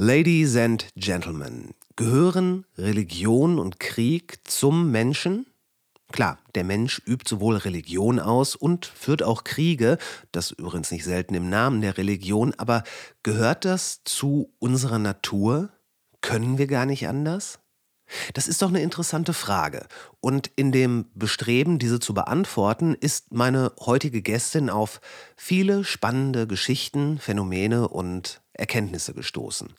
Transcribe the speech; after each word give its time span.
Ladies 0.00 0.54
and 0.54 0.86
Gentlemen, 0.94 1.74
gehören 1.96 2.64
Religion 2.76 3.58
und 3.58 3.80
Krieg 3.80 4.38
zum 4.44 4.92
Menschen? 4.92 5.48
Klar, 6.12 6.38
der 6.54 6.62
Mensch 6.62 7.02
übt 7.04 7.28
sowohl 7.28 7.56
Religion 7.56 8.20
aus 8.20 8.54
und 8.54 8.86
führt 8.86 9.24
auch 9.24 9.42
Kriege, 9.42 9.98
das 10.30 10.52
übrigens 10.52 10.92
nicht 10.92 11.02
selten 11.02 11.34
im 11.34 11.50
Namen 11.50 11.80
der 11.80 11.98
Religion, 11.98 12.54
aber 12.58 12.84
gehört 13.24 13.64
das 13.64 14.02
zu 14.04 14.54
unserer 14.60 15.00
Natur? 15.00 15.70
Können 16.20 16.58
wir 16.58 16.68
gar 16.68 16.86
nicht 16.86 17.08
anders? 17.08 17.58
Das 18.34 18.46
ist 18.46 18.62
doch 18.62 18.68
eine 18.68 18.82
interessante 18.82 19.32
Frage. 19.32 19.88
Und 20.20 20.48
in 20.54 20.70
dem 20.70 21.06
Bestreben, 21.16 21.80
diese 21.80 21.98
zu 21.98 22.14
beantworten, 22.14 22.94
ist 22.94 23.32
meine 23.32 23.72
heutige 23.80 24.22
Gästin 24.22 24.70
auf 24.70 25.00
viele 25.36 25.82
spannende 25.82 26.46
Geschichten, 26.46 27.18
Phänomene 27.18 27.88
und 27.88 28.40
Erkenntnisse 28.52 29.12
gestoßen 29.12 29.74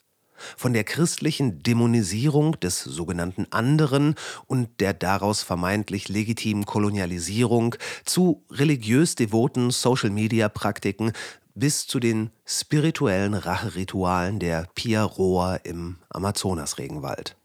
von 0.56 0.72
der 0.72 0.84
christlichen 0.84 1.62
Dämonisierung 1.62 2.58
des 2.60 2.82
sogenannten 2.82 3.46
anderen 3.50 4.14
und 4.46 4.68
der 4.80 4.94
daraus 4.94 5.42
vermeintlich 5.42 6.08
legitimen 6.08 6.66
Kolonialisierung 6.66 7.76
zu 8.04 8.42
religiös 8.50 9.14
devoten 9.14 9.70
Social-Media-Praktiken 9.70 11.12
bis 11.54 11.86
zu 11.86 12.00
den 12.00 12.30
spirituellen 12.46 13.34
Racheritualen 13.34 14.38
der 14.38 14.66
Pia 14.74 15.02
Roa 15.02 15.56
im 15.56 15.96
Amazonasregenwald. 16.08 17.36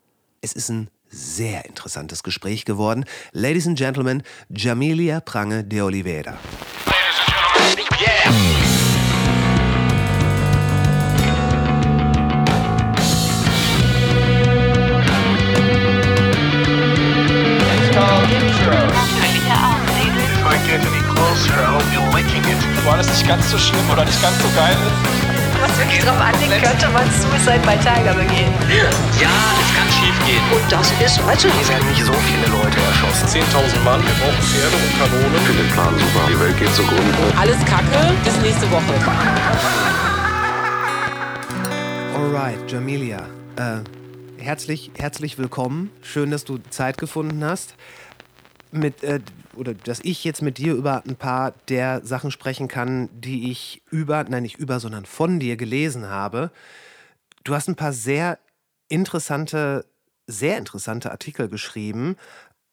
Es 0.42 0.54
ist 0.54 0.70
ein 0.70 0.90
sehr 1.10 1.66
interessantes 1.66 2.24
Gespräch 2.24 2.66
geworden. 2.66 3.06
Ladies 3.32 3.68
and 3.68 3.78
Gentlemen, 3.78 4.24
Jamilia 4.50 5.20
Prange 5.22 5.64
de 5.64 5.82
Oliveira. 5.82 6.38
Ladies 6.86 7.20
and 7.20 7.90
Gentlemen, 7.90 8.76
yeah. 8.80 8.85
Wo 22.86 22.92
alles 22.92 23.08
nicht 23.08 23.28
ganz 23.28 23.50
so 23.52 23.58
schlimm 23.58 23.90
oder 23.92 24.06
nicht 24.06 24.22
ganz 24.22 24.38
so 24.42 24.48
geil. 24.56 24.78
Was 25.60 25.78
wirklich 25.80 26.00
drauf 26.04 26.20
anlegt, 26.20 26.64
könnte 26.64 26.90
man 26.90 27.10
Suicide 27.10 27.62
bei 27.66 27.78
Tiger 27.78 28.14
begehen. 28.14 28.54
Ja, 28.70 28.90
es 28.90 29.72
kann 29.74 29.90
schief 29.90 30.18
gehen. 30.26 30.44
Und 30.54 30.72
das 30.72 30.92
ist 31.02 31.20
also 31.28 31.48
Hier 31.50 31.70
werden 31.70 31.90
nicht 31.90 32.04
so 32.04 32.14
viele 32.14 32.48
Leute 32.52 32.78
erschossen. 32.80 33.42
10.000 33.42 33.84
Mann, 33.84 34.02
wir 34.04 34.14
brauchen 34.14 34.42
Pferde 34.44 34.76
und 34.76 35.00
Kanonen. 35.00 35.36
Ich 35.36 35.42
finde 35.42 35.64
den 35.64 35.72
Plan 35.72 35.94
super. 35.98 36.28
Die 36.30 36.40
Welt 36.40 36.60
geht 36.60 36.76
zugrunde. 36.76 37.18
Alles 37.40 37.58
Kacke, 37.66 38.14
bis 38.24 38.38
nächste 38.42 38.70
Woche. 38.70 38.94
Alright, 42.16 42.72
Jamilia. 42.72 43.26
Äh, 43.56 44.44
herzlich, 44.44 44.92
herzlich 44.98 45.38
willkommen. 45.38 45.90
Schön, 46.02 46.32
dass 46.32 46.44
du 46.44 46.60
Zeit 46.70 46.98
gefunden 46.98 47.44
hast. 47.44 47.76
Mit, 48.76 49.04
äh, 49.04 49.22
oder 49.56 49.74
dass 49.74 50.02
ich 50.02 50.24
jetzt 50.24 50.42
mit 50.42 50.58
dir 50.58 50.74
über 50.74 51.04
ein 51.06 51.16
paar 51.16 51.54
der 51.70 52.06
Sachen 52.06 52.30
sprechen 52.30 52.68
kann, 52.68 53.10
die 53.14 53.50
ich 53.50 53.82
über, 53.90 54.24
nein 54.26 54.44
nicht 54.44 54.58
über, 54.58 54.80
sondern 54.80 55.06
von 55.06 55.40
dir 55.40 55.56
gelesen 55.56 56.10
habe. 56.10 56.52
Du 57.44 57.56
hast 57.56 57.70
ein 57.70 57.76
paar 57.76 57.94
sehr 57.94 58.38
interessante, 58.90 59.86
sehr 60.28 60.58
interessante 60.58 61.12
Artikel 61.12 61.48
geschrieben. 61.48 62.18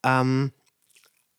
Ähm, 0.04 0.52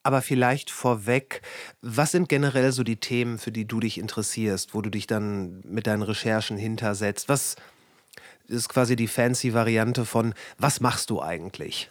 aber 0.03 0.21
vielleicht 0.21 0.69
vorweg, 0.69 1.41
was 1.81 2.11
sind 2.11 2.27
generell 2.27 2.71
so 2.73 2.83
die 2.83 2.97
Themen, 2.97 3.37
für 3.37 3.51
die 3.51 3.65
du 3.65 3.79
dich 3.79 3.97
interessierst, 3.97 4.73
wo 4.73 4.81
du 4.81 4.89
dich 4.89 5.07
dann 5.07 5.61
mit 5.65 5.87
deinen 5.87 6.03
Recherchen 6.03 6.57
hintersetzt? 6.57 7.29
Was 7.29 7.55
ist 8.47 8.67
quasi 8.67 8.97
die 8.97 9.07
fancy 9.07 9.53
Variante 9.53 10.05
von, 10.05 10.33
was 10.57 10.81
machst 10.81 11.09
du 11.09 11.21
eigentlich? 11.21 11.89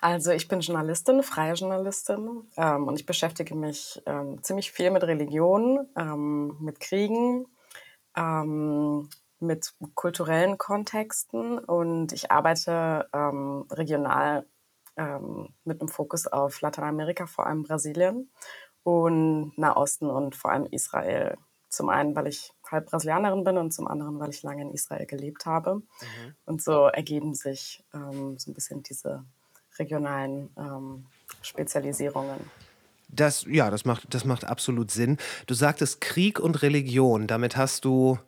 Also 0.00 0.30
ich 0.30 0.46
bin 0.46 0.60
Journalistin, 0.60 1.22
freie 1.24 1.54
Journalistin 1.54 2.48
ähm, 2.56 2.86
und 2.86 3.00
ich 3.00 3.06
beschäftige 3.06 3.56
mich 3.56 4.00
ähm, 4.06 4.42
ziemlich 4.42 4.70
viel 4.70 4.90
mit 4.92 5.02
Religion, 5.02 5.88
ähm, 5.96 6.56
mit 6.60 6.78
Kriegen, 6.78 7.46
ähm, 8.16 9.08
mit 9.40 9.74
kulturellen 9.94 10.56
Kontexten 10.56 11.58
und 11.58 12.12
ich 12.12 12.30
arbeite 12.30 13.08
ähm, 13.12 13.66
regional 13.72 14.46
ähm, 14.96 15.48
mit 15.64 15.80
einem 15.80 15.88
Fokus 15.88 16.28
auf 16.28 16.60
Lateinamerika, 16.60 17.26
vor 17.26 17.46
allem 17.46 17.64
Brasilien 17.64 18.30
und 18.84 19.58
Nahosten 19.58 20.10
und 20.10 20.36
vor 20.36 20.52
allem 20.52 20.66
Israel. 20.66 21.38
Zum 21.70 21.88
einen, 21.88 22.14
weil 22.14 22.28
ich 22.28 22.52
halb 22.70 22.86
Brasilianerin 22.86 23.44
bin 23.44 23.58
und 23.58 23.72
zum 23.72 23.88
anderen, 23.88 24.18
weil 24.20 24.30
ich 24.30 24.42
lange 24.42 24.62
in 24.62 24.70
Israel 24.70 25.06
gelebt 25.06 25.44
habe. 25.44 25.76
Mhm. 25.76 26.34
Und 26.46 26.62
so 26.62 26.86
ergeben 26.86 27.34
sich 27.34 27.84
so 27.92 28.50
ein 28.50 28.54
bisschen 28.54 28.82
diese 28.82 29.26
regionalen 29.78 30.50
ähm, 30.56 31.06
Spezialisierungen. 31.42 32.38
Das, 33.08 33.46
ja, 33.48 33.70
das 33.70 33.84
macht, 33.84 34.12
das 34.12 34.24
macht 34.24 34.44
absolut 34.44 34.90
Sinn. 34.90 35.16
Du 35.46 35.54
sagtest 35.54 36.00
Krieg 36.00 36.38
und 36.38 36.62
Religion. 36.62 37.26
Damit 37.26 37.56
hast 37.56 37.84
du 37.84 38.18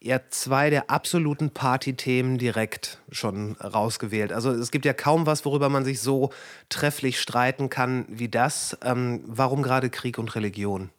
ja 0.00 0.20
zwei 0.30 0.70
der 0.70 0.90
absoluten 0.90 1.50
Partythemen 1.50 2.38
direkt 2.38 3.02
schon 3.10 3.56
rausgewählt. 3.56 4.32
Also 4.32 4.50
es 4.50 4.70
gibt 4.70 4.86
ja 4.86 4.94
kaum 4.94 5.26
was, 5.26 5.44
worüber 5.44 5.68
man 5.68 5.84
sich 5.84 6.00
so 6.00 6.30
trefflich 6.70 7.20
streiten 7.20 7.68
kann 7.68 8.06
wie 8.08 8.28
das. 8.28 8.78
Ähm, 8.82 9.22
warum 9.26 9.62
gerade 9.62 9.90
Krieg 9.90 10.16
und 10.18 10.34
Religion? 10.34 10.90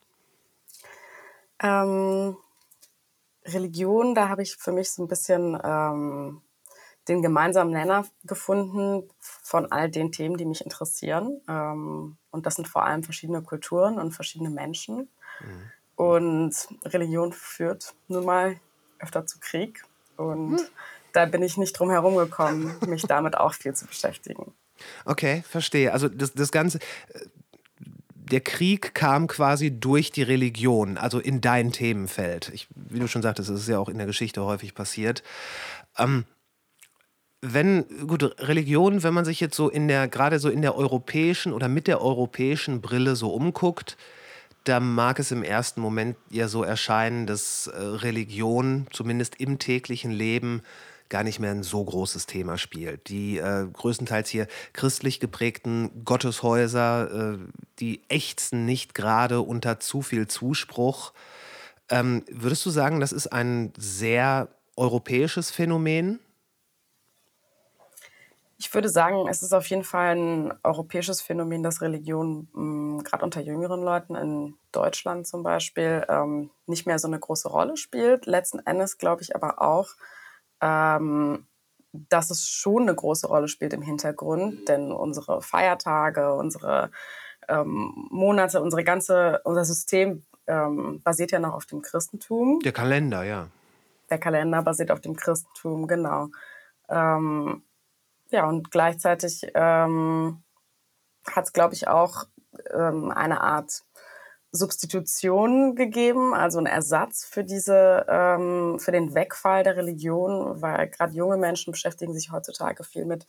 Ähm, 1.63 2.37
Religion, 3.45 4.13
da 4.13 4.29
habe 4.29 4.43
ich 4.43 4.55
für 4.55 4.71
mich 4.71 4.91
so 4.91 5.03
ein 5.03 5.07
bisschen 5.07 5.59
ähm, 5.63 6.41
den 7.07 7.21
gemeinsamen 7.21 7.71
Nenner 7.71 8.05
gefunden 8.23 9.09
von 9.19 9.71
all 9.71 9.89
den 9.89 10.11
Themen, 10.11 10.37
die 10.37 10.45
mich 10.45 10.63
interessieren. 10.63 11.41
Ähm, 11.47 12.17
und 12.29 12.45
das 12.45 12.55
sind 12.55 12.67
vor 12.67 12.85
allem 12.85 13.03
verschiedene 13.03 13.41
Kulturen 13.41 13.97
und 13.97 14.11
verschiedene 14.11 14.49
Menschen. 14.49 15.09
Mhm. 15.39 15.71
Und 15.95 16.53
Religion 16.85 17.33
führt 17.33 17.93
nun 18.07 18.25
mal 18.25 18.55
öfter 18.99 19.25
zu 19.25 19.39
Krieg. 19.39 19.83
Und 20.17 20.51
mhm. 20.51 20.59
da 21.13 21.25
bin 21.25 21.41
ich 21.41 21.57
nicht 21.57 21.73
drum 21.73 21.89
herum 21.89 22.15
gekommen, 22.15 22.75
mich 22.87 23.03
damit 23.03 23.37
auch 23.37 23.53
viel 23.53 23.73
zu 23.73 23.87
beschäftigen. 23.87 24.53
Okay, 25.05 25.43
verstehe. 25.47 25.93
Also 25.93 26.07
das, 26.07 26.33
das 26.33 26.51
Ganze, 26.51 26.79
der 28.31 28.41
Krieg 28.41 28.95
kam 28.95 29.27
quasi 29.27 29.71
durch 29.71 30.11
die 30.11 30.23
Religion, 30.23 30.97
also 30.97 31.19
in 31.19 31.41
dein 31.41 31.71
Themenfeld. 31.71 32.49
Ich, 32.53 32.67
wie 32.75 32.99
du 32.99 33.07
schon 33.07 33.21
sagtest, 33.21 33.49
das 33.49 33.61
ist 33.61 33.67
ja 33.67 33.77
auch 33.77 33.89
in 33.89 33.97
der 33.97 34.07
Geschichte 34.07 34.43
häufig 34.43 34.73
passiert. 34.73 35.21
Ähm, 35.97 36.25
wenn, 37.41 37.85
gut, 38.07 38.35
Religion, 38.39 39.01
wenn 39.03 39.13
man 39.13 39.25
sich 39.25 39.39
jetzt 39.39 39.55
so 39.55 39.69
in 39.69 39.87
der, 39.87 40.07
gerade 40.07 40.39
so 40.39 40.49
in 40.49 40.61
der 40.61 40.75
europäischen 40.75 41.53
oder 41.53 41.67
mit 41.67 41.87
der 41.87 42.01
europäischen 42.01 42.81
Brille 42.81 43.15
so 43.15 43.33
umguckt, 43.33 43.97
da 44.63 44.79
mag 44.79 45.17
es 45.17 45.31
im 45.31 45.43
ersten 45.43 45.81
Moment 45.81 46.17
ja 46.29 46.47
so 46.47 46.63
erscheinen, 46.63 47.25
dass 47.25 47.65
äh, 47.65 47.77
Religion 47.79 48.85
zumindest 48.91 49.39
im 49.39 49.57
täglichen 49.57 50.11
Leben 50.11 50.61
gar 51.09 51.23
nicht 51.23 51.39
mehr 51.39 51.51
ein 51.51 51.63
so 51.63 51.83
großes 51.83 52.27
Thema 52.27 52.59
spielt. 52.59 53.09
Die 53.09 53.37
äh, 53.39 53.67
größtenteils 53.73 54.29
hier 54.29 54.47
christlich 54.73 55.19
geprägten 55.19 56.05
Gotteshäuser, 56.05 57.33
äh, 57.33 57.37
die 57.79 58.01
ächzen 58.07 58.65
nicht 58.65 58.93
gerade 58.93 59.41
unter 59.41 59.79
zu 59.79 60.03
viel 60.03 60.27
Zuspruch. 60.27 61.11
Ähm, 61.89 62.23
würdest 62.29 62.65
du 62.65 62.69
sagen, 62.69 62.99
das 62.99 63.11
ist 63.11 63.27
ein 63.27 63.73
sehr 63.77 64.47
europäisches 64.77 65.49
Phänomen? 65.49 66.19
Ich 68.61 68.71
würde 68.75 68.89
sagen, 68.89 69.27
es 69.27 69.41
ist 69.41 69.53
auf 69.53 69.65
jeden 69.71 69.83
Fall 69.83 70.15
ein 70.15 70.53
europäisches 70.61 71.19
Phänomen, 71.19 71.63
dass 71.63 71.81
Religion 71.81 72.47
hm, 72.53 73.03
gerade 73.03 73.25
unter 73.25 73.41
jüngeren 73.41 73.81
Leuten 73.81 74.13
in 74.13 74.53
Deutschland 74.71 75.25
zum 75.25 75.41
Beispiel 75.41 76.05
ähm, 76.07 76.51
nicht 76.67 76.85
mehr 76.85 76.99
so 76.99 77.07
eine 77.07 77.17
große 77.17 77.49
Rolle 77.49 77.75
spielt. 77.75 78.27
Letzten 78.27 78.59
Endes 78.59 78.99
glaube 78.99 79.23
ich 79.23 79.35
aber 79.35 79.63
auch, 79.63 79.89
ähm, 80.61 81.47
dass 81.91 82.29
es 82.29 82.47
schon 82.47 82.83
eine 82.83 82.93
große 82.93 83.25
Rolle 83.25 83.47
spielt 83.47 83.73
im 83.73 83.81
Hintergrund, 83.81 84.69
denn 84.69 84.91
unsere 84.91 85.41
Feiertage, 85.41 86.35
unsere 86.35 86.91
ähm, 87.49 88.07
Monate, 88.11 88.61
unsere 88.61 88.83
ganze, 88.83 89.41
unser 89.43 89.65
System 89.65 90.23
ähm, 90.45 91.01
basiert 91.03 91.31
ja 91.31 91.39
noch 91.39 91.55
auf 91.55 91.65
dem 91.65 91.81
Christentum. 91.81 92.59
Der 92.59 92.73
Kalender, 92.73 93.23
ja. 93.23 93.47
Der 94.11 94.19
Kalender 94.19 94.61
basiert 94.61 94.91
auf 94.91 95.01
dem 95.01 95.15
Christentum, 95.15 95.87
genau. 95.87 96.27
Ähm, 96.89 97.63
ja, 98.31 98.47
und 98.47 98.71
gleichzeitig 98.71 99.45
ähm, 99.53 100.41
hat 101.29 101.45
es, 101.45 101.53
glaube 101.53 101.73
ich, 101.73 101.87
auch 101.87 102.25
ähm, 102.73 103.11
eine 103.11 103.41
Art 103.41 103.83
Substitution 104.51 105.75
gegeben, 105.75 106.33
also 106.33 106.59
ein 106.59 106.65
Ersatz 106.65 107.23
für 107.23 107.43
diese, 107.43 108.05
ähm, 108.09 108.79
für 108.79 108.91
den 108.91 109.13
Wegfall 109.13 109.63
der 109.63 109.77
Religion, 109.77 110.61
weil 110.61 110.89
gerade 110.89 111.13
junge 111.13 111.37
Menschen 111.37 111.71
beschäftigen 111.71 112.13
sich 112.13 112.31
heutzutage 112.31 112.83
viel 112.83 113.05
mit 113.05 113.25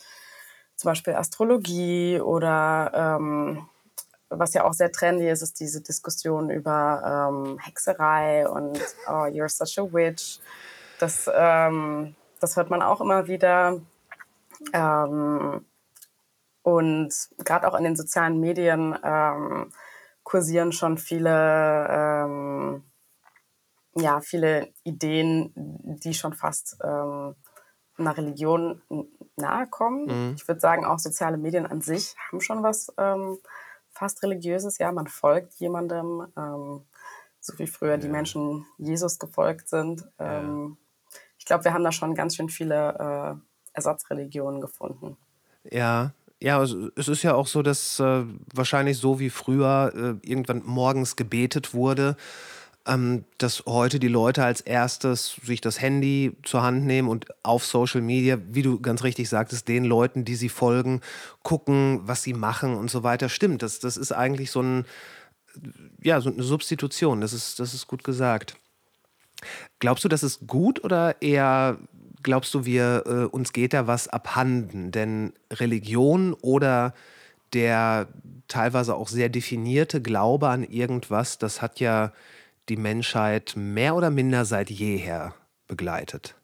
zum 0.75 0.91
Beispiel 0.91 1.15
Astrologie 1.15 2.21
oder 2.21 2.91
ähm, 2.95 3.69
was 4.31 4.55
ja 4.55 4.65
auch 4.65 4.73
sehr 4.73 4.91
trendy 4.91 5.29
ist, 5.29 5.43
ist 5.43 5.61
diese 5.61 5.83
Diskussion 5.83 6.51
über 6.51 7.31
ähm, 7.31 7.59
Hexerei 7.59 8.49
und 8.49 8.81
oh, 9.07 9.27
you're 9.27 9.49
such 9.49 9.79
a 9.79 9.93
witch. 9.93 10.41
Das 10.99 11.31
ähm, 11.33 12.17
das 12.43 12.57
hört 12.57 12.71
man 12.71 12.83
auch 12.83 13.01
immer 13.01 13.29
wieder. 13.29 13.81
Ähm, 14.73 15.65
und 16.63 17.13
gerade 17.39 17.69
auch 17.69 17.77
in 17.77 17.85
den 17.85 17.97
sozialen 17.97 18.39
Medien 18.39 18.97
ähm, 19.03 19.73
kursieren 20.23 20.73
schon 20.73 20.97
viele, 20.99 21.87
ähm, 21.91 22.85
ja, 23.95 24.21
viele 24.21 24.73
Ideen, 24.85 25.53
die 25.57 26.15
schon 26.15 26.35
fast 26.35 26.79
ähm, 26.83 27.35
einer 27.99 28.17
Religion 28.17 28.81
nahe 29.37 29.67
kommen. 29.67 30.07
Mhm. 30.07 30.35
Ich 30.37 30.47
würde 30.47 30.61
sagen, 30.61 30.85
auch 30.85 30.99
soziale 30.99 31.37
Medien 31.37 31.67
an 31.67 31.81
sich 31.81 32.15
haben 32.29 32.41
schon 32.41 32.63
was 32.63 32.93
ähm, 32.97 33.39
fast 33.91 34.23
religiöses. 34.23 34.79
Ja, 34.79 34.93
man 34.93 35.09
folgt 35.09 35.55
jemandem, 35.55 36.27
ähm, 36.37 36.87
so 37.41 37.59
wie 37.59 37.67
früher 37.67 37.93
ja. 37.93 37.97
die 37.99 38.09
Menschen 38.09 38.67
Jesus 38.79 39.19
gefolgt 39.19 39.69
sind. 39.69 40.05
Ähm, 40.19 40.77
ja. 40.79 41.19
Ich 41.39 41.45
glaube, 41.45 41.65
wir 41.65 41.75
haben 41.75 41.85
da 41.85 41.93
schon 41.93 42.15
ganz 42.15 42.37
schön 42.37 42.49
viele 42.49 43.37
äh, 43.37 43.52
Ersatzreligionen 43.73 44.61
gefunden. 44.61 45.17
Ja, 45.71 46.13
ja, 46.43 46.61
es 46.63 47.09
ist 47.09 47.23
ja 47.23 47.35
auch 47.35 47.47
so, 47.47 47.63
dass 47.63 48.01
äh, 48.01 48.25
wahrscheinlich 48.53 48.99
so 48.99 49.21
wie 49.21 49.31
früher 49.31 49.93
äh, 49.95 50.29
irgendwann 50.29 50.63
morgens 50.65 51.15
gebetet 51.15 51.73
wurde, 51.73 52.17
ähm, 52.85 53.25
dass 53.39 53.63
heute 53.67 54.01
die 54.01 54.09
Leute 54.09 54.45
als 54.45 54.61
erstes 54.61 55.37
sich 55.45 55.61
das 55.61 55.81
Handy 55.81 56.37
zur 56.43 56.63
Hand 56.63 56.85
nehmen 56.85 57.09
und 57.09 57.27
auf 57.45 57.65
Social 57.65 58.01
Media, 58.01 58.39
wie 58.49 58.63
du 58.63 58.81
ganz 58.81 59.05
richtig 59.05 59.29
sagtest, 59.29 59.69
den 59.69 59.85
Leuten, 59.85 60.25
die 60.25 60.35
sie 60.35 60.49
folgen, 60.49 61.01
gucken, 61.45 62.01
was 62.05 62.25
sie 62.25 62.35
machen 62.35 62.75
und 62.75 62.91
so 62.91 63.05
weiter. 63.05 63.29
Stimmt, 63.29 63.63
das, 63.63 63.79
das 63.79 63.97
ist 63.97 64.11
eigentlich 64.11 64.51
so, 64.51 64.63
ein, 64.63 64.85
ja, 66.03 66.21
so 66.21 66.31
eine 66.31 66.43
Substitution, 66.43 67.21
das 67.21 67.33
ist, 67.33 67.61
das 67.61 67.73
ist 67.73 67.87
gut 67.87 68.03
gesagt. 68.03 68.57
Glaubst 69.79 70.05
du, 70.05 70.09
das 70.09 70.23
ist 70.23 70.47
gut 70.47 70.83
oder 70.85 71.21
eher 71.23 71.79
glaubst 72.23 72.55
du, 72.55 72.65
wir, 72.65 73.05
äh, 73.07 73.25
uns 73.25 73.53
geht 73.53 73.73
da 73.73 73.87
was 73.87 74.09
abhanden? 74.09 74.91
Denn 74.91 75.33
Religion 75.51 76.35
oder 76.35 76.95
der 77.53 78.09
teilweise 78.49 78.95
auch 78.95 79.09
sehr 79.09 79.29
definierte 79.29 80.01
Glaube 80.01 80.49
an 80.49 80.65
irgendwas, 80.65 81.39
das 81.39 81.63
hat 81.63 81.81
ja 81.81 82.13
die 82.69 82.77
Menschheit 82.77 83.55
mehr 83.57 83.95
oder 83.95 84.11
minder 84.11 84.45
seit 84.45 84.71
jeher 84.71 85.35
begleitet. 85.67 86.37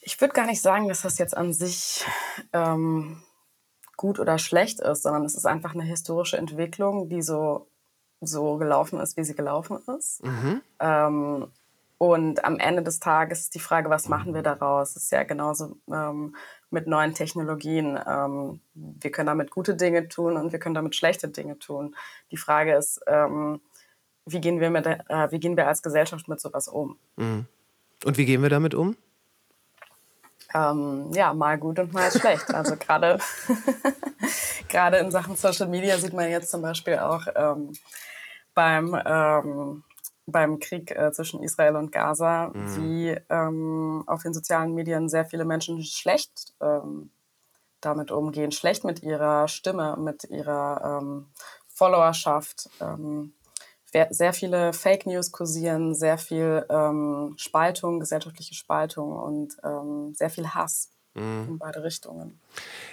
Ich 0.00 0.20
würde 0.20 0.34
gar 0.34 0.46
nicht 0.46 0.62
sagen, 0.62 0.88
dass 0.88 1.02
das 1.02 1.18
jetzt 1.18 1.36
an 1.36 1.52
sich 1.52 2.04
ähm, 2.52 3.22
gut 3.96 4.20
oder 4.20 4.38
schlecht 4.38 4.80
ist, 4.80 5.02
sondern 5.02 5.24
es 5.24 5.34
ist 5.34 5.46
einfach 5.46 5.74
eine 5.74 5.82
historische 5.82 6.36
Entwicklung, 6.36 7.08
die 7.08 7.22
so, 7.22 7.68
so 8.20 8.56
gelaufen 8.56 9.00
ist, 9.00 9.16
wie 9.16 9.24
sie 9.24 9.34
gelaufen 9.34 9.78
ist. 9.98 10.22
Mhm. 10.24 10.62
Ähm, 10.78 11.46
und 11.98 12.44
am 12.44 12.58
Ende 12.58 12.82
des 12.82 13.00
Tages 13.00 13.40
ist 13.40 13.54
die 13.54 13.60
Frage, 13.60 13.88
was 13.88 14.08
machen 14.08 14.34
wir 14.34 14.42
daraus? 14.42 14.94
Das 14.94 15.04
ist 15.04 15.12
ja 15.12 15.22
genauso 15.22 15.78
ähm, 15.90 16.36
mit 16.70 16.86
neuen 16.86 17.14
Technologien. 17.14 17.98
Ähm, 18.06 18.60
wir 18.74 19.10
können 19.10 19.28
damit 19.28 19.50
gute 19.50 19.76
Dinge 19.76 20.08
tun 20.08 20.36
und 20.36 20.52
wir 20.52 20.58
können 20.58 20.74
damit 20.74 20.94
schlechte 20.94 21.28
Dinge 21.28 21.58
tun. 21.58 21.96
Die 22.30 22.36
Frage 22.36 22.74
ist, 22.74 23.00
ähm, 23.06 23.60
wie, 24.26 24.40
gehen 24.40 24.60
wir 24.60 24.70
mit, 24.70 24.86
äh, 24.86 25.30
wie 25.30 25.40
gehen 25.40 25.56
wir 25.56 25.68
als 25.68 25.82
Gesellschaft 25.82 26.28
mit 26.28 26.38
sowas 26.40 26.68
um? 26.68 26.98
Mhm. 27.16 27.46
Und 28.04 28.18
wie 28.18 28.26
gehen 28.26 28.42
wir 28.42 28.50
damit 28.50 28.74
um? 28.74 28.96
Ähm, 30.54 31.10
ja, 31.14 31.32
mal 31.32 31.58
gut 31.58 31.78
und 31.78 31.94
mal 31.94 32.10
schlecht. 32.10 32.54
Also 32.54 32.76
gerade 32.76 33.18
gerade 34.68 34.98
in 34.98 35.10
Sachen 35.10 35.36
Social 35.36 35.68
Media 35.68 35.96
sieht 35.96 36.12
man 36.12 36.30
jetzt 36.30 36.50
zum 36.50 36.60
Beispiel 36.60 36.98
auch 36.98 37.26
ähm, 37.34 37.72
beim 38.54 39.00
ähm, 39.04 39.82
beim 40.26 40.58
Krieg 40.58 40.90
äh, 40.90 41.12
zwischen 41.12 41.42
Israel 41.42 41.76
und 41.76 41.92
Gaza, 41.92 42.50
mhm. 42.52 42.76
wie 42.76 43.16
ähm, 43.30 44.04
auf 44.06 44.22
den 44.22 44.34
sozialen 44.34 44.74
Medien 44.74 45.08
sehr 45.08 45.24
viele 45.24 45.44
Menschen 45.44 45.82
schlecht 45.82 46.52
ähm, 46.60 47.10
damit 47.80 48.10
umgehen, 48.10 48.52
schlecht 48.52 48.84
mit 48.84 49.02
ihrer 49.02 49.48
Stimme, 49.48 49.96
mit 49.98 50.24
ihrer 50.24 51.00
ähm, 51.00 51.26
Followerschaft. 51.68 52.68
Ähm, 52.80 53.32
sehr 54.10 54.34
viele 54.34 54.74
Fake 54.74 55.06
News 55.06 55.32
kursieren, 55.32 55.94
sehr 55.94 56.18
viel 56.18 56.66
ähm, 56.68 57.32
Spaltung, 57.38 57.98
gesellschaftliche 57.98 58.52
Spaltung 58.54 59.12
und 59.12 59.56
ähm, 59.64 60.12
sehr 60.14 60.28
viel 60.28 60.48
Hass 60.48 60.90
mhm. 61.14 61.46
in 61.48 61.58
beide 61.58 61.82
Richtungen. 61.82 62.38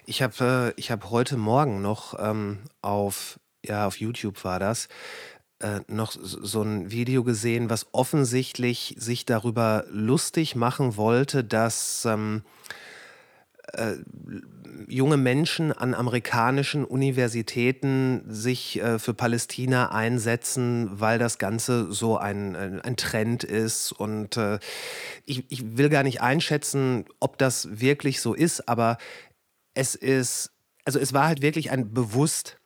Ich 0.05 0.21
habe 0.21 0.73
äh, 0.77 0.81
hab 0.81 1.09
heute 1.09 1.35
Morgen 1.35 1.81
noch 1.81 2.13
auf, 2.81 3.39
ja, 3.65 3.85
auf 3.85 3.99
YouTube 3.99 4.45
war 4.45 4.59
das, 4.59 4.87
äh, 5.63 5.79
noch 5.87 6.11
so 6.11 6.61
ein 6.61 6.91
Video 6.91 7.23
gesehen, 7.23 7.69
was 7.69 7.87
offensichtlich 7.93 8.95
sich 8.97 9.25
darüber 9.25 9.85
lustig 9.89 10.55
machen 10.55 10.97
wollte, 10.97 11.43
dass 11.43 12.05
ähm, 12.05 12.43
äh, 13.71 13.93
junge 14.87 15.15
Menschen 15.15 15.71
an 15.71 15.93
amerikanischen 15.93 16.83
Universitäten 16.83 18.23
sich 18.27 18.81
äh, 18.81 18.99
für 18.99 19.13
Palästina 19.13 19.91
einsetzen, 19.91 20.89
weil 20.99 21.17
das 21.17 21.37
Ganze 21.37 21.91
so 21.93 22.17
ein, 22.17 22.55
ein 22.55 22.97
Trend 22.97 23.45
ist. 23.45 23.93
Und 23.93 24.35
äh, 24.35 24.59
ich, 25.25 25.45
ich 25.49 25.77
will 25.77 25.87
gar 25.87 26.03
nicht 26.03 26.21
einschätzen, 26.21 27.05
ob 27.21 27.37
das 27.37 27.79
wirklich 27.79 28.19
so 28.19 28.33
ist, 28.33 28.67
aber 28.67 28.97
es 29.73 29.95
ist, 29.95 30.51
also 30.83 30.99
es 30.99 31.13
war 31.13 31.27
halt 31.27 31.41
wirklich 31.41 31.71
ein 31.71 31.93
bewusst 31.93 32.59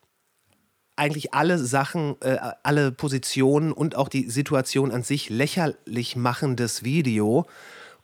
eigentlich 0.98 1.32
alle 1.34 1.58
Sachen, 1.58 2.16
äh, 2.20 2.38
alle 2.62 2.92
Positionen 2.92 3.72
und 3.72 3.96
auch 3.96 4.08
die 4.08 4.28
Situation 4.30 4.90
an 4.92 5.02
sich 5.02 5.30
lächerlich 5.30 6.16
machendes 6.16 6.82
Video. 6.82 7.46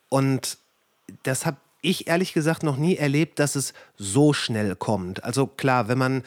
Und 0.09 0.59
das 1.25 1.45
habe 1.45 1.57
ich 1.83 2.07
ehrlich 2.07 2.33
gesagt 2.33 2.63
noch 2.63 2.77
nie 2.77 2.97
erlebt, 2.97 3.39
dass 3.39 3.57
es 3.57 3.75
so 3.97 4.33
schnell 4.33 4.75
kommt. 4.75 5.23
Also 5.23 5.47
klar, 5.47 5.89
wenn 5.89 5.99
man, 5.99 6.23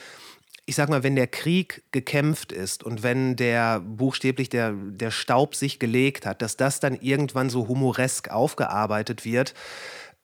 ich 0.66 0.76
sag 0.76 0.90
mal, 0.90 1.04
wenn 1.04 1.16
der 1.16 1.28
Krieg 1.28 1.84
gekämpft 1.92 2.52
ist 2.52 2.84
und 2.84 3.02
wenn 3.02 3.36
der 3.36 3.80
buchstäblich 3.80 4.50
der, 4.50 4.74
der 4.74 5.10
Staub 5.12 5.56
sich 5.56 5.80
gelegt 5.80 6.26
hat, 6.26 6.42
dass 6.42 6.58
das 6.58 6.80
dann 6.80 6.96
irgendwann 7.02 7.50
so 7.50 7.68
humoresk 7.68 8.30
aufgearbeitet 8.30 9.26
wird, 9.26 9.56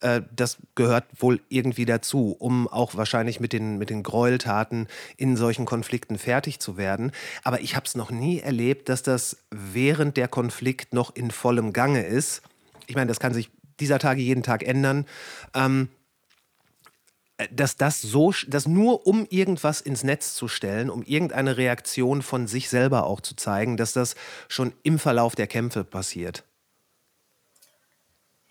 äh, 0.04 0.22
das 0.36 0.58
gehört 0.76 1.06
wohl 1.18 1.40
irgendwie 1.50 1.86
dazu, 1.86 2.36
um 2.38 2.68
auch 2.68 2.96
wahrscheinlich 2.96 3.40
mit 3.40 3.54
den, 3.54 3.78
mit 3.78 3.90
den 3.90 4.04
Gräueltaten 4.04 4.88
in 5.18 5.38
solchen 5.38 5.66
Konflikten 5.66 6.18
fertig 6.18 6.60
zu 6.60 6.78
werden. 6.78 7.12
Aber 7.44 7.62
ich 7.62 7.76
habe 7.76 7.86
es 7.86 7.96
noch 7.96 8.12
nie 8.12 8.40
erlebt, 8.40 8.90
dass 8.90 9.02
das 9.02 9.38
während 9.50 10.18
der 10.18 10.28
Konflikt 10.28 10.94
noch 10.94 11.16
in 11.16 11.32
vollem 11.32 11.74
Gange 11.74 12.06
ist. 12.06 12.42
Ich 12.88 12.96
meine, 12.96 13.08
das 13.08 13.20
kann 13.20 13.34
sich 13.34 13.50
dieser 13.80 13.98
Tage 13.98 14.22
jeden 14.22 14.44
Tag 14.44 14.64
ändern. 14.64 15.06
Ähm, 15.54 15.90
dass 17.52 17.78
das 17.78 18.02
so, 18.02 18.34
dass 18.48 18.68
nur 18.68 19.08
um 19.08 19.26
irgendwas 19.30 19.82
ins 19.82 20.04
Netz 20.04 20.36
zu 20.36 20.48
stellen, 20.48 20.90
um 20.90 21.04
irgendeine 21.04 21.58
Reaktion 21.58 22.22
von 22.22 22.48
sich 22.48 22.70
selber 22.70 23.06
auch 23.06 23.22
zu 23.22 23.36
zeigen, 23.36 23.76
dass 23.76 23.94
das 23.94 24.16
schon 24.48 24.74
im 24.84 25.00
Verlauf 25.00 25.36
der 25.36 25.48
Kämpfe 25.48 25.84
passiert. 25.84 26.44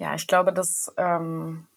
Ja, 0.03 0.17
ich 0.17 0.27
glaube, 0.27 0.53
dass 0.53 0.93
ähm, 0.97 1.69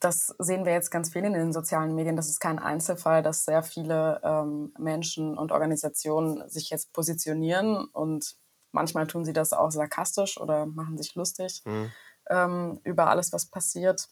das 0.00 0.34
sehen 0.40 0.64
wir 0.64 0.72
jetzt 0.72 0.90
ganz 0.90 1.12
viel 1.12 1.24
in 1.24 1.34
den 1.34 1.52
sozialen 1.52 1.94
Medien. 1.94 2.16
Das 2.16 2.28
ist 2.28 2.40
kein 2.40 2.58
Einzelfall, 2.58 3.22
dass 3.22 3.44
sehr 3.44 3.62
viele 3.62 4.20
ähm, 4.24 4.74
Menschen 4.76 5.38
und 5.38 5.52
Organisationen 5.52 6.48
sich 6.48 6.70
jetzt 6.70 6.92
positionieren 6.92 7.84
und 7.92 8.34
manchmal 8.72 9.06
tun 9.06 9.24
sie 9.24 9.32
das 9.32 9.52
auch 9.52 9.70
sarkastisch 9.70 10.40
oder 10.40 10.66
machen 10.66 10.98
sich 10.98 11.14
lustig 11.14 11.62
mhm. 11.64 11.92
ähm, 12.28 12.80
über 12.82 13.06
alles, 13.06 13.32
was 13.32 13.46
passiert, 13.46 14.08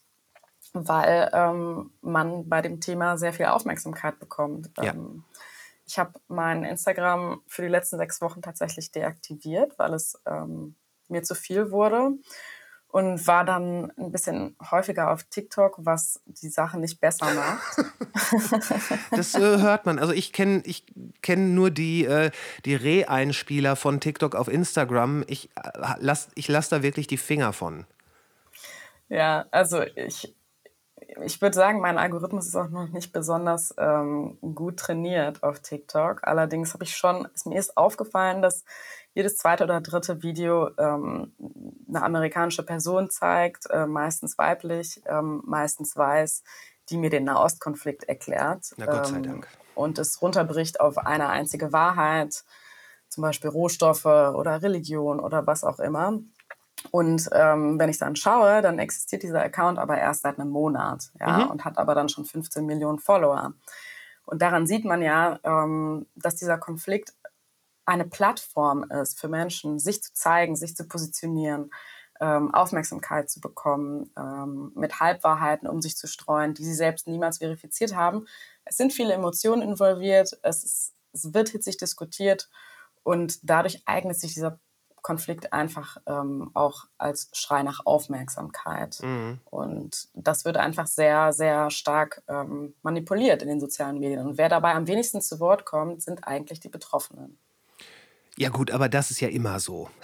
weil 0.73 1.28
ähm, 1.33 1.90
man 2.02 2.49
bei 2.49 2.62
dem 2.62 2.80
Thema 2.80 3.18
sehr 3.18 3.33
viel 3.33 3.47
Aufmerksamkeit 3.47 4.21
bekommt. 4.21 4.71
Ja. 4.76 4.92
Ähm, 4.92 5.25
ich 5.85 5.99
habe 5.99 6.12
mein 6.28 6.62
Instagram 6.62 7.42
für 7.49 7.62
die 7.62 7.68
letzten 7.68 7.97
sechs 7.97 8.21
Wochen 8.21 8.40
tatsächlich 8.40 8.92
deaktiviert, 8.92 9.76
weil 9.80 9.95
es 9.95 10.16
ähm, 10.26 10.76
mir 11.09 11.25
zu 11.25 11.35
viel 11.35 11.73
wurde 11.73 12.12
und 12.96 13.26
war 13.26 13.44
dann 13.44 13.92
ein 13.98 14.10
bisschen 14.10 14.56
häufiger 14.70 15.10
auf 15.10 15.24
TikTok, 15.24 15.76
was 15.76 16.22
die 16.24 16.48
Sache 16.48 16.80
nicht 16.80 16.98
besser 16.98 17.26
macht. 17.34 17.84
das 19.10 19.34
äh, 19.34 19.58
hört 19.58 19.84
man. 19.84 19.98
Also 19.98 20.14
ich 20.14 20.32
kenne 20.32 20.62
ich 20.64 20.86
kenn 21.20 21.54
nur 21.54 21.70
die, 21.70 22.06
äh, 22.06 22.30
die 22.64 22.74
Reh-Einspieler 22.74 23.76
von 23.76 24.00
TikTok 24.00 24.34
auf 24.34 24.48
Instagram. 24.48 25.24
Ich 25.26 25.50
äh, 25.56 25.72
lasse 25.98 26.30
ich 26.36 26.48
lass 26.48 26.70
da 26.70 26.82
wirklich 26.82 27.06
die 27.06 27.18
Finger 27.18 27.52
von. 27.52 27.84
Ja, 29.10 29.44
also 29.50 29.82
ich, 29.82 30.34
ich 31.25 31.40
würde 31.40 31.54
sagen, 31.54 31.80
mein 31.80 31.98
Algorithmus 31.98 32.46
ist 32.46 32.56
auch 32.56 32.68
noch 32.68 32.88
nicht 32.88 33.12
besonders 33.12 33.75
ähm, 33.78 34.38
gut 34.40 34.78
trainiert 34.78 35.42
auf 35.42 35.60
TikTok. 35.60 36.26
Allerdings 36.26 36.75
habe 36.75 36.84
ich 36.84 36.96
schon, 36.96 37.28
ist, 37.34 37.46
mir 37.46 37.58
ist 37.58 37.76
aufgefallen, 37.76 38.42
dass 38.42 38.64
jedes 39.14 39.36
zweite 39.36 39.64
oder 39.64 39.80
dritte 39.80 40.22
Video 40.22 40.70
ähm, 40.78 41.32
eine 41.88 42.02
amerikanische 42.02 42.62
Person 42.62 43.08
zeigt, 43.08 43.66
äh, 43.70 43.86
meistens 43.86 44.36
weiblich, 44.36 45.02
ähm, 45.06 45.42
meistens 45.46 45.96
weiß, 45.96 46.42
die 46.90 46.98
mir 46.98 47.10
den 47.10 47.25
Nahostkonflikt 47.25 48.04
erklärt. 48.04 48.75
Na 48.76 48.86
Gott 48.86 49.06
sei 49.06 49.16
ähm, 49.16 49.22
Dank. 49.22 49.48
Und 49.75 49.98
es 49.98 50.20
runterbricht 50.20 50.80
auf 50.80 50.98
eine 50.98 51.28
einzige 51.28 51.72
Wahrheit, 51.72 52.44
zum 53.08 53.22
Beispiel 53.22 53.50
Rohstoffe 53.50 54.04
oder 54.04 54.62
Religion 54.62 55.20
oder 55.20 55.46
was 55.46 55.64
auch 55.64 55.78
immer. 55.78 56.18
Und 56.90 57.28
ähm, 57.33 57.78
wenn 57.78 57.88
ich 57.88 57.99
dann 57.99 58.16
schaue, 58.16 58.62
dann 58.62 58.78
existiert 58.78 59.23
dieser 59.23 59.43
Account 59.43 59.78
aber 59.78 59.99
erst 59.99 60.23
seit 60.23 60.38
einem 60.38 60.50
Monat 60.50 61.11
ja, 61.21 61.38
mhm. 61.38 61.50
und 61.50 61.64
hat 61.64 61.78
aber 61.78 61.95
dann 61.95 62.09
schon 62.09 62.25
15 62.25 62.64
Millionen 62.66 62.99
Follower. 62.99 63.55
Und 64.25 64.43
daran 64.43 64.66
sieht 64.66 64.85
man 64.85 65.02
ja, 65.02 65.38
ähm, 65.45 66.07
dass 66.14 66.37
dieser 66.37 66.59
Konflikt 66.59 67.14
eine 67.85 68.05
Plattform 68.05 68.85
ist 68.90 69.19
für 69.19 69.28
Menschen, 69.28 69.78
sich 69.78 70.02
zu 70.02 70.12
zeigen, 70.12 70.57
sich 70.57 70.76
zu 70.76 70.87
positionieren, 70.88 71.71
ähm, 72.21 72.52
Aufmerksamkeit 72.52 73.31
zu 73.31 73.40
bekommen, 73.40 74.11
ähm, 74.16 74.73
mit 74.75 75.00
Halbwahrheiten 75.00 75.69
um 75.69 75.81
sich 75.81 75.97
zu 75.97 76.07
streuen, 76.07 76.55
die 76.55 76.64
sie 76.64 76.75
selbst 76.75 77.07
niemals 77.07 77.38
verifiziert 77.38 77.95
haben. 77.95 78.26
Es 78.64 78.76
sind 78.76 78.93
viele 78.93 79.14
Emotionen 79.14 79.62
involviert, 79.62 80.37
es, 80.43 80.64
ist, 80.64 80.95
es 81.12 81.33
wird 81.33 81.50
hitzig 81.50 81.76
diskutiert 81.76 82.49
und 83.02 83.38
dadurch 83.49 83.83
eignet 83.87 84.19
sich 84.19 84.35
dieser 84.35 84.59
Konflikt 85.06 85.52
einfach 85.52 85.98
ähm, 86.08 86.50
auch 86.54 86.86
als 86.98 87.30
Schrei 87.32 87.62
nach 87.62 87.86
Aufmerksamkeit. 87.86 88.98
Mhm. 89.04 89.38
Und 89.44 90.08
das 90.14 90.44
wird 90.44 90.56
einfach 90.56 90.88
sehr, 90.88 91.32
sehr 91.32 91.70
stark 91.70 92.25
ähm, 92.26 92.75
manipuliert 92.82 93.40
in 93.40 93.46
den 93.46 93.60
sozialen 93.60 94.00
Medien. 94.00 94.26
Und 94.26 94.36
wer 94.36 94.48
dabei 94.48 94.75
am 94.75 94.88
wenigsten 94.88 95.20
zu 95.20 95.38
Wort 95.38 95.64
kommt, 95.64 96.02
sind 96.02 96.26
eigentlich 96.26 96.58
die 96.58 96.68
Betroffenen. 96.68 97.38
Ja 98.36 98.48
gut, 98.48 98.72
aber 98.72 98.88
das 98.88 99.12
ist 99.12 99.20
ja 99.20 99.28
immer 99.28 99.60
so. 99.60 99.88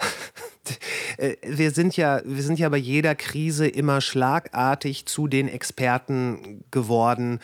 Äh, 1.17 1.35
wir 1.43 1.71
sind 1.71 1.95
ja, 1.97 2.21
wir 2.23 2.41
sind 2.41 2.57
ja 2.57 2.69
bei 2.69 2.77
jeder 2.77 3.13
Krise 3.15 3.67
immer 3.67 3.99
schlagartig 3.99 5.05
zu 5.05 5.27
den 5.27 5.49
Experten 5.49 6.63
geworden. 6.71 7.39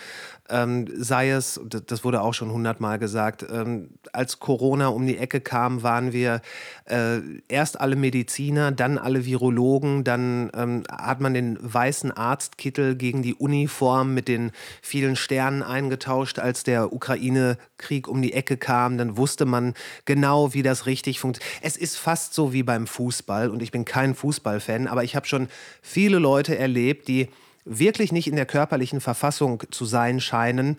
Ähm, 0.50 0.88
sei 0.96 1.32
es, 1.32 1.60
das 1.86 2.04
wurde 2.04 2.22
auch 2.22 2.34
schon 2.34 2.52
hundertmal 2.52 3.00
gesagt, 3.00 3.46
ähm, 3.52 3.90
als 4.14 4.40
Corona 4.40 4.88
um 4.88 5.06
die 5.06 5.18
Ecke 5.18 5.42
kam, 5.42 5.84
waren 5.84 6.14
wir 6.14 6.42
äh, 6.86 7.20
erst 7.48 7.80
alle 7.80 7.96
Mediziner, 7.96 8.72
dann 8.72 8.98
alle 8.98 9.26
Virologen, 9.26 10.04
dann 10.04 10.50
ähm, 10.56 10.84
hat 10.92 11.22
man 11.22 11.34
den 11.34 11.58
weißen 11.62 12.12
Arztkittel 12.12 12.96
gegen 12.96 13.22
die 13.22 13.36
Uniform 13.36 14.14
mit 14.14 14.28
den 14.28 14.52
vielen 14.82 15.16
Sternen 15.16 15.64
eingetauscht, 15.64 16.40
als 16.40 16.64
der 16.64 16.94
Ukraine-Krieg 16.94 18.08
um 18.08 18.22
die 18.22 18.34
Ecke 18.34 18.58
kam. 18.58 18.98
Dann 18.98 19.18
wusste 19.18 19.46
man 19.46 19.74
genau, 20.06 20.54
wie 20.54 20.64
das 20.64 20.86
richtig 20.86 21.20
funktioniert. 21.20 21.60
Es 21.62 21.78
ist 21.78 21.98
fast 21.98 22.34
so 22.34 22.54
wie 22.54 22.64
beim 22.64 22.88
Fußball 22.88 23.50
und 23.50 23.62
ich 23.62 23.72
bin 23.72 23.86
kein 23.86 24.16
Fußballfan, 24.16 24.88
aber 24.88 25.04
ich 25.04 25.16
habe 25.16 25.28
schon 25.28 25.48
viele 25.82 26.20
Leute 26.20 26.58
erlebt, 26.58 27.08
die 27.08 27.30
wirklich 27.70 28.12
nicht 28.12 28.28
in 28.28 28.36
der 28.36 28.46
körperlichen 28.46 29.00
Verfassung 29.00 29.64
zu 29.72 29.86
sein 29.86 30.20
scheinen, 30.20 30.78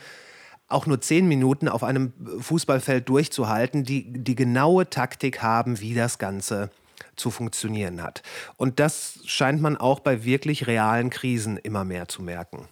auch 0.68 0.86
nur 0.86 1.00
zehn 1.00 1.26
Minuten 1.26 1.68
auf 1.68 1.82
einem 1.82 2.12
Fußballfeld 2.40 3.08
durchzuhalten, 3.08 3.84
die 3.84 4.12
die 4.12 4.34
genaue 4.34 4.88
Taktik 4.88 5.42
haben, 5.42 5.80
wie 5.80 5.94
das 5.94 6.18
Ganze 6.18 6.70
zu 7.16 7.30
funktionieren 7.30 8.02
hat. 8.02 8.22
Und 8.56 8.80
das 8.80 9.20
scheint 9.24 9.60
man 9.60 9.76
auch 9.76 10.00
bei 10.00 10.24
wirklich 10.24 10.66
realen 10.66 11.10
Krisen 11.10 11.56
immer 11.56 11.84
mehr 11.84 12.08
zu 12.08 12.22
merken. 12.22 12.68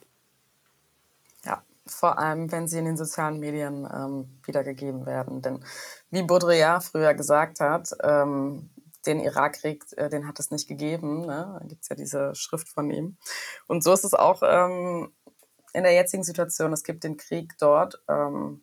Ja, 1.45 1.63
vor 1.87 2.19
allem, 2.19 2.51
wenn 2.53 2.69
sie 2.69 2.79
in 2.79 2.85
den 2.85 2.97
sozialen 2.97 3.41
Medien 3.41 3.89
ähm, 3.93 4.29
wiedergegeben 4.45 5.07
werden. 5.07 5.43
Denn 5.43 5.61
wie 6.11 6.23
Baudrillard 6.23 6.85
früher 6.85 7.15
gesagt 7.15 7.61
hat, 7.61 7.91
ähm, 8.03 8.71
den 9.09 9.21
Irakkrieg, 9.21 9.85
äh, 9.97 10.09
den 10.09 10.29
hat 10.29 10.39
es 10.39 10.51
nicht 10.51 10.69
gegeben. 10.69 11.23
Ne? 11.23 11.59
Da 11.61 11.67
gibt 11.67 11.83
es 11.83 11.89
ja 11.89 11.97
diese 11.97 12.35
Schrift 12.35 12.69
von 12.69 12.91
ihm. 12.91 13.17
Und 13.67 13.83
so 13.83 13.93
ist 13.93 14.05
es 14.05 14.15
auch 14.15 14.43
ähm, 14.45 15.13
in 15.73 15.83
der 15.83 15.95
jetzigen 15.95 16.23
Situation. 16.23 16.73
Es 16.73 16.85
gibt 16.85 17.03
den 17.03 17.17
Krieg 17.17 17.55
dort 17.59 18.01
ähm, 18.09 18.63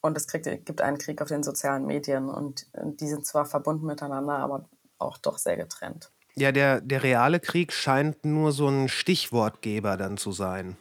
und 0.00 0.16
es 0.16 0.26
kriegt, 0.26 0.44
gibt 0.64 0.80
einen 0.80 0.98
Krieg 0.98 1.20
auf 1.20 1.28
den 1.28 1.42
sozialen 1.42 1.84
Medien. 1.84 2.28
Und, 2.28 2.66
die 2.74 3.08
sind 3.08 3.26
zwar 3.26 3.44
verbunden 3.44 3.86
miteinander, 3.86 4.38
aber 4.38 4.68
auch 4.98 5.18
doch 5.18 5.38
sehr 5.38 5.56
getrennt. 5.56 6.10
Ja, 6.36 6.52
der, 6.52 6.80
der 6.80 7.02
reale 7.02 7.40
Krieg 7.40 7.72
scheint 7.72 8.24
nur 8.24 8.52
so 8.52 8.68
ein 8.68 8.88
Stichwortgeber 8.88 9.96
dann 9.96 10.16
zu 10.16 10.30
sein. 10.30 10.76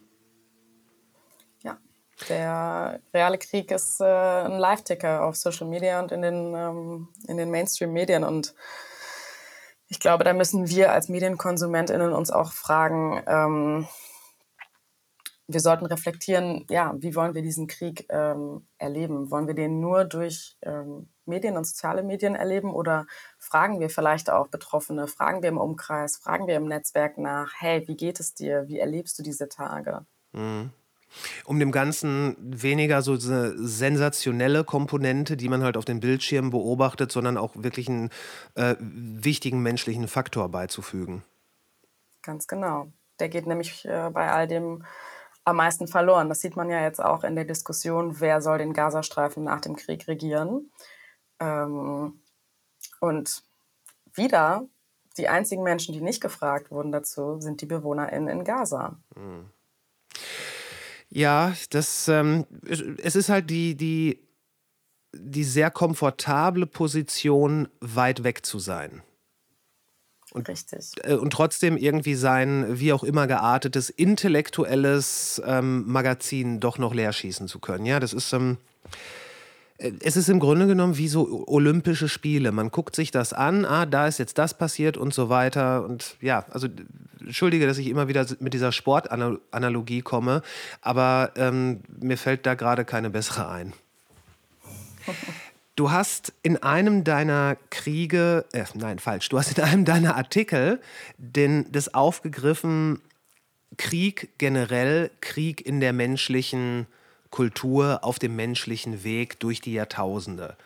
Der 2.30 3.00
reale 3.14 3.38
Krieg 3.38 3.72
ist 3.72 4.02
äh, 4.02 4.06
ein 4.06 4.58
Live-Ticker 4.58 5.24
auf 5.24 5.36
Social 5.36 5.68
Media 5.68 6.00
und 6.00 6.12
in 6.12 6.22
den, 6.22 6.54
ähm, 6.56 7.08
den 7.28 7.52
Mainstream-Medien. 7.52 8.24
Und 8.24 8.56
ich 9.88 10.00
glaube, 10.00 10.24
da 10.24 10.34
müssen 10.34 10.68
wir 10.68 10.92
als 10.92 11.10
MedienkonsumentInnen 11.10 12.14
uns 12.14 12.32
auch 12.32 12.52
fragen, 12.52 13.22
ähm, 13.28 13.88
wir 15.50 15.62
sollten 15.62 15.86
reflektieren, 15.86 16.66
ja, 16.70 16.94
wie 16.98 17.16
wollen 17.16 17.34
wir 17.34 17.42
diesen 17.42 17.68
Krieg 17.68 18.06
ähm, 18.10 18.68
erleben? 18.80 19.32
Wollen 19.32 19.48
wir 19.48 19.54
den 19.54 19.80
nur 19.80 20.04
durch 20.04 20.58
ähm, 20.62 21.10
Medien 21.26 21.56
und 21.56 21.66
soziale 21.66 22.04
Medien 22.04 22.36
erleben 22.36 22.74
oder 22.74 23.08
fragen 23.38 23.80
wir 23.80 23.90
vielleicht 23.90 24.30
auch 24.30 24.50
Betroffene, 24.50 25.08
fragen 25.08 25.42
wir 25.42 25.50
im 25.50 25.58
Umkreis, 25.58 26.18
fragen 26.18 26.48
wir 26.48 26.56
im 26.56 26.68
Netzwerk 26.68 27.18
nach, 27.18 27.54
hey, 27.60 27.88
wie 27.88 27.96
geht 27.96 28.20
es 28.20 28.34
dir? 28.34 28.68
Wie 28.68 28.80
erlebst 28.80 29.18
du 29.20 29.24
diese 29.24 29.48
Tage? 29.48 30.06
Mhm. 30.34 30.72
Um 31.46 31.60
dem 31.60 31.72
Ganzen 31.72 32.36
weniger 32.40 33.02
so 33.02 33.14
eine 33.14 33.58
sensationelle 33.58 34.64
Komponente, 34.64 35.38
die 35.38 35.50
man 35.50 35.64
halt 35.64 35.78
auf 35.78 35.86
den 35.86 36.00
Bildschirmen 36.00 36.52
beobachtet, 36.52 37.12
sondern 37.12 37.38
auch 37.38 37.52
wirklich 37.56 37.90
einen 37.90 38.10
äh, 38.56 38.76
wichtigen 38.80 39.62
menschlichen 39.62 40.08
Faktor 40.08 40.50
beizufügen. 40.50 41.24
Ganz 42.22 42.48
genau. 42.48 42.92
Der 43.20 43.30
geht 43.30 43.48
nämlich 43.48 43.86
äh, 43.86 44.10
bei 44.12 44.32
all 44.32 44.48
dem 44.48 44.84
am 45.48 45.56
meisten 45.56 45.88
verloren. 45.88 46.28
Das 46.28 46.42
sieht 46.42 46.58
man 46.58 46.70
ja 46.70 46.82
jetzt 46.82 47.02
auch 47.02 47.24
in 47.24 47.36
der 47.36 47.46
Diskussion, 47.46 48.20
wer 48.20 48.42
soll 48.42 48.58
den 48.58 48.74
Gazastreifen 48.74 49.46
nach 49.46 49.62
dem 49.62 49.78
Krieg 49.78 50.06
regieren. 50.10 50.70
Ähm, 51.40 52.20
und 53.00 53.44
wieder, 54.14 54.68
die 55.18 55.30
einzigen 55.30 55.64
Menschen, 55.64 55.94
die 55.94 56.02
nicht 56.02 56.20
gefragt 56.20 56.70
wurden 56.70 56.92
dazu, 56.92 57.40
sind 57.40 57.62
die 57.62 57.66
BewohnerInnen 57.66 58.28
in 58.28 58.44
Gaza. 58.44 58.98
Mhm. 59.16 59.50
Ja, 61.18 61.56
das, 61.72 62.08
ähm, 62.10 62.46
es 62.62 63.16
ist 63.16 63.30
halt 63.30 63.50
die, 63.50 63.74
die, 63.74 64.20
die 65.16 65.44
sehr 65.44 65.72
komfortable 65.72 66.68
Position, 66.68 67.70
weit 67.80 68.24
weg 68.24 68.46
zu 68.46 68.60
sein. 68.60 69.02
Und, 70.32 70.48
Richtig. 70.48 70.92
Äh, 71.02 71.16
und 71.16 71.34
trotzdem 71.34 71.76
irgendwie 71.76 72.14
sein, 72.14 72.80
wie 72.80 72.94
auch 72.94 73.04
immer 73.04 73.26
geartetes, 73.26 73.90
intellektuelles 73.90 75.42
ähm, 75.44 75.92
Magazin 75.92 76.60
doch 76.60 76.78
noch 76.78 76.94
leer 76.94 77.14
schießen 77.14 77.48
zu 77.48 77.58
können. 77.58 77.88
Ja, 77.88 78.00
das 78.00 78.14
ist. 78.14 78.32
Ähm, 78.34 78.58
es 79.78 80.18
ist 80.18 80.30
im 80.30 80.40
Grunde 80.40 80.66
genommen 80.66 80.98
wie 80.98 81.08
so 81.08 81.48
Olympische 81.48 82.10
Spiele. 82.10 82.52
Man 82.52 82.72
guckt 82.72 82.96
sich 82.96 83.12
das 83.12 83.34
an, 83.34 83.64
ah, 83.66 83.86
da 83.86 84.08
ist 84.08 84.18
jetzt 84.18 84.38
das 84.38 84.58
passiert 84.58 84.98
und 84.98 85.14
so 85.14 85.30
weiter. 85.30 85.84
Und 85.86 86.16
ja, 86.20 86.46
also 86.50 86.68
entschuldige, 87.20 87.68
dass 87.68 87.78
ich 87.78 87.88
immer 87.88 88.08
wieder 88.08 88.26
mit 88.40 88.54
dieser 88.54 88.72
Sportanalogie 88.72 90.02
komme, 90.02 90.42
aber 90.82 91.32
ähm, 91.36 91.82
mir 92.00 92.18
fällt 92.18 92.46
da 92.46 92.56
gerade 92.56 92.86
keine 92.86 93.10
bessere 93.10 93.50
ein. 93.50 93.74
Du 95.76 95.92
hast 95.92 96.34
in 96.42 96.58
einem 96.64 97.04
deiner 97.04 97.56
Kriege, 97.70 98.46
äh, 98.54 98.66
nein, 98.74 98.98
falsch, 98.98 99.30
du 99.30 99.38
hast 99.38 99.58
in 99.58 99.64
einem 99.64 99.86
deiner 99.86 100.16
Artikel 100.16 100.82
den, 101.18 101.72
das 101.72 101.94
aufgegriffen, 101.94 103.00
Krieg 103.78 104.30
generell, 104.40 105.12
Krieg 105.22 105.64
in 105.64 105.80
der 105.80 105.94
menschlichen 105.94 106.88
Kultur 107.32 108.00
auf 108.04 108.20
dem 108.20 108.36
menschlichen 108.36 109.04
Weg 109.04 109.40
durch 109.40 109.62
die 109.62 109.74
Jahrtausende. 109.74 110.58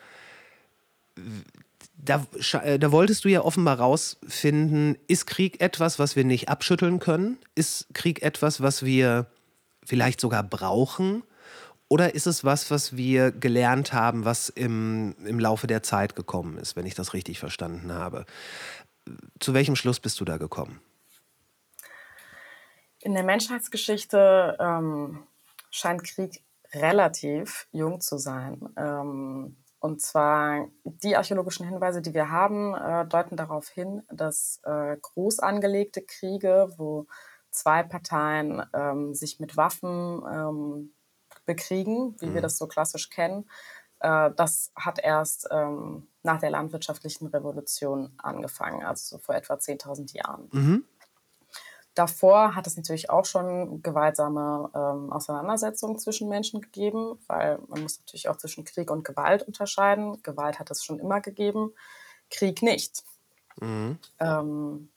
Da, 1.96 2.26
äh, 2.62 2.78
da, 2.78 2.92
wolltest 2.92 3.24
du 3.24 3.28
ja 3.28 3.42
offenbar 3.42 3.78
rausfinden, 3.78 4.96
ist 5.06 5.26
Krieg 5.26 5.60
etwas, 5.60 5.98
was 5.98 6.16
wir 6.16 6.24
nicht 6.24 6.48
abschütteln 6.48 6.98
können? 6.98 7.38
Ist 7.54 7.86
Krieg 7.94 8.22
etwas, 8.22 8.60
was 8.60 8.84
wir 8.84 9.26
vielleicht 9.84 10.20
sogar 10.20 10.42
brauchen? 10.42 11.22
Oder 11.88 12.14
ist 12.14 12.26
es 12.26 12.42
was, 12.42 12.70
was 12.70 12.96
wir 12.96 13.30
gelernt 13.30 13.92
haben, 13.92 14.24
was 14.24 14.48
im, 14.48 15.14
im 15.26 15.38
Laufe 15.38 15.66
der 15.66 15.82
Zeit 15.82 16.16
gekommen 16.16 16.56
ist, 16.56 16.74
wenn 16.74 16.86
ich 16.86 16.94
das 16.94 17.12
richtig 17.12 17.38
verstanden 17.38 17.92
habe? 17.92 18.24
Zu 19.40 19.52
welchem 19.52 19.76
Schluss 19.76 20.00
bist 20.00 20.18
du 20.18 20.24
da 20.24 20.38
gekommen? 20.38 20.80
In 23.00 23.14
der 23.14 23.24
Menschheitsgeschichte 23.24 24.56
ähm, 24.58 25.24
scheint 25.70 26.04
Krieg 26.04 26.40
relativ 26.74 27.68
jung 27.72 28.00
zu 28.00 28.18
sein. 28.18 28.68
Ähm, 28.76 29.56
und 29.80 30.00
zwar 30.00 30.68
die 30.84 31.16
archäologischen 31.16 31.66
Hinweise, 31.66 32.02
die 32.02 32.14
wir 32.14 32.30
haben, 32.30 32.74
äh, 32.74 33.04
deuten 33.06 33.36
darauf 33.36 33.68
hin, 33.68 34.02
dass 34.10 34.60
äh, 34.64 34.96
groß 34.96 35.40
angelegte 35.40 36.02
Kriege, 36.02 36.72
wo 36.76 37.06
zwei 37.50 37.82
Parteien 37.82 38.62
ähm, 38.72 39.14
sich 39.14 39.40
mit 39.40 39.56
Waffen 39.56 40.22
ähm, 40.32 40.94
bekriegen, 41.46 42.14
wie 42.20 42.26
mhm. 42.26 42.34
wir 42.34 42.42
das 42.42 42.58
so 42.58 42.66
klassisch 42.68 43.10
kennen, 43.10 43.48
äh, 44.02 44.30
das 44.36 44.72
hat 44.74 44.98
erst 44.98 45.48
ähm, 45.50 46.08
nach 46.22 46.40
der 46.40 46.50
landwirtschaftlichen 46.50 47.28
Revolution 47.28 48.12
angefangen, 48.18 48.84
also 48.84 49.16
so 49.16 49.22
vor 49.22 49.34
etwa 49.34 49.54
10.000 49.54 50.16
Jahren. 50.16 50.48
Mhm. 50.52 50.84
Davor 51.94 52.54
hat 52.54 52.66
es 52.66 52.76
natürlich 52.76 53.10
auch 53.10 53.26
schon 53.26 53.82
gewaltsame 53.82 54.70
ähm, 54.74 55.12
Auseinandersetzungen 55.12 55.98
zwischen 55.98 56.28
Menschen 56.28 56.62
gegeben, 56.62 57.18
weil 57.26 57.58
man 57.68 57.82
muss 57.82 57.98
natürlich 58.00 58.28
auch 58.28 58.36
zwischen 58.36 58.64
Krieg 58.64 58.90
und 58.90 59.04
Gewalt 59.04 59.42
unterscheiden. 59.42 60.22
Gewalt 60.22 60.58
hat 60.58 60.70
es 60.70 60.84
schon 60.84 60.98
immer 60.98 61.20
gegeben, 61.20 61.74
Krieg 62.30 62.62
nicht. 62.62 63.04
Ähm, 64.18 64.88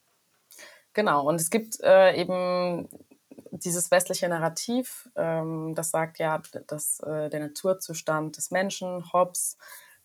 genau, 0.94 1.28
und 1.28 1.36
es 1.36 1.50
gibt 1.50 1.82
äh, 1.82 2.16
eben 2.16 2.88
dieses 3.52 3.92
westliche 3.92 4.30
Narrativ, 4.30 5.10
ähm, 5.16 5.76
das 5.76 5.92
sagt 5.92 6.20
ja, 6.20 6.42
dass 6.68 7.00
äh, 7.02 7.30
der 7.30 7.42
Naturzustand 7.42 8.38
des 8.38 8.52
Menschen, 8.52 9.12
Hobbes, 9.12 9.58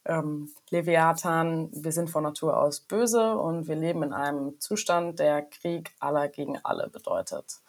ähm, 0.05 0.51
Leviathan, 0.71 1.69
wir 1.73 1.93
sind 1.93 2.11
von 2.11 2.23
Natur 2.23 2.61
aus 2.61 2.81
böse 2.81 3.37
und 3.37 3.69
wir 3.69 3.77
leben 3.77 4.03
in 4.03 4.13
einem 4.13 4.59
Zustand, 4.61 5.19
der 5.19 5.43
Krieg 5.43 5.93
aller 6.01 6.29
gegen 6.29 6.59
alle 6.65 6.89
bedeutet. 6.89 7.61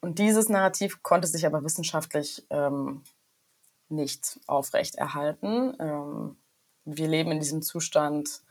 Und 0.00 0.18
dieses 0.18 0.48
Narrativ 0.48 1.02
konnte 1.02 1.26
sich 1.26 1.46
aber 1.46 1.64
wissenschaftlich 1.64 2.46
ähm, 2.50 3.02
nicht 3.88 4.38
aufrechterhalten. 4.46 5.74
Ähm, 5.78 6.36
wir 6.84 7.08
leben 7.08 7.32
in 7.32 7.40
diesem 7.40 7.62
Zustand 7.62 8.42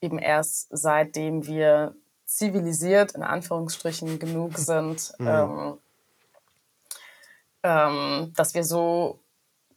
eben 0.00 0.18
erst 0.18 0.68
seitdem 0.70 1.46
wir 1.46 1.94
zivilisiert, 2.24 3.12
in 3.12 3.22
Anführungsstrichen, 3.22 4.18
genug 4.18 4.56
sind, 4.58 5.12
ähm, 5.18 5.78
ähm, 7.62 8.32
dass 8.34 8.54
wir 8.54 8.64
so 8.64 9.18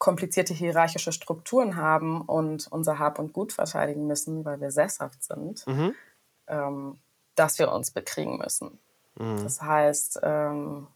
komplizierte 0.04 0.54
hierarchische 0.54 1.14
Strukturen 1.14 1.78
haben 1.78 2.20
und 2.20 2.68
unser 2.70 3.00
Hab 3.00 3.20
und 3.20 3.32
Gut 3.32 3.54
verteidigen 3.54 4.06
müssen, 4.06 4.44
weil 4.44 4.60
wir 4.60 4.70
sesshaft 4.70 5.24
sind, 5.24 5.64
ähm, 6.48 7.00
dass 7.36 7.58
wir 7.58 7.72
uns 7.72 7.92
bekriegen 7.92 8.38
müssen. 8.38 8.80
Das 9.44 9.62
heißt, 9.62 10.20
ähm, 10.22 10.88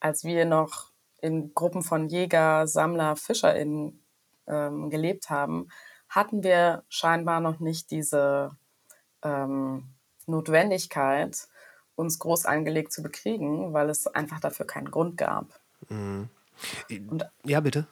als 0.00 0.24
wir 0.24 0.46
noch 0.46 0.86
in 1.20 1.52
Gruppen 1.52 1.82
von 1.82 2.08
Jäger, 2.08 2.66
Sammler, 2.66 3.16
FischerInnen 3.16 4.02
ähm, 4.46 4.88
gelebt 4.88 5.28
haben, 5.28 5.68
hatten 6.08 6.42
wir 6.42 6.82
scheinbar 6.88 7.40
noch 7.40 7.60
nicht 7.60 7.90
diese 7.90 8.56
ähm, 9.22 9.84
Notwendigkeit, 10.24 11.46
uns 11.94 12.18
groß 12.18 12.46
angelegt 12.46 12.90
zu 12.90 13.02
bekriegen, 13.02 13.74
weil 13.74 13.90
es 13.90 14.06
einfach 14.06 14.40
dafür 14.40 14.66
keinen 14.66 14.90
Grund 14.90 15.18
gab. 15.18 15.60
Ja, 17.44 17.60
bitte. 17.60 17.86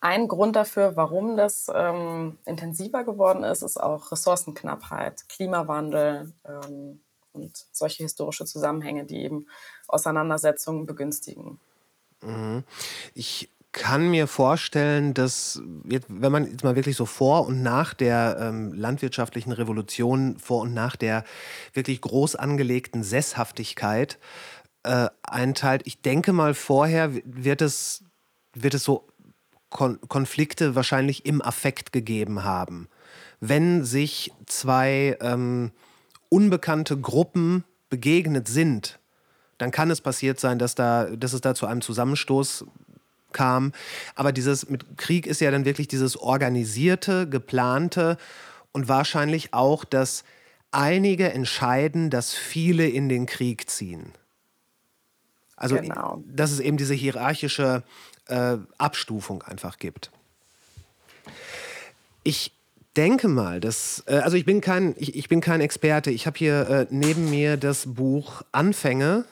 Ein 0.00 0.28
Grund 0.28 0.54
dafür, 0.54 0.94
warum 0.96 1.36
das 1.36 1.70
ähm, 1.74 2.38
intensiver 2.44 3.04
geworden 3.04 3.42
ist, 3.42 3.62
ist 3.62 3.78
auch 3.78 4.12
Ressourcenknappheit, 4.12 5.28
Klimawandel 5.28 6.32
ähm, 6.44 7.00
und 7.32 7.66
solche 7.72 8.04
historische 8.04 8.44
Zusammenhänge, 8.44 9.04
die 9.04 9.22
eben 9.22 9.46
Auseinandersetzungen 9.88 10.86
begünstigen. 10.86 11.60
Ich 13.14 13.50
kann 13.72 14.10
mir 14.10 14.26
vorstellen, 14.26 15.14
dass, 15.14 15.60
wenn 15.64 16.32
man 16.32 16.50
jetzt 16.50 16.64
mal 16.64 16.74
wirklich 16.74 16.96
so 16.96 17.06
vor 17.06 17.46
und 17.46 17.62
nach 17.62 17.94
der 17.94 18.38
ähm, 18.40 18.72
landwirtschaftlichen 18.72 19.52
Revolution, 19.52 20.38
vor 20.38 20.62
und 20.62 20.74
nach 20.74 20.96
der 20.96 21.24
wirklich 21.74 22.00
groß 22.00 22.34
angelegten 22.34 23.02
Sesshaftigkeit 23.04 24.18
äh, 24.84 25.08
einteilt, 25.22 25.82
ich 25.84 26.00
denke 26.00 26.32
mal, 26.32 26.54
vorher 26.54 27.12
wird 27.24 27.62
es, 27.62 28.04
wird 28.54 28.74
es 28.74 28.84
so 28.84 29.06
Kon 29.70 29.98
Konflikte 30.08 30.74
wahrscheinlich 30.74 31.26
im 31.26 31.42
Affekt 31.42 31.92
gegeben 31.92 32.44
haben. 32.44 32.88
Wenn 33.40 33.84
sich 33.84 34.32
zwei 34.46 35.16
ähm, 35.20 35.72
unbekannte 36.28 36.96
Gruppen 36.98 37.64
begegnet 37.90 38.48
sind, 38.48 38.98
dann 39.58 39.70
kann 39.70 39.90
es 39.90 40.00
passiert 40.00 40.40
sein, 40.40 40.58
dass, 40.58 40.74
da, 40.74 41.04
dass 41.04 41.32
es 41.32 41.40
da 41.40 41.54
zu 41.54 41.66
einem 41.66 41.80
Zusammenstoß 41.80 42.64
kam. 43.32 43.72
Aber 44.14 44.32
dieses 44.32 44.68
mit 44.68 44.96
Krieg 44.96 45.26
ist 45.26 45.40
ja 45.40 45.50
dann 45.50 45.64
wirklich 45.64 45.88
dieses 45.88 46.16
organisierte, 46.16 47.28
geplante 47.28 48.16
und 48.72 48.88
wahrscheinlich 48.88 49.52
auch, 49.54 49.84
dass 49.84 50.24
einige 50.70 51.32
entscheiden, 51.32 52.10
dass 52.10 52.34
viele 52.34 52.88
in 52.88 53.08
den 53.08 53.26
Krieg 53.26 53.68
ziehen. 53.68 54.12
Also, 55.56 55.76
Genau. 55.76 56.22
dass 56.26 56.52
es 56.52 56.60
eben 56.60 56.76
diese 56.76 56.94
hierarchische 56.94 57.82
äh, 58.28 58.58
Abstufung 58.78 59.42
einfach 59.42 59.78
gibt. 59.78 60.10
Ich 62.22 62.52
denke 62.96 63.28
mal, 63.28 63.60
dass, 63.60 64.02
äh, 64.06 64.16
also 64.16 64.36
ich 64.36 64.44
bin 64.44 64.60
kein, 64.60 64.94
ich, 64.98 65.14
ich 65.14 65.28
bin 65.28 65.40
kein 65.40 65.60
Experte. 65.60 66.10
Ich 66.10 66.26
habe 66.26 66.38
hier 66.38 66.68
äh, 66.68 66.86
neben 66.90 67.30
mir 67.30 67.56
das 67.56 67.84
Buch 67.86 68.42
Anfänge 68.52 69.24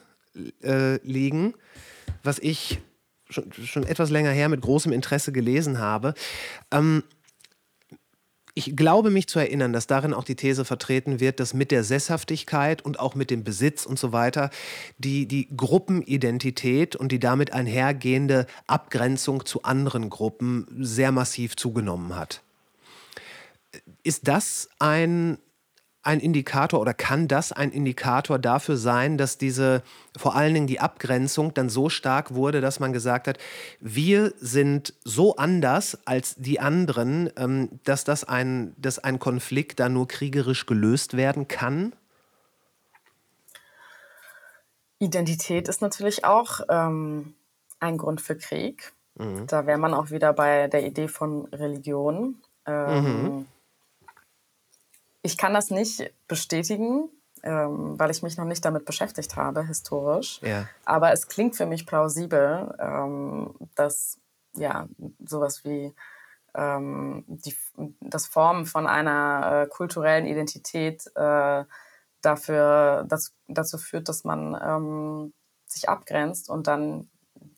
äh, 0.62 0.96
liegen, 1.06 1.54
was 2.22 2.38
ich 2.38 2.80
schon, 3.28 3.52
schon 3.52 3.84
etwas 3.84 4.10
länger 4.10 4.30
her 4.30 4.48
mit 4.48 4.60
großem 4.60 4.92
Interesse 4.92 5.32
gelesen 5.32 5.78
habe. 5.78 6.14
Ähm, 6.70 7.02
ich 8.58 8.74
glaube 8.74 9.10
mich 9.10 9.28
zu 9.28 9.38
erinnern, 9.38 9.74
dass 9.74 9.86
darin 9.86 10.14
auch 10.14 10.24
die 10.24 10.34
These 10.34 10.64
vertreten 10.64 11.20
wird, 11.20 11.40
dass 11.40 11.52
mit 11.52 11.70
der 11.70 11.84
Sesshaftigkeit 11.84 12.82
und 12.82 12.98
auch 12.98 13.14
mit 13.14 13.30
dem 13.30 13.44
Besitz 13.44 13.84
und 13.84 13.98
so 13.98 14.12
weiter 14.14 14.48
die, 14.96 15.28
die 15.28 15.54
Gruppenidentität 15.54 16.96
und 16.96 17.12
die 17.12 17.20
damit 17.20 17.52
einhergehende 17.52 18.46
Abgrenzung 18.66 19.44
zu 19.44 19.62
anderen 19.62 20.08
Gruppen 20.08 20.66
sehr 20.80 21.12
massiv 21.12 21.54
zugenommen 21.56 22.16
hat. 22.16 22.40
Ist 24.02 24.26
das 24.26 24.70
ein, 24.78 25.36
ein 26.06 26.20
Indikator 26.20 26.80
oder 26.80 26.94
kann 26.94 27.28
das 27.28 27.52
ein 27.52 27.72
Indikator 27.72 28.38
dafür 28.38 28.76
sein, 28.76 29.18
dass 29.18 29.38
diese, 29.38 29.82
vor 30.16 30.36
allen 30.36 30.54
Dingen 30.54 30.66
die 30.66 30.80
Abgrenzung 30.80 31.52
dann 31.54 31.68
so 31.68 31.88
stark 31.88 32.34
wurde, 32.34 32.60
dass 32.60 32.80
man 32.80 32.92
gesagt 32.92 33.28
hat, 33.28 33.38
wir 33.80 34.32
sind 34.38 34.94
so 35.04 35.36
anders 35.36 35.98
als 36.06 36.36
die 36.36 36.60
anderen, 36.60 37.30
ähm, 37.36 37.80
dass, 37.84 38.04
das 38.04 38.24
ein, 38.24 38.74
dass 38.78 38.98
ein 38.98 39.18
Konflikt 39.18 39.80
dann 39.80 39.92
nur 39.92 40.08
kriegerisch 40.08 40.66
gelöst 40.66 41.16
werden 41.16 41.48
kann? 41.48 41.92
Identität 44.98 45.68
ist 45.68 45.82
natürlich 45.82 46.24
auch 46.24 46.60
ähm, 46.68 47.34
ein 47.80 47.98
Grund 47.98 48.20
für 48.20 48.36
Krieg. 48.36 48.92
Da 49.46 49.66
wäre 49.66 49.78
man 49.78 49.94
auch 49.94 50.10
wieder 50.10 50.34
bei 50.34 50.68
der 50.68 50.86
Idee 50.86 51.08
von 51.08 51.46
Religion. 51.46 52.36
Ähm, 52.66 53.46
Ich 55.26 55.36
kann 55.36 55.54
das 55.54 55.70
nicht 55.70 56.14
bestätigen, 56.28 57.10
ähm, 57.42 57.98
weil 57.98 58.12
ich 58.12 58.22
mich 58.22 58.36
noch 58.36 58.44
nicht 58.44 58.64
damit 58.64 58.84
beschäftigt 58.84 59.34
habe, 59.34 59.66
historisch. 59.66 60.40
Ja. 60.40 60.68
Aber 60.84 61.12
es 61.12 61.26
klingt 61.26 61.56
für 61.56 61.66
mich 61.66 61.84
plausibel, 61.84 62.72
ähm, 62.78 63.56
dass 63.74 64.20
ja 64.54 64.88
sowas 65.18 65.64
wie 65.64 65.92
ähm, 66.54 67.24
die, 67.26 67.56
das 68.00 68.28
Formen 68.28 68.66
von 68.66 68.86
einer 68.86 69.64
äh, 69.64 69.66
kulturellen 69.66 70.26
Identität 70.26 71.10
äh, 71.16 71.64
dafür, 72.22 73.04
das, 73.08 73.34
dazu 73.48 73.78
führt, 73.78 74.08
dass 74.08 74.22
man 74.22 74.56
ähm, 74.62 75.34
sich 75.66 75.88
abgrenzt 75.88 76.48
und 76.48 76.68
dann 76.68 77.10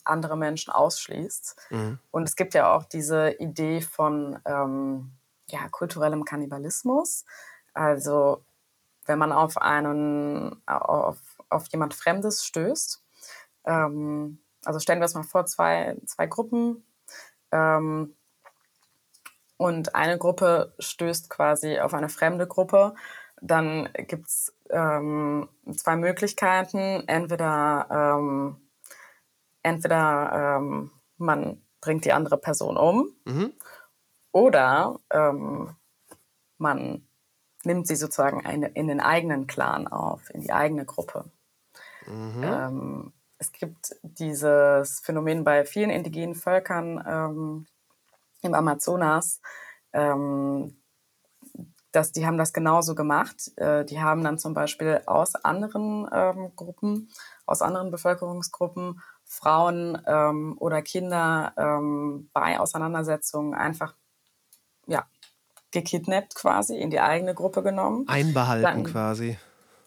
andere 0.04 0.38
Menschen 0.38 0.72
ausschließt. 0.72 1.68
Und 2.10 2.22
es 2.22 2.34
gibt 2.34 2.54
ja 2.54 2.74
auch 2.74 2.84
diese 2.84 3.32
Idee 3.32 3.82
von 3.82 4.38
ähm, 4.46 5.12
ja, 5.50 5.68
kulturellem 5.70 6.24
Kannibalismus. 6.24 7.26
Also 7.78 8.42
wenn 9.06 9.20
man 9.20 9.30
auf 9.30 9.56
einen, 9.56 10.60
auf, 10.66 11.18
auf 11.48 11.68
jemand 11.68 11.94
Fremdes 11.94 12.44
stößt, 12.44 13.04
ähm, 13.66 14.40
also 14.64 14.80
stellen 14.80 14.98
wir 14.98 15.04
uns 15.04 15.14
mal 15.14 15.22
vor, 15.22 15.46
zwei, 15.46 15.96
zwei 16.04 16.26
Gruppen 16.26 16.84
ähm, 17.52 18.16
und 19.58 19.94
eine 19.94 20.18
Gruppe 20.18 20.74
stößt 20.80 21.30
quasi 21.30 21.78
auf 21.78 21.94
eine 21.94 22.08
fremde 22.08 22.48
Gruppe, 22.48 22.96
dann 23.40 23.88
gibt 23.94 24.26
es 24.26 24.52
ähm, 24.70 25.48
zwei 25.76 25.94
Möglichkeiten. 25.94 27.04
Entweder, 27.06 28.16
ähm, 28.18 28.56
entweder 29.62 30.58
ähm, 30.58 30.90
man 31.16 31.62
bringt 31.80 32.04
die 32.04 32.12
andere 32.12 32.38
Person 32.38 32.76
um 32.76 33.14
oder 34.32 34.98
ähm, 35.10 35.76
man 36.58 37.07
nimmt 37.68 37.86
sie 37.86 37.96
sozusagen 37.96 38.44
eine, 38.44 38.68
in 38.68 38.88
den 38.88 39.00
eigenen 39.00 39.46
Clan 39.46 39.86
auf, 39.86 40.30
in 40.30 40.40
die 40.40 40.52
eigene 40.52 40.84
Gruppe. 40.84 41.30
Ähm, 42.42 43.12
es 43.38 43.52
gibt 43.52 43.94
dieses 44.02 45.00
Phänomen 45.00 45.44
bei 45.44 45.64
vielen 45.64 45.90
indigenen 45.90 46.34
Völkern 46.34 47.04
ähm, 47.06 47.66
im 48.42 48.54
Amazonas, 48.54 49.40
ähm, 49.92 50.80
dass 51.92 52.10
die 52.12 52.26
haben 52.26 52.38
das 52.38 52.52
genauso 52.52 52.94
gemacht. 52.94 53.52
Äh, 53.56 53.84
die 53.84 54.00
haben 54.00 54.24
dann 54.24 54.38
zum 54.38 54.54
Beispiel 54.54 55.02
aus 55.06 55.34
anderen 55.34 56.08
ähm, 56.12 56.52
Gruppen, 56.56 57.10
aus 57.46 57.62
anderen 57.62 57.90
Bevölkerungsgruppen 57.90 59.00
Frauen 59.24 60.00
ähm, 60.06 60.56
oder 60.58 60.80
Kinder 60.80 61.52
ähm, 61.58 62.30
bei 62.32 62.58
Auseinandersetzungen 62.58 63.54
einfach 63.54 63.94
gekidnappt 65.70 66.34
quasi, 66.34 66.76
in 66.76 66.90
die 66.90 67.00
eigene 67.00 67.34
Gruppe 67.34 67.62
genommen. 67.62 68.06
Einbehalten 68.08 68.62
Dann- 68.62 68.84
quasi. 68.84 69.38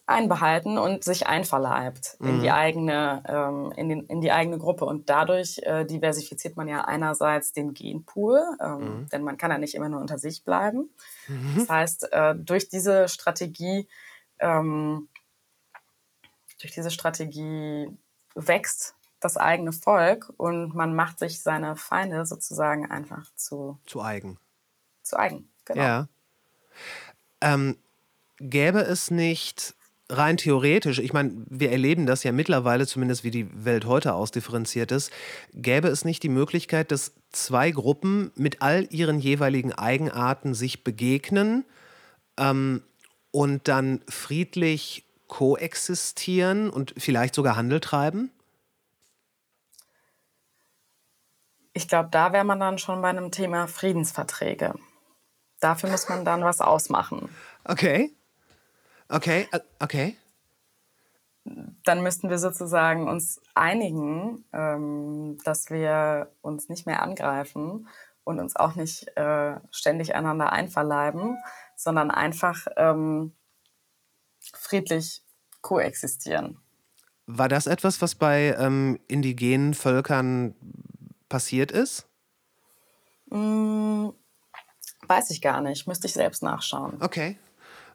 einbehalten 0.08 0.78
und 0.78 1.06
sich 1.06 1.28
einverleibt 1.28 2.17
mhm. 2.20 2.28
in 2.28 2.41
die 2.41 2.52
eigene, 2.52 3.24
ähm, 3.28 3.72
in, 3.78 3.88
den, 3.88 4.06
in 4.08 4.20
die 4.20 4.32
eigene 4.32 4.58
Gruppe. 4.58 4.86
Und 4.86 5.10
dadurch 5.10 5.60
äh, 5.60 5.86
diversifiziert 5.86 6.58
man 6.58 6.67
ja 6.67 6.82
einerseits 6.84 7.54
den 7.54 7.74
Genpool, 7.74 8.44
ähm, 8.60 8.80
mhm. 8.80 9.10
denn 9.10 9.24
man 9.24 9.38
kann 9.38 9.52
ja 9.52 9.58
nicht 9.58 9.74
immer 9.74 9.88
nur 9.88 10.02
unter 10.02 10.17
sich 10.17 10.44
bleiben. 10.44 10.89
Mhm. 11.28 11.54
Das 11.56 11.70
heißt, 11.70 12.12
äh, 12.12 12.36
durch 12.36 12.67
diese 12.67 13.08
Strategie, 13.08 13.88
ähm, 14.39 15.08
durch 16.60 16.74
diese 16.74 16.91
Strategie 16.91 17.88
wächst 18.36 18.96
das 19.22 19.38
eigene 19.38 19.72
Volk 19.72 20.34
und 20.38 20.76
man 20.76 20.96
macht 20.96 21.20
sich 21.20 21.41
seine 21.41 21.76
Feinde 21.76 22.26
sozusagen 22.26 22.89
einfach 22.89 23.34
zu, 23.36 23.80
zu 23.86 24.02
eigen. 24.02 24.39
Zu 25.04 25.17
eigen, 25.17 25.51
genau. 25.74 25.86
Ja. 25.86 26.08
Ähm, 27.42 27.78
gäbe 28.40 28.80
es 28.80 29.12
nicht 29.12 29.76
rein 30.12 30.38
theoretisch, 30.38 31.00
ich 31.00 31.14
meine, 31.14 31.32
wir 31.50 31.72
erleben 31.72 32.06
das 32.06 32.24
ja 32.24 32.32
mittlerweile, 32.32 32.86
zumindest 32.86 33.24
wie 33.24 33.32
die 33.32 33.48
Welt 33.66 33.86
heute 33.86 34.14
ausdifferenziert 34.14 34.92
ist, 34.92 35.12
gäbe 35.54 35.88
es 35.88 36.06
nicht 36.06 36.22
die 36.24 36.30
Möglichkeit, 36.30 36.92
dass 36.92 37.14
zwei 37.32 37.72
Gruppen 37.72 38.32
mit 38.36 38.62
all 38.62 38.88
ihren 38.90 39.20
jeweiligen 39.20 39.72
Eigenarten 39.74 40.54
sich 40.54 40.84
begegnen 40.84 41.66
ähm, 42.38 42.84
und 43.32 43.68
dann 43.68 44.02
friedlich 44.10 45.06
koexistieren 45.28 46.70
und 46.70 46.94
vielleicht 46.98 47.36
sogar 47.36 47.56
Handel 47.56 47.80
treiben? 47.80 48.32
Ich 51.74 51.88
glaube, 51.88 52.10
da 52.12 52.34
wäre 52.34 52.44
man 52.44 52.60
dann 52.60 52.78
schon 52.78 53.02
bei 53.02 53.08
einem 53.08 53.32
Thema 53.32 53.68
Friedensverträge. 53.68 54.74
Dafür 55.62 55.89
muss 55.89 56.10
man 56.10 56.26
dann 56.26 56.43
was 56.43 56.60
ausmachen. 56.60 57.30
Okay. 57.63 58.13
Okay, 59.08 59.47
äh, 59.52 59.60
okay. 59.80 60.17
Dann 61.43 62.04
müssten 62.04 62.30
wir 62.30 62.38
sozusagen 62.38 63.08
uns 63.08 63.41
einigen, 63.56 64.43
ähm, 64.54 65.38
dass 65.43 65.69
wir 65.69 66.32
uns 66.41 66.69
nicht 66.69 66.86
mehr 66.86 67.02
angreifen 67.02 67.88
und 68.24 68.39
uns 68.39 68.56
auch 68.56 68.76
nicht 68.76 69.08
äh, 69.17 69.56
ständig 69.71 70.13
einander 70.15 70.52
einverleiben, 70.52 71.38
sondern 71.76 72.12
einfach 72.12 72.67
ähm, 72.78 73.34
friedlich 74.54 75.24
koexistieren. 75.62 76.60
War 77.28 77.50
das 77.50 77.67
etwas, 77.67 78.02
was 78.02 78.15
bei 78.15 78.56
ähm, 78.60 79.00
indigenen 79.08 79.74
Völkern 79.74 80.56
passiert 81.30 81.71
ist? 81.71 82.08
Mm, 83.30 84.10
weiß 85.08 85.32
ich 85.32 85.42
gar 85.42 85.62
nicht, 85.62 85.88
müsste 85.88 86.08
ich 86.08 86.14
selbst 86.14 86.44
nachschauen. 86.44 86.98
Okay, 87.02 87.38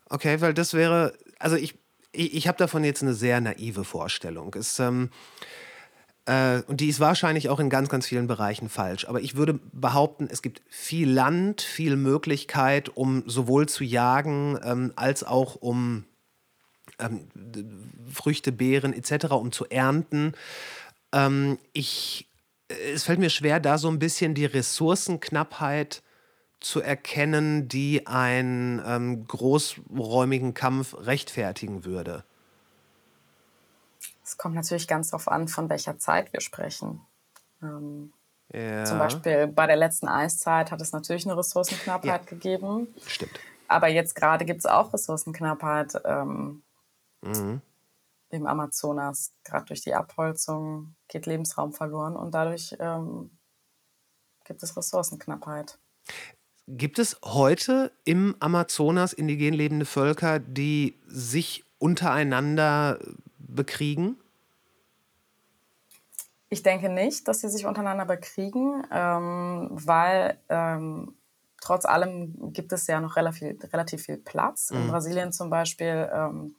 Okay, 0.08 0.40
weil 0.40 0.54
das 0.54 0.74
wäre, 0.74 1.14
also 1.38 1.56
ich, 1.56 1.74
ich, 2.12 2.34
ich 2.34 2.48
habe 2.48 2.58
davon 2.58 2.84
jetzt 2.84 3.02
eine 3.02 3.14
sehr 3.14 3.40
naive 3.40 3.84
Vorstellung. 3.84 4.54
Es, 4.54 4.78
ähm, 4.78 5.10
äh, 6.26 6.62
und 6.66 6.80
die 6.80 6.88
ist 6.88 7.00
wahrscheinlich 7.00 7.48
auch 7.48 7.58
in 7.58 7.70
ganz, 7.70 7.88
ganz 7.88 8.06
vielen 8.06 8.26
Bereichen 8.26 8.68
falsch. 8.68 9.06
Aber 9.08 9.20
ich 9.20 9.36
würde 9.36 9.58
behaupten, 9.72 10.28
es 10.30 10.42
gibt 10.42 10.62
viel 10.68 11.10
Land, 11.10 11.60
viel 11.60 11.96
Möglichkeit, 11.96 12.96
um 12.96 13.24
sowohl 13.26 13.68
zu 13.68 13.82
jagen 13.82 14.58
ähm, 14.62 14.92
als 14.96 15.24
auch 15.24 15.56
um 15.56 16.04
ähm, 17.00 17.28
Früchte, 18.12 18.52
Beeren 18.52 18.92
etc., 18.92 19.32
um 19.32 19.50
zu 19.50 19.66
ernten. 19.66 20.34
Ähm, 21.12 21.58
ich, 21.72 22.28
es 22.94 23.02
fällt 23.02 23.18
mir 23.18 23.30
schwer, 23.30 23.58
da 23.58 23.76
so 23.76 23.88
ein 23.88 23.98
bisschen 23.98 24.34
die 24.34 24.46
Ressourcenknappheit 24.46 26.02
zu 26.60 26.80
erkennen, 26.80 27.68
die 27.68 28.06
einen 28.06 28.82
ähm, 28.84 29.26
großräumigen 29.26 30.54
Kampf 30.54 30.94
rechtfertigen 30.98 31.84
würde? 31.84 32.24
Es 34.24 34.36
kommt 34.36 34.54
natürlich 34.54 34.88
ganz 34.88 35.10
darauf 35.10 35.28
an, 35.28 35.48
von 35.48 35.68
welcher 35.68 35.98
Zeit 35.98 36.32
wir 36.32 36.40
sprechen. 36.40 37.00
Ähm, 37.62 38.12
ja. 38.52 38.84
Zum 38.84 38.98
Beispiel 38.98 39.46
bei 39.48 39.66
der 39.66 39.76
letzten 39.76 40.08
Eiszeit 40.08 40.70
hat 40.70 40.80
es 40.80 40.92
natürlich 40.92 41.26
eine 41.26 41.36
Ressourcenknappheit 41.36 42.22
ja. 42.22 42.28
gegeben. 42.28 42.88
Stimmt. 43.06 43.38
Aber 43.68 43.88
jetzt 43.88 44.14
gerade 44.14 44.44
gibt 44.44 44.60
es 44.60 44.66
auch 44.66 44.92
Ressourcenknappheit 44.92 46.00
ähm, 46.04 46.62
mhm. 47.22 47.60
im 48.30 48.46
Amazonas. 48.46 49.32
Gerade 49.44 49.66
durch 49.66 49.82
die 49.82 49.94
Abholzung 49.94 50.94
geht 51.08 51.26
Lebensraum 51.26 51.72
verloren 51.72 52.16
und 52.16 52.32
dadurch 52.32 52.76
ähm, 52.78 53.30
gibt 54.44 54.62
es 54.62 54.76
Ressourcenknappheit. 54.76 55.78
Gibt 56.68 56.98
es 56.98 57.16
heute 57.24 57.92
im 58.04 58.34
Amazonas 58.40 59.12
indigen 59.12 59.54
lebende 59.54 59.84
Völker, 59.84 60.40
die 60.40 60.98
sich 61.06 61.64
untereinander 61.78 62.98
bekriegen? 63.38 64.16
Ich 66.48 66.64
denke 66.64 66.88
nicht, 66.88 67.28
dass 67.28 67.40
sie 67.40 67.48
sich 67.48 67.66
untereinander 67.66 68.04
bekriegen, 68.04 68.84
ähm, 68.90 69.68
weil 69.70 70.38
ähm, 70.48 71.14
trotz 71.60 71.84
allem 71.84 72.52
gibt 72.52 72.72
es 72.72 72.88
ja 72.88 73.00
noch 73.00 73.14
relativ, 73.14 73.56
relativ 73.72 74.02
viel 74.02 74.16
Platz. 74.16 74.70
Mhm. 74.70 74.78
In 74.78 74.88
Brasilien 74.88 75.32
zum 75.32 75.50
Beispiel 75.50 76.08
ähm, 76.12 76.56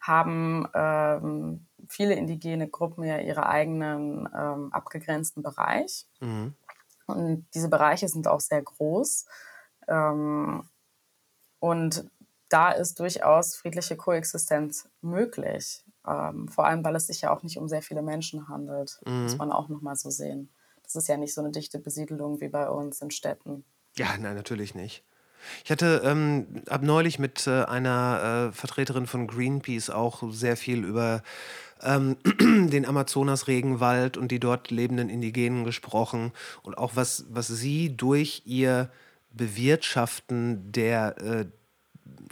haben 0.00 0.68
ähm, 0.74 1.66
viele 1.88 2.14
indigene 2.14 2.68
Gruppen 2.68 3.04
ja 3.04 3.18
ihre 3.18 3.46
eigenen 3.46 4.28
ähm, 4.38 4.72
abgegrenzten 4.72 5.42
Bereich. 5.42 6.06
Mhm. 6.20 6.54
Und 7.08 7.46
diese 7.54 7.68
Bereiche 7.68 8.08
sind 8.08 8.28
auch 8.28 8.40
sehr 8.40 8.62
groß. 8.62 9.26
Ähm, 9.88 10.68
und 11.58 12.08
da 12.48 12.70
ist 12.70 13.00
durchaus 13.00 13.56
friedliche 13.56 13.96
Koexistenz 13.96 14.88
möglich. 15.00 15.84
Ähm, 16.06 16.48
vor 16.48 16.66
allem, 16.66 16.84
weil 16.84 16.96
es 16.96 17.06
sich 17.08 17.22
ja 17.22 17.34
auch 17.34 17.42
nicht 17.42 17.58
um 17.58 17.68
sehr 17.68 17.82
viele 17.82 18.02
Menschen 18.02 18.48
handelt. 18.48 19.00
Mhm. 19.04 19.24
Muss 19.24 19.36
man 19.36 19.52
auch 19.52 19.68
nochmal 19.68 19.96
so 19.96 20.10
sehen. 20.10 20.50
Das 20.82 20.96
ist 20.96 21.08
ja 21.08 21.16
nicht 21.16 21.34
so 21.34 21.40
eine 21.40 21.50
dichte 21.50 21.78
Besiedelung 21.78 22.40
wie 22.40 22.48
bei 22.48 22.68
uns 22.70 23.02
in 23.02 23.10
Städten. 23.10 23.64
Ja, 23.96 24.16
nein, 24.18 24.36
natürlich 24.36 24.74
nicht. 24.74 25.04
Ich 25.64 25.70
hatte 25.70 26.02
ähm, 26.04 26.46
ab 26.68 26.82
neulich 26.82 27.18
mit 27.18 27.46
äh, 27.46 27.64
einer 27.64 28.50
äh, 28.50 28.52
Vertreterin 28.52 29.06
von 29.06 29.26
Greenpeace 29.26 29.90
auch 29.90 30.22
sehr 30.30 30.56
viel 30.56 30.84
über 30.84 31.22
ähm, 31.82 32.16
den 32.70 32.86
Amazonas-Regenwald 32.86 34.16
und 34.16 34.28
die 34.32 34.40
dort 34.40 34.70
lebenden 34.70 35.08
Indigenen 35.08 35.64
gesprochen 35.64 36.32
und 36.62 36.76
auch 36.76 36.96
was, 36.96 37.24
was 37.30 37.48
sie 37.48 37.96
durch 37.96 38.42
ihr 38.44 38.90
Bewirtschaften 39.30 40.72
der, 40.72 41.16
äh, 41.18 41.44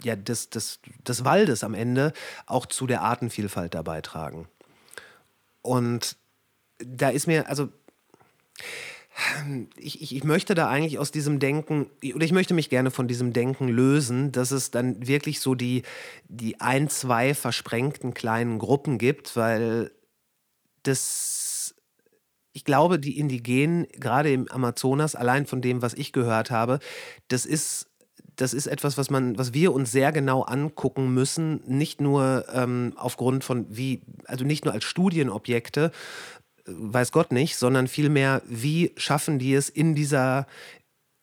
ja, 0.03 0.15
des, 0.15 0.49
des, 0.49 0.79
des 1.07 1.23
Waldes 1.23 1.63
am 1.63 1.73
Ende 1.73 2.13
auch 2.45 2.65
zu 2.65 2.87
der 2.87 3.01
Artenvielfalt 3.01 3.73
da 3.73 3.81
beitragen. 3.81 4.47
Und 5.61 6.17
da 6.79 7.09
ist 7.09 7.27
mir, 7.27 7.49
also 7.49 7.69
ich, 9.77 10.01
ich, 10.01 10.15
ich, 10.15 10.23
möchte 10.23 10.53
da 10.53 10.69
eigentlich 10.69 10.99
aus 10.99 11.11
diesem 11.11 11.39
Denken, 11.39 11.89
oder 12.13 12.23
ich 12.23 12.31
möchte 12.31 12.53
mich 12.53 12.69
gerne 12.69 12.91
von 12.91 13.07
diesem 13.07 13.33
Denken 13.33 13.67
lösen, 13.67 14.31
dass 14.31 14.51
es 14.51 14.69
dann 14.69 15.07
wirklich 15.07 15.39
so 15.39 15.55
die, 15.55 15.83
die 16.27 16.61
ein, 16.61 16.89
zwei 16.89 17.33
versprengten 17.33 18.13
kleinen 18.13 18.59
Gruppen 18.59 18.97
gibt, 18.97 19.35
weil 19.35 19.91
das, 20.83 21.75
ich 22.53 22.63
glaube, 22.63 22.99
die 22.99 23.17
Indigenen, 23.17 23.87
gerade 23.93 24.31
im 24.31 24.47
Amazonas, 24.49 25.15
allein 25.15 25.47
von 25.47 25.61
dem, 25.61 25.81
was 25.81 25.95
ich 25.95 26.13
gehört 26.13 26.51
habe, 26.51 26.79
das 27.27 27.45
ist 27.45 27.87
das 28.37 28.53
ist 28.53 28.67
etwas, 28.67 28.97
was 28.99 29.09
man, 29.09 29.37
was 29.37 29.53
wir 29.53 29.73
uns 29.73 29.91
sehr 29.91 30.11
genau 30.11 30.43
angucken 30.43 31.11
müssen, 31.13 31.59
nicht 31.65 32.01
nur 32.01 32.45
ähm, 32.53 32.93
aufgrund 32.95 33.43
von 33.43 33.65
wie, 33.69 34.03
also 34.25 34.45
nicht 34.45 34.63
nur 34.63 34.75
als 34.75 34.83
Studienobjekte, 34.83 35.91
weiß 36.67 37.11
Gott 37.11 37.31
nicht, 37.31 37.57
sondern 37.57 37.87
vielmehr, 37.87 38.41
wie 38.45 38.91
schaffen 38.97 39.39
die 39.39 39.53
es 39.53 39.69
in 39.69 39.95
dieser, 39.95 40.45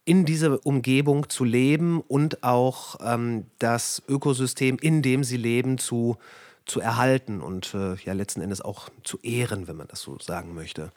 in 0.05 0.25
dieser 0.25 0.65
Umgebung 0.67 1.29
zu 1.29 1.45
leben 1.45 2.01
und 2.01 2.43
auch 2.43 2.97
ähm, 3.01 3.47
das 3.59 4.03
Ökosystem, 4.09 4.79
in 4.79 5.03
dem 5.03 5.25
sie 5.25 5.37
leben, 5.37 5.79
zu, 5.79 6.17
zu 6.67 6.81
erhalten 6.81 7.41
und 7.41 7.75
äh, 7.75 7.95
ja 7.97 8.13
letzten 8.13 8.41
Endes 8.41 8.61
auch 8.61 8.89
zu 9.03 9.19
ehren, 9.21 9.69
wenn 9.69 9.77
man 9.77 9.89
das 9.89 10.01
so 10.01 10.19
sagen 10.19 10.55
möchte. 10.55 10.93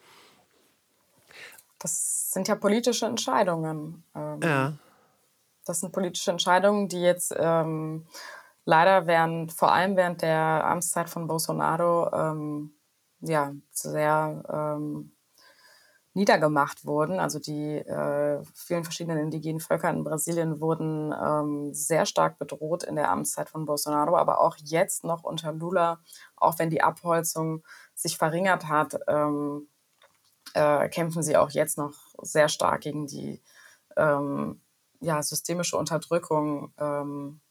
Das 1.79 2.31
sind 2.31 2.47
ja 2.47 2.55
politische 2.55 3.05
Entscheidungen. 3.05 4.03
Ähm, 4.15 4.39
ja. 4.41 4.73
Das 5.65 5.81
sind 5.81 5.91
politische 5.91 6.31
Entscheidungen, 6.31 6.87
die 6.87 7.01
jetzt 7.01 7.35
ähm, 7.37 8.07
leider 8.65 9.05
während, 9.05 9.51
vor 9.53 9.71
allem 9.71 9.95
während 9.95 10.21
der 10.21 10.65
Amtszeit 10.65 11.09
von 11.09 11.27
Bolsonaro, 11.27 12.09
ähm, 12.13 12.71
ja, 13.21 13.53
sehr 13.71 14.43
ähm, 14.49 15.11
niedergemacht 16.17 16.85
wurden. 16.85 17.19
Also 17.19 17.39
die 17.39 17.77
äh, 17.77 18.43
vielen 18.53 18.83
verschiedenen 18.83 19.19
indigenen 19.19 19.59
Völker 19.59 19.89
in 19.89 20.03
Brasilien 20.03 20.59
wurden 20.59 21.13
ähm, 21.13 21.73
sehr 21.73 22.05
stark 22.05 22.39
bedroht 22.39 22.83
in 22.83 22.95
der 22.95 23.11
Amtszeit 23.11 23.49
von 23.49 23.65
Bolsonaro, 23.65 24.17
aber 24.17 24.41
auch 24.41 24.57
jetzt 24.63 25.03
noch 25.03 25.23
unter 25.23 25.53
Lula, 25.53 25.99
auch 26.35 26.57
wenn 26.57 26.71
die 26.71 26.81
Abholzung 26.81 27.63
sich 27.93 28.17
verringert 28.17 28.67
hat, 28.67 28.99
ähm, 29.07 29.67
äh, 30.53 30.89
kämpfen 30.89 31.21
sie 31.21 31.37
auch 31.37 31.51
jetzt 31.51 31.77
noch 31.77 31.93
sehr 32.21 32.49
stark 32.49 32.81
gegen 32.81 33.05
die 33.05 33.41
ähm, 33.95 34.61
ja, 34.99 35.21
systemische 35.21 35.77
Unterdrückung, 35.77 36.73
ähm, 36.79 37.41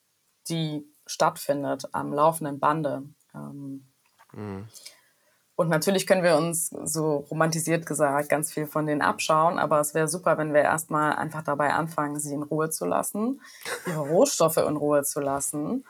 die 0.48 0.85
stattfindet 1.07 1.85
am 1.92 2.12
laufenden 2.12 2.59
Bande. 2.59 3.05
Ähm, 3.33 3.87
mhm. 4.33 4.66
Und 5.57 5.71
natürlich 5.71 6.07
können 6.07 6.23
wir 6.23 6.37
uns, 6.37 6.69
so 6.85 7.27
romantisiert 7.31 7.87
gesagt, 7.87 8.29
ganz 8.29 8.53
viel 8.53 8.66
von 8.66 8.87
denen 8.87 9.01
abschauen, 9.01 9.59
aber 9.59 9.81
es 9.81 9.95
wäre 9.95 10.07
super, 10.07 10.37
wenn 10.37 10.53
wir 10.53 10.61
erstmal 10.61 11.14
einfach 11.14 11.42
dabei 11.42 11.73
anfangen, 11.73 12.21
sie 12.21 12.35
in 12.35 12.42
Ruhe 12.42 12.69
zu 12.69 12.85
lassen, 12.85 13.40
ihre 13.87 14.01
Rohstoffe 14.01 14.59
in 14.59 14.77
Ruhe 14.77 15.03
zu 15.03 15.21
lassen, 15.21 15.87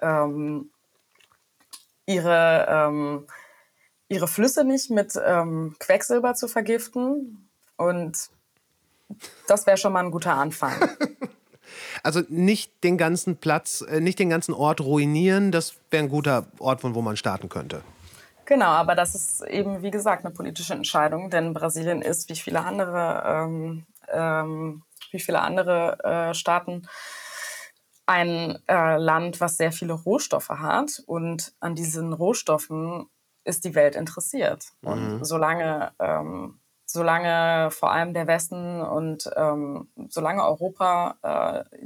ähm, 0.00 0.70
ihre, 2.06 2.66
ähm, 2.68 3.26
ihre 4.08 4.26
Flüsse 4.26 4.64
nicht 4.64 4.90
mit 4.90 5.12
ähm, 5.22 5.76
Quecksilber 5.78 6.34
zu 6.34 6.48
vergiften. 6.48 7.50
Und 7.76 8.30
das 9.46 9.66
wäre 9.66 9.76
schon 9.76 9.92
mal 9.92 10.04
ein 10.04 10.10
guter 10.10 10.34
Anfang. 10.34 10.72
Also 12.02 12.22
nicht 12.28 12.82
den 12.82 12.98
ganzen 12.98 13.36
Platz, 13.36 13.82
äh, 13.82 14.00
nicht 14.00 14.18
den 14.18 14.30
ganzen 14.30 14.54
Ort 14.54 14.80
ruinieren, 14.80 15.52
das 15.52 15.74
wäre 15.90 16.02
ein 16.02 16.08
guter 16.08 16.46
Ort, 16.58 16.80
von 16.80 16.94
wo 16.96 17.02
man 17.02 17.16
starten 17.16 17.48
könnte. 17.48 17.82
Genau, 18.50 18.66
aber 18.66 18.96
das 18.96 19.14
ist 19.14 19.42
eben, 19.42 19.84
wie 19.84 19.92
gesagt, 19.92 20.24
eine 20.24 20.34
politische 20.34 20.74
Entscheidung, 20.74 21.30
denn 21.30 21.54
Brasilien 21.54 22.02
ist, 22.02 22.28
wie 22.28 22.34
viele 22.34 22.64
andere, 22.64 23.22
ähm, 23.24 23.86
ähm, 24.08 24.82
wie 25.12 25.20
viele 25.20 25.40
andere 25.40 25.96
äh, 26.02 26.34
Staaten, 26.34 26.82
ein 28.06 28.58
äh, 28.66 28.96
Land, 28.96 29.40
was 29.40 29.56
sehr 29.56 29.70
viele 29.70 29.92
Rohstoffe 29.92 30.48
hat. 30.48 31.00
Und 31.06 31.52
an 31.60 31.76
diesen 31.76 32.12
Rohstoffen 32.12 33.08
ist 33.44 33.64
die 33.64 33.76
Welt 33.76 33.94
interessiert. 33.94 34.72
Und 34.82 35.18
mhm. 35.18 35.24
solange, 35.24 35.92
ähm, 36.00 36.58
solange 36.86 37.70
vor 37.70 37.92
allem 37.92 38.14
der 38.14 38.26
Westen 38.26 38.80
und 38.80 39.30
ähm, 39.36 39.90
solange 40.08 40.44
Europa, 40.44 41.14
äh, 41.22 41.76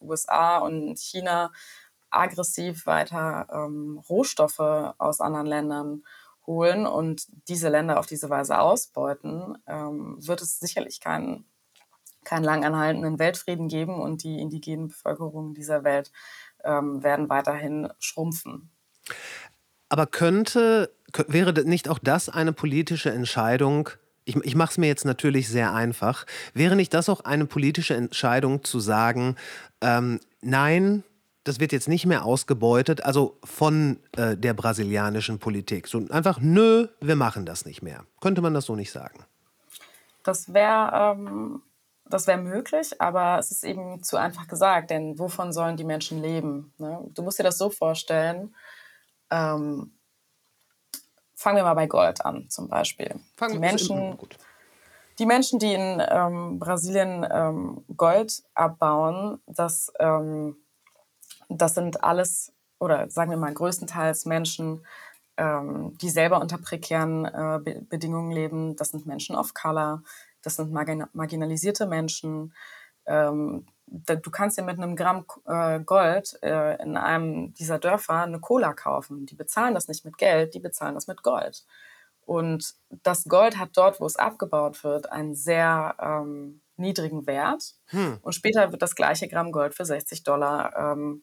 USA 0.00 0.58
und 0.58 1.00
China 1.00 1.50
aggressiv 2.10 2.86
weiter 2.86 3.46
ähm, 3.52 4.02
Rohstoffe 4.08 4.94
aus 4.98 5.20
anderen 5.20 5.46
Ländern 5.46 6.04
holen 6.46 6.86
und 6.86 7.26
diese 7.48 7.68
Länder 7.68 7.98
auf 7.98 8.06
diese 8.06 8.30
Weise 8.30 8.58
ausbeuten, 8.58 9.58
ähm, 9.66 10.16
wird 10.18 10.42
es 10.42 10.60
sicherlich 10.60 11.00
keinen 11.00 11.44
keinen 12.26 12.44
langanhaltenden 12.44 13.18
Weltfrieden 13.18 13.68
geben 13.68 14.00
und 14.00 14.24
die 14.24 14.40
indigenen 14.40 14.88
Bevölkerungen 14.88 15.54
dieser 15.54 15.84
Welt 15.84 16.10
ähm, 16.64 17.02
werden 17.02 17.28
weiterhin 17.28 17.88
schrumpfen. 18.00 18.70
Aber 19.88 20.06
könnte, 20.06 20.92
wäre 21.28 21.52
nicht 21.64 21.88
auch 21.88 22.00
das 22.00 22.28
eine 22.28 22.52
politische 22.52 23.10
Entscheidung? 23.10 23.90
Ich, 24.24 24.34
ich 24.36 24.56
mache 24.56 24.72
es 24.72 24.78
mir 24.78 24.88
jetzt 24.88 25.04
natürlich 25.04 25.48
sehr 25.48 25.72
einfach. 25.72 26.26
Wäre 26.52 26.74
nicht 26.74 26.92
das 26.92 27.08
auch 27.08 27.20
eine 27.20 27.46
politische 27.46 27.94
Entscheidung 27.94 28.64
zu 28.64 28.80
sagen, 28.80 29.36
ähm, 29.80 30.18
nein, 30.40 31.04
das 31.46 31.60
wird 31.60 31.70
jetzt 31.70 31.88
nicht 31.88 32.06
mehr 32.06 32.24
ausgebeutet, 32.24 33.04
also 33.04 33.38
von 33.44 34.00
äh, 34.16 34.36
der 34.36 34.52
brasilianischen 34.52 35.38
Politik. 35.38 35.86
So 35.86 36.02
einfach, 36.10 36.40
nö, 36.40 36.88
wir 37.00 37.14
machen 37.14 37.46
das 37.46 37.64
nicht 37.64 37.82
mehr. 37.82 38.04
Könnte 38.20 38.42
man 38.42 38.52
das 38.52 38.64
so 38.64 38.74
nicht 38.74 38.90
sagen? 38.90 39.24
Das 40.24 40.52
wäre 40.52 41.14
ähm, 41.14 41.62
wär 42.04 42.36
möglich, 42.36 43.00
aber 43.00 43.38
es 43.38 43.52
ist 43.52 43.62
eben 43.62 44.02
zu 44.02 44.16
einfach 44.16 44.48
gesagt, 44.48 44.90
denn 44.90 45.20
wovon 45.20 45.52
sollen 45.52 45.76
die 45.76 45.84
Menschen 45.84 46.20
leben? 46.20 46.72
Ne? 46.78 46.98
Du 47.14 47.22
musst 47.22 47.38
dir 47.38 47.44
das 47.44 47.58
so 47.58 47.70
vorstellen. 47.70 48.52
Ähm, 49.30 49.92
fangen 51.36 51.56
wir 51.58 51.62
mal 51.62 51.74
bei 51.74 51.86
Gold 51.86 52.24
an, 52.24 52.50
zum 52.50 52.68
Beispiel. 52.68 53.20
Fangen 53.36 53.52
die 53.52 53.60
Menschen, 53.60 54.18
die 55.20 55.26
Menschen, 55.26 55.60
die 55.60 55.74
in 55.74 56.02
ähm, 56.10 56.58
Brasilien 56.58 57.24
ähm, 57.30 57.84
Gold 57.96 58.42
abbauen, 58.54 59.40
das 59.46 59.92
ähm, 60.00 60.56
das 61.48 61.74
sind 61.74 62.02
alles, 62.04 62.52
oder 62.78 63.08
sagen 63.10 63.30
wir 63.30 63.38
mal 63.38 63.54
größtenteils 63.54 64.24
Menschen, 64.26 64.84
ähm, 65.36 65.96
die 65.98 66.08
selber 66.08 66.40
unter 66.40 66.58
prekären 66.58 67.24
äh, 67.24 67.60
Be 67.62 67.82
Bedingungen 67.88 68.32
leben. 68.32 68.76
Das 68.76 68.90
sind 68.90 69.06
Menschen 69.06 69.36
of 69.36 69.54
Color, 69.54 70.02
das 70.42 70.56
sind 70.56 70.72
margin 70.72 71.04
marginalisierte 71.12 71.86
Menschen. 71.86 72.54
Ähm, 73.06 73.66
da, 73.86 74.16
du 74.16 74.30
kannst 74.30 74.58
dir 74.58 74.62
mit 74.62 74.78
einem 74.78 74.96
Gramm 74.96 75.24
äh, 75.46 75.80
Gold 75.80 76.38
äh, 76.42 76.82
in 76.82 76.96
einem 76.96 77.54
dieser 77.54 77.78
Dörfer 77.78 78.22
eine 78.22 78.40
Cola 78.40 78.72
kaufen. 78.72 79.26
Die 79.26 79.36
bezahlen 79.36 79.74
das 79.74 79.88
nicht 79.88 80.04
mit 80.04 80.18
Geld, 80.18 80.54
die 80.54 80.60
bezahlen 80.60 80.94
das 80.94 81.06
mit 81.06 81.22
Gold. 81.22 81.64
Und 82.22 82.74
das 82.90 83.24
Gold 83.24 83.56
hat 83.56 83.70
dort, 83.74 84.00
wo 84.00 84.06
es 84.06 84.16
abgebaut 84.16 84.82
wird, 84.82 85.12
einen 85.12 85.36
sehr 85.36 85.94
ähm, 86.00 86.60
niedrigen 86.76 87.26
Wert. 87.28 87.74
Hm. 87.86 88.18
Und 88.20 88.34
später 88.34 88.72
wird 88.72 88.82
das 88.82 88.96
gleiche 88.96 89.28
Gramm 89.28 89.52
Gold 89.52 89.74
für 89.74 89.84
60 89.84 90.24
Dollar 90.24 90.76
ähm, 90.76 91.22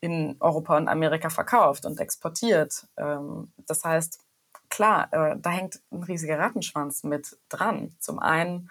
in 0.00 0.36
Europa 0.40 0.76
und 0.76 0.88
Amerika 0.88 1.30
verkauft 1.30 1.84
und 1.84 2.00
exportiert. 2.00 2.86
Ähm, 2.96 3.52
das 3.66 3.84
heißt, 3.84 4.20
klar, 4.68 5.08
äh, 5.12 5.36
da 5.38 5.50
hängt 5.50 5.80
ein 5.90 6.02
riesiger 6.02 6.38
Rattenschwanz 6.38 7.04
mit 7.04 7.38
dran. 7.48 7.94
Zum 7.98 8.18
einen 8.18 8.70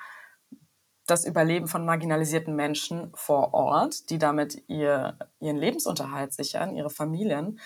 das 1.06 1.26
Überleben 1.26 1.68
von 1.68 1.86
marginalisierten 1.86 2.56
Menschen 2.56 3.12
vor 3.15 3.54
Ort, 3.54 4.10
die 4.10 4.18
damit 4.18 4.63
ihr, 4.68 5.18
ihren 5.39 5.58
Lebensunterhalt 5.58 6.34
sichern, 6.34 6.76
ihre 6.76 6.89
Familien. 6.89 7.60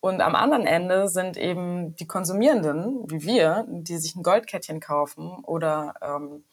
Und 0.00 0.20
am 0.20 0.34
anderen 0.34 0.66
Ende 0.66 1.08
sind 1.08 1.36
eben 1.36 1.96
die 1.96 2.06
Konsumierenden, 2.06 3.10
wie 3.10 3.22
wir, 3.22 3.66
die 3.68 3.96
sich 3.96 4.14
ein 4.14 4.22
Goldkettchen 4.22 4.78
kaufen 4.78 5.38
oder 5.44 5.94
ähm, 6.02 6.44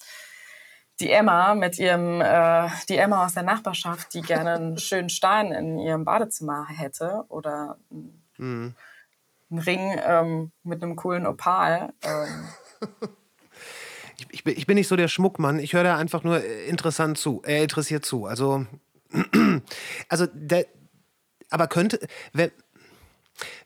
die 1.02 1.12
Emma 1.12 1.56
mit 1.56 1.80
ihrem, 1.80 2.22
äh, 2.22 2.70
die 2.88 2.98
Emma 2.98 3.26
aus 3.26 3.34
der 3.34 3.44
Nachbarschaft, 3.44 4.14
die 4.14 4.22
gerne 4.22 4.54
einen 4.54 4.78
schönen 4.78 5.10
Stein 5.10 5.52
in 5.52 5.80
ihrem 5.80 6.06
Badezimmer 6.06 6.68
hätte 6.68 7.26
oder 7.30 7.78
mhm. 8.38 8.76
einen 9.50 9.60
Ring 9.60 10.00
ähm, 10.06 10.52
mit 10.64 10.82
einem 10.82 10.96
coolen 10.96 11.26
Opal. 11.26 11.94
Ähm. 12.04 12.48
Ich, 14.18 14.28
ich, 14.30 14.44
bin, 14.44 14.56
ich, 14.56 14.68
bin 14.68 14.76
nicht 14.76 14.88
so 14.88 14.96
der 14.96 15.08
Schmuckmann. 15.08 15.58
Ich 15.58 15.74
höre 15.74 15.84
da 15.84 15.98
einfach 15.98 16.24
nur 16.24 16.44
äh, 16.44 16.68
interessant 16.68 17.18
zu, 17.18 17.42
äh, 17.44 17.64
interessiert 17.64 18.06
zu. 18.06 18.28
Also, 18.28 18.68
also 20.10 20.28
der, 20.32 20.68
aber 21.50 21.68
könnte, 21.68 22.00
wenn, 22.32 22.52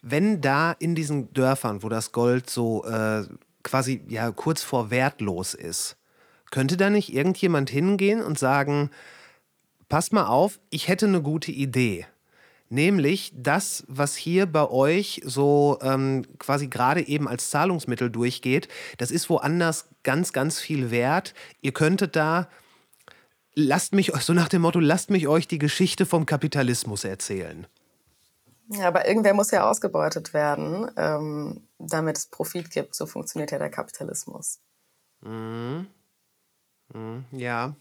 wenn 0.02 0.40
da 0.40 0.72
in 0.72 0.96
diesen 0.96 1.34
Dörfern, 1.34 1.84
wo 1.84 1.90
das 1.90 2.14
Gold 2.14 2.50
so 2.50 2.86
äh, 2.86 3.24
quasi 3.64 4.02
ja 4.08 4.32
kurz 4.32 4.64
vor 4.64 4.92
wertlos 4.92 5.54
ist, 5.56 5.98
könnte 6.56 6.78
da 6.78 6.90
nicht 6.90 7.14
irgendjemand 7.14 7.70
hingehen 7.70 8.22
und 8.22 8.40
sagen, 8.40 8.90
pass 9.90 10.14
mal 10.14 10.28
auf, 10.28 10.62
ich 10.70 10.88
hätte 10.88 11.06
eine 11.06 11.22
gute 11.22 11.52
Idee. 11.52 12.08
Nämlich 12.70 13.34
das, 13.36 13.84
was 13.90 14.16
hier 14.16 14.46
bei 14.46 14.70
euch 14.70 15.22
so 15.26 15.78
ähm, 15.82 16.24
quasi 16.40 16.68
gerade 16.68 17.06
eben 17.06 17.28
als 17.28 17.50
Zahlungsmittel 17.50 18.10
durchgeht, 18.10 18.70
das 19.00 19.12
ist 19.12 19.30
woanders 19.30 19.90
ganz, 20.04 20.32
ganz 20.32 20.58
viel 20.62 20.92
wert. 20.92 21.34
Ihr 21.60 21.74
könntet 21.74 22.16
da, 22.16 22.48
lasst 23.54 23.94
mich, 23.94 24.14
so 24.22 24.32
nach 24.32 24.48
dem 24.48 24.62
Motto, 24.62 24.80
lasst 24.80 25.10
mich 25.10 25.28
euch 25.28 25.50
die 25.50 25.60
Geschichte 25.60 26.06
vom 26.06 26.26
Kapitalismus 26.26 27.04
erzählen. 27.04 27.68
Ja, 28.70 28.88
aber 28.88 29.10
irgendwer 29.10 29.34
muss 29.34 29.52
ja 29.52 29.70
ausgebeutet 29.70 30.34
werden, 30.34 30.90
ähm, 30.96 31.68
damit 31.80 32.18
es 32.18 32.28
Profit 32.28 32.72
gibt. 32.72 32.96
So 32.96 33.08
funktioniert 33.08 33.52
ja 33.52 33.60
der 33.60 33.70
Kapitalismus. 33.70 34.62
Mhm. 35.20 35.88
Hm, 36.94 37.26
ja. 37.32 37.76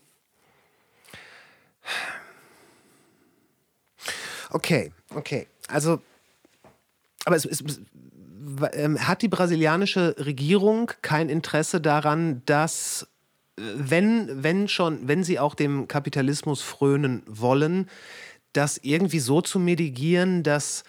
Okay, 4.51 4.93
okay. 5.15 5.47
Also, 5.69 6.01
aber 7.25 7.37
es, 7.37 7.45
es, 7.45 7.63
ähm, 8.73 9.07
hat 9.07 9.23
die 9.23 9.29
brasilianische 9.29 10.15
Regierung 10.19 10.93
kein 11.03 11.29
Interesse 11.29 11.81
daran, 11.81 12.43
dass, 12.47 13.09
äh, 13.59 13.63
wenn, 13.75 14.43
wenn 14.43 14.69
schon, 14.69 15.09
wenn 15.09 15.25
sie 15.25 15.39
auch 15.39 15.55
dem 15.55 15.89
Kapitalismus 15.89 16.63
frönen 16.63 17.23
wollen, 17.27 17.89
das 18.53 18.79
irgendwie 18.83 19.19
so 19.19 19.41
zu 19.41 19.59
medigieren, 19.59 20.43
dass, 20.43 20.85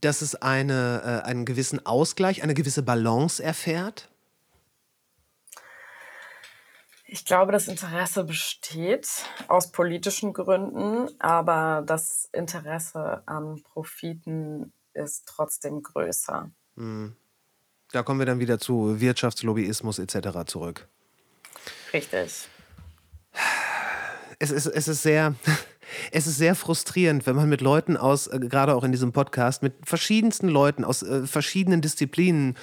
dass 0.00 0.22
es 0.22 0.34
eine, 0.34 1.22
äh, 1.24 1.28
einen 1.28 1.44
gewissen 1.44 1.84
Ausgleich, 1.86 2.42
eine 2.42 2.54
gewisse 2.54 2.82
Balance 2.82 3.42
erfährt? 3.42 4.11
Ich 7.12 7.26
glaube, 7.26 7.52
das 7.52 7.68
Interesse 7.68 8.24
besteht 8.24 9.06
aus 9.46 9.70
politischen 9.70 10.32
Gründen, 10.32 11.10
aber 11.20 11.82
das 11.86 12.30
Interesse 12.32 13.22
an 13.26 13.62
Profiten 13.62 14.72
ist 14.94 15.26
trotzdem 15.26 15.82
größer. 15.82 16.50
Hm. 16.76 17.14
Da 17.90 18.02
kommen 18.02 18.18
wir 18.18 18.24
dann 18.24 18.40
wieder 18.40 18.58
zu 18.58 18.98
Wirtschaftslobbyismus 18.98 19.98
etc. 19.98 20.46
zurück. 20.46 20.88
Richtig. 21.92 22.48
Es 24.38 24.50
ist, 24.50 24.64
es 24.64 24.88
ist 24.88 25.02
sehr. 25.02 25.34
Es 26.10 26.26
ist 26.26 26.38
sehr 26.38 26.54
frustrierend, 26.54 27.26
wenn 27.26 27.36
man 27.36 27.50
mit 27.50 27.60
Leuten 27.60 27.98
aus, 27.98 28.26
äh, 28.26 28.38
gerade 28.38 28.74
auch 28.74 28.82
in 28.82 28.92
diesem 28.92 29.12
Podcast, 29.12 29.62
mit 29.62 29.74
verschiedensten 29.84 30.48
Leuten 30.48 30.84
aus 30.84 31.02
äh, 31.02 31.26
verschiedenen 31.26 31.82
Disziplinen 31.82 32.56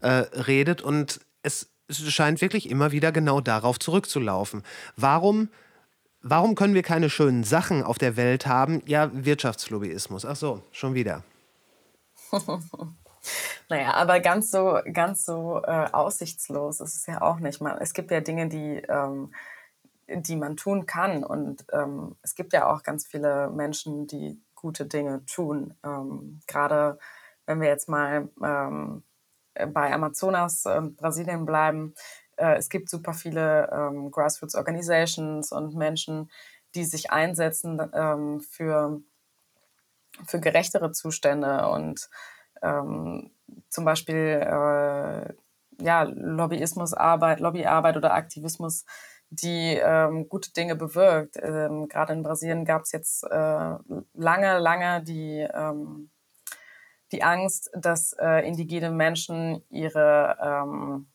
äh, 0.00 0.08
redet 0.08 0.82
und 0.82 1.20
es 1.42 1.73
es 1.88 2.00
scheint 2.12 2.40
wirklich 2.40 2.70
immer 2.70 2.92
wieder 2.92 3.12
genau 3.12 3.40
darauf 3.40 3.78
zurückzulaufen. 3.78 4.62
Warum, 4.96 5.48
Warum 6.26 6.54
können 6.54 6.72
wir 6.72 6.82
keine 6.82 7.10
schönen 7.10 7.44
Sachen 7.44 7.82
auf 7.82 7.98
der 7.98 8.16
Welt 8.16 8.46
haben? 8.46 8.80
Ja, 8.86 9.10
Wirtschaftslobbyismus. 9.12 10.24
Ach 10.24 10.36
so, 10.36 10.62
schon 10.72 10.94
wieder. 10.94 11.22
naja, 13.68 13.92
aber 13.92 14.20
ganz 14.20 14.50
so, 14.50 14.78
ganz 14.90 15.26
so 15.26 15.60
äh, 15.62 15.86
aussichtslos 15.92 16.80
ist 16.80 16.96
es 16.96 17.04
ja 17.04 17.20
auch 17.20 17.40
nicht. 17.40 17.60
Man, 17.60 17.76
es 17.76 17.92
gibt 17.92 18.10
ja 18.10 18.22
Dinge, 18.22 18.48
die, 18.48 18.82
ähm, 18.88 19.34
die 20.08 20.36
man 20.36 20.56
tun 20.56 20.86
kann. 20.86 21.24
Und 21.24 21.66
ähm, 21.74 22.16
es 22.22 22.34
gibt 22.34 22.54
ja 22.54 22.72
auch 22.72 22.82
ganz 22.82 23.06
viele 23.06 23.50
Menschen, 23.50 24.06
die 24.06 24.40
gute 24.54 24.86
Dinge 24.86 25.26
tun. 25.26 25.74
Ähm, 25.84 26.40
Gerade 26.46 26.98
wenn 27.44 27.60
wir 27.60 27.68
jetzt 27.68 27.90
mal 27.90 28.30
ähm, 28.42 29.02
bei 29.72 29.92
Amazonas 29.92 30.66
und 30.66 30.96
Brasilien 30.96 31.46
bleiben, 31.46 31.94
äh, 32.36 32.56
es 32.56 32.68
gibt 32.68 32.88
super 32.88 33.12
viele 33.12 33.70
ähm, 33.72 34.10
Grassroots 34.10 34.54
Organizations 34.54 35.52
und 35.52 35.74
Menschen, 35.74 36.30
die 36.74 36.84
sich 36.84 37.10
einsetzen 37.10 37.80
ähm, 37.92 38.40
für, 38.40 39.00
für 40.26 40.40
gerechtere 40.40 40.92
Zustände 40.92 41.68
und 41.68 42.08
ähm, 42.62 43.30
zum 43.68 43.84
Beispiel 43.84 44.40
äh, 44.42 45.34
ja, 45.80 46.02
Lobbyismusarbeit, 46.02 47.40
Lobbyarbeit 47.40 47.96
oder 47.96 48.14
Aktivismus, 48.14 48.84
die 49.30 49.78
ähm, 49.82 50.28
gute 50.28 50.52
Dinge 50.52 50.76
bewirkt. 50.76 51.36
Ähm, 51.40 51.88
Gerade 51.88 52.12
in 52.12 52.22
Brasilien 52.22 52.64
gab 52.64 52.82
es 52.82 52.92
jetzt 52.92 53.24
äh, 53.24 53.74
lange, 54.14 54.58
lange 54.58 55.02
die, 55.02 55.46
ähm, 55.52 56.10
die 57.14 57.22
Angst, 57.22 57.70
dass 57.74 58.12
äh, 58.14 58.46
indigene 58.46 58.90
Menschen 58.90 59.62
ihre 59.70 60.36
ähm, 60.42 61.06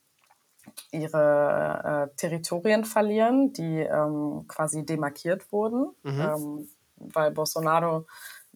ihre 0.91 2.09
äh, 2.11 2.15
Territorien 2.15 2.85
verlieren, 2.85 3.53
die 3.53 3.79
ähm, 3.79 4.45
quasi 4.47 4.85
demarkiert 4.85 5.51
wurden, 5.51 5.93
mhm. 6.03 6.21
ähm, 6.21 6.69
weil 6.95 7.31
Bolsonaro 7.31 8.05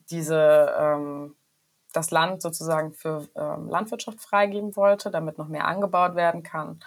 diese, 0.09 0.73
ähm, 0.79 1.35
das 1.91 2.11
Land 2.11 2.41
sozusagen 2.41 2.93
für 2.93 3.27
ähm, 3.35 3.67
Landwirtschaft 3.67 4.21
freigeben 4.21 4.75
wollte, 4.75 5.11
damit 5.11 5.37
noch 5.37 5.47
mehr 5.47 5.67
angebaut 5.67 6.15
werden 6.15 6.43
kann. 6.43 6.79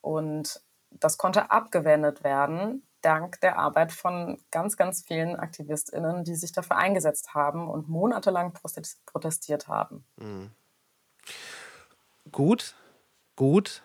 Und 0.00 0.60
das 0.90 1.16
konnte 1.16 1.52
abgewendet 1.52 2.24
werden, 2.24 2.82
dank 3.02 3.40
der 3.40 3.58
Arbeit 3.58 3.92
von 3.92 4.38
ganz, 4.50 4.76
ganz 4.76 5.04
vielen 5.06 5.36
AktivistInnen, 5.36 6.24
die 6.24 6.34
sich 6.34 6.52
dafür 6.52 6.76
eingesetzt 6.76 7.34
haben 7.34 7.68
und 7.68 7.88
monatelang 7.88 8.52
protestiert 9.06 9.68
haben. 9.68 10.04
Mhm. 10.16 10.50
Gut, 12.30 12.74
gut. 13.36 13.82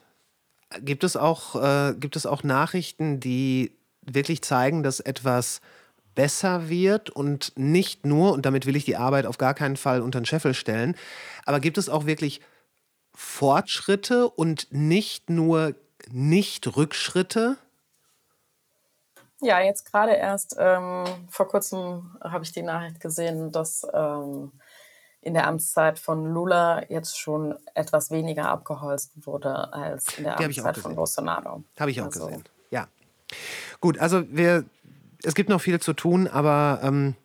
Gibt 0.80 1.04
es 1.04 1.16
auch, 1.16 1.56
äh, 1.56 1.96
gibt 1.98 2.16
es 2.16 2.26
auch 2.26 2.44
Nachrichten, 2.44 3.20
die 3.20 3.72
wirklich 4.02 4.42
zeigen, 4.42 4.84
dass 4.84 5.00
etwas 5.00 5.62
besser 6.14 6.68
wird 6.68 7.10
und 7.10 7.54
nicht 7.56 8.06
nur, 8.06 8.34
und 8.34 8.46
damit 8.46 8.66
will 8.66 8.76
ich 8.76 8.86
die 8.86 8.98
Arbeit 8.98 9.26
auf 9.26 9.38
gar 9.38 9.54
keinen 9.54 9.78
Fall 9.78 10.02
unter 10.02 10.20
den 10.20 10.26
Scheffel 10.26 10.54
stellen, 10.54 10.96
aber 11.46 11.60
gibt 11.60 11.78
es 11.78 11.90
auch 11.90 12.06
wirklich 12.06 12.42
Fortschritte 13.14 14.28
und 14.28 14.68
nicht 14.72 15.30
nur 15.30 15.76
Nicht-Rückschritte? 16.12 17.58
Ja, 19.42 19.60
jetzt 19.60 19.92
gerade 19.92 20.14
erst 20.14 20.56
ähm, 20.58 21.06
vor 21.30 21.48
kurzem 21.48 22.18
habe 22.22 22.44
ich 22.44 22.52
die 22.52 22.64
Nachricht 22.64 23.00
gesehen, 23.00 23.52
dass 23.52 23.86
ähm, 23.94 24.52
in 25.22 25.34
der 25.34 25.48
Amtszeit 25.48 26.00
von 26.00 26.26
Lula 26.26 26.90
jetzt 26.90 27.20
schon 27.20 27.56
etwas 27.76 28.12
weniger 28.12 28.50
abgeholzt 28.50 29.12
wurde 29.26 29.72
als 29.74 30.18
in 30.18 30.24
der 30.24 30.40
Amtszeit 30.40 30.78
von 30.78 30.96
Bolsonaro. 30.96 31.64
Habe 31.80 31.92
ich 31.92 32.02
auch 32.02 32.06
also. 32.06 32.26
gesehen. 32.26 32.44
Ja. 32.72 32.88
Gut, 33.80 34.00
also 34.00 34.24
wir, 34.30 34.66
es 35.24 35.36
gibt 35.36 35.50
noch 35.50 35.62
viel 35.62 35.80
zu 35.80 35.94
tun, 35.94 36.28
aber 36.28 36.80
ähm, 36.82 37.16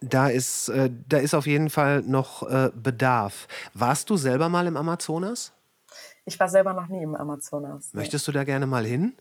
da, 0.00 0.28
ist, 0.28 0.68
äh, 0.68 0.90
da 1.08 1.18
ist 1.18 1.34
auf 1.34 1.46
jeden 1.46 1.70
Fall 1.70 2.02
noch 2.02 2.42
äh, 2.42 2.70
Bedarf. 2.74 3.48
Warst 3.74 4.10
du 4.10 4.16
selber 4.16 4.48
mal 4.48 4.66
im 4.66 4.76
Amazonas? 4.76 5.52
Ich 6.24 6.38
war 6.38 6.48
selber 6.48 6.74
noch 6.74 6.88
nie 6.88 7.02
im 7.02 7.14
Amazonas. 7.14 7.94
Möchtest 7.94 8.28
du 8.28 8.32
da 8.32 8.44
gerne 8.44 8.66
mal 8.66 8.84
hin? 8.84 9.14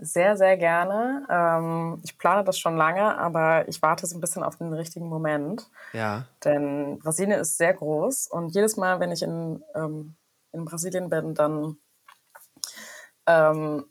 Sehr, 0.00 0.36
sehr 0.36 0.56
gerne. 0.56 1.26
Ähm, 1.28 2.00
ich 2.04 2.16
plane 2.18 2.44
das 2.44 2.56
schon 2.56 2.76
lange, 2.76 3.18
aber 3.18 3.66
ich 3.68 3.82
warte 3.82 4.06
so 4.06 4.16
ein 4.16 4.20
bisschen 4.20 4.44
auf 4.44 4.56
den 4.56 4.72
richtigen 4.72 5.08
Moment. 5.08 5.68
Ja. 5.92 6.26
Denn 6.44 7.00
Brasilien 7.00 7.40
ist 7.40 7.58
sehr 7.58 7.74
groß 7.74 8.28
und 8.28 8.54
jedes 8.54 8.76
Mal, 8.76 9.00
wenn 9.00 9.10
ich 9.10 9.22
in, 9.22 9.62
ähm, 9.74 10.14
in 10.52 10.64
Brasilien 10.64 11.10
bin, 11.10 11.34
dann, 11.34 11.78
ähm, 13.26 13.86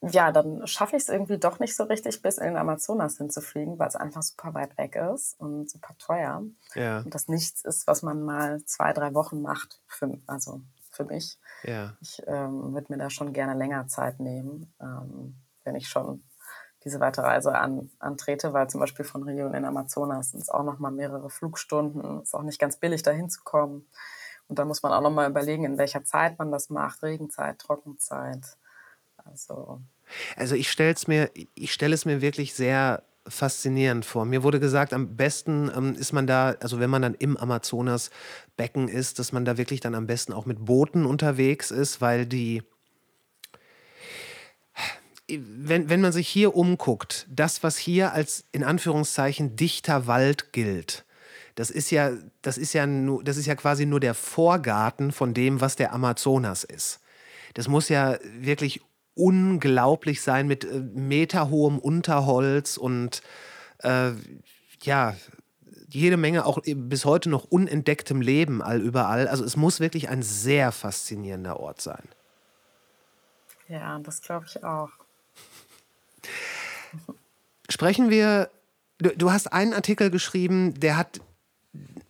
ja, 0.00 0.32
dann 0.32 0.66
schaffe 0.66 0.96
ich 0.96 1.04
es 1.04 1.08
irgendwie 1.08 1.38
doch 1.38 1.60
nicht 1.60 1.76
so 1.76 1.84
richtig, 1.84 2.22
bis 2.22 2.38
in 2.38 2.46
den 2.46 2.56
Amazonas 2.56 3.18
hinzufliegen, 3.18 3.78
weil 3.78 3.86
es 3.86 3.94
einfach 3.94 4.22
super 4.22 4.54
weit 4.54 4.76
weg 4.76 4.96
ist 4.96 5.38
und 5.38 5.70
super 5.70 5.94
teuer. 5.96 6.42
Ja. 6.74 7.02
Und 7.02 7.14
das 7.14 7.28
nichts 7.28 7.64
ist, 7.64 7.86
was 7.86 8.02
man 8.02 8.20
mal 8.22 8.64
zwei, 8.64 8.92
drei 8.92 9.14
Wochen 9.14 9.42
macht. 9.42 9.80
Für, 9.86 10.18
also 10.26 10.60
für 10.90 11.04
mich. 11.04 11.38
Ja. 11.62 11.96
Ich 12.00 12.20
ähm, 12.26 12.74
würde 12.74 12.92
mir 12.92 12.98
da 12.98 13.10
schon 13.10 13.32
gerne 13.32 13.54
länger 13.54 13.86
Zeit 13.86 14.18
nehmen. 14.18 14.74
Wenn 15.64 15.76
ich 15.76 15.88
schon 15.88 16.22
diese 16.84 17.00
weitere 17.00 17.26
Reise 17.26 17.54
an, 17.54 17.90
antrete, 17.98 18.52
weil 18.52 18.68
zum 18.68 18.80
Beispiel 18.80 19.04
von 19.04 19.22
Rio 19.22 19.46
in 19.48 19.64
Amazonas 19.64 20.32
sind 20.32 20.40
es 20.40 20.48
auch 20.48 20.64
noch 20.64 20.78
mal 20.78 20.90
mehrere 20.90 21.30
Flugstunden, 21.30 22.22
ist 22.22 22.34
auch 22.34 22.42
nicht 22.42 22.58
ganz 22.58 22.76
billig, 22.76 23.02
da 23.02 23.12
hinzukommen. 23.12 23.86
Und 24.48 24.58
da 24.58 24.64
muss 24.64 24.82
man 24.82 24.92
auch 24.92 25.00
noch 25.00 25.10
mal 25.10 25.30
überlegen, 25.30 25.64
in 25.64 25.78
welcher 25.78 26.04
Zeit 26.04 26.38
man 26.38 26.50
das 26.50 26.68
macht, 26.70 27.02
Regenzeit, 27.02 27.58
Trockenzeit. 27.58 28.58
Also, 29.16 29.80
also 30.36 30.54
ich 30.56 30.70
stelle 30.70 30.92
es 30.92 31.06
mir, 31.06 31.30
ich 31.54 31.72
stelle 31.72 31.94
es 31.94 32.04
mir 32.04 32.20
wirklich 32.20 32.54
sehr 32.54 33.04
faszinierend 33.26 34.04
vor. 34.04 34.24
Mir 34.24 34.42
wurde 34.42 34.58
gesagt, 34.58 34.92
am 34.92 35.16
besten 35.16 35.70
ähm, 35.76 35.94
ist 35.94 36.12
man 36.12 36.26
da, 36.26 36.56
also 36.60 36.80
wenn 36.80 36.90
man 36.90 37.02
dann 37.02 37.14
im 37.14 37.36
Amazonasbecken 37.36 38.88
ist, 38.88 39.20
dass 39.20 39.32
man 39.32 39.44
da 39.44 39.56
wirklich 39.56 39.80
dann 39.80 39.94
am 39.94 40.08
besten 40.08 40.32
auch 40.32 40.44
mit 40.44 40.64
Booten 40.64 41.06
unterwegs 41.06 41.70
ist, 41.70 42.00
weil 42.00 42.26
die 42.26 42.62
wenn, 45.28 45.88
wenn 45.88 46.00
man 46.00 46.12
sich 46.12 46.28
hier 46.28 46.54
umguckt, 46.54 47.26
das, 47.30 47.62
was 47.62 47.76
hier 47.76 48.12
als 48.12 48.44
in 48.52 48.64
Anführungszeichen 48.64 49.56
dichter 49.56 50.06
Wald 50.06 50.52
gilt, 50.52 51.04
das 51.54 51.70
ist 51.70 51.90
ja, 51.90 52.12
das 52.40 52.58
ist 52.58 52.72
ja, 52.72 52.86
nur, 52.86 53.22
das 53.22 53.36
ist 53.36 53.46
ja 53.46 53.54
quasi 53.54 53.86
nur 53.86 54.00
der 54.00 54.14
Vorgarten 54.14 55.12
von 55.12 55.34
dem, 55.34 55.60
was 55.60 55.76
der 55.76 55.92
Amazonas 55.92 56.64
ist. 56.64 57.00
Das 57.54 57.68
muss 57.68 57.88
ja 57.88 58.18
wirklich 58.38 58.80
unglaublich 59.14 60.22
sein 60.22 60.46
mit 60.46 60.64
äh, 60.64 60.80
meterhohem 60.80 61.78
Unterholz 61.78 62.78
und 62.78 63.22
äh, 63.82 64.12
ja, 64.82 65.14
jede 65.88 66.16
Menge 66.16 66.46
auch 66.46 66.60
bis 66.64 67.04
heute 67.04 67.28
noch 67.28 67.44
unentdecktem 67.44 68.22
Leben 68.22 68.62
all 68.62 68.80
überall. 68.80 69.28
Also 69.28 69.44
es 69.44 69.56
muss 69.56 69.78
wirklich 69.78 70.08
ein 70.08 70.22
sehr 70.22 70.72
faszinierender 70.72 71.60
Ort 71.60 71.82
sein. 71.82 72.08
Ja, 73.68 73.98
das 73.98 74.22
glaube 74.22 74.46
ich 74.48 74.64
auch. 74.64 74.90
Sprechen 77.68 78.10
wir, 78.10 78.50
du, 78.98 79.10
du 79.16 79.30
hast 79.30 79.52
einen 79.52 79.72
Artikel 79.72 80.10
geschrieben, 80.10 80.78
der 80.78 80.96
hat, 80.96 81.20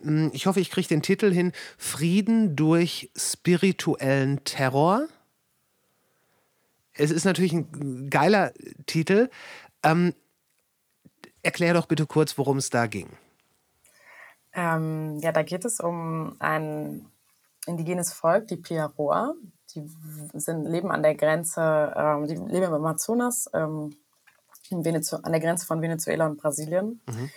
hm, 0.01 0.31
ich 0.33 0.45
hoffe, 0.45 0.59
ich 0.59 0.71
kriege 0.71 0.87
den 0.87 1.01
Titel 1.01 1.31
hin, 1.31 1.51
Frieden 1.77 2.55
durch 2.55 3.11
spirituellen 3.15 4.43
Terror. 4.43 5.07
Es 6.93 7.11
ist 7.11 7.25
natürlich 7.25 7.53
ein 7.53 8.09
geiler 8.09 8.51
Titel. 8.85 9.29
Ähm, 9.83 10.13
erklär 11.41 11.73
doch 11.73 11.87
bitte 11.87 12.05
kurz, 12.05 12.37
worum 12.37 12.57
es 12.57 12.69
da 12.69 12.87
ging. 12.87 13.09
Ähm, 14.53 15.17
ja, 15.19 15.31
da 15.31 15.41
geht 15.43 15.65
es 15.65 15.79
um 15.79 16.35
ein 16.39 17.07
indigenes 17.65 18.13
Volk, 18.13 18.47
die 18.47 18.57
Piaroa. 18.57 19.33
Die 19.73 19.89
sind, 20.33 20.65
leben 20.65 20.91
an 20.91 21.01
der 21.01 21.15
Grenze, 21.15 21.93
ähm, 21.95 22.27
die 22.27 22.35
leben 22.35 22.67
im 22.67 22.73
Amazonas, 22.73 23.49
ähm, 23.53 23.95
an 24.71 25.31
der 25.31 25.41
Grenze 25.41 25.65
von 25.65 25.81
Venezuela 25.81 26.25
und 26.25 26.37
Brasilien. 26.37 27.01
Mhm. 27.07 27.29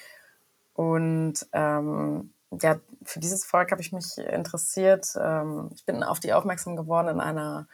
Und 0.74 1.46
ähm, 1.52 2.32
ja, 2.60 2.78
für 3.02 3.20
dieses 3.20 3.44
Volk 3.44 3.72
habe 3.72 3.80
ich 3.80 3.92
mich 3.92 4.18
interessiert. 4.18 5.06
Ähm, 5.18 5.70
ich 5.74 5.84
bin 5.84 6.02
auf 6.02 6.20
die 6.20 6.32
aufmerksam 6.32 6.76
geworden 6.76 7.08
in 7.08 7.20
einer 7.20 7.66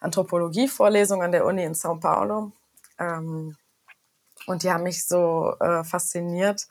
Anthropologie-Vorlesung 0.00 1.22
an 1.22 1.32
der 1.32 1.44
Uni 1.44 1.64
in 1.64 1.74
São 1.74 2.00
Paulo. 2.00 2.52
Ähm, 2.98 3.56
und 4.46 4.62
die 4.62 4.70
haben 4.70 4.84
mich 4.84 5.06
so 5.06 5.54
äh, 5.60 5.84
fasziniert, 5.84 6.66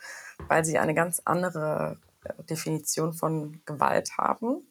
weil 0.48 0.66
sie 0.66 0.80
eine 0.80 0.94
ganz 0.94 1.22
andere 1.26 2.00
äh, 2.24 2.44
Definition 2.44 3.14
von 3.14 3.62
Gewalt 3.66 4.18
haben. 4.18 4.68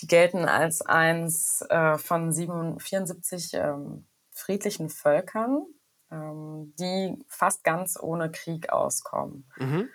Die 0.00 0.06
gelten 0.06 0.44
als 0.44 0.80
eins 0.82 1.62
äh, 1.70 1.98
von 1.98 2.32
7, 2.32 2.78
74 2.78 3.54
ähm, 3.54 4.06
friedlichen 4.30 4.90
Völkern, 4.90 5.66
ähm, 6.10 6.74
die 6.78 7.24
fast 7.28 7.64
ganz 7.64 7.98
ohne 8.00 8.30
Krieg 8.30 8.70
auskommen. 8.70 9.50
Mhm. 9.56 9.88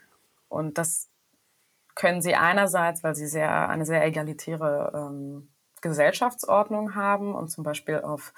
Und 0.47 0.77
das 0.77 1.09
können 1.95 2.21
sie 2.21 2.35
einerseits, 2.35 3.03
weil 3.03 3.15
sie 3.15 3.27
sehr, 3.27 3.69
eine 3.69 3.85
sehr 3.85 4.03
egalitäre 4.03 4.91
ähm, 4.95 5.49
Gesellschaftsordnung 5.81 6.95
haben 6.95 7.35
und 7.35 7.49
zum 7.49 7.63
Beispiel 7.63 7.99
auf 7.99 8.33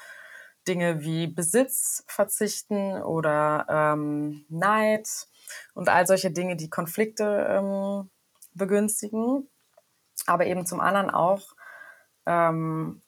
Dinge 0.67 1.03
wie 1.03 1.28
Besitz 1.28 2.03
verzichten 2.07 3.01
oder 3.01 3.65
ähm, 3.69 4.45
Neid 4.49 5.28
und 5.73 5.89
all 5.89 6.07
solche 6.07 6.32
Dinge, 6.32 6.55
die 6.55 6.69
Konflikte 6.69 7.47
ähm, 7.49 8.09
begünstigen. 8.53 9.47
Aber 10.26 10.47
eben 10.47 10.65
zum 10.65 10.80
anderen 10.80 11.11
auch, 11.11 11.55
ähm, 12.26 13.01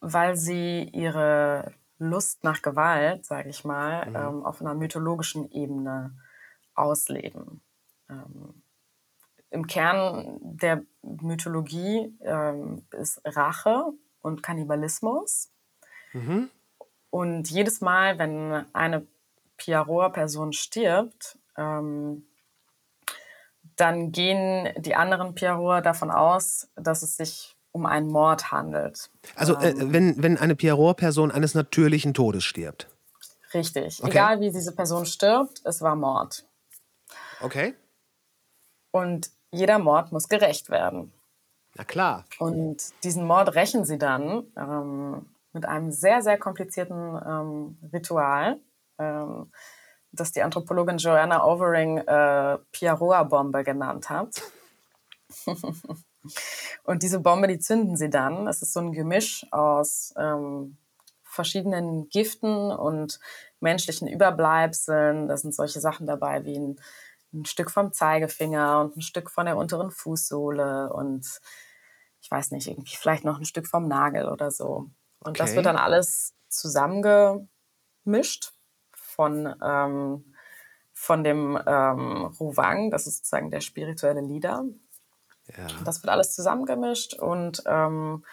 weil 0.00 0.36
sie 0.36 0.82
ihre 0.92 1.72
Lust 1.98 2.44
nach 2.44 2.62
Gewalt, 2.62 3.26
sage 3.26 3.50
ich 3.50 3.64
mal, 3.64 4.08
mhm. 4.08 4.16
ähm, 4.16 4.46
auf 4.46 4.60
einer 4.60 4.74
mythologischen 4.74 5.50
Ebene 5.50 6.16
ausleben. 6.74 7.60
Ähm, 8.08 8.62
Im 9.50 9.66
Kern 9.66 10.38
der 10.40 10.82
Mythologie 11.02 12.16
ähm, 12.20 12.86
ist 12.92 13.20
Rache 13.24 13.92
und 14.20 14.42
Kannibalismus. 14.42 15.52
Mhm. 16.12 16.50
Und 17.10 17.50
jedes 17.50 17.80
Mal, 17.80 18.18
wenn 18.18 18.66
eine 18.74 19.06
Piaroa-Person 19.56 20.52
stirbt, 20.52 21.38
ähm, 21.56 22.26
dann 23.76 24.12
gehen 24.12 24.72
die 24.76 24.94
anderen 24.94 25.34
Piaroa 25.34 25.80
davon 25.80 26.10
aus, 26.10 26.70
dass 26.74 27.02
es 27.02 27.16
sich 27.16 27.57
um 27.78 27.86
einen 27.86 28.08
Mord 28.08 28.50
handelt. 28.50 29.10
Also 29.36 29.56
äh, 29.56 29.70
ähm, 29.70 29.92
wenn, 29.92 30.22
wenn 30.22 30.36
eine 30.36 30.56
Piaroa-Person 30.56 31.30
eines 31.30 31.54
natürlichen 31.54 32.12
Todes 32.12 32.44
stirbt? 32.44 32.88
Richtig. 33.54 34.00
Okay. 34.00 34.10
Egal 34.10 34.40
wie 34.40 34.50
diese 34.50 34.74
Person 34.74 35.06
stirbt, 35.06 35.62
es 35.64 35.80
war 35.80 35.94
Mord. 35.94 36.44
Okay. 37.40 37.74
Und 38.90 39.30
jeder 39.52 39.78
Mord 39.78 40.12
muss 40.12 40.28
gerecht 40.28 40.70
werden. 40.70 41.12
Na 41.76 41.84
klar. 41.84 42.24
Und 42.38 42.82
diesen 43.04 43.24
Mord 43.24 43.54
rächen 43.54 43.84
sie 43.84 43.98
dann 43.98 44.44
ähm, 44.56 45.26
mit 45.52 45.64
einem 45.64 45.92
sehr, 45.92 46.20
sehr 46.22 46.36
komplizierten 46.36 47.16
ähm, 47.24 47.78
Ritual, 47.92 48.58
ähm, 48.98 49.52
das 50.10 50.32
die 50.32 50.42
Anthropologin 50.42 50.98
Joanna 50.98 51.44
Overing 51.44 51.98
äh, 51.98 52.58
Piaroa-Bombe 52.72 53.62
genannt 53.62 54.10
hat. 54.10 54.42
Und 56.84 57.02
diese 57.02 57.20
Bombe, 57.20 57.48
die 57.48 57.58
zünden 57.58 57.96
sie 57.96 58.10
dann. 58.10 58.46
Es 58.48 58.62
ist 58.62 58.72
so 58.72 58.80
ein 58.80 58.92
Gemisch 58.92 59.46
aus 59.50 60.12
ähm, 60.16 60.76
verschiedenen 61.22 62.08
Giften 62.08 62.72
und 62.72 63.20
menschlichen 63.60 64.08
Überbleibseln. 64.08 65.28
Da 65.28 65.36
sind 65.36 65.54
solche 65.54 65.80
Sachen 65.80 66.06
dabei 66.06 66.44
wie 66.44 66.58
ein, 66.58 66.80
ein 67.32 67.44
Stück 67.44 67.70
vom 67.70 67.92
Zeigefinger 67.92 68.80
und 68.80 68.96
ein 68.96 69.02
Stück 69.02 69.30
von 69.30 69.46
der 69.46 69.56
unteren 69.56 69.90
Fußsohle 69.90 70.92
und 70.92 71.40
ich 72.20 72.30
weiß 72.30 72.50
nicht, 72.50 72.66
irgendwie 72.66 72.96
vielleicht 72.96 73.24
noch 73.24 73.38
ein 73.38 73.44
Stück 73.44 73.66
vom 73.66 73.86
Nagel 73.86 74.28
oder 74.28 74.50
so. 74.50 74.90
Und 75.20 75.30
okay. 75.30 75.38
das 75.38 75.54
wird 75.54 75.66
dann 75.66 75.76
alles 75.76 76.34
zusammengemischt 76.48 78.52
von, 78.92 79.54
ähm, 79.62 80.34
von 80.92 81.24
dem 81.24 81.58
ähm, 81.66 82.24
Ruwang, 82.40 82.90
das 82.90 83.06
ist 83.06 83.18
sozusagen 83.18 83.50
der 83.50 83.60
spirituelle 83.60 84.20
Lieder. 84.20 84.64
Ja. 85.56 85.66
Das 85.84 86.02
wird 86.02 86.10
alles 86.10 86.34
zusammengemischt 86.34 87.14
und 87.14 87.62
ähm, 87.66 88.24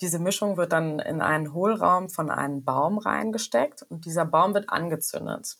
diese 0.00 0.18
Mischung 0.18 0.56
wird 0.56 0.72
dann 0.72 0.98
in 1.00 1.20
einen 1.20 1.52
Hohlraum 1.52 2.08
von 2.08 2.30
einem 2.30 2.64
Baum 2.64 2.98
reingesteckt 2.98 3.82
und 3.82 4.04
dieser 4.04 4.24
Baum 4.24 4.54
wird 4.54 4.70
angezündet. 4.70 5.56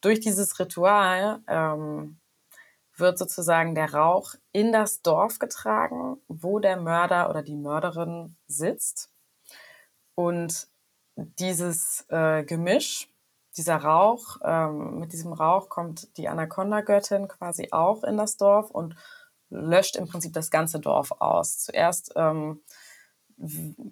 Durch 0.00 0.20
dieses 0.20 0.58
Ritual 0.58 1.40
ähm, 1.46 2.18
wird 2.96 3.18
sozusagen 3.18 3.74
der 3.74 3.94
Rauch 3.94 4.34
in 4.52 4.72
das 4.72 5.02
Dorf 5.02 5.38
getragen, 5.38 6.20
wo 6.28 6.58
der 6.58 6.76
Mörder 6.76 7.30
oder 7.30 7.42
die 7.42 7.56
Mörderin 7.56 8.36
sitzt. 8.46 9.10
Und 10.14 10.68
dieses 11.16 12.04
äh, 12.08 12.44
Gemisch, 12.44 13.08
dieser 13.56 13.76
Rauch, 13.76 14.38
ähm, 14.44 15.00
mit 15.00 15.12
diesem 15.12 15.32
Rauch 15.32 15.68
kommt 15.68 16.16
die 16.16 16.28
Anaconda-Göttin 16.28 17.28
quasi 17.28 17.68
auch 17.72 18.04
in 18.04 18.16
das 18.16 18.36
Dorf 18.36 18.70
und 18.70 18.96
löscht 19.50 19.96
im 19.96 20.08
Prinzip 20.08 20.32
das 20.32 20.50
ganze 20.50 20.80
Dorf 20.80 21.12
aus. 21.18 21.58
Zuerst, 21.58 22.12
ähm, 22.16 22.62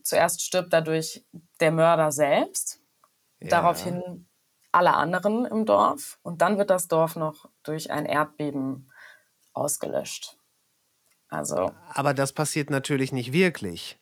zuerst 0.03 0.43
stirbt 0.43 0.73
dadurch 0.73 1.25
der 1.61 1.73
Mörder 1.73 2.13
selbst, 2.13 2.81
ja. 3.41 3.49
daraufhin 3.49 4.27
alle 4.73 4.95
anderen 4.95 5.45
im 5.47 5.67
Dorf 5.67 6.19
und 6.23 6.43
dann 6.43 6.59
wird 6.59 6.71
das 6.71 6.89
Dorf 6.89 7.17
noch 7.17 7.49
durch 7.63 7.91
ein 7.91 8.07
Erdbeben 8.07 8.91
ausgelöscht. 9.53 10.37
Also, 11.29 11.73
Aber 11.93 12.15
das 12.15 12.33
passiert 12.33 12.71
natürlich 12.71 13.13
nicht 13.13 13.33
wirklich. 13.33 13.99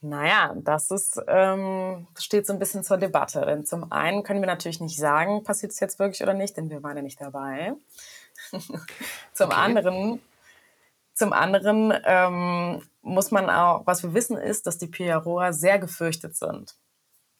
Naja, 0.00 0.54
das 0.56 0.90
ist, 0.90 1.20
ähm, 1.26 2.06
steht 2.18 2.46
so 2.46 2.52
ein 2.52 2.58
bisschen 2.58 2.84
zur 2.84 2.98
Debatte. 2.98 3.44
Denn 3.44 3.64
zum 3.64 3.90
einen 3.90 4.22
können 4.22 4.40
wir 4.40 4.46
natürlich 4.46 4.80
nicht 4.80 4.98
sagen, 4.98 5.42
passiert 5.42 5.72
es 5.72 5.80
jetzt 5.80 5.98
wirklich 5.98 6.22
oder 6.22 6.34
nicht, 6.34 6.56
denn 6.56 6.70
wir 6.70 6.82
waren 6.82 6.96
ja 6.96 7.02
nicht 7.02 7.20
dabei. 7.20 7.74
Zum 9.32 9.50
okay. 9.50 9.56
anderen, 9.56 10.20
zum 11.14 11.32
anderen 11.32 11.92
ähm, 12.04 12.82
muss 13.02 13.30
man 13.30 13.48
auch, 13.50 13.86
was 13.86 14.02
wir 14.02 14.14
wissen 14.14 14.36
ist, 14.36 14.66
dass 14.66 14.78
die 14.78 14.88
Piaroa 14.88 15.52
sehr 15.52 15.78
gefürchtet 15.78 16.36
sind. 16.36 16.76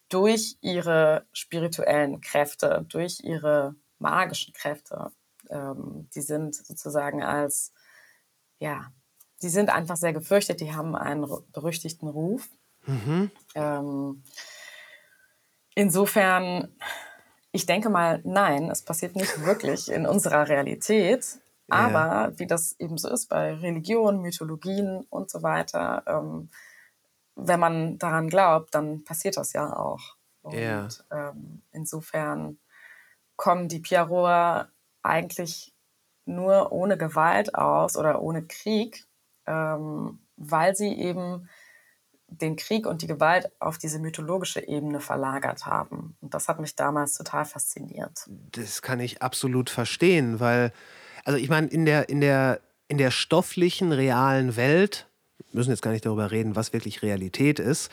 Durch 0.09 0.57
ihre 0.61 1.27
spirituellen 1.33 2.21
Kräfte, 2.21 2.87
durch 2.89 3.21
ihre 3.23 3.75
magischen 3.99 4.55
Kräfte. 4.55 5.11
Ähm, 5.51 6.09
die 6.15 6.21
sind 6.21 6.55
sozusagen 6.55 7.23
als, 7.23 7.73
ja, 8.59 8.93
die 9.43 9.49
sind 9.49 9.71
einfach 9.71 9.97
sehr 9.97 10.13
gefürchtet, 10.13 10.61
die 10.61 10.75
haben 10.75 10.95
einen 10.95 11.27
berüchtigten 11.53 12.09
Ruf. 12.09 12.49
Mhm. 12.87 13.31
Ähm, 13.55 14.23
insofern, 15.75 16.75
ich 17.57 17.65
denke 17.65 17.89
mal, 17.89 18.21
nein, 18.25 18.71
es 18.71 18.83
passiert 18.83 19.17
nicht 19.17 19.45
wirklich 19.45 19.91
in 19.91 20.07
unserer 20.07 20.47
Realität. 20.49 21.39
Aber 21.69 22.29
ja. 22.29 22.39
wie 22.39 22.47
das 22.47 22.77
eben 22.79 22.97
so 22.97 23.09
ist 23.09 23.27
bei 23.27 23.55
Religion, 23.55 24.21
Mythologien 24.21 25.05
und 25.11 25.31
so 25.31 25.43
weiter, 25.43 26.05
ähm, 26.07 26.49
wenn 27.35 27.59
man 27.59 27.99
daran 27.99 28.29
glaubt, 28.29 28.75
dann 28.75 29.03
passiert 29.05 29.37
das 29.37 29.53
ja 29.53 29.75
auch. 29.75 30.17
Und 30.43 30.55
ja. 30.55 30.87
ähm, 31.11 31.63
insofern 31.73 32.59
kommen 33.35 33.69
die 33.69 33.81
Piaroa 33.81 34.69
eigentlich 35.03 35.75
nur 36.25 36.71
ohne 36.73 36.97
Gewalt 36.97 37.55
aus 37.55 37.97
oder 37.97 38.23
ohne 38.23 38.43
Krieg, 38.43 39.05
ähm, 39.47 40.21
weil 40.37 40.77
sie 40.77 40.93
eben 40.93 41.49
den 42.29 42.57
Krieg 42.57 42.87
und 42.87 43.03
die 43.03 43.07
Gewalt 43.07 43.51
auf 43.61 43.79
diese 43.79 43.99
mythologische 43.99 44.67
Ebene 44.67 45.01
verlagert 45.01 45.67
haben. 45.67 46.17
Und 46.21 46.35
das 46.35 46.49
hat 46.49 46.61
mich 46.61 46.75
damals 46.75 47.15
total 47.15 47.45
fasziniert. 47.45 48.29
Das 48.53 48.83
kann 48.83 49.01
ich 49.01 49.23
absolut 49.23 49.71
verstehen, 49.71 50.41
weil, 50.41 50.73
also 51.25 51.39
ich 51.39 51.49
meine, 51.49 51.69
in 51.69 51.85
der, 51.85 52.09
in 52.09 52.21
der, 52.21 52.61
in 52.89 52.99
der 52.99 53.11
stofflichen, 53.11 53.93
realen 53.93 54.57
Welt 54.57 55.07
müssen 55.53 55.71
jetzt 55.71 55.83
gar 55.83 55.91
nicht 55.91 56.05
darüber 56.05 56.31
reden, 56.31 56.55
was 56.55 56.73
wirklich 56.73 57.03
Realität 57.03 57.59
ist. 57.59 57.91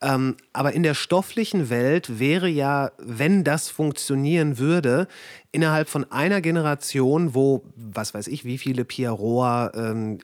Ähm, 0.00 0.36
aber 0.52 0.72
in 0.72 0.82
der 0.82 0.94
stofflichen 0.94 1.68
Welt 1.68 2.18
wäre 2.18 2.48
ja, 2.48 2.90
wenn 2.98 3.44
das 3.44 3.68
funktionieren 3.68 4.58
würde, 4.58 5.08
innerhalb 5.50 5.88
von 5.88 6.10
einer 6.10 6.40
Generation, 6.40 7.34
wo, 7.34 7.64
was 7.76 8.14
weiß 8.14 8.28
ich, 8.28 8.44
wie 8.44 8.58
viele 8.58 8.84
Piaroa 8.84 9.72
ähm, 9.74 10.18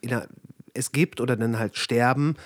es 0.73 0.93
gibt 0.93 1.21
oder 1.21 1.37
dann 1.37 1.59
halt 1.59 1.77
sterben, 1.77 2.37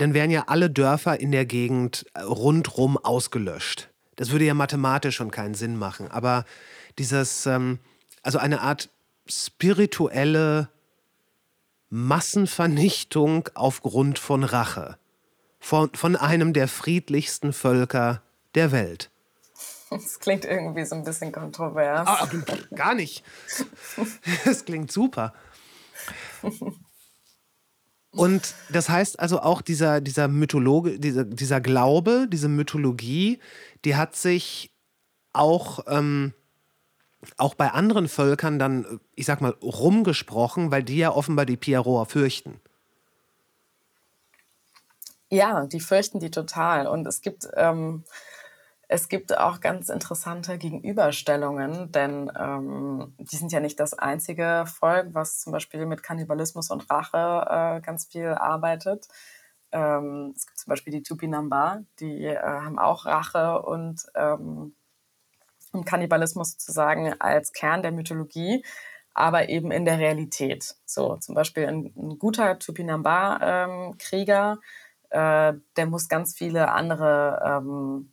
dann 0.00 0.14
wären 0.14 0.30
ja 0.30 0.44
alle 0.46 0.70
Dörfer 0.70 1.20
in 1.20 1.30
der 1.30 1.44
Gegend 1.44 2.06
äh, 2.14 2.22
rundrum 2.22 2.96
ausgelöscht. 2.96 3.90
Das 4.16 4.30
würde 4.30 4.46
ja 4.46 4.54
mathematisch 4.54 5.16
schon 5.16 5.30
keinen 5.30 5.54
Sinn 5.54 5.76
machen. 5.76 6.10
Aber 6.10 6.44
dieses, 6.98 7.44
ähm, 7.46 7.78
also 8.22 8.38
eine 8.38 8.62
Art 8.62 8.88
spirituelle 9.26 10.70
Massenvernichtung 11.90 13.48
aufgrund 13.54 14.18
von 14.18 14.44
Rache. 14.44 14.96
Von, 15.58 15.90
von 15.94 16.16
einem 16.16 16.54
der 16.54 16.68
friedlichsten 16.68 17.52
Völker 17.52 18.22
der 18.54 18.72
Welt. 18.72 19.10
Das 19.90 20.18
klingt 20.18 20.46
irgendwie 20.46 20.84
so 20.84 20.94
ein 20.94 21.04
bisschen 21.04 21.32
kontrovers. 21.32 22.06
Ah, 22.08 22.28
gar 22.74 22.94
nicht. 22.94 23.24
Das 24.44 24.64
klingt 24.64 24.90
super. 24.90 25.34
Und 28.12 28.54
das 28.70 28.88
heißt 28.88 29.20
also 29.20 29.40
auch 29.40 29.62
dieser, 29.62 30.00
dieser 30.00 30.26
Mythologe, 30.28 30.98
dieser, 30.98 31.24
dieser 31.24 31.60
Glaube, 31.60 32.26
diese 32.28 32.48
Mythologie, 32.48 33.38
die 33.84 33.94
hat 33.96 34.16
sich 34.16 34.72
auch, 35.32 35.80
ähm, 35.86 36.34
auch 37.36 37.54
bei 37.54 37.70
anderen 37.70 38.08
Völkern 38.08 38.58
dann, 38.58 39.00
ich 39.14 39.26
sag 39.26 39.40
mal, 39.40 39.54
rumgesprochen, 39.62 40.70
weil 40.72 40.82
die 40.82 40.96
ja 40.96 41.12
offenbar 41.12 41.46
die 41.46 41.56
Piaroa 41.56 42.04
fürchten. 42.04 42.60
Ja, 45.28 45.66
die 45.66 45.80
fürchten 45.80 46.18
die 46.18 46.32
total. 46.32 46.88
Und 46.88 47.06
es 47.06 47.20
gibt 47.20 47.46
ähm, 47.54 48.02
es 48.92 49.08
gibt 49.08 49.38
auch 49.38 49.60
ganz 49.60 49.88
interessante 49.88 50.58
Gegenüberstellungen, 50.58 51.92
denn 51.92 52.28
ähm, 52.36 53.14
die 53.18 53.36
sind 53.36 53.52
ja 53.52 53.60
nicht 53.60 53.78
das 53.78 53.94
einzige 53.94 54.64
Volk, 54.66 55.14
was 55.14 55.38
zum 55.38 55.52
Beispiel 55.52 55.86
mit 55.86 56.02
Kannibalismus 56.02 56.70
und 56.70 56.90
Rache 56.90 57.76
äh, 57.78 57.80
ganz 57.82 58.06
viel 58.06 58.26
arbeitet. 58.26 59.06
ähm, 59.70 60.34
es 60.36 60.44
gibt 60.44 60.58
zum 60.58 60.70
Beispiel 60.70 60.92
die 60.92 61.04
Tupinamba, 61.04 61.82
die 62.00 62.24
äh, 62.26 62.36
haben 62.40 62.80
auch 62.80 63.06
Rache 63.06 63.62
und, 63.62 64.06
ähm, 64.16 64.74
Kannibalismus 65.84 66.52
sozusagen 66.52 67.14
als 67.20 67.52
Kern 67.52 67.82
der 67.82 67.92
Mythologie, 67.92 68.64
aber 69.14 69.48
eben 69.50 69.70
in 69.70 69.84
der 69.84 70.00
Realität. 70.00 70.74
So 70.84 71.16
zum 71.18 71.36
Beispiel 71.36 71.68
ein, 71.68 71.92
ein 71.96 72.18
guter 72.18 72.58
Tupinamba-Krieger, 72.58 74.58
ähm, 75.10 75.10
äh, 75.10 75.52
der 75.76 75.86
muss 75.86 76.08
ganz 76.08 76.36
viele 76.36 76.72
andere 76.72 77.60
ähm, 77.62 78.10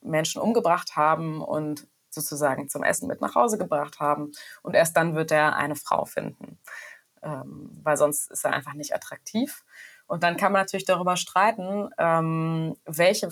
Menschen 0.00 0.40
umgebracht 0.40 0.96
haben 0.96 1.42
und 1.42 1.86
sozusagen 2.10 2.68
zum 2.68 2.82
Essen 2.82 3.08
mit 3.08 3.20
nach 3.20 3.34
Hause 3.34 3.58
gebracht 3.58 3.98
haben. 4.00 4.32
Und 4.62 4.74
erst 4.74 4.96
dann 4.96 5.14
wird 5.14 5.32
er 5.32 5.56
eine 5.56 5.76
Frau 5.76 6.04
finden, 6.04 6.58
ähm, 7.22 7.70
weil 7.82 7.96
sonst 7.96 8.30
ist 8.30 8.44
er 8.44 8.52
einfach 8.52 8.74
nicht 8.74 8.94
attraktiv. 8.94 9.64
Und 10.06 10.22
dann 10.22 10.36
kann 10.36 10.52
man 10.52 10.62
natürlich 10.62 10.84
darüber 10.84 11.16
streiten, 11.16 11.90
ähm, 11.98 12.76
welche, 12.84 13.30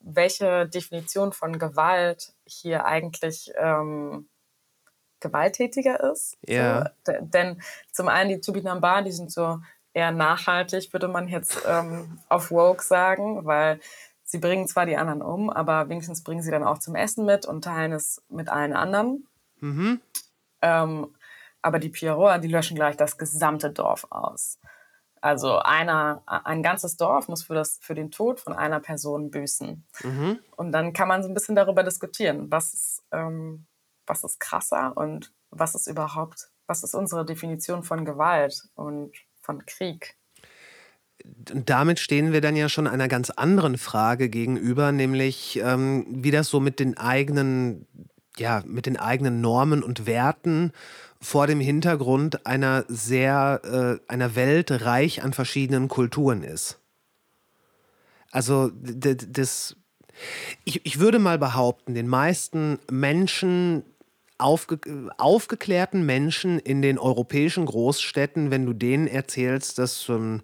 welche 0.00 0.66
Definition 0.66 1.32
von 1.32 1.58
Gewalt 1.58 2.34
hier 2.44 2.86
eigentlich 2.86 3.52
ähm, 3.56 4.28
gewalttätiger 5.20 6.12
ist. 6.12 6.36
Ja. 6.46 6.90
So, 7.06 7.12
denn 7.20 7.62
zum 7.92 8.08
einen 8.08 8.30
die 8.30 8.40
Tubinamba, 8.40 9.02
die 9.02 9.12
sind 9.12 9.30
so 9.30 9.60
eher 9.92 10.10
nachhaltig, 10.10 10.92
würde 10.92 11.08
man 11.08 11.28
jetzt 11.28 11.62
ähm, 11.66 12.18
auf 12.28 12.50
Woke 12.50 12.82
sagen, 12.82 13.44
weil 13.44 13.80
sie 14.34 14.40
bringen 14.40 14.66
zwar 14.66 14.84
die 14.84 14.96
anderen 14.96 15.22
um, 15.22 15.48
aber 15.48 15.88
wenigstens 15.88 16.24
bringen 16.24 16.42
sie 16.42 16.50
dann 16.50 16.64
auch 16.64 16.78
zum 16.78 16.96
Essen 16.96 17.24
mit 17.24 17.46
und 17.46 17.62
teilen 17.62 17.92
es 17.92 18.20
mit 18.28 18.48
allen 18.48 18.72
anderen. 18.72 19.28
Mhm. 19.60 20.00
Ähm, 20.60 21.14
aber 21.62 21.78
die 21.78 21.88
Pierrot, 21.88 22.42
die 22.42 22.48
löschen 22.48 22.74
gleich 22.74 22.96
das 22.96 23.16
gesamte 23.16 23.70
Dorf 23.70 24.08
aus. 24.10 24.58
Also 25.20 25.58
einer, 25.60 26.24
ein 26.26 26.64
ganzes 26.64 26.96
Dorf 26.96 27.28
muss 27.28 27.44
für, 27.44 27.54
das, 27.54 27.78
für 27.80 27.94
den 27.94 28.10
Tod 28.10 28.40
von 28.40 28.54
einer 28.54 28.80
Person 28.80 29.30
büßen. 29.30 29.86
Mhm. 30.02 30.40
Und 30.56 30.72
dann 30.72 30.92
kann 30.92 31.06
man 31.06 31.22
so 31.22 31.28
ein 31.28 31.34
bisschen 31.34 31.54
darüber 31.54 31.84
diskutieren, 31.84 32.50
was 32.50 32.74
ist, 32.74 33.04
ähm, 33.12 33.66
was 34.04 34.24
ist 34.24 34.40
krasser 34.40 34.96
und 34.96 35.32
was 35.50 35.76
ist 35.76 35.86
überhaupt, 35.86 36.48
was 36.66 36.82
ist 36.82 36.94
unsere 36.94 37.24
Definition 37.24 37.84
von 37.84 38.04
Gewalt 38.04 38.68
und 38.74 39.12
von 39.40 39.64
Krieg. 39.64 40.16
Damit 41.24 41.98
stehen 41.98 42.32
wir 42.32 42.40
dann 42.40 42.56
ja 42.56 42.68
schon 42.68 42.86
einer 42.86 43.08
ganz 43.08 43.30
anderen 43.30 43.78
Frage 43.78 44.28
gegenüber, 44.28 44.92
nämlich 44.92 45.60
ähm, 45.62 46.06
wie 46.08 46.30
das 46.30 46.48
so 46.48 46.60
mit 46.60 46.80
den 46.80 46.96
eigenen, 46.96 47.86
ja, 48.36 48.62
mit 48.66 48.86
den 48.86 48.96
eigenen 48.96 49.40
Normen 49.40 49.82
und 49.82 50.06
Werten 50.06 50.72
vor 51.20 51.46
dem 51.46 51.60
Hintergrund 51.60 52.46
einer 52.46 52.84
sehr, 52.88 53.60
äh, 54.08 54.12
einer 54.12 54.36
Welt 54.36 54.70
reich 54.70 55.22
an 55.22 55.32
verschiedenen 55.32 55.88
Kulturen 55.88 56.42
ist. 56.42 56.78
Also 58.30 58.70
das, 58.72 59.76
ich, 60.64 60.84
ich 60.84 60.98
würde 60.98 61.18
mal 61.18 61.38
behaupten, 61.38 61.94
den 61.94 62.08
meisten 62.08 62.78
Menschen, 62.90 63.84
aufge, 64.38 64.78
aufgeklärten 65.16 66.04
Menschen 66.04 66.58
in 66.58 66.82
den 66.82 66.98
europäischen 66.98 67.64
Großstädten, 67.64 68.50
wenn 68.50 68.66
du 68.66 68.72
denen 68.72 69.06
erzählst, 69.06 69.78
dass 69.78 70.08
ähm, 70.08 70.42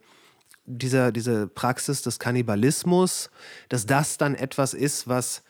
dieser, 0.78 1.12
diese 1.12 1.46
Praxis 1.46 2.02
des 2.02 2.18
Kannibalismus, 2.18 3.30
dass 3.68 3.86
das 3.86 4.16
dann 4.16 4.34
etwas 4.34 4.74
ist, 4.74 5.08
was 5.08 5.42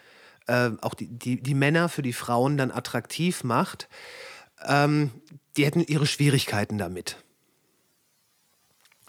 äh, 0.47 0.71
auch 0.81 0.95
die, 0.95 1.09
die, 1.09 1.41
die 1.41 1.55
Männer 1.55 1.89
für 1.89 2.03
die 2.03 2.13
Frauen 2.13 2.57
dann 2.57 2.71
attraktiv 2.71 3.45
macht, 3.45 3.89
ähm, 4.67 5.11
die 5.57 5.65
hätten 5.65 5.81
ihre 5.81 6.07
Schwierigkeiten 6.07 6.79
damit. 6.79 7.17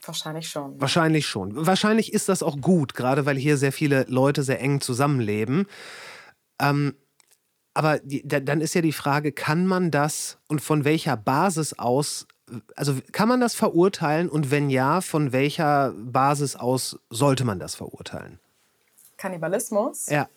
Wahrscheinlich 0.04 0.50
schon. 0.50 0.82
Wahrscheinlich 0.82 1.28
schon. 1.28 1.66
Wahrscheinlich 1.68 2.14
ist 2.14 2.28
das 2.28 2.42
auch 2.42 2.60
gut, 2.60 2.96
gerade 2.96 3.26
weil 3.26 3.38
hier 3.38 3.58
sehr 3.58 3.72
viele 3.72 4.06
Leute 4.08 4.44
sehr 4.44 4.60
eng 4.60 4.82
zusammenleben. 4.82 5.68
Ähm, 6.60 6.96
aber 7.74 8.00
die, 8.00 8.28
da, 8.28 8.40
dann 8.40 8.62
ist 8.62 8.74
ja 8.74 8.82
die 8.82 8.92
Frage, 8.92 9.32
kann 9.32 9.66
man 9.66 9.92
das 9.92 10.40
und 10.48 10.62
von 10.62 10.84
welcher 10.84 11.18
Basis 11.18 11.74
aus, 11.74 12.28
also 12.76 12.96
kann 13.12 13.30
man 13.30 13.40
das 13.40 13.56
verurteilen 13.56 14.30
und 14.30 14.52
wenn 14.52 14.70
ja, 14.70 15.02
von 15.02 15.32
welcher 15.32 15.94
Basis 15.98 16.56
aus 16.56 17.00
sollte 17.10 17.46
man 17.46 17.60
das 17.60 17.76
verurteilen? 17.76 18.40
Kannibalismus? 19.18 20.08
Ja. 20.08 20.28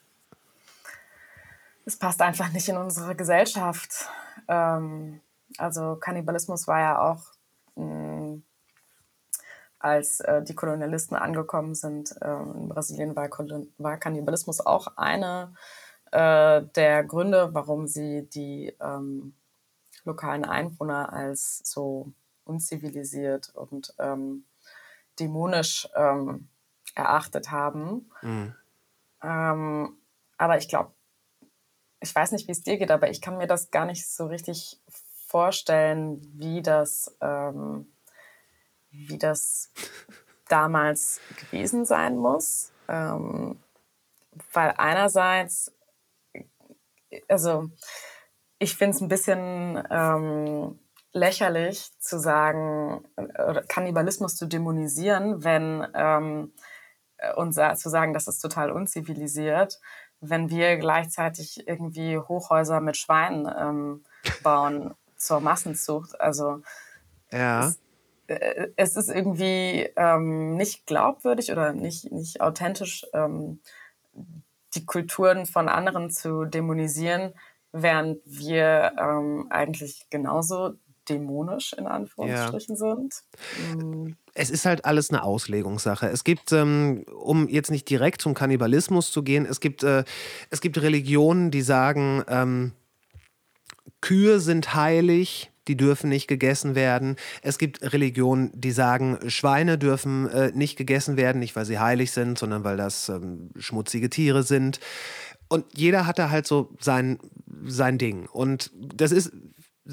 Es 1.86 1.96
passt 1.96 2.22
einfach 2.22 2.50
nicht 2.52 2.68
in 2.68 2.76
unsere 2.76 3.14
Gesellschaft. 3.14 4.08
Ähm, 4.48 5.20
also 5.58 5.96
Kannibalismus 5.96 6.66
war 6.66 6.80
ja 6.80 6.98
auch, 7.00 7.22
mh, 7.76 8.40
als 9.78 10.20
äh, 10.20 10.42
die 10.42 10.54
Kolonialisten 10.54 11.16
angekommen 11.16 11.74
sind 11.74 12.14
äh, 12.22 12.42
in 12.42 12.68
Brasilien, 12.68 13.14
war, 13.14 13.28
war, 13.78 13.96
Kannibalismus 13.98 14.64
auch 14.64 14.88
eine 14.96 15.54
äh, 16.10 16.62
der 16.74 17.04
Gründe, 17.04 17.50
warum 17.52 17.86
sie 17.86 18.26
die 18.28 18.74
ähm, 18.80 19.34
lokalen 20.04 20.44
Einwohner 20.44 21.12
als 21.12 21.60
so 21.64 22.12
unzivilisiert 22.44 23.54
und 23.54 23.94
ähm, 23.98 24.44
dämonisch 25.18 25.88
ähm, 25.94 26.48
erachtet 26.94 27.50
haben. 27.50 28.10
Mhm. 28.22 28.54
aber 30.36 30.58
ich 30.58 30.68
glaube, 30.68 30.92
ich 32.00 32.14
weiß 32.14 32.32
nicht, 32.32 32.46
wie 32.46 32.52
es 32.52 32.62
dir 32.62 32.76
geht, 32.76 32.90
aber 32.90 33.08
ich 33.08 33.22
kann 33.22 33.38
mir 33.38 33.46
das 33.46 33.70
gar 33.70 33.86
nicht 33.86 34.06
so 34.06 34.26
richtig 34.26 34.78
vorstellen, 35.26 36.20
wie 36.38 36.60
das, 36.60 37.16
ähm, 37.20 37.86
wie 38.90 39.18
das 39.18 39.72
damals 40.48 41.20
gewesen 41.36 41.86
sein 41.86 42.16
muss. 42.16 42.72
Ähm, 42.88 43.58
weil 44.52 44.74
einerseits, 44.76 45.72
also 47.28 47.70
ich 48.58 48.76
finde 48.76 48.96
es 48.96 49.02
ein 49.02 49.08
bisschen 49.08 49.82
ähm, 49.90 50.78
lächerlich 51.12 51.90
zu 51.98 52.18
sagen, 52.18 53.04
oder 53.16 53.62
Kannibalismus 53.62 54.36
zu 54.36 54.46
dämonisieren, 54.46 55.44
wenn 55.44 55.86
ähm, 55.94 56.52
und 57.36 57.54
zu 57.54 57.88
sagen, 57.88 58.12
das 58.12 58.28
ist 58.28 58.40
total 58.40 58.70
unzivilisiert, 58.70 59.80
wenn 60.20 60.50
wir 60.50 60.76
gleichzeitig 60.76 61.66
irgendwie 61.66 62.18
Hochhäuser 62.18 62.80
mit 62.80 62.96
Schweinen 62.96 63.50
ähm, 63.58 64.04
bauen 64.42 64.94
zur 65.16 65.40
Massenzucht. 65.40 66.20
Also 66.20 66.62
ja. 67.30 67.68
es, 67.68 67.78
äh, 68.26 68.68
es 68.76 68.96
ist 68.96 69.08
irgendwie 69.08 69.90
ähm, 69.96 70.56
nicht 70.56 70.86
glaubwürdig 70.86 71.52
oder 71.52 71.72
nicht, 71.72 72.10
nicht 72.12 72.40
authentisch, 72.40 73.06
ähm, 73.12 73.60
die 74.74 74.86
Kulturen 74.86 75.46
von 75.46 75.68
anderen 75.68 76.10
zu 76.10 76.44
dämonisieren, 76.44 77.34
während 77.74 78.18
wir 78.24 78.92
ähm, 78.98 79.46
eigentlich 79.50 80.06
genauso 80.08 80.74
dämonisch 81.08 81.74
in 81.74 81.86
Anführungsstrichen 81.86 82.76
ja. 82.76 82.96
sind. 82.96 83.14
Mhm 83.74 84.16
es 84.34 84.50
ist 84.50 84.66
halt 84.66 84.84
alles 84.84 85.10
eine 85.10 85.22
Auslegungssache. 85.22 86.08
Es 86.08 86.24
gibt, 86.24 86.52
ähm, 86.52 87.04
um 87.14 87.48
jetzt 87.48 87.70
nicht 87.70 87.88
direkt 87.88 88.20
zum 88.20 88.34
Kannibalismus 88.34 89.10
zu 89.10 89.22
gehen, 89.22 89.46
es 89.46 89.60
gibt, 89.60 89.84
äh, 89.84 90.04
es 90.50 90.60
gibt 90.60 90.80
Religionen, 90.82 91.50
die 91.50 91.62
sagen, 91.62 92.24
ähm, 92.28 92.72
Kühe 94.00 94.40
sind 94.40 94.74
heilig, 94.74 95.52
die 95.68 95.76
dürfen 95.76 96.10
nicht 96.10 96.26
gegessen 96.26 96.74
werden. 96.74 97.16
Es 97.42 97.58
gibt 97.58 97.80
Religionen, 97.92 98.50
die 98.54 98.72
sagen, 98.72 99.18
Schweine 99.28 99.78
dürfen 99.78 100.28
äh, 100.28 100.50
nicht 100.52 100.76
gegessen 100.76 101.16
werden, 101.16 101.38
nicht 101.38 101.56
weil 101.56 101.64
sie 101.64 101.78
heilig 101.78 102.10
sind, 102.10 102.36
sondern 102.36 102.64
weil 102.64 102.76
das 102.76 103.08
ähm, 103.08 103.50
schmutzige 103.56 104.10
Tiere 104.10 104.42
sind. 104.42 104.80
Und 105.48 105.66
jeder 105.76 106.06
hat 106.06 106.18
da 106.18 106.30
halt 106.30 106.46
so 106.46 106.74
sein, 106.80 107.18
sein 107.64 107.98
Ding. 107.98 108.26
Und 108.26 108.70
das 108.74 109.12
ist 109.12 109.32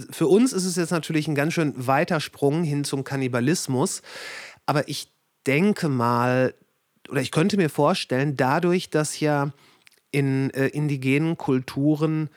für 0.09 0.27
uns 0.27 0.53
ist 0.53 0.65
es 0.65 0.77
jetzt 0.77 0.91
natürlich 0.91 1.27
ein 1.27 1.35
ganz 1.35 1.53
schön 1.53 1.73
weiter 1.75 2.19
Sprung 2.19 2.63
hin 2.63 2.83
zum 2.83 3.03
Kannibalismus. 3.03 4.01
Aber 4.65 4.87
ich 4.87 5.11
denke 5.45 5.89
mal, 5.89 6.53
oder 7.09 7.21
ich 7.21 7.31
könnte 7.31 7.57
mir 7.57 7.69
vorstellen, 7.69 8.37
dadurch, 8.37 8.89
dass 8.89 9.19
ja 9.19 9.51
in 10.11 10.49
äh, 10.51 10.67
indigenen 10.67 11.37
Kulturen 11.37 12.29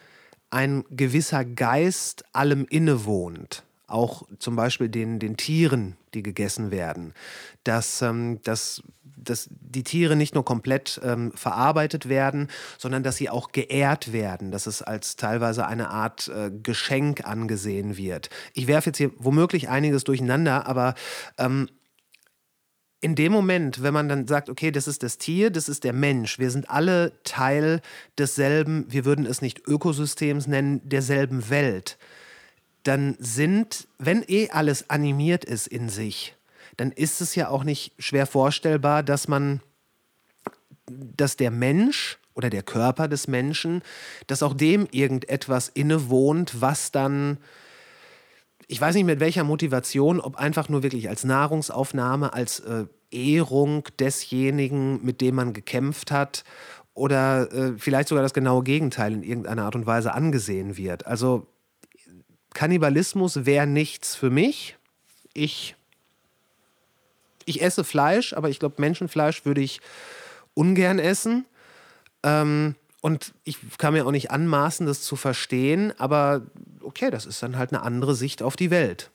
ein 0.51 0.85
gewisser 0.91 1.45
Geist 1.45 2.25
allem 2.33 2.67
innewohnt, 2.69 3.65
auch 3.87 4.23
zum 4.39 4.57
Beispiel 4.57 4.89
den, 4.89 5.19
den 5.19 5.37
Tieren, 5.37 5.97
die 6.15 6.23
gegessen 6.23 6.71
werden, 6.71 7.13
dass, 7.65 8.03
ähm, 8.03 8.41
dass, 8.43 8.83
dass 9.17 9.49
die 9.51 9.83
Tiere 9.83 10.17
nicht 10.17 10.35
nur 10.35 10.45
komplett 10.45 11.01
ähm, 11.03 11.33
verarbeitet 11.35 12.09
werden, 12.09 12.49
sondern 12.79 13.03
dass 13.03 13.17
sie 13.17 13.31
auch 13.31 13.53
geehrt 13.53 14.13
werden, 14.13 14.51
dass 14.51 14.67
es 14.67 14.83
als 14.83 15.17
teilweise 15.17 15.67
eine 15.67 15.91
Art 15.91 16.29
äh, 16.29 16.51
Geschenk 16.51 17.27
angesehen 17.27 17.97
wird. 17.97 18.31
Ich 18.53 18.67
werfe 18.67 18.91
jetzt 18.91 18.99
hier 18.99 19.11
womöglich 19.19 19.69
einiges 19.69 20.05
durcheinander, 20.05 20.67
aber 20.67 20.95
ähm, 21.39 21.69
in 23.05 23.15
dem 23.15 23.33
Moment, 23.33 23.83
wenn 23.83 23.93
man 23.93 24.09
dann 24.09 24.27
sagt, 24.27 24.49
okay, 24.49 24.71
das 24.71 24.89
ist 24.89 25.03
das 25.03 25.19
Tier, 25.19 25.51
das 25.51 25.69
ist 25.69 25.85
der 25.85 25.93
Mensch, 25.93 26.39
wir 26.39 26.51
sind 26.51 26.71
alle 26.71 27.13
Teil 27.23 27.83
desselben, 28.17 28.87
wir 28.89 29.05
würden 29.05 29.27
es 29.27 29.43
nicht 29.43 29.69
Ökosystems 29.69 30.47
nennen, 30.47 30.81
derselben 30.89 31.51
Welt, 31.51 31.99
dann 32.83 33.15
sind, 33.19 33.89
wenn 33.99 34.25
eh 34.27 34.49
alles 34.49 34.89
animiert 34.89 35.45
ist 35.45 35.67
in 35.67 35.91
sich, 35.91 36.35
dann 36.77 36.93
ist 36.93 37.21
es 37.21 37.35
ja 37.35 37.49
auch 37.49 37.65
nicht 37.65 37.93
schwer 37.99 38.27
vorstellbar, 38.27 39.03
dass 39.03 39.29
man, 39.29 39.61
dass 40.87 41.37
der 41.37 41.51
Mensch 41.51 42.19
oder 42.35 42.51
der 42.51 42.63
Körper 42.63 43.09
des 43.09 43.29
Menschen, 43.29 43.83
dass 44.27 44.43
auch 44.43 44.55
dem 44.55 44.89
irgendetwas 44.91 45.69
innewohnt, 45.69 46.61
was 46.61 46.91
dann, 46.91 47.39
ich 48.67 48.81
weiß 48.81 48.95
nicht 48.95 49.05
mit 49.05 49.21
welcher 49.21 49.45
Motivation, 49.45 50.21
ob 50.21 50.37
einfach 50.37 50.69
nur 50.69 50.83
wirklich 50.83 51.09
als 51.09 51.25
Nahrungsaufnahme, 51.25 52.33
als 52.33 52.61
äh, 52.61 52.87
Ehrung 53.11 53.85
desjenigen, 54.01 55.05
mit 55.05 55.21
dem 55.21 55.37
man 55.37 55.53
gekämpft 55.53 56.11
hat, 56.11 56.45
oder 56.95 57.53
äh, 57.53 57.73
vielleicht 57.77 58.09
sogar 58.09 58.23
das 58.23 58.35
genaue 58.35 58.63
Gegenteil 58.63 59.13
in 59.13 59.23
irgendeiner 59.23 59.65
Art 59.65 59.75
und 59.75 59.87
Weise 59.87 60.15
angesehen 60.15 60.77
wird. 60.77 61.07
Also 61.07 61.47
Kannibalismus 62.55 63.47
wäre 63.47 63.67
nichts 63.67 64.15
für 64.15 64.31
mich. 64.31 64.77
Ich, 65.35 65.75
ich 67.47 67.63
esse 67.63 67.85
Fleisch, 67.85 68.33
aber 68.33 68.49
ich 68.49 68.59
glaube, 68.59 68.77
Menschenfleisch 68.79 69.45
würde 69.45 69.61
ich 69.61 69.81
ungern 70.55 70.99
essen. 70.99 71.47
Ähm, 72.23 72.75
und 73.01 73.35
ich 73.45 73.59
kann 73.77 73.93
mir 73.93 74.07
auch 74.07 74.13
nicht 74.13 74.31
anmaßen, 74.31 74.87
das 74.87 75.03
zu 75.03 75.17
verstehen, 75.17 75.93
aber 75.99 76.43
okay, 76.81 77.11
das 77.11 77.27
ist 77.27 77.43
dann 77.43 77.59
halt 77.59 77.73
eine 77.73 77.83
andere 77.83 78.15
Sicht 78.15 78.43
auf 78.43 78.57
die 78.57 78.71
Welt. 78.71 79.11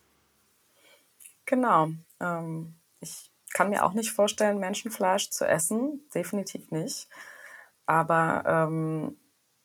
Genau. 1.46 1.90
Ähm, 2.20 2.76
ich 3.00 3.32
kann 3.52 3.72
mir 3.72 3.84
auch 3.84 3.94
nicht 3.94 4.12
vorstellen, 4.12 4.60
Menschenfleisch 4.60 5.32
zu 5.32 5.48
essen. 5.48 6.02
Definitiv 6.14 6.70
nicht. 6.70 7.08
Aber 7.88 8.44
ähm, 8.46 9.18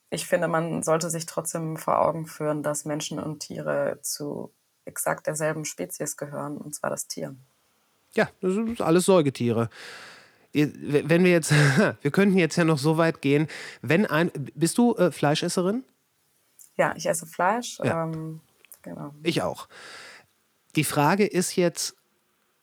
ich 0.08 0.26
finde, 0.26 0.48
man 0.48 0.82
sollte 0.82 1.10
sich 1.10 1.26
trotzdem 1.26 1.76
vor 1.76 2.00
Augen 2.00 2.26
führen, 2.26 2.62
dass 2.62 2.86
Menschen 2.86 3.18
und 3.18 3.40
Tiere 3.40 3.98
zu 4.00 4.54
exakt 4.86 5.26
derselben 5.26 5.64
Spezies 5.64 6.16
gehören, 6.16 6.56
und 6.56 6.74
zwar 6.74 6.88
das 6.88 7.06
Tier. 7.06 7.36
Ja, 8.14 8.28
das 8.40 8.54
sind 8.54 8.80
alles 8.80 9.04
Säugetiere. 9.04 9.68
Wenn 10.52 11.24
wir 11.24 11.32
jetzt, 11.32 11.52
wir 12.02 12.10
könnten 12.10 12.38
jetzt 12.38 12.56
ja 12.56 12.64
noch 12.64 12.78
so 12.78 12.96
weit 12.96 13.20
gehen, 13.20 13.48
wenn 13.82 14.06
ein, 14.06 14.30
bist 14.54 14.78
du 14.78 14.94
äh, 14.94 15.10
Fleischesserin? 15.10 15.84
Ja, 16.76 16.94
ich 16.96 17.06
esse 17.06 17.26
Fleisch. 17.26 17.78
Ja. 17.82 18.04
Ähm, 18.04 18.40
genau. 18.82 19.14
Ich 19.22 19.42
auch. 19.42 19.68
Die 20.76 20.84
Frage 20.84 21.26
ist 21.26 21.56
jetzt, 21.56 21.96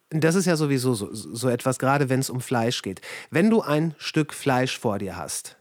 das 0.10 0.36
ist 0.36 0.46
ja 0.46 0.56
sowieso 0.56 0.94
so, 0.94 1.14
so 1.14 1.50
etwas, 1.50 1.80
gerade 1.80 2.10
wenn 2.10 2.20
es 2.20 2.30
um 2.30 2.42
Fleisch 2.42 2.82
geht. 2.82 3.02
Wenn 3.30 3.50
du 3.50 3.62
ein 3.62 3.96
Stück 3.98 4.34
Fleisch 4.34 4.78
vor 4.78 5.00
dir 5.00 5.16
hast 5.16 5.58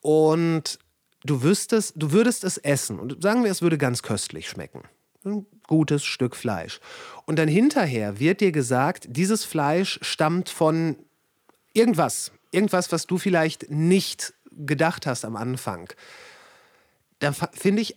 und 0.00 0.78
du 1.24 1.42
wüsstest, 1.42 1.94
du 1.96 2.12
würdest 2.12 2.44
es 2.44 2.58
essen 2.58 2.98
und 2.98 3.22
sagen 3.22 3.44
wir, 3.44 3.50
es 3.50 3.62
würde 3.62 3.78
ganz 3.78 4.02
köstlich 4.02 4.48
schmecken. 4.48 4.82
Ein 5.24 5.46
gutes 5.66 6.04
Stück 6.04 6.36
Fleisch. 6.36 6.80
Und 7.26 7.38
dann 7.38 7.48
hinterher 7.48 8.18
wird 8.18 8.40
dir 8.40 8.52
gesagt, 8.52 9.06
dieses 9.08 9.44
Fleisch 9.44 9.98
stammt 10.02 10.48
von 10.48 10.96
irgendwas. 11.72 12.32
Irgendwas, 12.50 12.92
was 12.92 13.06
du 13.06 13.18
vielleicht 13.18 13.70
nicht 13.70 14.34
gedacht 14.52 15.06
hast 15.06 15.24
am 15.24 15.36
Anfang. 15.36 15.92
Da 17.18 17.32
finde 17.32 17.82
ich, 17.82 17.96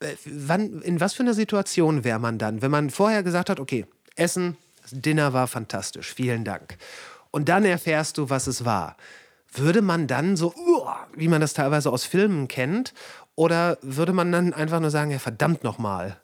äh, 0.00 0.14
wann, 0.24 0.82
in 0.82 1.00
was 1.00 1.14
für 1.14 1.22
einer 1.22 1.34
Situation 1.34 2.04
wäre 2.04 2.18
man 2.18 2.38
dann, 2.38 2.62
wenn 2.62 2.70
man 2.70 2.90
vorher 2.90 3.22
gesagt 3.22 3.50
hat, 3.50 3.60
okay, 3.60 3.86
Essen, 4.16 4.56
das 4.82 4.92
Dinner 4.92 5.32
war 5.32 5.46
fantastisch, 5.46 6.12
vielen 6.12 6.44
Dank. 6.44 6.76
Und 7.30 7.48
dann 7.48 7.64
erfährst 7.64 8.18
du, 8.18 8.30
was 8.30 8.46
es 8.46 8.64
war. 8.64 8.96
Würde 9.52 9.82
man 9.82 10.06
dann 10.06 10.36
so, 10.36 10.54
wie 11.14 11.28
man 11.28 11.40
das 11.40 11.52
teilweise 11.54 11.90
aus 11.90 12.04
Filmen 12.04 12.48
kennt, 12.48 12.92
oder 13.36 13.78
würde 13.82 14.12
man 14.12 14.30
dann 14.30 14.52
einfach 14.52 14.80
nur 14.80 14.90
sagen, 14.90 15.10
ja 15.10 15.18
verdammt 15.18 15.64
nochmal? 15.64 16.20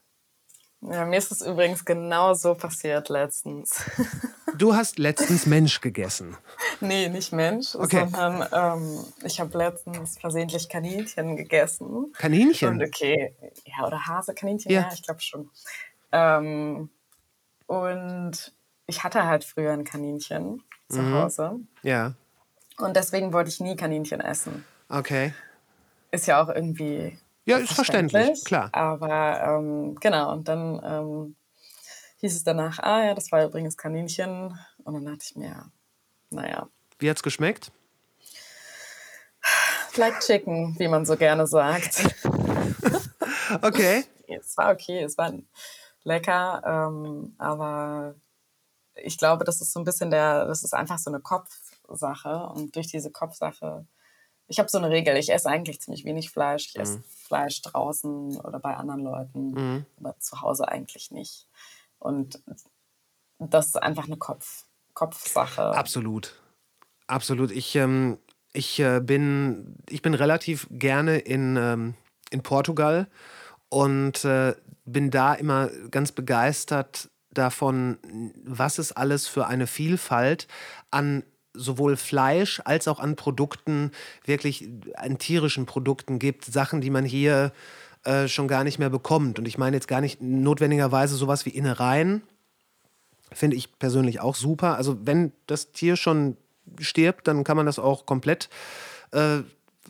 Ja, 0.82 1.04
mir 1.04 1.18
ist 1.18 1.30
es 1.30 1.42
übrigens 1.42 1.84
genau 1.84 2.32
so 2.34 2.54
passiert 2.54 3.08
letztens. 3.08 3.82
Du 4.58 4.74
hast 4.74 4.98
letztens 4.98 5.46
Mensch 5.46 5.80
gegessen. 5.80 6.36
nee, 6.80 7.08
nicht 7.08 7.32
Mensch, 7.32 7.76
Okay. 7.76 8.00
sondern 8.10 8.44
ähm, 8.52 9.04
ich 9.22 9.38
habe 9.38 9.56
letztens 9.56 10.18
versehentlich 10.18 10.68
Kaninchen 10.68 11.36
gegessen. 11.36 12.12
Kaninchen? 12.18 12.70
Und 12.70 12.82
okay, 12.82 13.32
ja, 13.64 13.86
oder 13.86 14.04
Hase, 14.08 14.34
Kaninchen, 14.34 14.72
Ja. 14.72 14.80
ja, 14.82 14.88
ich 14.92 15.04
glaube 15.04 15.20
schon. 15.20 15.48
Ähm, 16.10 16.90
und 17.68 18.52
ich 18.86 19.04
hatte 19.04 19.24
halt 19.24 19.44
früher 19.44 19.72
ein 19.72 19.84
Kaninchen 19.84 20.64
zu 20.88 21.00
Mhm. 21.00 21.14
Hause. 21.14 21.60
Ja, 21.82 22.14
Und 22.78 22.96
deswegen 22.96 23.32
wollte 23.32 23.50
ich 23.50 23.60
nie 23.60 23.76
Kaninchen 23.76 24.20
essen. 24.20 24.64
okay. 24.88 25.32
Ist 26.10 26.26
ja 26.26 26.42
auch 26.42 26.48
irgendwie. 26.48 27.16
Ja, 27.50 27.58
ist 27.58 27.72
verständlich, 27.72 28.44
klar. 28.44 28.70
Aber 28.72 29.40
ähm, 29.42 29.96
genau, 30.00 30.32
und 30.32 30.48
dann 30.48 30.80
ähm, 30.84 31.36
hieß 32.20 32.36
es 32.36 32.44
danach, 32.44 32.78
ah 32.80 33.04
ja, 33.04 33.14
das 33.14 33.32
war 33.32 33.44
übrigens 33.44 33.76
Kaninchen. 33.76 34.58
Und 34.84 34.94
dann 34.94 35.04
dachte 35.04 35.24
ich 35.24 35.36
mir, 35.36 35.70
naja, 36.30 36.68
Wie 36.98 37.10
hat's 37.10 37.22
geschmeckt? 37.22 37.72
like 39.96 40.20
Chicken, 40.20 40.78
wie 40.78 40.88
man 40.88 41.04
so 41.04 41.16
gerne 41.16 41.46
sagt. 41.46 42.04
Okay. 43.62 44.04
es 44.28 44.56
war 44.56 44.72
okay, 44.72 45.02
es 45.02 45.18
war 45.18 45.32
lecker, 46.04 46.62
ähm, 46.64 47.34
aber 47.38 48.14
ich 48.94 49.18
glaube, 49.18 49.44
das 49.44 49.60
ist 49.60 49.72
so 49.72 49.80
ein 49.80 49.84
bisschen 49.84 50.10
der, 50.10 50.46
das 50.46 50.62
ist 50.62 50.72
einfach 50.72 50.98
so 50.98 51.10
eine 51.10 51.18
Kopfsache 51.18 52.48
und 52.54 52.76
durch 52.76 52.86
diese 52.86 53.10
Kopfsache, 53.10 53.86
ich 54.46 54.60
habe 54.60 54.68
so 54.68 54.78
eine 54.78 54.90
Regel, 54.90 55.16
ich 55.16 55.32
esse 55.32 55.48
eigentlich 55.48 55.80
ziemlich 55.80 56.04
wenig 56.04 56.30
Fleisch, 56.30 56.68
ich 56.68 56.78
esse 56.78 57.02
Fleisch 57.30 57.62
draußen 57.62 58.40
oder 58.40 58.58
bei 58.58 58.76
anderen 58.76 59.04
Leuten, 59.04 59.86
aber 60.00 60.18
zu 60.18 60.40
Hause 60.40 60.66
eigentlich 60.66 61.12
nicht. 61.12 61.46
Und 62.00 62.42
das 63.38 63.66
ist 63.66 63.76
einfach 63.80 64.06
eine 64.06 64.16
Kopf, 64.16 64.64
Kopfsache. 64.94 65.62
Absolut. 65.76 66.42
Absolut. 67.06 67.52
Ich, 67.52 67.76
ähm, 67.76 68.18
ich, 68.52 68.80
äh, 68.80 69.00
bin, 69.00 69.76
ich 69.88 70.02
bin 70.02 70.14
relativ 70.14 70.66
gerne 70.72 71.18
in, 71.18 71.56
ähm, 71.56 71.94
in 72.32 72.42
Portugal 72.42 73.08
und 73.68 74.24
äh, 74.24 74.56
bin 74.84 75.12
da 75.12 75.34
immer 75.34 75.68
ganz 75.92 76.10
begeistert 76.10 77.10
davon, 77.30 78.32
was 78.44 78.78
es 78.78 78.90
alles 78.90 79.28
für 79.28 79.46
eine 79.46 79.68
Vielfalt 79.68 80.48
an 80.90 81.22
sowohl 81.54 81.96
Fleisch 81.96 82.60
als 82.64 82.88
auch 82.88 83.00
an 83.00 83.16
Produkten, 83.16 83.90
wirklich 84.24 84.68
an 84.94 85.18
tierischen 85.18 85.66
Produkten 85.66 86.18
gibt. 86.18 86.44
Sachen, 86.44 86.80
die 86.80 86.90
man 86.90 87.04
hier 87.04 87.52
äh, 88.04 88.28
schon 88.28 88.48
gar 88.48 88.64
nicht 88.64 88.78
mehr 88.78 88.90
bekommt. 88.90 89.38
Und 89.38 89.46
ich 89.46 89.58
meine 89.58 89.76
jetzt 89.76 89.88
gar 89.88 90.00
nicht 90.00 90.20
notwendigerweise 90.20 91.16
sowas 91.16 91.46
wie 91.46 91.50
Innereien, 91.50 92.22
Finde 93.32 93.56
ich 93.56 93.78
persönlich 93.78 94.20
auch 94.20 94.34
super. 94.34 94.76
Also 94.76 94.98
wenn 95.04 95.32
das 95.46 95.70
Tier 95.70 95.96
schon 95.96 96.36
stirbt, 96.80 97.28
dann 97.28 97.44
kann 97.44 97.56
man 97.56 97.66
das 97.66 97.78
auch 97.78 98.04
komplett 98.04 98.48
äh, 99.12 99.38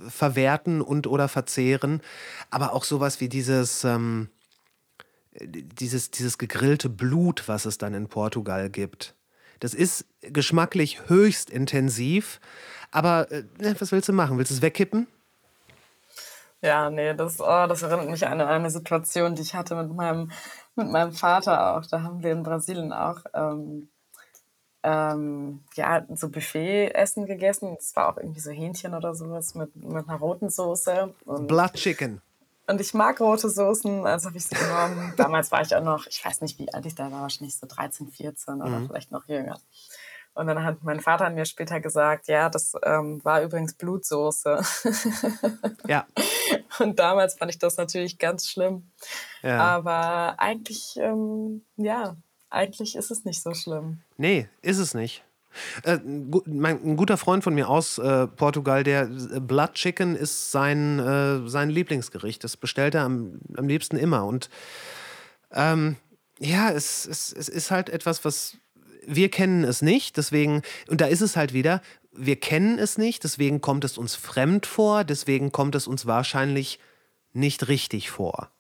verwerten 0.09 0.83
und 0.83 1.07
oder 1.07 1.29
verzehren. 1.29 2.03
Aber 2.51 2.75
auch 2.75 2.85
sowas 2.85 3.21
wie 3.21 3.31
dieses, 3.31 3.85
ähm, 3.85 4.29
dieses, 5.41 6.11
dieses 6.11 6.37
gegrillte 6.37 6.91
Blut, 6.91 7.45
was 7.47 7.65
es 7.65 7.79
dann 7.79 7.95
in 7.95 8.09
Portugal 8.09 8.69
gibt. 8.69 9.15
Das 9.61 9.75
ist 9.75 10.05
geschmacklich 10.23 11.09
höchst 11.09 11.51
intensiv. 11.51 12.41
Aber 12.91 13.31
äh, 13.31 13.45
was 13.79 13.93
willst 13.93 14.09
du 14.09 14.13
machen? 14.13 14.39
Willst 14.39 14.51
du 14.51 14.57
es 14.57 14.63
wegkippen? 14.63 15.07
Ja, 16.63 16.91
nee, 16.91 17.15
das, 17.15 17.41
oh, 17.41 17.67
das 17.67 17.83
erinnert 17.83 18.11
mich 18.11 18.27
an 18.27 18.41
eine 18.41 18.71
Situation, 18.71 19.35
die 19.35 19.43
ich 19.43 19.55
hatte 19.55 19.75
mit 19.77 19.95
meinem, 19.95 20.31
mit 20.77 20.91
meinem 20.91 21.13
Vater 21.13 21.75
auch. 21.77 21.87
Da 21.87 22.03
haben 22.03 22.23
wir 22.23 22.33
in 22.33 22.43
Brasilien 22.43 22.93
auch 22.93 23.21
ähm, 23.33 23.89
ähm, 24.83 25.61
ja, 25.75 26.05
so 26.15 26.29
Buffet-Essen 26.29 27.27
gegessen. 27.27 27.77
Es 27.79 27.95
war 27.97 28.11
auch 28.11 28.17
irgendwie 28.19 28.41
so 28.41 28.51
Hähnchen 28.51 28.95
oder 28.95 29.15
sowas 29.15 29.55
mit, 29.55 29.75
mit 29.77 30.09
einer 30.09 30.19
roten 30.19 30.51
Soße. 30.51 31.15
Und, 31.25 31.47
Blood 31.47 31.75
Chicken. 31.75 32.21
Und 32.71 32.81
ich 32.81 32.95
mag 32.95 33.21
rote 33.21 33.51
Soßen, 33.51 34.07
also 34.07 34.29
habe 34.29 34.39
ich 34.39 34.47
sie 34.47 34.55
genommen. 34.55 35.13
Damals 35.17 35.51
war 35.51 35.61
ich 35.63 35.75
auch 35.75 35.83
noch, 35.83 36.07
ich 36.07 36.25
weiß 36.25 36.41
nicht, 36.41 36.59
wie 36.59 36.73
alt 36.73 36.87
ich 36.87 36.95
da 36.95 37.11
war, 37.11 37.23
wahrscheinlich 37.23 37.57
so 37.57 37.67
13, 37.67 38.09
14 38.09 38.63
oder 38.63 38.83
vielleicht 38.87 39.11
noch 39.11 39.27
jünger. 39.29 39.61
Und 40.33 40.47
dann 40.47 40.65
hat 40.65 40.83
mein 40.85 41.01
Vater 41.01 41.29
mir 41.31 41.45
später 41.45 41.81
gesagt, 41.81 42.29
ja, 42.29 42.49
das 42.49 42.75
ähm, 42.85 43.23
war 43.25 43.43
übrigens 43.43 43.75
Blutsoße. 43.75 44.61
Ja. 45.87 46.07
Und 46.79 47.01
damals 47.01 47.35
fand 47.35 47.51
ich 47.51 47.59
das 47.59 47.77
natürlich 47.77 48.19
ganz 48.19 48.49
schlimm. 48.49 48.91
ja. 49.43 49.59
Aber 49.59 50.39
eigentlich, 50.39 50.97
ähm, 50.97 51.65
ja, 51.77 52.17
eigentlich 52.49 52.95
ist 52.95 53.11
es 53.11 53.25
nicht 53.25 53.43
so 53.43 53.53
schlimm. 53.55 54.03
Nee, 54.17 54.49
ist 54.63 54.79
es 54.79 54.95
nicht. 54.95 55.25
Äh, 55.83 55.99
ein 56.05 56.97
guter 56.97 57.17
Freund 57.17 57.45
von 57.45 57.55
mir 57.55 57.69
aus 57.69 57.99
äh, 57.99 58.27
Portugal, 58.27 58.85
der 58.85 59.03
äh, 59.03 59.41
Blood 59.41 59.75
Chicken 59.75 60.17
ist 60.17 60.51
sein, 60.51 60.99
äh, 60.99 61.49
sein 61.49 61.71
Lieblingsgericht. 61.71 62.43
Das 62.45 62.57
bestellt 62.57 62.95
er 62.95 63.03
am, 63.03 63.41
am 63.57 63.69
liebsten 63.69 63.97
immer. 63.97 64.25
Und 64.25 64.51
ähm, 65.53 65.97
ja, 66.39 66.71
es, 66.71 67.07
es, 67.07 67.33
es 67.33 67.49
ist 67.49 67.71
halt 67.71 67.89
etwas, 67.91 68.25
was 68.25 68.57
wir 69.07 69.31
kennen 69.31 69.65
es 69.65 69.83
nicht. 69.83 70.17
Deswegen, 70.17 70.63
und 70.89 71.01
da 71.01 71.07
ist 71.07 71.21
es 71.21 71.37
halt 71.37 71.53
wieder, 71.53 71.83
wir 72.13 72.37
kennen 72.37 72.79
es 72.79 72.99
nicht, 72.99 73.25
deswegen 73.25 73.61
kommt 73.61 73.85
es 73.85 73.99
uns 73.99 74.15
fremd 74.15 74.67
vor, 74.67 75.05
deswegen 75.05 75.53
kommt 75.53 75.75
es 75.75 75.87
uns 75.87 76.07
wahrscheinlich 76.07 76.81
nicht 77.33 77.69
richtig 77.69 78.11
vor. 78.11 78.51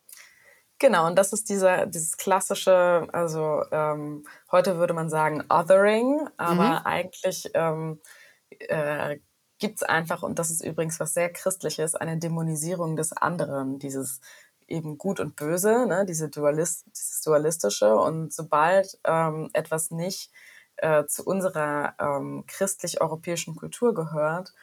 Genau, 0.80 1.06
und 1.06 1.16
das 1.16 1.34
ist 1.34 1.50
dieser, 1.50 1.86
dieses 1.86 2.16
klassische, 2.16 3.06
also 3.12 3.62
ähm, 3.70 4.26
heute 4.50 4.78
würde 4.78 4.94
man 4.94 5.10
sagen 5.10 5.44
Othering, 5.50 6.26
aber 6.38 6.80
mhm. 6.80 6.86
eigentlich 6.86 7.50
ähm, 7.52 8.00
äh, 8.48 9.18
gibt 9.58 9.76
es 9.76 9.82
einfach, 9.82 10.22
und 10.22 10.38
das 10.38 10.50
ist 10.50 10.64
übrigens 10.64 10.98
was 10.98 11.12
sehr 11.12 11.30
Christliches, 11.30 11.94
eine 11.94 12.16
Dämonisierung 12.18 12.96
des 12.96 13.12
anderen, 13.12 13.78
dieses 13.78 14.20
eben 14.68 14.96
Gut 14.96 15.20
und 15.20 15.36
Böse, 15.36 15.86
ne, 15.86 16.06
diese 16.06 16.30
Dualist, 16.30 16.86
dieses 16.96 17.20
Dualistische. 17.20 17.94
Und 17.94 18.32
sobald 18.32 18.98
ähm, 19.04 19.50
etwas 19.52 19.90
nicht 19.90 20.30
äh, 20.76 21.04
zu 21.04 21.24
unserer 21.26 21.94
ähm, 21.98 22.44
christlich-europäischen 22.46 23.54
Kultur 23.54 23.92
gehört, 23.92 24.54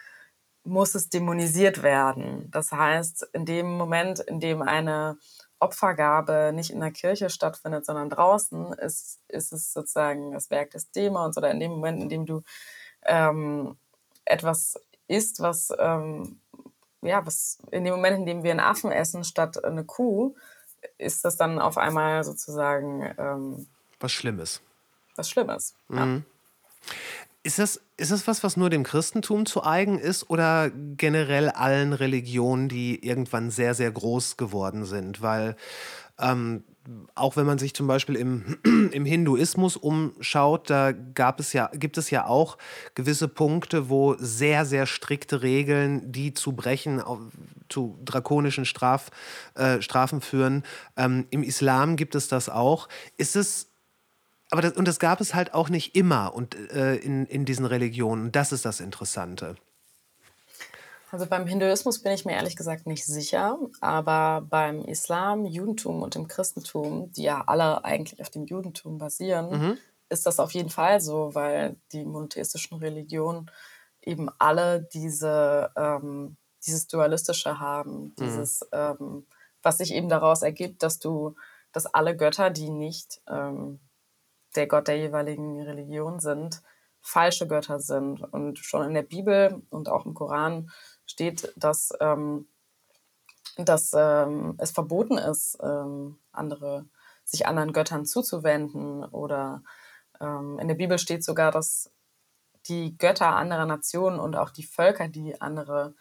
muss 0.63 0.95
es 0.95 1.09
dämonisiert 1.09 1.83
werden. 1.83 2.49
Das 2.51 2.71
heißt, 2.71 3.29
in 3.33 3.45
dem 3.45 3.77
Moment, 3.77 4.19
in 4.19 4.39
dem 4.39 4.61
eine 4.63 5.17
Opfergabe 5.59 6.51
nicht 6.53 6.71
in 6.71 6.79
der 6.79 6.91
Kirche 6.91 7.29
stattfindet, 7.29 7.85
sondern 7.85 8.09
draußen, 8.09 8.73
ist, 8.73 9.19
ist 9.27 9.53
es 9.53 9.73
sozusagen 9.73 10.31
das 10.31 10.49
Werk 10.49 10.71
des 10.71 10.91
Dämons 10.91 11.37
oder 11.37 11.51
in 11.51 11.59
dem 11.59 11.71
Moment, 11.71 12.01
in 12.01 12.09
dem 12.09 12.25
du 12.25 12.43
ähm, 13.03 13.77
etwas 14.25 14.79
isst, 15.07 15.39
was, 15.39 15.73
ähm, 15.79 16.39
ja, 17.01 17.25
was 17.25 17.59
in 17.71 17.83
dem 17.83 17.95
Moment, 17.95 18.17
in 18.19 18.25
dem 18.25 18.43
wir 18.43 18.51
einen 18.51 18.59
Affen 18.59 18.91
essen 18.91 19.23
statt 19.23 19.63
eine 19.63 19.83
Kuh, 19.83 20.35
ist 20.97 21.25
das 21.25 21.37
dann 21.37 21.59
auf 21.59 21.77
einmal 21.77 22.23
sozusagen 22.23 23.13
ähm, 23.17 23.67
was 23.99 24.11
Schlimmes. 24.11 24.61
Was 25.15 25.29
Schlimmes. 25.29 25.73
Mhm. 25.87 26.23
Ist 27.47 27.59
das, 27.59 27.79
ist 27.95 28.11
das 28.11 28.27
was, 28.27 28.43
was 28.43 28.57
nur 28.57 28.69
dem 28.69 28.83
Christentum 28.83 29.45
zu 29.45 29.63
eigen 29.63 29.99
ist 29.99 30.29
oder 30.29 30.69
generell 30.69 31.47
allen 31.47 31.93
Religionen, 31.93 32.67
die 32.67 33.01
irgendwann 33.07 33.51
sehr, 33.51 33.73
sehr 33.73 33.89
groß 33.89 34.35
geworden 34.35 34.83
sind? 34.83 35.21
Weil 35.21 35.55
ähm, 36.19 36.65
auch 37.15 37.37
wenn 37.37 37.45
man 37.45 37.57
sich 37.57 37.73
zum 37.73 37.87
Beispiel 37.87 38.17
im, 38.17 38.57
im 38.91 39.05
Hinduismus 39.05 39.77
umschaut, 39.77 40.69
da 40.69 40.91
gab 40.91 41.39
es 41.39 41.53
ja, 41.53 41.69
gibt 41.73 41.97
es 41.97 42.09
ja 42.09 42.25
auch 42.25 42.57
gewisse 42.95 43.29
Punkte, 43.29 43.87
wo 43.87 44.17
sehr, 44.19 44.65
sehr 44.65 44.85
strikte 44.85 45.41
Regeln, 45.41 46.11
die 46.11 46.33
zu 46.33 46.51
brechen, 46.51 47.01
zu 47.69 47.97
drakonischen 48.03 48.65
Straf, 48.65 49.09
äh, 49.55 49.81
Strafen 49.81 50.19
führen. 50.19 50.63
Ähm, 50.97 51.27
Im 51.29 51.43
Islam 51.43 51.95
gibt 51.95 52.15
es 52.15 52.27
das 52.27 52.49
auch. 52.49 52.89
Ist 53.15 53.37
es 53.37 53.69
aber 54.49 54.61
das, 54.61 54.73
und 54.73 54.87
das 54.87 54.99
gab 54.99 55.19
es 55.21 55.33
halt 55.33 55.53
auch 55.53 55.69
nicht 55.69 55.95
immer 55.95 56.33
und, 56.33 56.55
äh, 56.71 56.95
in, 56.95 57.25
in 57.25 57.45
diesen 57.45 57.65
Religionen. 57.65 58.31
Das 58.31 58.51
ist 58.51 58.65
das 58.65 58.79
Interessante. 58.79 59.55
Also 61.11 61.25
beim 61.25 61.47
Hinduismus 61.47 61.99
bin 61.99 62.11
ich 62.11 62.25
mir 62.25 62.33
ehrlich 62.33 62.55
gesagt 62.55 62.85
nicht 62.85 63.05
sicher, 63.05 63.57
aber 63.79 64.45
beim 64.49 64.83
Islam, 64.83 65.45
Judentum 65.45 66.01
und 66.01 66.15
dem 66.15 66.27
Christentum, 66.27 67.11
die 67.13 67.23
ja 67.23 67.43
alle 67.47 67.85
eigentlich 67.85 68.19
auf 68.21 68.29
dem 68.29 68.45
Judentum 68.45 68.97
basieren, 68.97 69.49
mhm. 69.49 69.77
ist 70.09 70.25
das 70.25 70.39
auf 70.39 70.51
jeden 70.51 70.69
Fall 70.69 70.99
so, 70.99 71.33
weil 71.33 71.77
die 71.93 72.03
monotheistischen 72.03 72.77
Religionen 72.79 73.49
eben 74.01 74.29
alle 74.37 74.81
diese, 74.81 75.71
ähm, 75.77 76.35
dieses 76.65 76.87
Dualistische 76.87 77.59
haben, 77.59 78.13
dieses, 78.19 78.61
mhm. 78.61 78.67
ähm, 78.73 79.25
was 79.63 79.77
sich 79.77 79.93
eben 79.93 80.09
daraus 80.09 80.41
ergibt, 80.41 80.83
dass 80.83 80.99
du, 80.99 81.35
dass 81.71 81.85
alle 81.85 82.17
Götter, 82.17 82.49
die 82.49 82.69
nicht 82.69 83.21
ähm, 83.29 83.79
der 84.57 84.67
Gott 84.67 84.87
der 84.87 84.97
jeweiligen 84.97 85.61
Religion 85.61 86.19
sind, 86.19 86.61
falsche 86.99 87.47
Götter 87.47 87.79
sind. 87.79 88.21
Und 88.21 88.59
schon 88.59 88.85
in 88.85 88.93
der 88.93 89.03
Bibel 89.03 89.61
und 89.69 89.89
auch 89.89 90.05
im 90.05 90.13
Koran 90.13 90.71
steht, 91.05 91.53
dass, 91.55 91.93
ähm, 91.99 92.47
dass 93.57 93.91
ähm, 93.95 94.55
es 94.57 94.71
verboten 94.71 95.17
ist, 95.17 95.57
ähm, 95.61 96.17
andere, 96.31 96.85
sich 97.23 97.47
anderen 97.47 97.71
Göttern 97.71 98.05
zuzuwenden. 98.05 99.03
Oder 99.05 99.63
ähm, 100.19 100.59
in 100.59 100.67
der 100.67 100.75
Bibel 100.75 100.97
steht 100.97 101.23
sogar, 101.23 101.51
dass 101.51 101.91
die 102.67 102.97
Götter 102.97 103.35
anderer 103.35 103.65
Nationen 103.65 104.19
und 104.19 104.35
auch 104.35 104.49
die 104.49 104.65
Völker, 104.65 105.07
die 105.07 105.39
andere 105.39 105.95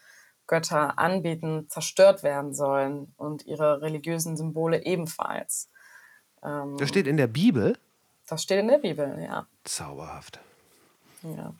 Götter 0.49 0.99
anbieten, 0.99 1.69
zerstört 1.69 2.23
werden 2.23 2.55
sollen 2.55 3.13
und 3.17 3.47
ihre 3.47 3.83
religiösen 3.83 4.37
Symbole 4.37 4.85
ebenfalls. 4.85 5.71
Das 6.41 6.89
steht 6.89 7.09
in 7.09 7.17
der 7.17 7.27
Bibel? 7.27 7.77
Das 8.27 8.43
steht 8.43 8.61
in 8.61 8.69
der 8.69 8.79
Bibel, 8.79 9.23
ja. 9.23 9.47
Zauberhaft. 9.65 10.41
Ja. 11.23 11.55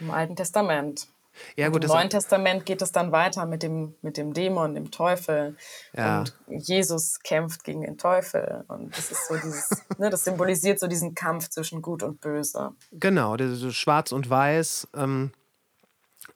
Im 0.00 0.10
Alten 0.10 0.36
Testament. 0.36 1.08
Ja, 1.56 1.68
gut, 1.68 1.82
Im 1.84 1.90
Neuen 1.90 2.10
Testament 2.10 2.64
geht 2.64 2.80
es 2.80 2.92
dann 2.92 3.12
weiter 3.12 3.44
mit 3.46 3.62
dem, 3.62 3.94
mit 4.02 4.16
dem 4.16 4.32
Dämon, 4.32 4.74
dem 4.74 4.90
Teufel. 4.90 5.56
Ja. 5.92 6.20
Und 6.20 6.32
Jesus 6.46 7.18
kämpft 7.20 7.64
gegen 7.64 7.82
den 7.82 7.98
Teufel. 7.98 8.64
Und 8.68 8.96
das 8.96 9.10
ist 9.10 9.26
so 9.26 9.36
dieses, 9.36 9.68
ne, 9.98 10.10
das 10.10 10.24
symbolisiert 10.24 10.78
so 10.78 10.86
diesen 10.86 11.14
Kampf 11.14 11.48
zwischen 11.48 11.82
Gut 11.82 12.02
und 12.02 12.20
Böse. 12.20 12.72
Genau, 12.92 13.36
das 13.36 13.62
ist 13.62 13.74
schwarz 13.74 14.12
und 14.12 14.30
weiß. 14.30 14.88
Ähm, 14.94 15.32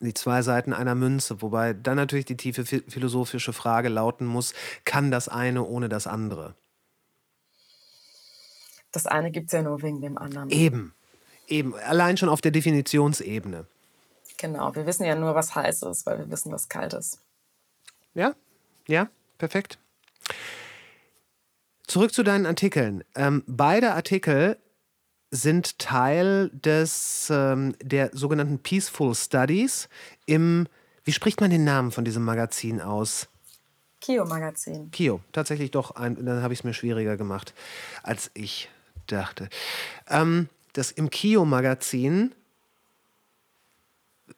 die 0.00 0.14
zwei 0.14 0.42
Seiten 0.42 0.72
einer 0.72 0.94
Münze, 0.94 1.42
wobei 1.42 1.72
dann 1.72 1.96
natürlich 1.96 2.26
die 2.26 2.36
tiefe 2.36 2.64
philosophische 2.64 3.52
Frage 3.52 3.88
lauten 3.88 4.26
muss, 4.26 4.52
kann 4.84 5.10
das 5.10 5.28
eine 5.28 5.64
ohne 5.64 5.88
das 5.88 6.06
andere? 6.06 6.54
Das 8.92 9.06
eine 9.06 9.30
gibt 9.30 9.46
es 9.46 9.52
ja 9.52 9.62
nur 9.62 9.82
wegen 9.82 10.00
dem 10.00 10.18
anderen. 10.18 10.50
Eben. 10.50 10.94
Eben. 11.46 11.74
Allein 11.74 12.16
schon 12.16 12.28
auf 12.28 12.40
der 12.40 12.50
Definitionsebene. 12.50 13.66
Genau. 14.38 14.74
Wir 14.74 14.86
wissen 14.86 15.04
ja 15.04 15.14
nur, 15.14 15.34
was 15.34 15.54
heiß 15.54 15.82
ist, 15.82 16.06
weil 16.06 16.18
wir 16.18 16.30
wissen, 16.30 16.52
was 16.52 16.68
kalt 16.68 16.94
ist. 16.94 17.20
Ja, 18.14 18.34
ja, 18.86 19.08
perfekt. 19.36 19.78
Zurück 21.86 22.12
zu 22.12 22.22
deinen 22.22 22.46
Artikeln. 22.46 23.02
Ähm, 23.14 23.42
beide 23.46 23.94
Artikel 23.94 24.58
sind 25.30 25.78
Teil 25.78 26.50
des 26.52 27.28
ähm, 27.30 27.74
der 27.82 28.10
sogenannten 28.12 28.58
Peaceful 28.58 29.14
Studies 29.14 29.88
im, 30.26 30.66
wie 31.04 31.12
spricht 31.12 31.40
man 31.40 31.50
den 31.50 31.64
Namen 31.64 31.90
von 31.90 32.04
diesem 32.04 32.24
Magazin 32.24 32.80
aus? 32.80 33.28
Kio 34.00 34.24
Magazin. 34.24 34.90
Kio, 34.90 35.20
tatsächlich 35.32 35.70
doch. 35.70 35.92
Ein, 35.92 36.24
dann 36.24 36.42
habe 36.42 36.52
ich 36.54 36.60
es 36.60 36.64
mir 36.64 36.74
schwieriger 36.74 37.16
gemacht 37.16 37.52
als 38.02 38.30
ich 38.34 38.70
dachte. 39.12 39.48
Ähm, 40.08 40.48
das 40.72 40.90
im 40.92 41.10
Kio-Magazin. 41.10 42.34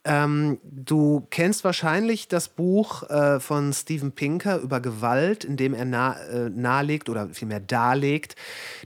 Ähm, 0.05 0.59
du 0.63 1.27
kennst 1.31 1.65
wahrscheinlich 1.65 2.29
das 2.29 2.49
Buch 2.49 3.03
äh, 3.11 3.41
von 3.41 3.73
Steven 3.73 4.13
Pinker 4.13 4.59
über 4.59 4.81
Gewalt, 4.81 5.45
in 5.45 5.57
dem 5.57 5.75
er 5.75 5.85
nah, 5.85 6.19
äh, 6.19 6.49
nahelegt 6.49 7.09
oder 7.09 7.29
vielmehr 7.31 7.61
darlegt, 7.61 8.37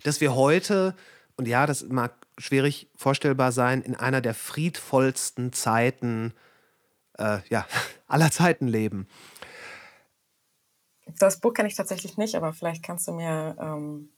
dass 0.02 0.20
wir 0.20 0.34
heute, 0.34 0.96
und 1.36 1.46
ja, 1.46 1.66
das 1.66 1.86
mag 1.88 2.14
schwierig 2.38 2.88
vorstellbar 2.96 3.52
sein, 3.52 3.82
in 3.82 3.94
einer 3.94 4.20
der 4.20 4.34
friedvollsten 4.34 5.52
Zeiten 5.52 6.32
äh, 7.18 7.38
ja, 7.48 7.66
aller 8.08 8.30
Zeiten 8.30 8.66
leben. 8.66 9.06
Das 11.18 11.38
Buch 11.38 11.52
kenne 11.52 11.68
ich 11.68 11.76
tatsächlich 11.76 12.16
nicht, 12.16 12.34
aber 12.34 12.52
vielleicht 12.52 12.82
kannst 12.82 13.06
du 13.06 13.12
mir 13.12 13.56
ähm, 13.60 14.08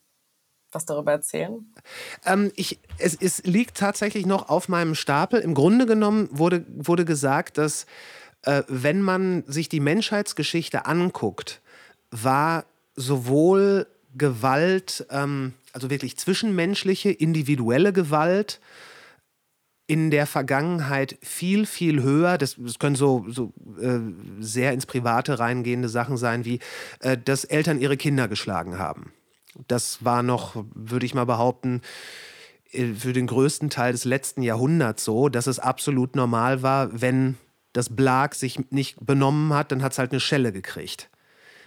was 0.76 0.86
darüber 0.86 1.12
erzählen? 1.12 1.66
Ähm, 2.24 2.52
ich, 2.54 2.78
es, 2.98 3.16
es, 3.20 3.42
liegt 3.44 3.76
tatsächlich 3.76 4.26
noch 4.26 4.48
auf 4.48 4.68
meinem 4.68 4.94
Stapel. 4.94 5.40
Im 5.40 5.54
Grunde 5.54 5.86
genommen 5.86 6.28
wurde, 6.30 6.64
wurde 6.68 7.04
gesagt, 7.04 7.58
dass 7.58 7.86
äh, 8.42 8.62
wenn 8.68 9.02
man 9.02 9.42
sich 9.46 9.68
die 9.68 9.80
Menschheitsgeschichte 9.80 10.86
anguckt, 10.86 11.60
war 12.10 12.64
sowohl 12.94 13.86
Gewalt, 14.14 15.06
ähm, 15.10 15.54
also 15.72 15.90
wirklich 15.90 16.16
zwischenmenschliche, 16.16 17.10
individuelle 17.10 17.92
Gewalt, 17.92 18.60
in 19.88 20.10
der 20.10 20.26
Vergangenheit 20.26 21.16
viel, 21.22 21.64
viel 21.64 22.02
höher. 22.02 22.38
Das, 22.38 22.56
das 22.58 22.78
können 22.78 22.96
so, 22.96 23.24
so 23.28 23.52
äh, 23.80 24.00
sehr 24.40 24.72
ins 24.72 24.86
Private 24.86 25.38
reingehende 25.38 25.88
Sachen 25.88 26.16
sein, 26.16 26.44
wie 26.44 26.58
äh, 27.00 27.16
dass 27.16 27.44
Eltern 27.44 27.80
ihre 27.80 27.96
Kinder 27.96 28.26
geschlagen 28.26 28.78
haben. 28.78 29.12
Das 29.68 30.04
war 30.04 30.22
noch, 30.22 30.64
würde 30.74 31.07
ich 31.07 31.14
mal 31.14 31.26
behaupten, 31.26 31.82
äh, 32.72 32.94
für 32.94 33.12
den 33.12 33.26
größten 33.26 33.70
Teil 33.70 33.92
des 33.92 34.04
letzten 34.04 34.42
Jahrhunderts 34.42 35.04
so, 35.04 35.28
dass 35.28 35.46
es 35.46 35.59
absolut 35.59 36.16
normal 36.16 36.62
war, 36.62 37.00
wenn 37.00 37.36
das 37.72 37.94
Blag 37.94 38.34
sich 38.34 38.70
nicht 38.70 39.04
benommen 39.04 39.52
hat, 39.52 39.70
dann 39.70 39.82
hat 39.82 39.92
es 39.92 39.98
halt 39.98 40.12
eine 40.12 40.20
Schelle 40.20 40.52
gekriegt. 40.52 41.11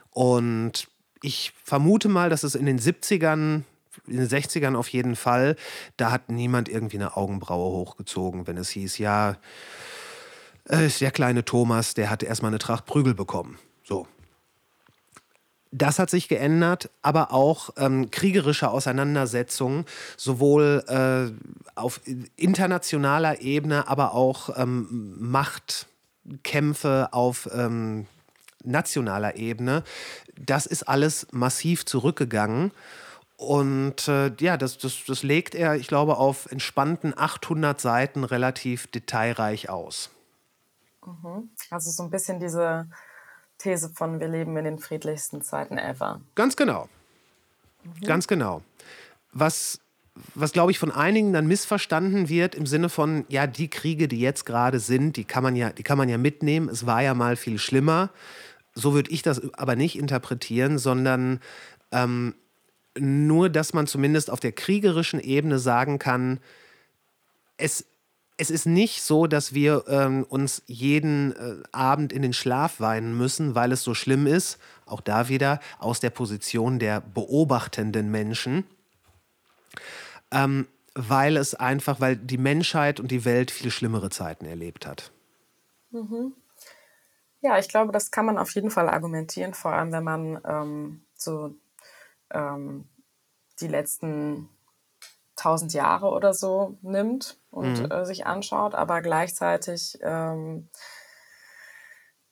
Und 0.10 0.88
ich 1.22 1.54
vermute 1.64 2.10
mal, 2.10 2.30
dass 2.30 2.44
es 2.44 2.56
in 2.56 2.66
den 2.66 2.80
70ern, 2.80 3.64
in 4.08 4.18
den 4.18 4.28
60ern 4.28 4.76
auf 4.76 4.88
jeden 4.88 5.16
Fall, 5.16 5.56
da 5.98 6.12
hat 6.12 6.30
niemand 6.30 6.68
irgendwie 6.68 6.98
eine 6.98 7.16
Augenbraue 7.16 7.72
hochgezogen, 7.72 8.48
wenn 8.48 8.58
es 8.58 8.70
hieß, 8.70 8.98
ja, 8.98 9.38
äh, 10.66 10.90
der 11.00 11.12
kleine 11.12 11.46
Thomas, 11.46 11.94
der 11.94 12.10
hatte 12.10 12.26
erstmal 12.26 12.50
eine 12.50 12.60
Tracht 12.60 12.86
Prügel 12.86 13.14
bekommen. 13.14 13.60
So, 13.84 14.08
das 15.72 16.00
hat 16.00 16.10
sich 16.10 16.28
geändert, 16.28 16.90
aber 17.02 17.32
auch 17.32 17.72
ähm, 17.78 18.10
kriegerische 18.12 18.70
Auseinandersetzungen, 18.70 19.86
sowohl 20.18 20.84
äh, 20.88 21.32
auf 21.76 22.02
internationaler 22.36 23.42
Ebene, 23.42 23.88
aber 23.88 24.14
auch 24.14 24.58
ähm, 24.58 25.16
Machtkämpfe 25.20 27.10
auf, 27.12 27.50
ähm, 27.54 28.08
nationaler 28.64 29.36
Ebene, 29.36 29.84
das 30.38 30.66
ist 30.66 30.84
alles 30.84 31.28
massiv 31.32 31.86
zurückgegangen. 31.86 32.72
Und 33.38 34.08
äh, 34.10 34.34
ja, 34.40 34.58
das, 34.58 34.78
das, 34.78 35.04
das 35.08 35.24
legt 35.24 35.56
er, 35.56 35.76
ich 35.76 35.88
glaube, 35.88 36.18
auf 36.18 36.52
entspannten 36.52 37.18
800 37.18 37.80
Seiten 37.80 38.26
relativ 38.26 38.88
detailreich 38.88 39.70
aus. 39.70 40.10
Mhm. 41.06 41.50
Also 41.70 41.90
so 41.90 42.04
ein 42.04 42.10
bisschen 42.10 42.40
diese 42.40 42.90
These 43.60 43.91
von 43.93 44.20
wir 44.20 44.28
leben 44.28 44.57
in 44.57 44.64
den 44.64 44.80
friedlichsten 44.80 45.41
Zeiten 45.41 45.78
ever. 45.78 46.22
Ganz 46.36 46.55
genau. 46.55 46.89
Mhm. 47.84 48.05
Ganz 48.05 48.28
genau. 48.28 48.64
Was, 49.32 49.80
was 50.34 50.51
glaube 50.51 50.72
ich, 50.72 50.80
von 50.80 50.91
einigen 50.91 51.34
dann 51.34 51.47
missverstanden 51.47 52.30
wird 52.30 52.55
im 52.55 52.66
Sinne 52.66 52.89
von, 52.89 53.26
ja, 53.28 53.45
die 53.45 53.70
Kriege, 53.70 54.07
die 54.07 54.20
jetzt 54.20 54.45
gerade 54.45 54.80
sind, 54.80 55.18
die 55.18 55.26
kann, 55.26 55.43
man 55.43 55.55
ja, 55.55 55.72
die 55.72 55.84
kann 55.84 55.97
man 55.97 56.10
ja 56.10 56.18
mitnehmen. 56.18 56.70
Es 56.70 56.86
war 56.86 57.03
ja 57.03 57.14
mal 57.14 57.36
viel 57.36 57.60
schlimmer. 57.60 58.10
So 58.74 58.93
würde 58.93 59.12
ich 59.12 59.22
das 59.22 59.53
aber 59.53 59.76
nicht 59.76 59.97
interpretieren, 59.97 60.78
sondern 60.78 61.39
ähm, 61.91 62.36
nur, 62.97 63.49
dass 63.49 63.74
man 63.74 63.88
zumindest 63.88 64.30
auf 64.30 64.39
der 64.39 64.51
kriegerischen 64.51 65.20
Ebene 65.20 65.60
sagen 65.60 65.99
kann, 65.99 66.39
es, 67.57 67.86
es 68.40 68.50
ist 68.50 68.66
nicht 68.66 69.04
so, 69.04 69.28
dass 69.28 69.54
wir 69.54 69.84
ähm, 69.90 70.26
uns 70.30 70.64
jeden 70.66 71.36
äh, 71.36 71.62
Abend 71.74 72.14
in 72.14 72.22
den 72.22 72.32
Schlaf 72.32 72.80
weinen 72.80 73.18
müssen, 73.18 73.54
weil 73.54 73.74
es 73.74 73.84
so 73.84 73.94
schlimm 73.94 74.28
ist. 74.28 74.60
Auch 74.86 75.02
da 75.02 75.28
wieder 75.28 75.60
aus 75.78 76.00
der 76.00 76.10
Position 76.10 76.80
der 76.80 77.02
beobachtenden 77.02 78.10
Menschen. 78.10 78.64
Ähm, 80.32 80.68
weil 80.96 81.36
es 81.36 81.54
einfach, 81.54 82.00
weil 82.00 82.16
die 82.16 82.38
Menschheit 82.38 83.02
und 83.02 83.12
die 83.12 83.26
Welt 83.26 83.52
viel 83.52 83.72
schlimmere 83.72 84.10
Zeiten 84.10 84.46
erlebt 84.46 84.88
hat. 84.88 85.12
Mhm. 85.92 86.34
Ja, 87.42 87.60
ich 87.60 87.68
glaube, 87.68 87.92
das 87.92 88.10
kann 88.10 88.26
man 88.26 88.38
auf 88.38 88.56
jeden 88.56 88.72
Fall 88.72 88.88
argumentieren, 88.88 89.54
vor 89.54 89.74
allem 89.74 89.92
wenn 89.92 90.04
man 90.04 90.42
ähm, 90.46 91.02
so 91.14 91.56
ähm, 92.32 92.88
die 93.60 93.68
letzten 93.68 94.50
tausend 95.40 95.74
Jahre 95.74 96.10
oder 96.10 96.34
so 96.34 96.78
nimmt 96.82 97.38
und 97.52 97.84
mhm. 97.84 97.92
äh, 97.92 98.06
sich 98.06 98.26
anschaut, 98.26 98.76
aber 98.76 99.02
gleichzeitig 99.02 99.98
ähm, 100.02 100.70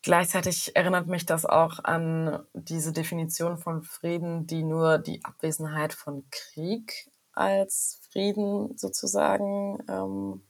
gleichzeitig 0.01 0.75
erinnert 0.75 1.07
mich 1.07 1.25
das 1.25 1.45
auch 1.45 1.83
an 1.83 2.45
diese 2.53 2.93
Definition 2.93 3.57
von 3.57 3.83
Frieden, 3.83 4.47
die 4.47 4.63
nur 4.63 4.97
die 4.97 5.23
Abwesenheit 5.23 5.93
von 5.93 6.23
Krieg 6.31 7.09
als 7.33 7.99
Frieden 8.11 8.77
sozusagen 8.77 9.79
ähm, 9.89 10.41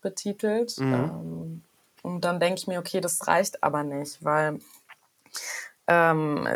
betitelt. 0.00 0.78
Mhm. 0.78 0.92
Ähm, 0.92 1.64
und 2.02 2.24
dann 2.24 2.40
denke 2.40 2.60
ich 2.60 2.66
mir, 2.66 2.78
okay, 2.78 3.00
das 3.00 3.26
reicht 3.26 3.62
aber 3.64 3.82
nicht, 3.82 4.24
weil 4.24 4.60
ähm, 5.86 6.48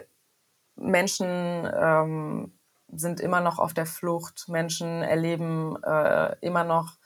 Menschen 0.77 1.69
ähm, 1.73 2.53
sind 2.93 3.21
immer 3.21 3.41
noch 3.41 3.59
auf 3.59 3.75
der 3.75 3.87
Flucht, 3.87 4.49
Menschen 4.49 5.03
erleben 5.03 5.83
äh, 5.83 6.37
immer 6.41 6.65
noch 6.65 6.97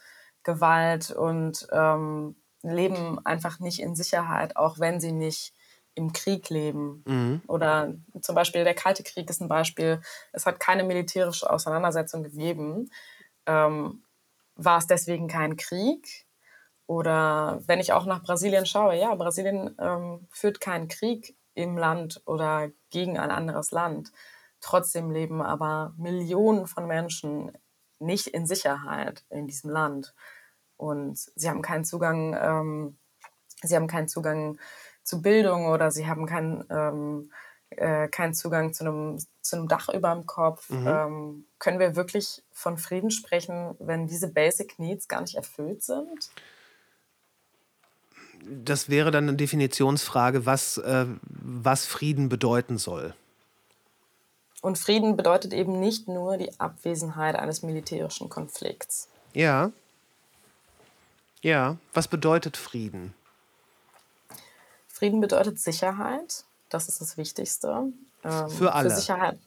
Gewalt 0.42 1.10
und 1.10 1.66
ähm, 1.72 2.36
leben 2.62 3.24
einfach 3.24 3.60
nicht 3.60 3.80
in 3.80 3.94
Sicherheit, 3.94 4.56
auch 4.56 4.78
wenn 4.78 5.00
sie 5.00 5.12
nicht 5.12 5.54
im 5.94 6.12
Krieg 6.12 6.50
leben. 6.50 7.02
Mhm. 7.06 7.42
Oder 7.46 7.94
zum 8.20 8.34
Beispiel 8.34 8.64
der 8.64 8.74
Kalte 8.74 9.02
Krieg 9.02 9.30
ist 9.30 9.40
ein 9.40 9.48
Beispiel. 9.48 10.00
Es 10.32 10.46
hat 10.46 10.60
keine 10.60 10.84
militärische 10.84 11.48
Auseinandersetzung 11.48 12.22
gegeben. 12.22 12.90
Ähm, 13.46 14.02
war 14.56 14.78
es 14.78 14.86
deswegen 14.86 15.28
kein 15.28 15.56
Krieg? 15.56 16.26
Oder 16.86 17.62
wenn 17.66 17.80
ich 17.80 17.92
auch 17.92 18.06
nach 18.06 18.22
Brasilien 18.22 18.66
schaue, 18.66 18.96
ja, 18.96 19.14
Brasilien 19.14 19.74
ähm, 19.78 20.26
führt 20.30 20.60
keinen 20.60 20.88
Krieg 20.88 21.36
im 21.54 21.78
Land 21.78 22.20
oder 22.26 22.70
gegen 22.90 23.18
ein 23.18 23.30
anderes 23.30 23.70
Land. 23.70 24.10
Trotzdem 24.64 25.10
leben 25.10 25.42
aber 25.42 25.92
Millionen 25.98 26.66
von 26.66 26.86
Menschen 26.86 27.52
nicht 27.98 28.28
in 28.28 28.46
Sicherheit 28.46 29.22
in 29.28 29.46
diesem 29.46 29.68
Land. 29.68 30.14
Und 30.78 31.18
sie 31.36 31.50
haben 31.50 31.60
keinen 31.60 31.84
Zugang, 31.84 32.34
ähm, 32.40 32.96
sie 33.62 33.76
haben 33.76 33.88
keinen 33.88 34.08
Zugang 34.08 34.58
zu 35.02 35.20
Bildung 35.20 35.66
oder 35.66 35.90
sie 35.90 36.06
haben 36.06 36.24
keinen, 36.24 36.64
ähm, 36.70 37.30
äh, 37.68 38.08
keinen 38.08 38.32
Zugang 38.32 38.72
zu 38.72 38.84
einem, 38.84 39.18
zu 39.42 39.56
einem 39.56 39.68
Dach 39.68 39.90
über 39.90 40.14
dem 40.14 40.24
Kopf. 40.24 40.70
Mhm. 40.70 40.86
Ähm, 40.86 41.46
können 41.58 41.78
wir 41.78 41.94
wirklich 41.94 42.42
von 42.50 42.78
Frieden 42.78 43.10
sprechen, 43.10 43.76
wenn 43.80 44.06
diese 44.06 44.32
Basic 44.32 44.78
Needs 44.78 45.08
gar 45.08 45.20
nicht 45.20 45.34
erfüllt 45.34 45.82
sind? 45.82 46.30
das 48.46 48.90
wäre 48.90 49.10
dann 49.10 49.28
eine 49.28 49.36
Definitionsfrage, 49.38 50.44
was, 50.44 50.76
äh, 50.76 51.06
was 51.22 51.86
Frieden 51.86 52.28
bedeuten 52.28 52.76
soll. 52.76 53.14
Und 54.64 54.78
Frieden 54.78 55.14
bedeutet 55.14 55.52
eben 55.52 55.78
nicht 55.78 56.08
nur 56.08 56.38
die 56.38 56.58
Abwesenheit 56.58 57.36
eines 57.36 57.62
militärischen 57.62 58.30
Konflikts. 58.30 59.10
Ja. 59.34 59.72
Ja, 61.42 61.76
was 61.92 62.08
bedeutet 62.08 62.56
Frieden? 62.56 63.12
Frieden 64.88 65.20
bedeutet 65.20 65.60
Sicherheit. 65.60 66.44
Das 66.70 66.88
ist 66.88 67.02
das 67.02 67.18
Wichtigste. 67.18 67.92
Ähm, 68.24 68.48
für 68.48 68.72
alle. 68.72 68.88
Für 68.88 68.96
Sicherheit. 68.96 69.38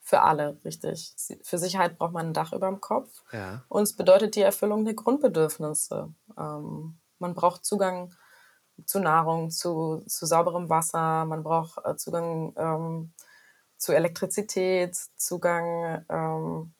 Für 0.00 0.22
alle, 0.22 0.56
richtig. 0.64 1.12
Für 1.42 1.58
Sicherheit 1.58 1.98
braucht 1.98 2.14
man 2.14 2.28
ein 2.28 2.32
Dach 2.32 2.54
über 2.54 2.68
dem 2.68 2.80
Kopf. 2.80 3.10
Ja. 3.30 3.64
Und 3.68 3.82
es 3.82 3.92
bedeutet 3.92 4.36
die 4.36 4.40
Erfüllung 4.40 4.86
der 4.86 4.94
Grundbedürfnisse. 4.94 6.08
Ähm, 6.38 6.96
man 7.18 7.34
braucht 7.34 7.66
Zugang 7.66 8.14
zu 8.86 9.00
Nahrung, 9.00 9.50
zu, 9.50 10.02
zu 10.06 10.24
sauberem 10.24 10.70
Wasser, 10.70 11.26
man 11.26 11.42
braucht 11.42 11.84
äh, 11.84 11.94
Zugang 11.96 12.54
ähm, 12.56 13.12
zu 13.82 13.92
Elektrizität, 13.92 14.96
Zugang, 15.16 16.04
ähm, 16.08 16.72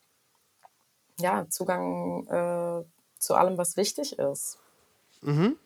ja, 1.19 1.49
Zugang 1.49 2.27
äh, 2.29 2.85
zu 3.19 3.35
allem, 3.35 3.59
was 3.59 3.77
wichtig 3.77 4.21
ist. 4.21 4.59
Mhm. 5.21 5.59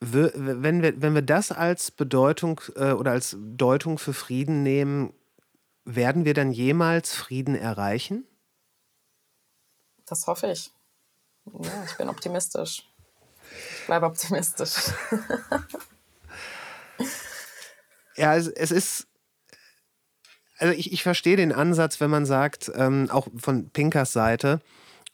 Wenn 0.00 0.82
wir, 0.82 1.00
wenn 1.00 1.14
wir 1.14 1.22
das 1.22 1.52
als 1.52 1.90
Bedeutung 1.90 2.60
äh, 2.76 2.92
oder 2.92 3.12
als 3.12 3.34
Deutung 3.40 3.96
für 3.96 4.12
Frieden 4.12 4.62
nehmen, 4.62 5.14
werden 5.86 6.26
wir 6.26 6.34
dann 6.34 6.52
jemals 6.52 7.14
Frieden 7.14 7.54
erreichen? 7.54 8.26
Das 10.04 10.26
hoffe 10.26 10.48
ich. 10.48 10.70
Ja, 11.46 11.84
ich 11.86 11.96
bin 11.96 12.10
optimistisch. 12.10 12.86
Ich 13.80 13.86
bleibe 13.86 14.04
optimistisch. 14.04 14.92
ja, 18.16 18.36
es, 18.36 18.48
es 18.48 18.70
ist 18.70 19.08
also 20.64 20.78
ich, 20.78 20.94
ich 20.94 21.02
verstehe 21.02 21.36
den 21.36 21.52
Ansatz, 21.52 22.00
wenn 22.00 22.08
man 22.08 22.24
sagt, 22.24 22.72
ähm, 22.74 23.10
auch 23.10 23.28
von 23.36 23.68
Pinkers 23.68 24.14
Seite, 24.14 24.60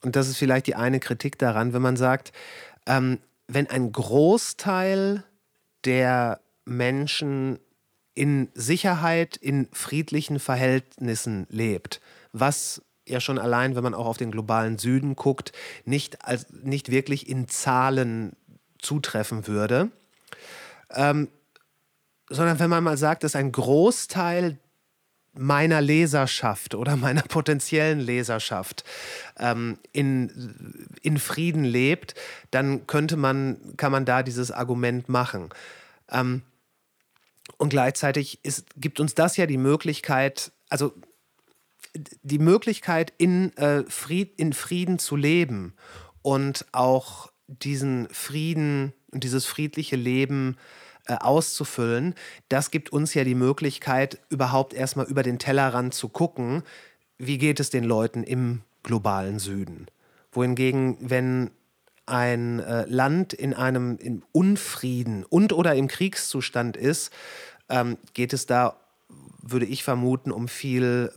und 0.01 0.15
das 0.15 0.29
ist 0.29 0.37
vielleicht 0.37 0.69
die 0.69 0.77
eine 0.77 1.01
Kritik 1.01 1.41
daran, 1.41 1.73
wenn 1.73 1.83
man 1.83 1.97
sagt, 1.97 2.31
ähm, 2.87 3.19
wenn 3.49 3.67
ein 3.67 3.91
Großteil 3.91 5.25
der 5.85 6.41
Menschen 6.65 7.59
in 8.15 8.49
Sicherheit, 8.55 9.37
in 9.37 9.67
friedlichen 9.73 10.39
Verhältnissen 10.39 11.49
lebt, 11.51 12.01
was 12.33 12.81
ja 13.05 13.19
schon 13.19 13.41
allein, 13.41 13.75
wenn 13.75 13.83
man 13.83 13.95
auch 13.95 14.07
auf 14.07 14.19
den 14.19 14.31
globalen 14.31 14.79
Süden 14.79 15.17
guckt, 15.17 15.51
nicht, 15.85 16.25
als, 16.25 16.47
nicht 16.63 16.93
wirklich 16.93 17.29
in 17.29 17.49
Zahlen 17.49 18.37
zutreffen 18.79 19.49
würde, 19.49 19.91
ähm, 20.95 21.27
sondern 22.29 22.61
wenn 22.61 22.71
man 22.71 22.85
mal 22.85 22.97
sagt, 22.97 23.25
dass 23.25 23.35
ein 23.35 23.51
Großteil 23.51 24.61
meiner 25.33 25.81
Leserschaft 25.81 26.75
oder 26.75 26.97
meiner 26.97 27.23
potenziellen 27.23 28.01
Leserschaft 28.01 28.85
ähm, 29.39 29.79
in, 29.93 30.89
in 31.03 31.19
Frieden 31.19 31.65
lebt, 31.65 32.15
dann 32.51 32.87
könnte 32.87 33.17
man, 33.17 33.77
kann 33.77 33.93
man 33.93 34.05
da 34.05 34.23
dieses 34.23 34.51
Argument 34.51 35.09
machen. 35.09 35.51
Ähm, 36.11 36.43
und 37.59 37.71
gleichzeitig 37.71 38.45
ist, 38.45 38.67
gibt 38.77 39.01
uns 39.01 39.15
das 39.15 39.37
ja 39.37 39.47
die 39.47 39.59
Möglichkeit, 39.59 40.53
also 40.69 40.95
die 42.23 42.39
Möglichkeit, 42.39 43.13
in, 43.19 43.57
äh, 43.57 43.85
Fried, 43.89 44.39
in 44.39 44.53
Frieden 44.53 44.99
zu 44.99 45.17
leben 45.17 45.75
und 46.23 46.65
auch 46.73 47.33
diesen 47.49 48.09
Frieden 48.13 48.93
und 49.11 49.25
dieses 49.25 49.45
friedliche 49.45 49.97
Leben 49.97 50.57
äh, 50.57 50.80
auszufüllen, 51.17 52.15
das 52.49 52.71
gibt 52.71 52.93
uns 52.93 53.15
ja 53.15 53.25
die 53.25 53.35
Möglichkeit, 53.35 54.21
überhaupt 54.29 54.75
erstmal 54.75 55.07
über 55.07 55.23
den 55.23 55.39
Tellerrand 55.39 55.95
zu 55.95 56.09
gucken, 56.09 56.63
wie 57.19 57.39
geht 57.39 57.61
es 57.61 57.71
den 57.71 57.85
Leuten 57.85 58.23
im 58.23 58.63
globalen 58.83 59.39
Süden. 59.39 59.87
Wohingegen, 60.33 60.97
wenn 61.01 61.51
ein 62.07 62.61
äh, 62.61 62.85
Land 62.87 63.33
in 63.33 63.55
einem 63.55 63.97
in 63.99 64.23
Unfrieden 64.33 65.25
und 65.25 65.53
oder 65.53 65.75
im 65.75 65.87
Kriegszustand 65.87 66.77
ist, 66.77 67.13
ähm, 67.69 67.99
geht 68.15 68.33
es 68.33 68.47
da, 68.47 68.77
würde 69.43 69.67
ich 69.67 69.85
vermuten, 69.85 70.33
um 70.33 70.49
viel 70.49 71.13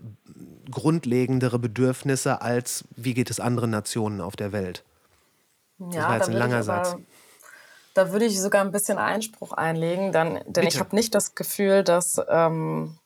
grundlegendere 0.69 1.59
Bedürfnisse 1.59 2.41
als 2.41 2.85
wie 2.95 3.13
geht 3.13 3.29
es 3.29 3.39
anderen 3.39 3.71
Nationen 3.71 4.21
auf 4.21 4.35
der 4.35 4.51
Welt. 4.51 4.83
Ja, 5.79 5.87
das 5.87 6.03
war 6.03 6.15
jetzt 6.17 6.29
ein 6.29 6.35
langer 6.35 6.63
Satz 6.63 6.95
Da 7.93 8.11
würde 8.11 8.25
ich 8.25 8.41
sogar 8.41 8.63
ein 8.63 8.71
bisschen 8.71 8.97
Einspruch 8.97 9.51
einlegen, 9.51 10.11
dann, 10.11 10.35
denn 10.35 10.53
Bitte. 10.53 10.67
ich 10.67 10.79
habe 10.79 10.95
nicht 10.95 11.13
das 11.13 11.35
Gefühl, 11.35 11.83
dass, 11.83 12.19
ähm, 12.27 12.97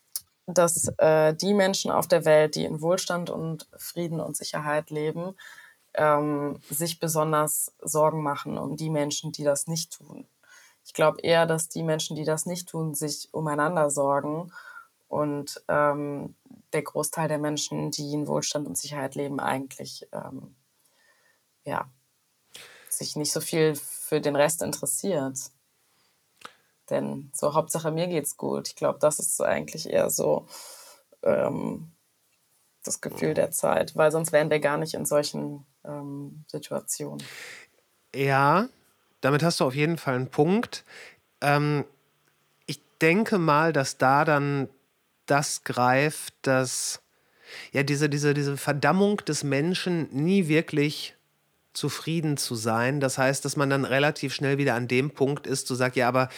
dass 0.45 0.87
äh, 0.97 1.33
die 1.33 1.53
Menschen 1.53 1.91
auf 1.91 2.07
der 2.07 2.23
Welt, 2.23 2.55
die 2.55 2.63
in 2.63 2.81
Wohlstand 2.81 3.29
und 3.29 3.67
Frieden 3.75 4.21
und 4.21 4.37
Sicherheit 4.37 4.89
leben, 4.89 5.35
ähm, 5.93 6.61
sich 6.69 6.99
besonders 6.99 7.73
Sorgen 7.81 8.23
machen 8.23 8.57
um 8.57 8.77
die 8.77 8.89
Menschen, 8.89 9.31
die 9.31 9.43
das 9.43 9.67
nicht 9.67 9.97
tun. 9.97 10.25
Ich 10.85 10.93
glaube 10.93 11.19
eher, 11.21 11.45
dass 11.45 11.67
die 11.67 11.83
Menschen, 11.83 12.15
die 12.15 12.23
das 12.23 12.45
nicht 12.45 12.69
tun, 12.69 12.93
sich 12.93 13.27
umeinander 13.33 13.89
sorgen 13.89 14.53
und 15.09 15.61
ähm, 15.67 16.35
der 16.71 16.81
Großteil 16.81 17.27
der 17.27 17.39
Menschen, 17.39 17.91
die 17.91 18.13
in 18.13 18.27
Wohlstand 18.27 18.67
und 18.67 18.77
Sicherheit 18.77 19.15
leben, 19.15 19.39
eigentlich 19.39 20.07
ähm, 20.13 20.55
ja, 21.65 21.89
sich 22.89 23.15
nicht 23.15 23.31
so 23.31 23.41
viel 23.41 23.77
für 24.07 24.21
den 24.21 24.35
Rest 24.35 24.61
interessiert. 24.61 25.37
Denn 26.89 27.29
so 27.33 27.53
Hauptsache 27.53 27.91
mir 27.91 28.07
geht's 28.07 28.37
gut. 28.37 28.69
Ich 28.69 28.75
glaube, 28.75 28.99
das 28.99 29.19
ist 29.19 29.41
eigentlich 29.41 29.89
eher 29.89 30.09
so 30.09 30.47
ähm, 31.23 31.91
das 32.83 33.01
Gefühl 33.01 33.33
der 33.33 33.51
Zeit, 33.51 33.95
weil 33.97 34.11
sonst 34.11 34.31
wären 34.31 34.49
wir 34.49 34.59
gar 34.59 34.77
nicht 34.77 34.93
in 34.93 35.05
solchen 35.05 35.65
ähm, 35.83 36.45
Situationen. 36.47 37.21
Ja, 38.15 38.69
damit 39.19 39.43
hast 39.43 39.59
du 39.59 39.65
auf 39.65 39.75
jeden 39.75 39.97
Fall 39.97 40.15
einen 40.15 40.29
Punkt. 40.29 40.85
Ähm, 41.41 41.83
ich 42.65 42.79
denke 43.01 43.37
mal, 43.37 43.73
dass 43.73 43.97
da 43.97 44.23
dann 44.23 44.69
das 45.25 45.65
greift, 45.65 46.33
dass 46.43 47.01
ja 47.73 47.83
diese, 47.83 48.07
diese, 48.07 48.33
diese 48.33 48.55
Verdammung 48.55 49.17
des 49.17 49.43
Menschen 49.43 50.07
nie 50.13 50.47
wirklich 50.47 51.16
zufrieden 51.77 52.37
zu 52.37 52.55
sein. 52.55 52.99
Das 52.99 53.17
heißt, 53.17 53.45
dass 53.45 53.55
man 53.55 53.69
dann 53.69 53.85
relativ 53.85 54.33
schnell 54.33 54.57
wieder 54.57 54.73
an 54.73 54.87
dem 54.87 55.11
Punkt 55.11 55.47
ist, 55.47 55.67
zu 55.67 55.75
sagen, 55.75 55.93
ja, 55.97 56.07
aber 56.07 56.29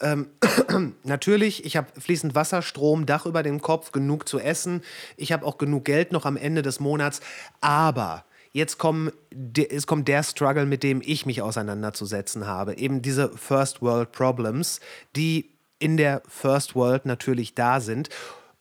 ähm, 0.00 0.28
natürlich, 1.04 1.64
ich 1.64 1.76
habe 1.76 1.88
fließend 2.00 2.34
Wasser, 2.34 2.62
Strom, 2.62 3.06
Dach 3.06 3.26
über 3.26 3.42
dem 3.42 3.60
Kopf, 3.60 3.92
genug 3.92 4.28
zu 4.28 4.40
essen, 4.40 4.82
ich 5.16 5.32
habe 5.32 5.44
auch 5.44 5.58
genug 5.58 5.84
Geld 5.84 6.12
noch 6.12 6.24
am 6.24 6.36
Ende 6.36 6.62
des 6.62 6.80
Monats, 6.80 7.20
aber 7.60 8.24
jetzt 8.52 8.78
kommen, 8.78 9.12
es 9.54 9.86
kommt 9.86 10.08
der 10.08 10.22
Struggle, 10.22 10.66
mit 10.66 10.82
dem 10.82 11.02
ich 11.04 11.26
mich 11.26 11.42
auseinanderzusetzen 11.42 12.46
habe. 12.46 12.78
Eben 12.78 13.02
diese 13.02 13.28
First 13.36 13.82
World 13.82 14.12
Problems, 14.12 14.80
die 15.14 15.50
in 15.78 15.96
der 15.96 16.22
First 16.26 16.74
World 16.74 17.06
natürlich 17.06 17.54
da 17.54 17.80
sind. 17.80 18.08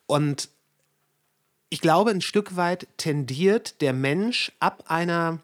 Und 0.05 0.49
ich 1.70 1.82
glaube, 1.82 2.11
ein 2.11 2.22
Stück 2.22 2.55
weit 2.55 2.88
tendiert 2.97 3.82
der 3.82 3.93
Mensch 3.93 4.51
ab 4.59 4.84
einer 4.88 5.39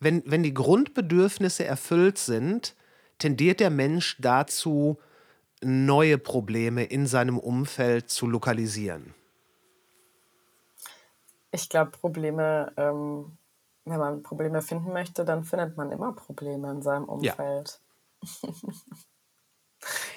wenn, 0.00 0.22
wenn 0.26 0.42
die 0.42 0.54
Grundbedürfnisse 0.54 1.64
erfüllt 1.64 2.18
sind, 2.18 2.74
tendiert 3.18 3.60
der 3.60 3.70
Mensch 3.70 4.16
dazu, 4.20 4.98
neue 5.62 6.18
Probleme 6.18 6.84
in 6.84 7.06
seinem 7.06 7.38
Umfeld 7.38 8.10
zu 8.10 8.26
lokalisieren. 8.26 9.14
Ich 11.50 11.68
glaube, 11.68 11.92
Probleme, 11.92 12.72
ähm, 12.76 13.38
wenn 13.84 13.98
man 13.98 14.22
Probleme 14.22 14.60
finden 14.60 14.92
möchte, 14.92 15.24
dann 15.24 15.44
findet 15.44 15.76
man 15.76 15.90
immer 15.90 16.12
Probleme 16.12 16.70
in 16.70 16.82
seinem 16.82 17.04
Umfeld. 17.04 17.80
Ja. 18.22 18.50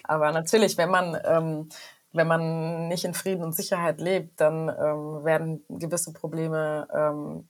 Aber 0.04 0.32
natürlich, 0.32 0.78
wenn 0.78 0.90
man, 0.90 1.18
ähm, 1.24 1.70
wenn 2.12 2.28
man 2.28 2.88
nicht 2.88 3.06
in 3.06 3.14
Frieden 3.14 3.44
und 3.44 3.56
Sicherheit 3.56 4.02
lebt, 4.02 4.42
dann 4.42 4.68
ähm, 4.70 5.24
werden 5.24 5.64
gewisse 5.70 6.12
Probleme 6.12 6.88
ähm, 6.94 7.48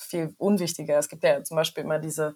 viel 0.00 0.34
unwichtiger. 0.38 0.98
Es 0.98 1.08
gibt 1.08 1.22
ja 1.22 1.42
zum 1.42 1.56
Beispiel 1.56 1.84
immer 1.84 1.98
diese 1.98 2.34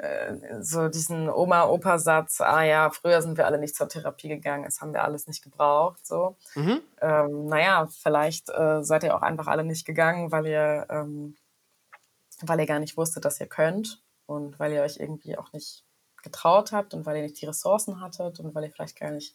äh, 0.00 0.62
so 0.62 0.88
diesen 0.88 1.28
Oma-Opa-Satz, 1.28 2.40
ah 2.40 2.62
ja, 2.62 2.88
früher 2.90 3.20
sind 3.20 3.36
wir 3.36 3.46
alle 3.46 3.58
nicht 3.58 3.74
zur 3.74 3.88
Therapie 3.88 4.28
gegangen, 4.28 4.64
das 4.64 4.80
haben 4.80 4.94
wir 4.94 5.04
alles 5.04 5.26
nicht 5.26 5.42
gebraucht. 5.42 6.06
So. 6.06 6.36
Mhm. 6.54 6.80
Ähm, 7.02 7.46
naja, 7.46 7.86
vielleicht 7.86 8.48
äh, 8.48 8.82
seid 8.82 9.02
ihr 9.04 9.14
auch 9.14 9.20
einfach 9.20 9.46
alle 9.46 9.64
nicht 9.64 9.84
gegangen, 9.84 10.32
weil 10.32 10.46
ihr, 10.46 10.86
ähm, 10.88 11.36
weil 12.40 12.60
ihr 12.60 12.66
gar 12.66 12.78
nicht 12.78 12.96
wusstet, 12.96 13.26
dass 13.26 13.40
ihr 13.40 13.46
könnt 13.46 14.02
und 14.24 14.58
weil 14.58 14.72
ihr 14.72 14.82
euch 14.82 14.96
irgendwie 14.98 15.36
auch 15.36 15.52
nicht 15.52 15.84
getraut 16.22 16.72
habt 16.72 16.94
und 16.94 17.04
weil 17.04 17.16
ihr 17.16 17.22
nicht 17.22 17.40
die 17.40 17.46
Ressourcen 17.46 18.00
hattet 18.00 18.40
und 18.40 18.54
weil 18.54 18.64
ihr 18.64 18.70
vielleicht 18.70 18.98
gar 18.98 19.10
nicht 19.10 19.34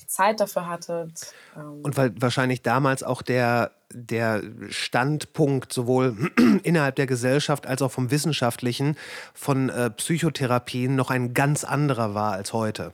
die 0.00 0.06
Zeit 0.06 0.38
dafür 0.38 0.68
hattet. 0.68 1.34
Ähm. 1.56 1.80
Und 1.82 1.96
weil 1.96 2.12
wahrscheinlich 2.20 2.62
damals 2.62 3.02
auch 3.02 3.22
der, 3.22 3.72
der 3.92 4.42
Standpunkt 4.68 5.72
sowohl 5.72 6.30
innerhalb 6.62 6.96
der 6.96 7.06
Gesellschaft 7.06 7.66
als 7.66 7.82
auch 7.82 7.90
vom 7.90 8.10
Wissenschaftlichen 8.10 8.96
von 9.34 9.68
äh, 9.68 9.90
Psychotherapien 9.90 10.96
noch 10.96 11.10
ein 11.10 11.34
ganz 11.34 11.64
anderer 11.64 12.14
war 12.14 12.32
als 12.32 12.52
heute. 12.52 12.92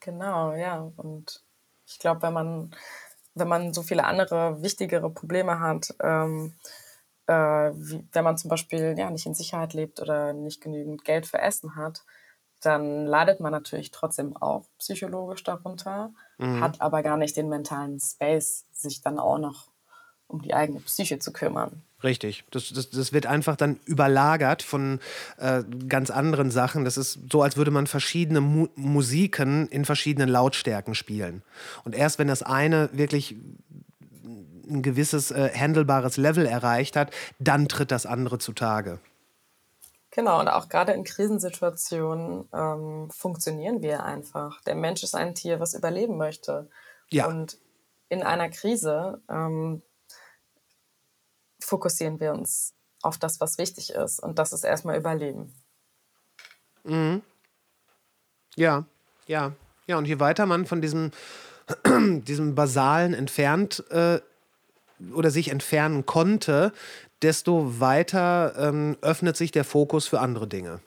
Genau, 0.00 0.54
ja. 0.54 0.90
Und 0.96 1.42
ich 1.86 1.98
glaube, 1.98 2.22
wenn 2.22 2.32
man, 2.32 2.74
wenn 3.34 3.48
man 3.48 3.72
so 3.72 3.82
viele 3.82 4.04
andere, 4.04 4.62
wichtigere 4.62 5.10
Probleme 5.10 5.60
hat, 5.60 5.94
ähm, 6.02 6.54
äh, 7.26 7.32
wie, 7.32 8.06
wenn 8.12 8.24
man 8.24 8.38
zum 8.38 8.48
Beispiel 8.48 8.94
ja, 8.96 9.10
nicht 9.10 9.26
in 9.26 9.34
Sicherheit 9.34 9.74
lebt 9.74 10.00
oder 10.00 10.32
nicht 10.32 10.60
genügend 10.60 11.04
Geld 11.04 11.26
für 11.26 11.40
Essen 11.40 11.76
hat, 11.76 12.04
dann 12.60 13.06
leidet 13.06 13.40
man 13.40 13.52
natürlich 13.52 13.90
trotzdem 13.90 14.36
auch 14.36 14.66
psychologisch 14.78 15.42
darunter, 15.44 16.12
mhm. 16.38 16.60
hat 16.60 16.80
aber 16.80 17.02
gar 17.02 17.16
nicht 17.16 17.36
den 17.36 17.48
mentalen 17.48 17.98
Space, 18.00 18.66
sich 18.72 19.00
dann 19.00 19.18
auch 19.18 19.38
noch 19.38 19.69
um 20.30 20.42
die 20.42 20.54
eigene 20.54 20.80
Psyche 20.80 21.18
zu 21.18 21.32
kümmern. 21.32 21.82
Richtig. 22.02 22.44
Das, 22.50 22.72
das, 22.72 22.90
das 22.90 23.12
wird 23.12 23.26
einfach 23.26 23.56
dann 23.56 23.78
überlagert 23.84 24.62
von 24.62 25.00
äh, 25.38 25.62
ganz 25.88 26.10
anderen 26.10 26.50
Sachen. 26.50 26.84
Das 26.84 26.96
ist 26.96 27.18
so, 27.30 27.42
als 27.42 27.56
würde 27.56 27.70
man 27.70 27.86
verschiedene 27.86 28.40
Mu 28.40 28.68
Musiken 28.74 29.68
in 29.68 29.84
verschiedenen 29.84 30.28
Lautstärken 30.28 30.94
spielen. 30.94 31.42
Und 31.84 31.94
erst 31.94 32.18
wenn 32.18 32.28
das 32.28 32.42
eine 32.42 32.88
wirklich 32.92 33.36
ein 34.70 34.82
gewisses 34.82 35.30
äh, 35.30 35.50
handelbares 35.54 36.16
Level 36.16 36.46
erreicht 36.46 36.96
hat, 36.96 37.10
dann 37.38 37.68
tritt 37.68 37.90
das 37.90 38.06
andere 38.06 38.38
zutage. 38.38 38.98
Genau, 40.12 40.40
und 40.40 40.48
auch 40.48 40.68
gerade 40.68 40.92
in 40.92 41.04
Krisensituationen 41.04 42.48
ähm, 42.52 43.10
funktionieren 43.10 43.82
wir 43.82 44.04
einfach. 44.04 44.60
Der 44.62 44.74
Mensch 44.74 45.02
ist 45.02 45.14
ein 45.14 45.34
Tier, 45.34 45.60
was 45.60 45.74
überleben 45.74 46.16
möchte. 46.16 46.68
Ja. 47.10 47.26
Und 47.26 47.58
in 48.08 48.22
einer 48.22 48.48
Krise 48.48 49.20
ähm, 49.28 49.82
fokussieren 51.70 52.20
wir 52.20 52.32
uns 52.32 52.74
auf 53.00 53.16
das, 53.16 53.40
was 53.40 53.56
wichtig 53.56 53.90
ist. 53.90 54.20
Und 54.20 54.38
das 54.38 54.52
ist 54.52 54.64
erstmal 54.64 54.98
Überleben. 54.98 55.54
Mhm. 56.84 57.22
Ja, 58.56 58.84
ja. 59.26 59.52
Ja, 59.86 59.96
und 59.98 60.06
je 60.06 60.20
weiter 60.20 60.46
man 60.46 60.66
von 60.66 60.82
diesem, 60.82 61.12
diesem 61.86 62.54
Basalen 62.54 63.14
entfernt 63.14 63.84
äh, 63.90 64.20
oder 65.14 65.30
sich 65.30 65.48
entfernen 65.50 66.04
konnte, 66.04 66.72
desto 67.22 67.80
weiter 67.80 68.54
ähm, 68.58 68.96
öffnet 69.00 69.36
sich 69.36 69.52
der 69.52 69.64
Fokus 69.64 70.06
für 70.06 70.20
andere 70.20 70.46
Dinge. 70.46 70.80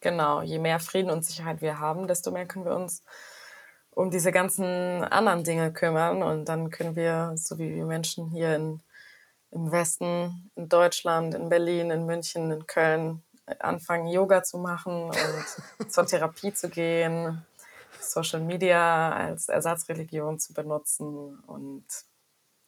Genau, 0.00 0.42
je 0.42 0.58
mehr 0.58 0.80
Frieden 0.80 1.10
und 1.10 1.24
Sicherheit 1.24 1.62
wir 1.62 1.78
haben, 1.78 2.06
desto 2.06 2.30
mehr 2.30 2.46
können 2.46 2.64
wir 2.64 2.74
uns 2.74 3.02
um 3.90 4.10
diese 4.10 4.30
ganzen 4.30 4.64
anderen 5.04 5.42
Dinge 5.42 5.72
kümmern. 5.72 6.22
Und 6.22 6.44
dann 6.44 6.70
können 6.70 6.94
wir, 6.96 7.32
so 7.36 7.58
wie 7.58 7.82
Menschen 7.82 8.28
hier 8.28 8.54
in, 8.54 8.80
im 9.50 9.70
Westen, 9.72 10.50
in 10.56 10.68
Deutschland, 10.68 11.34
in 11.34 11.48
Berlin, 11.48 11.90
in 11.90 12.06
München, 12.06 12.50
in 12.50 12.66
Köln, 12.66 13.22
anfangen, 13.58 14.08
Yoga 14.08 14.42
zu 14.42 14.58
machen 14.58 15.10
und 15.10 15.90
zur 15.92 16.06
Therapie 16.06 16.52
zu 16.52 16.68
gehen, 16.68 17.44
Social 18.00 18.40
Media 18.40 19.12
als 19.12 19.48
Ersatzreligion 19.48 20.38
zu 20.38 20.52
benutzen 20.52 21.38
und 21.46 21.84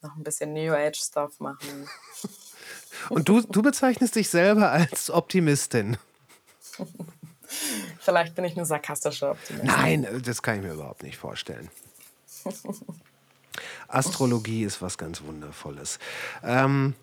noch 0.01 0.15
ein 0.15 0.23
bisschen 0.23 0.53
New 0.53 0.73
Age 0.73 0.99
Stuff 0.99 1.39
machen. 1.39 1.87
Und 3.09 3.29
du, 3.29 3.41
du 3.41 3.61
bezeichnest 3.61 4.15
dich 4.15 4.29
selber 4.29 4.71
als 4.71 5.09
Optimistin. 5.09 5.97
Vielleicht 7.99 8.35
bin 8.35 8.43
ich 8.43 8.57
eine 8.57 8.65
sarkastische 8.65 9.29
Optimistin. 9.29 9.67
Nein, 9.67 10.21
das 10.23 10.41
kann 10.41 10.57
ich 10.57 10.61
mir 10.63 10.73
überhaupt 10.73 11.03
nicht 11.03 11.17
vorstellen. 11.17 11.69
Astrologie 13.89 14.63
ist 14.63 14.81
was 14.81 14.97
ganz 14.97 15.23
Wundervolles. 15.23 15.99
Ähm, 16.43 16.95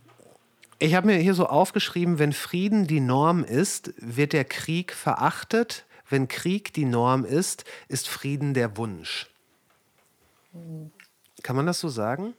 ich 0.79 0.95
habe 0.95 1.07
mir 1.07 1.17
hier 1.17 1.35
so 1.35 1.47
aufgeschrieben, 1.47 2.19
wenn 2.19 2.33
Frieden 2.33 2.87
die 2.87 3.01
Norm 3.01 3.45
ist, 3.45 3.95
wird 3.97 4.33
der 4.33 4.45
Krieg 4.45 4.93
verachtet. 4.93 5.87
Wenn 6.09 6.29
Krieg 6.29 6.73
die 6.73 6.85
Norm 6.85 7.25
ist, 7.25 7.65
ist 7.89 8.09
Frieden 8.09 8.55
der 8.55 8.77
Wunsch. 8.77 9.29
Kann 11.43 11.57
man 11.57 11.67
das 11.67 11.81
so 11.81 11.89
sagen? 11.89 12.35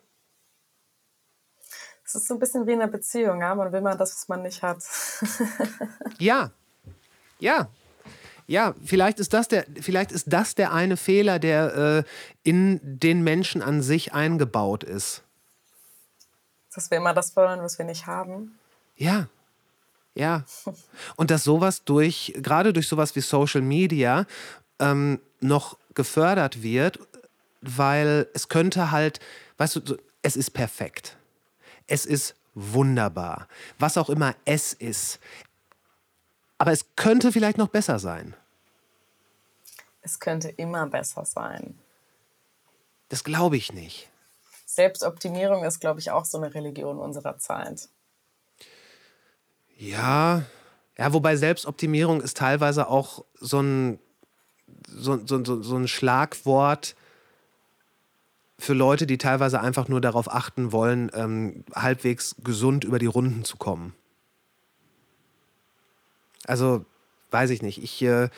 Es 2.06 2.16
ist 2.16 2.28
so 2.28 2.36
ein 2.36 2.40
bisschen 2.40 2.66
wie 2.66 2.74
in 2.74 2.82
einer 2.82 2.92
Beziehung, 2.92 3.42
ja? 3.42 3.54
man 3.54 3.72
will 3.72 3.82
mal 3.82 3.98
das, 3.98 4.14
was 4.14 4.28
man 4.30 4.44
nicht 4.44 4.64
hat. 4.64 4.82
ja, 6.20 6.52
ja, 7.40 7.70
ja, 8.48 8.74
vielleicht 8.84 9.20
ist 9.20 9.34
das 9.34 9.50
der, 9.50 9.66
vielleicht 9.80 10.12
ist 10.12 10.26
das 10.28 10.56
der 10.56 10.74
eine 10.74 10.96
Fehler, 10.96 11.38
der 11.38 11.76
äh, 11.76 12.04
in 12.44 12.80
den 12.82 13.22
Menschen 13.22 13.62
an 13.62 13.82
sich 13.82 14.14
eingebaut 14.14 14.84
ist. 14.84 15.24
Dass 16.74 16.90
wir 16.90 16.98
immer 16.98 17.14
das 17.14 17.36
wollen, 17.36 17.62
was 17.62 17.78
wir 17.78 17.86
nicht 17.86 18.08
haben. 18.08 18.58
Ja, 18.96 19.28
Ja. 20.16 20.46
Und 21.16 21.30
dass 21.30 21.44
sowas 21.44 21.84
durch, 21.84 22.34
gerade 22.38 22.74
durch 22.74 22.88
sowas 22.88 23.16
wie 23.16 23.22
Social 23.22 23.62
Media, 23.62 24.26
ähm, 24.80 25.20
noch 25.42 25.78
gefördert 25.94 26.64
wird, 26.64 27.00
weil 27.62 28.28
es 28.34 28.48
könnte 28.48 28.92
halt, 28.92 29.20
weißt 29.58 29.76
du, 29.76 29.98
es 30.22 30.36
ist 30.36 30.52
perfekt. 30.52 31.18
Es 31.88 32.06
ist 32.06 32.36
wunderbar. 32.54 33.48
Was 33.78 33.98
auch 33.98 34.10
immer 34.10 34.36
es 34.46 34.74
ist. 34.74 35.20
Aber 36.58 36.72
es 36.72 36.86
könnte 36.96 37.32
vielleicht 37.32 37.58
noch 37.58 37.70
besser 37.70 38.00
sein. 38.00 38.36
Es 40.02 40.20
könnte 40.20 40.50
immer 40.50 40.88
besser 40.88 41.26
sein. 41.26 41.78
Das 43.10 43.24
glaube 43.24 43.58
ich 43.58 43.74
nicht. 43.74 44.10
Selbstoptimierung 44.66 45.64
ist, 45.64 45.80
glaube 45.80 46.00
ich, 46.00 46.12
auch 46.12 46.26
so 46.26 46.38
eine 46.38 46.54
Religion 46.54 47.00
unserer 47.00 47.38
Zeit. 47.38 47.90
Ja, 49.78 50.44
ja, 50.98 51.14
wobei 51.14 51.36
Selbstoptimierung 51.36 52.22
ist 52.22 52.38
teilweise 52.38 52.88
auch 52.88 53.24
so 53.36 53.62
ein, 53.62 54.00
so, 54.88 55.20
so, 55.26 55.44
so, 55.44 55.62
so 55.62 55.78
ein 55.78 55.88
Schlagwort 55.88 56.96
für 58.60 58.74
Leute, 58.74 59.06
die 59.06 59.20
teilweise 59.20 59.62
einfach 59.62 59.88
nur 59.88 60.02
darauf 60.02 60.32
achten 60.32 60.72
wollen, 60.72 61.12
ähm, 61.14 61.64
halbwegs 61.76 62.36
gesund 62.44 62.84
über 62.84 62.98
die 62.98 63.06
Runden 63.06 63.44
zu 63.44 63.58
kommen. 63.58 63.94
Also, 66.48 66.86
weiß 67.32 67.52
ich 67.52 67.62
nicht. 67.62 67.84
Ich, 67.84 68.02
äh, 68.02 68.30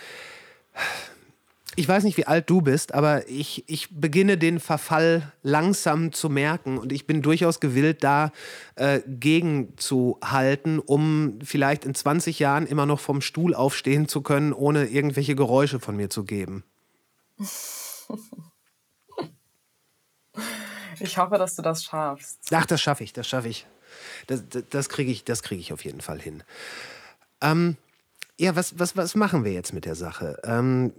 ich 1.76 1.88
weiß 1.88 2.04
nicht, 2.04 2.18
wie 2.18 2.28
alt 2.28 2.50
du 2.50 2.62
bist, 2.62 2.94
aber 2.94 3.28
ich, 3.30 3.64
ich 3.68 3.88
beginne 3.90 4.38
den 4.38 4.60
Verfall 4.60 5.32
langsam 5.44 6.12
zu 6.12 6.30
merken 6.30 6.78
und 6.78 6.92
ich 6.92 7.08
bin 7.08 7.22
durchaus 7.22 7.60
gewillt, 7.62 8.04
da 8.04 8.32
äh, 8.76 9.00
gegenzuhalten, 9.08 10.80
um 10.80 11.40
vielleicht 11.44 11.86
in 11.86 11.96
20 11.96 12.40
Jahren 12.40 12.68
immer 12.68 12.86
noch 12.86 13.00
vom 13.00 13.22
Stuhl 13.22 13.54
aufstehen 13.54 14.10
zu 14.10 14.22
können, 14.22 14.52
ohne 14.52 14.88
irgendwelche 14.88 15.36
Geräusche 15.36 15.80
von 15.80 15.96
mir 15.96 16.10
zu 16.10 16.26
geben. 16.26 16.64
Ich 21.02 21.18
hoffe, 21.18 21.38
dass 21.38 21.56
du 21.56 21.62
das 21.62 21.84
schaffst. 21.84 22.40
Ach, 22.52 22.66
das 22.66 22.82
schaffe 22.82 23.06
ich, 23.06 23.14
das 23.14 23.26
schaffe 23.26 23.48
ich. 23.48 23.66
Das, 24.28 24.44
das, 24.50 24.64
das 24.70 24.90
kriege 24.90 25.12
ich, 25.12 25.24
krieg 25.26 25.60
ich 25.60 25.72
auf 25.72 25.86
jeden 25.86 26.02
Fall 26.02 26.20
hin. 26.20 26.44
Ähm, 27.42 27.78
ja, 28.40 28.56
was, 28.56 28.80
was, 28.80 28.96
was 28.96 29.16
machen 29.16 29.44
wir 29.44 29.52
jetzt 29.52 29.74
mit 29.74 29.86
der 29.86 29.96
Sache? 29.96 30.40
Ähm, 30.46 30.94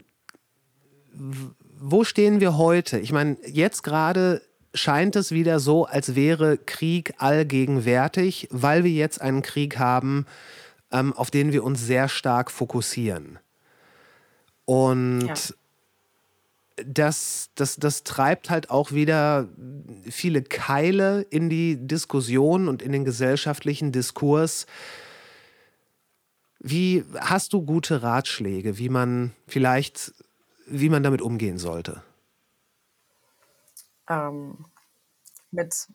wo 1.78 2.04
stehen 2.04 2.40
wir 2.40 2.58
heute? 2.58 2.98
Ich 2.98 3.12
meine, 3.12 3.38
jetzt 3.46 3.82
gerade 3.82 4.42
scheint 4.74 5.16
es 5.16 5.32
wieder 5.32 5.58
so, 5.58 5.86
als 5.86 6.14
wäre 6.14 6.58
Krieg 6.58 7.14
allgegenwärtig, 7.16 8.46
weil 8.50 8.84
wir 8.84 8.92
jetzt 8.92 9.22
einen 9.22 9.40
Krieg 9.40 9.78
haben, 9.78 10.26
ähm, 10.92 11.14
auf 11.14 11.30
den 11.30 11.50
wir 11.50 11.64
uns 11.64 11.80
sehr 11.80 12.10
stark 12.10 12.50
fokussieren. 12.50 13.38
Und 14.66 15.22
ja. 15.26 15.34
das, 16.86 17.48
das, 17.54 17.76
das 17.76 18.04
treibt 18.04 18.50
halt 18.50 18.68
auch 18.68 18.92
wieder 18.92 19.48
viele 20.08 20.42
Keile 20.42 21.22
in 21.22 21.48
die 21.48 21.78
Diskussion 21.86 22.68
und 22.68 22.82
in 22.82 22.92
den 22.92 23.06
gesellschaftlichen 23.06 23.92
Diskurs. 23.92 24.66
Wie 26.60 27.04
hast 27.18 27.52
du 27.52 27.62
gute 27.62 28.02
Ratschläge, 28.02 28.78
wie 28.78 28.90
man 28.90 29.34
vielleicht 29.48 30.12
wie 30.70 30.88
man 30.88 31.02
damit 31.02 31.20
umgehen 31.20 31.58
sollte? 31.58 32.02
Ähm, 34.08 34.64
mit 35.50 35.88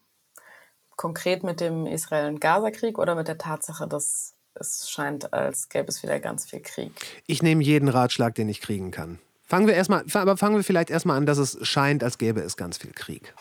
konkret 0.95 1.43
mit 1.43 1.59
dem 1.61 1.86
Israel-Gaza-Krieg 1.86 2.97
oder 2.97 3.16
mit 3.16 3.28
der 3.28 3.38
Tatsache, 3.38 3.88
dass 3.88 4.34
es 4.53 4.89
scheint, 4.89 5.34
als 5.34 5.70
gäbe 5.70 5.88
es 5.88 6.03
wieder 6.03 6.20
ganz 6.20 6.49
viel 6.49 6.61
Krieg? 6.61 6.93
Ich 7.26 7.41
nehme 7.41 7.63
jeden 7.63 7.89
Ratschlag, 7.89 8.36
den 8.36 8.49
ich 8.49 8.61
kriegen 8.61 8.91
kann. 8.91 9.20
Fangen 9.43 9.68
wir 9.68 9.74
erstmal, 9.76 10.05
aber 10.13 10.38
fangen 10.38 10.55
wir 10.55 10.63
vielleicht 10.63 10.89
erstmal 10.89 11.18
an, 11.18 11.26
dass 11.26 11.38
es 11.38 11.57
scheint, 11.68 12.03
als 12.03 12.18
gäbe 12.18 12.41
es 12.41 12.57
ganz 12.57 12.78
viel 12.78 12.91
Krieg. 12.91 13.34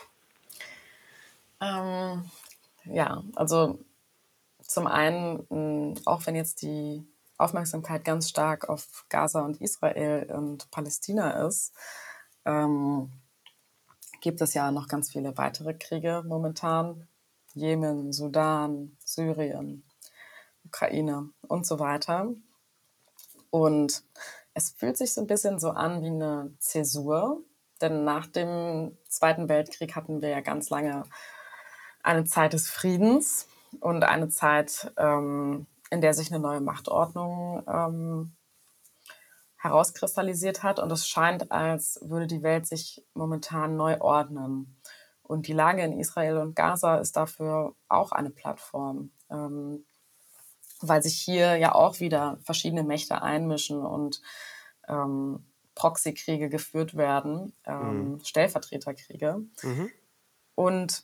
Ähm, 1.61 2.29
ja, 2.85 3.23
also 3.35 3.79
zum 4.61 4.87
einen, 4.87 5.99
auch 6.05 6.25
wenn 6.25 6.35
jetzt 6.35 6.61
die 6.61 7.03
Aufmerksamkeit 7.37 8.05
ganz 8.05 8.29
stark 8.29 8.69
auf 8.69 9.05
Gaza 9.09 9.41
und 9.41 9.61
Israel 9.61 10.31
und 10.31 10.69
Palästina 10.71 11.45
ist, 11.47 11.73
ähm, 12.45 13.11
gibt 14.21 14.41
es 14.41 14.53
ja 14.53 14.71
noch 14.71 14.87
ganz 14.87 15.11
viele 15.11 15.37
weitere 15.37 15.73
Kriege 15.73 16.23
momentan. 16.25 17.07
Jemen, 17.53 18.11
Sudan, 18.11 18.97
Syrien, 19.03 19.85
Ukraine 20.65 21.29
und 21.47 21.65
so 21.65 21.79
weiter. 21.79 22.33
Und 23.49 24.03
es 24.53 24.71
fühlt 24.71 24.97
sich 24.97 25.13
so 25.13 25.21
ein 25.21 25.27
bisschen 25.27 25.59
so 25.59 25.69
an 25.69 26.01
wie 26.01 26.07
eine 26.07 26.53
Zäsur, 26.59 27.41
denn 27.81 28.03
nach 28.03 28.27
dem 28.27 28.97
Zweiten 29.07 29.47
Weltkrieg 29.47 29.95
hatten 29.95 30.21
wir 30.21 30.29
ja 30.29 30.41
ganz 30.41 30.69
lange 30.69 31.05
eine 32.03 32.25
Zeit 32.25 32.53
des 32.53 32.69
Friedens 32.69 33.47
und 33.79 34.03
eine 34.03 34.29
Zeit, 34.29 34.91
ähm, 34.97 35.67
in 35.89 36.01
der 36.01 36.13
sich 36.13 36.31
eine 36.31 36.41
neue 36.41 36.61
Machtordnung 36.61 37.63
ähm, 37.67 38.35
herauskristallisiert 39.57 40.63
hat. 40.63 40.79
Und 40.79 40.91
es 40.91 41.07
scheint, 41.07 41.51
als 41.51 41.99
würde 42.03 42.27
die 42.27 42.43
Welt 42.43 42.67
sich 42.67 43.03
momentan 43.13 43.75
neu 43.75 43.99
ordnen. 43.99 44.77
Und 45.21 45.47
die 45.47 45.53
Lage 45.53 45.81
in 45.81 45.99
Israel 45.99 46.37
und 46.37 46.55
Gaza 46.55 46.97
ist 46.97 47.15
dafür 47.17 47.73
auch 47.87 48.11
eine 48.11 48.29
Plattform, 48.29 49.11
ähm, 49.29 49.85
weil 50.81 51.01
sich 51.01 51.19
hier 51.19 51.55
ja 51.55 51.73
auch 51.73 51.99
wieder 51.99 52.37
verschiedene 52.43 52.83
Mächte 52.83 53.21
einmischen 53.21 53.83
und 53.83 54.21
ähm, 54.87 55.43
Proxykriege 55.73 56.49
geführt 56.49 56.95
werden, 56.95 57.53
ähm, 57.65 58.13
mhm. 58.13 58.23
Stellvertreterkriege. 58.23 59.41
Mhm. 59.63 59.91
Und 60.53 61.03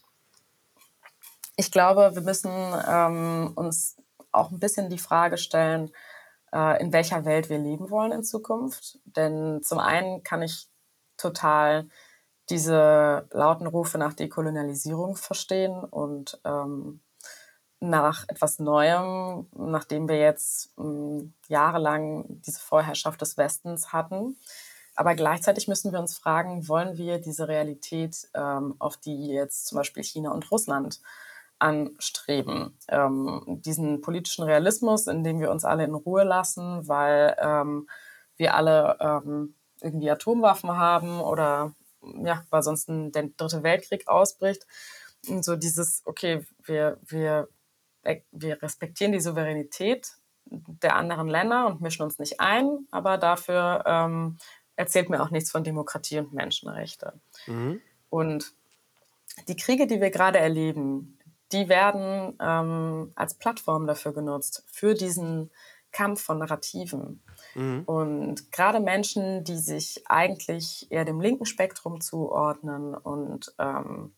ich 1.57 1.71
glaube, 1.71 2.11
wir 2.13 2.21
müssen 2.21 2.51
ähm, 2.87 3.51
uns 3.55 3.97
auch 4.31 4.51
ein 4.51 4.59
bisschen 4.59 4.89
die 4.89 4.97
Frage 4.97 5.37
stellen, 5.37 5.91
äh, 6.53 6.81
in 6.81 6.93
welcher 6.93 7.25
Welt 7.25 7.49
wir 7.49 7.57
leben 7.59 7.89
wollen 7.89 8.11
in 8.11 8.23
Zukunft. 8.23 8.99
Denn 9.05 9.61
zum 9.63 9.79
einen 9.79 10.23
kann 10.23 10.41
ich 10.41 10.67
total 11.17 11.87
diese 12.49 13.27
lauten 13.31 13.67
Rufe 13.67 13.97
nach 13.97 14.13
Dekolonialisierung 14.13 15.15
verstehen 15.15 15.83
und 15.83 16.39
ähm, 16.43 17.01
nach 17.79 18.25
etwas 18.27 18.59
Neuem, 18.59 19.47
nachdem 19.55 20.07
wir 20.07 20.17
jetzt 20.17 20.73
ähm, 20.77 21.33
jahrelang 21.47 22.25
diese 22.41 22.59
Vorherrschaft 22.59 23.21
des 23.21 23.37
Westens 23.37 23.91
hatten. 23.91 24.37
Aber 24.95 25.15
gleichzeitig 25.15 25.67
müssen 25.67 25.91
wir 25.91 25.99
uns 25.99 26.17
fragen, 26.17 26.67
wollen 26.67 26.97
wir 26.97 27.19
diese 27.19 27.47
Realität, 27.47 28.29
ähm, 28.35 28.75
auf 28.77 28.97
die 28.97 29.27
jetzt 29.27 29.67
zum 29.67 29.77
Beispiel 29.77 30.03
China 30.03 30.31
und 30.31 30.51
Russland 30.51 30.99
anstreben. 31.61 32.77
Ähm, 32.89 33.61
diesen 33.63 34.01
politischen 34.01 34.43
Realismus, 34.43 35.07
in 35.07 35.23
dem 35.23 35.39
wir 35.39 35.51
uns 35.51 35.63
alle 35.63 35.83
in 35.83 35.93
Ruhe 35.93 36.23
lassen, 36.23 36.87
weil 36.87 37.35
ähm, 37.39 37.87
wir 38.37 38.55
alle 38.55 38.97
ähm, 38.99 39.55
irgendwie 39.81 40.09
Atomwaffen 40.09 40.77
haben 40.77 41.21
oder 41.21 41.75
ja, 42.23 42.43
weil 42.49 42.63
sonst 42.63 42.89
ein, 42.89 43.11
der 43.11 43.29
dritte 43.37 43.63
Weltkrieg 43.63 44.07
ausbricht. 44.07 44.65
Und 45.27 45.45
so 45.45 45.55
dieses, 45.55 46.01
okay, 46.05 46.45
wir, 46.63 46.97
wir, 47.05 47.47
äh, 48.03 48.21
wir 48.31 48.61
respektieren 48.61 49.11
die 49.11 49.21
Souveränität 49.21 50.13
der 50.45 50.95
anderen 50.95 51.27
Länder 51.27 51.67
und 51.67 51.81
mischen 51.81 52.01
uns 52.01 52.17
nicht 52.17 52.39
ein, 52.39 52.87
aber 52.89 53.17
dafür 53.17 53.83
ähm, 53.85 54.37
erzählt 54.75 55.09
mir 55.09 55.21
auch 55.21 55.29
nichts 55.29 55.51
von 55.51 55.63
Demokratie 55.63 56.19
und 56.19 56.33
Menschenrechte. 56.33 57.13
Mhm. 57.45 57.81
Und 58.09 58.53
die 59.47 59.55
Kriege, 59.55 59.87
die 59.87 60.01
wir 60.01 60.09
gerade 60.09 60.39
erleben, 60.39 61.17
die 61.53 61.69
werden 61.69 62.37
ähm, 62.41 63.11
als 63.15 63.35
Plattform 63.35 63.87
dafür 63.87 64.13
genutzt, 64.13 64.63
für 64.67 64.93
diesen 64.93 65.51
Kampf 65.91 66.21
von 66.21 66.39
Narrativen. 66.39 67.23
Mhm. 67.55 67.83
Und 67.85 68.51
gerade 68.51 68.79
Menschen, 68.79 69.43
die 69.43 69.57
sich 69.57 70.03
eigentlich 70.07 70.87
eher 70.91 71.05
dem 71.05 71.19
linken 71.19 71.45
Spektrum 71.45 72.01
zuordnen 72.01 72.95
und, 72.95 73.53
ähm, 73.59 74.15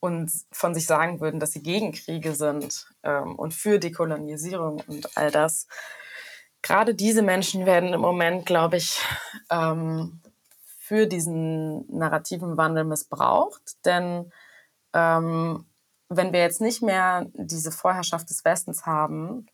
und 0.00 0.30
von 0.52 0.74
sich 0.74 0.86
sagen 0.86 1.20
würden, 1.20 1.40
dass 1.40 1.52
sie 1.52 1.62
gegen 1.62 1.92
Kriege 1.92 2.34
sind 2.34 2.86
ähm, 3.02 3.36
und 3.36 3.52
für 3.52 3.78
Dekolonisierung 3.78 4.82
und 4.86 5.16
all 5.16 5.30
das, 5.30 5.66
gerade 6.62 6.94
diese 6.94 7.22
Menschen 7.22 7.66
werden 7.66 7.92
im 7.92 8.00
Moment, 8.00 8.46
glaube 8.46 8.78
ich, 8.78 9.00
ähm, 9.50 10.20
für 10.78 11.06
diesen 11.06 11.84
narrativen 11.96 12.56
Wandel 12.56 12.84
missbraucht. 12.84 13.84
Denn 13.84 14.32
ähm, 14.92 15.66
wenn 16.08 16.32
wir 16.32 16.40
jetzt 16.40 16.60
nicht 16.60 16.82
mehr 16.82 17.26
diese 17.34 17.72
Vorherrschaft 17.72 18.30
des 18.30 18.44
Westens 18.44 18.86
haben, 18.86 19.46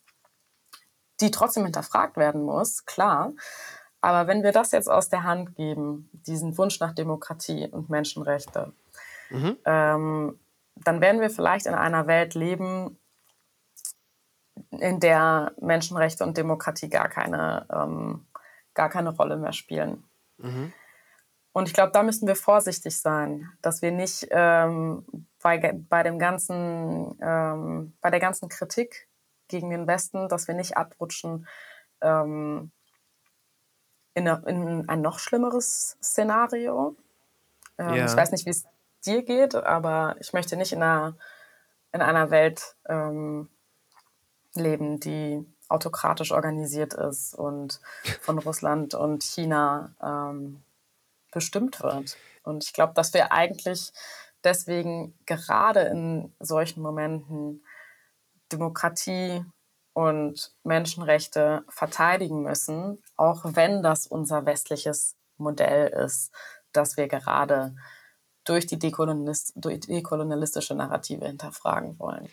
die 1.20 1.31
trotzdem 1.31 1.65
hinterfragt 1.65 2.16
werden 2.16 2.43
muss, 2.43 2.85
klar. 2.85 3.33
Aber 4.01 4.27
wenn 4.27 4.43
wir 4.43 4.53
das 4.53 4.73
jetzt 4.73 4.91
aus 4.91 5.09
der 5.09 5.23
Hand 5.23 5.55
geben, 5.55 6.11
diesen 6.12 6.59
Wunsch 6.59 6.81
nach 6.81 6.93
Demokratie 6.93 7.69
und 7.69 7.89
Menschenrechte, 7.89 8.73
mhm. 9.31 9.57
ähm, 9.65 10.39
dann 10.74 11.01
werden 11.01 11.20
wir 11.20 11.31
vielleicht 11.31 11.66
in 11.66 11.74
einer 11.74 12.07
Welt 12.07 12.35
leben, 12.35 12.99
in 14.70 15.01
der 15.01 15.53
Menschenrechte 15.61 16.24
und 16.24 16.37
Demokratie 16.37 16.89
gar 16.89 17.09
keine, 17.09 17.66
ähm, 17.73 18.27
gar 18.74 18.89
keine 18.89 19.11
Rolle 19.11 19.37
mehr 19.37 19.53
spielen. 19.53 20.05
Mhm. 20.39 20.73
Und 21.53 21.69
ich 21.69 21.74
glaube, 21.74 21.93
da 21.93 22.03
müssen 22.03 22.27
wir 22.27 22.37
vorsichtig 22.37 22.99
sein, 22.99 23.51
dass 23.61 23.83
wir 23.83 23.93
nicht 23.93 24.27
ähm, 24.31 25.05
bei, 25.43 25.59
bei 25.89 26.03
dem 26.03 26.19
ganzen, 26.19 27.19
ähm, 27.20 27.93
bei 28.01 28.11
der 28.11 28.20
ganzen 28.20 28.49
Kritik 28.49 29.09
gegen 29.49 29.69
den 29.69 29.87
Westen, 29.87 30.29
dass 30.29 30.49
wir 30.49 30.55
nicht 30.55 30.77
abrutschen 30.79 31.47
ähm, 32.01 32.70
in, 34.15 34.29
eine, 34.29 34.43
in, 34.47 34.89
ein 34.89 35.03
noch 35.03 35.19
schlimmeres 35.19 35.99
Szenario. 36.03 36.97
Ähm, 37.77 37.95
ja. 37.95 38.07
Ich 38.07 38.16
weiß 38.16 38.33
nicht, 38.33 38.47
wie 38.47 38.51
es 38.51 38.65
dir 39.05 39.23
geht, 39.23 39.55
aber 39.55 40.16
ich 40.20 40.33
möchte 40.33 40.57
nicht 40.57 40.73
in 40.73 40.83
einer, 40.83 41.16
in 41.93 42.01
einer 42.01 42.31
Welt 42.31 42.77
ähm, 42.89 43.51
leben, 44.55 45.01
die 45.01 45.45
autokratisch 45.69 46.33
organisiert 46.33 46.95
ist 46.95 47.35
und 47.35 47.81
von 48.20 48.39
Russland 48.39 48.95
und 48.95 49.23
China 49.23 49.95
ähm, 50.03 50.62
bestimmt 51.32 51.82
wird. 51.82 52.16
Und 52.44 52.64
ich 52.64 52.72
glaube, 52.72 52.94
dass 52.94 53.12
wir 53.14 53.32
eigentlich 53.32 53.92
deswegen 54.44 55.18
gerade 55.26 55.80
in 55.80 56.32
solchen 56.38 56.82
Momenten 56.82 57.64
Demokratie 58.52 59.44
und 59.94 60.52
Menschenrechte 60.62 61.64
verteidigen 61.68 62.42
müssen, 62.42 63.02
auch 63.16 63.42
wenn 63.44 63.82
das 63.82 64.06
unser 64.06 64.46
westliches 64.46 65.16
Modell 65.36 65.88
ist, 65.88 66.30
das 66.72 66.96
wir 66.96 67.09
gerade 67.09 67.74
durch 68.44 68.66
die 68.66 68.78
Dekolonialist 68.78 69.52
durch 69.56 69.80
dekolonialistische 69.80 70.74
Narrative 70.74 71.26
hinterfragen 71.26 71.98
wollen. 71.98 72.28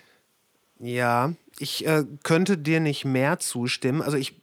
Ja, 0.79 1.33
ich 1.59 1.85
äh, 1.85 2.05
könnte 2.23 2.57
dir 2.57 2.79
nicht 2.79 3.03
mehr 3.03 3.39
zustimmen. 3.39 4.01
Also 4.01 4.17
ich 4.17 4.41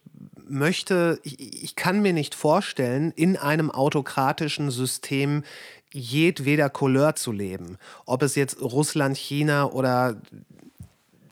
möchte, 0.49 1.19
ich, 1.23 1.63
ich 1.63 1.75
kann 1.75 2.01
mir 2.01 2.13
nicht 2.13 2.35
vorstellen, 2.35 3.11
in 3.15 3.37
einem 3.37 3.71
autokratischen 3.71 4.71
System 4.71 5.43
jedweder 5.91 6.69
Couleur 6.69 7.15
zu 7.15 7.31
leben. 7.31 7.77
Ob 8.05 8.21
es 8.21 8.35
jetzt 8.35 8.61
Russland, 8.61 9.17
China 9.17 9.71
oder 9.71 10.21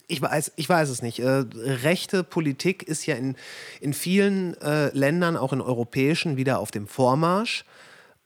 ich 0.08 0.22
weiß, 0.22 0.54
ich 0.56 0.70
weiß 0.70 0.90
es 0.90 1.02
nicht. 1.02 1.20
Äh, 1.20 1.46
rechte 1.56 2.24
Politik 2.24 2.84
ist 2.84 3.06
ja 3.06 3.16
in, 3.16 3.36
in 3.82 3.94
vielen 3.94 4.60
äh, 4.62 4.90
Ländern, 4.90 5.38
auch 5.38 5.54
in 5.54 5.62
europäischen, 5.62 6.38
wieder 6.38 6.60
auf 6.60 6.72
dem 6.72 6.88
Vormarsch. 6.88 7.66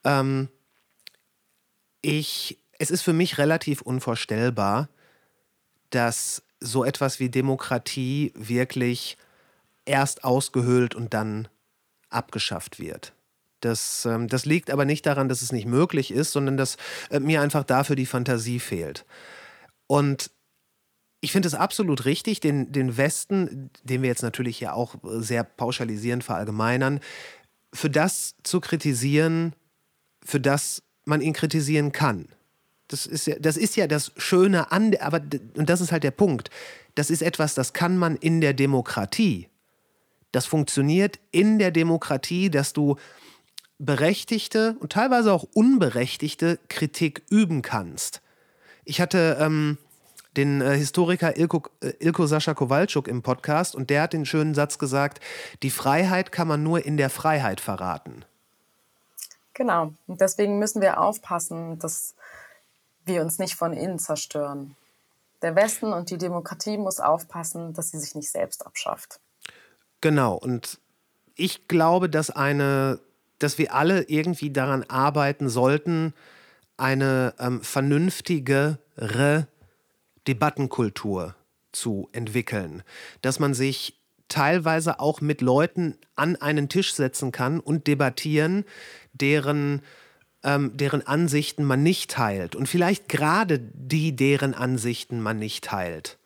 Ähm, 0.03 0.49
ich, 2.01 2.57
es 2.77 2.91
ist 2.91 3.01
für 3.01 3.13
mich 3.13 3.37
relativ 3.37 3.81
unvorstellbar, 3.81 4.89
dass 5.89 6.43
so 6.59 6.83
etwas 6.83 7.19
wie 7.19 7.29
Demokratie 7.29 8.33
wirklich 8.35 9.17
erst 9.89 10.23
ausgehöhlt 10.23 10.95
und 10.95 11.13
dann 11.13 11.47
abgeschafft 12.09 12.79
wird. 12.79 13.13
Das, 13.59 14.05
ähm, 14.05 14.27
das 14.27 14.45
liegt 14.45 14.69
aber 14.69 14.85
nicht 14.85 15.05
daran, 15.05 15.27
dass 15.27 15.41
es 15.41 15.51
nicht 15.51 15.65
möglich 15.65 16.11
ist, 16.11 16.31
sondern 16.31 16.55
dass 16.55 16.77
äh, 17.09 17.19
mir 17.19 17.41
einfach 17.41 17.63
dafür 17.63 17.95
die 17.95 18.05
Fantasie 18.05 18.59
fehlt. 18.59 19.05
Und 19.87 20.31
ich 21.21 21.33
finde 21.33 21.47
es 21.47 21.53
absolut 21.53 22.05
richtig, 22.05 22.39
den, 22.39 22.71
den 22.71 22.95
Westen, 22.95 23.69
den 23.83 24.01
wir 24.01 24.09
jetzt 24.09 24.23
natürlich 24.23 24.59
ja 24.59 24.73
auch 24.73 24.95
sehr 25.03 25.43
pauschalisierend 25.43 26.23
verallgemeinern, 26.23 27.01
für 27.73 27.89
das 27.89 28.35
zu 28.43 28.61
kritisieren, 28.61 29.53
für 30.23 30.39
das 30.39 30.83
man 31.05 31.21
ihn 31.21 31.33
kritisieren 31.33 31.91
kann. 31.91 32.29
Das 32.87 33.05
ist 33.05 33.27
ja 33.27 33.37
das, 33.39 33.57
ist 33.57 33.75
ja 33.75 33.87
das 33.87 34.11
Schöne 34.17 34.71
an, 34.71 34.95
aber 34.99 35.21
und 35.55 35.69
das 35.69 35.81
ist 35.81 35.91
halt 35.91 36.03
der 36.03 36.11
Punkt. 36.11 36.49
Das 36.95 37.09
ist 37.09 37.21
etwas, 37.21 37.53
das 37.53 37.73
kann 37.73 37.97
man 37.97 38.15
in 38.15 38.41
der 38.41 38.53
Demokratie. 38.53 39.49
Das 40.31 40.45
funktioniert 40.45 41.19
in 41.31 41.59
der 41.59 41.71
Demokratie, 41.71 42.49
dass 42.49 42.73
du 42.73 42.97
berechtigte 43.79 44.75
und 44.79 44.91
teilweise 44.91 45.33
auch 45.33 45.45
unberechtigte 45.53 46.59
Kritik 46.67 47.23
üben 47.29 47.61
kannst. 47.61 48.21
Ich 48.83 49.01
hatte 49.01 49.37
ähm, 49.39 49.77
den 50.35 50.61
äh, 50.61 50.75
Historiker 50.75 51.37
Ilko, 51.37 51.63
äh, 51.81 51.93
Ilko 51.99 52.27
Sascha 52.27 52.53
Kowalczuk 52.53 53.07
im 53.07 53.21
Podcast 53.21 53.75
und 53.75 53.89
der 53.89 54.03
hat 54.03 54.13
den 54.13 54.25
schönen 54.25 54.53
Satz 54.53 54.77
gesagt, 54.77 55.23
die 55.63 55.69
Freiheit 55.69 56.31
kann 56.31 56.47
man 56.47 56.61
nur 56.61 56.85
in 56.85 56.97
der 56.97 57.09
Freiheit 57.09 57.61
verraten. 57.61 58.25
Genau, 59.53 59.93
und 60.07 60.21
deswegen 60.21 60.59
müssen 60.59 60.81
wir 60.81 61.01
aufpassen, 61.01 61.79
dass 61.79 62.15
wir 63.05 63.21
uns 63.21 63.39
nicht 63.39 63.55
von 63.55 63.73
innen 63.73 63.99
zerstören. 63.99 64.75
Der 65.41 65.55
Westen 65.55 65.91
und 65.93 66.09
die 66.09 66.17
Demokratie 66.17 66.77
muss 66.77 66.99
aufpassen, 66.99 67.73
dass 67.73 67.91
sie 67.91 67.99
sich 67.99 68.15
nicht 68.15 68.29
selbst 68.29 68.65
abschafft. 68.65 69.19
Genau, 70.01 70.35
und 70.35 70.79
ich 71.35 71.67
glaube, 71.67 72.09
dass 72.09 72.29
eine, 72.29 72.99
dass 73.39 73.57
wir 73.57 73.73
alle 73.73 74.03
irgendwie 74.03 74.51
daran 74.51 74.83
arbeiten 74.83 75.49
sollten, 75.49 76.13
eine 76.77 77.33
ähm, 77.39 77.61
vernünftigere 77.61 79.47
Debattenkultur 80.27 81.35
zu 81.71 82.09
entwickeln, 82.13 82.83
dass 83.21 83.39
man 83.39 83.53
sich 83.53 83.99
teilweise 84.27 84.99
auch 84.99 85.21
mit 85.21 85.41
Leuten 85.41 85.97
an 86.15 86.35
einen 86.35 86.69
Tisch 86.69 86.93
setzen 86.93 87.31
kann 87.31 87.59
und 87.59 87.87
debattieren, 87.87 88.63
deren, 89.11 89.81
ähm, 90.43 90.77
deren 90.77 91.05
Ansichten 91.05 91.63
man 91.63 91.83
nicht 91.83 92.11
teilt. 92.11 92.55
Und 92.55 92.69
vielleicht 92.69 93.09
gerade 93.09 93.59
die, 93.59 94.15
deren 94.15 94.53
Ansichten 94.53 95.19
man 95.19 95.39
nicht 95.39 95.65
teilt. 95.65 96.17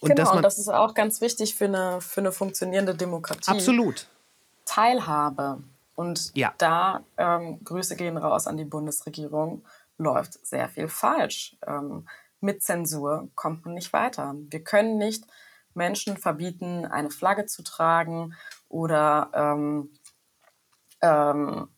Und 0.00 0.14
genau, 0.14 0.36
und 0.36 0.42
das 0.42 0.58
ist 0.58 0.68
auch 0.68 0.94
ganz 0.94 1.20
wichtig 1.20 1.54
für 1.54 1.64
eine, 1.64 2.00
für 2.00 2.20
eine 2.20 2.32
funktionierende 2.32 2.94
Demokratie. 2.94 3.50
Absolut. 3.50 4.06
Teilhabe. 4.64 5.62
Und 5.94 6.30
ja. 6.36 6.54
da, 6.58 7.02
ähm, 7.16 7.58
Grüße 7.64 7.96
gehen 7.96 8.16
raus 8.16 8.46
an 8.46 8.56
die 8.56 8.64
Bundesregierung, 8.64 9.64
läuft 9.96 10.46
sehr 10.46 10.68
viel 10.68 10.88
falsch. 10.88 11.56
Ähm, 11.66 12.06
mit 12.40 12.62
Zensur 12.62 13.28
kommt 13.34 13.64
man 13.64 13.74
nicht 13.74 13.92
weiter. 13.92 14.34
Wir 14.36 14.62
können 14.62 14.96
nicht 14.98 15.24
Menschen 15.74 16.16
verbieten, 16.16 16.84
eine 16.84 17.10
Flagge 17.10 17.46
zu 17.46 17.62
tragen 17.62 18.34
oder 18.68 19.30
ähm, 19.34 19.90
ähm, 21.00 21.68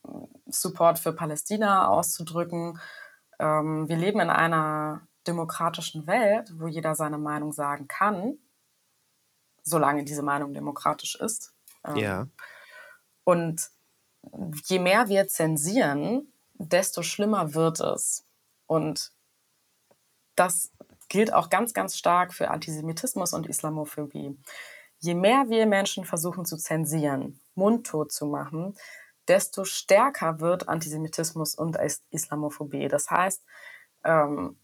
Support 0.47 0.99
für 0.99 1.13
Palästina 1.13 1.89
auszudrücken. 1.89 2.79
Ähm, 3.39 3.89
wir 3.89 3.97
leben 3.97 4.21
in 4.21 4.31
einer 4.31 5.03
demokratischen 5.27 6.07
Welt, 6.07 6.53
wo 6.59 6.67
jeder 6.67 6.95
seine 6.95 7.19
Meinung 7.19 7.53
sagen 7.53 7.89
kann, 7.89 8.39
solange 9.63 10.05
diese 10.05 10.23
Meinung 10.23 10.55
demokratisch 10.55 11.17
ist. 11.17 11.53
Ähm, 11.85 11.97
ja. 11.97 12.27
Und 13.25 13.71
je 14.67 14.79
mehr 14.79 15.09
wir 15.09 15.29
zensieren, 15.29 16.33
desto 16.55 17.03
schlimmer 17.03 17.55
wird 17.55 17.81
es. 17.81 18.25
Und 18.67 19.13
das 20.37 20.73
gilt 21.09 21.33
auch 21.33 21.51
ganz, 21.51 21.75
ganz 21.75 21.97
stark 21.97 22.33
für 22.33 22.51
Antisemitismus 22.51 23.33
und 23.33 23.47
Islamophobie. 23.47 24.39
Je 24.99 25.15
mehr 25.15 25.49
wir 25.49 25.67
Menschen 25.67 26.05
versuchen 26.05 26.45
zu 26.45 26.57
zensieren, 26.57 27.41
mundtot 27.55 28.13
zu 28.13 28.27
machen, 28.27 28.77
desto 29.27 29.65
stärker 29.65 30.41
wird 30.41 30.69
Antisemitismus 30.69 31.55
und 31.55 31.79
Islamophobie. 32.11 32.89
Das 32.89 33.11
heißt, 33.11 33.43
ähm, 34.05 34.60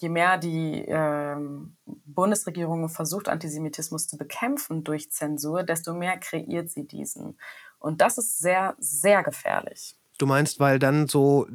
je 0.00 0.08
mehr 0.08 0.38
die 0.38 0.84
ähm, 0.88 1.76
Bundesregierung 1.84 2.88
versucht, 2.88 3.28
Antisemitismus 3.28 4.08
zu 4.08 4.16
bekämpfen 4.16 4.82
durch 4.82 5.10
Zensur, 5.10 5.62
desto 5.62 5.92
mehr 5.92 6.16
kreiert 6.18 6.70
sie 6.70 6.86
diesen. 6.86 7.38
Und 7.78 8.00
das 8.00 8.16
ist 8.16 8.38
sehr, 8.38 8.74
sehr 8.78 9.22
gefährlich. 9.22 9.96
Du 10.18 10.26
meinst, 10.26 10.58
weil 10.58 10.78
dann 10.78 11.06
so 11.06 11.46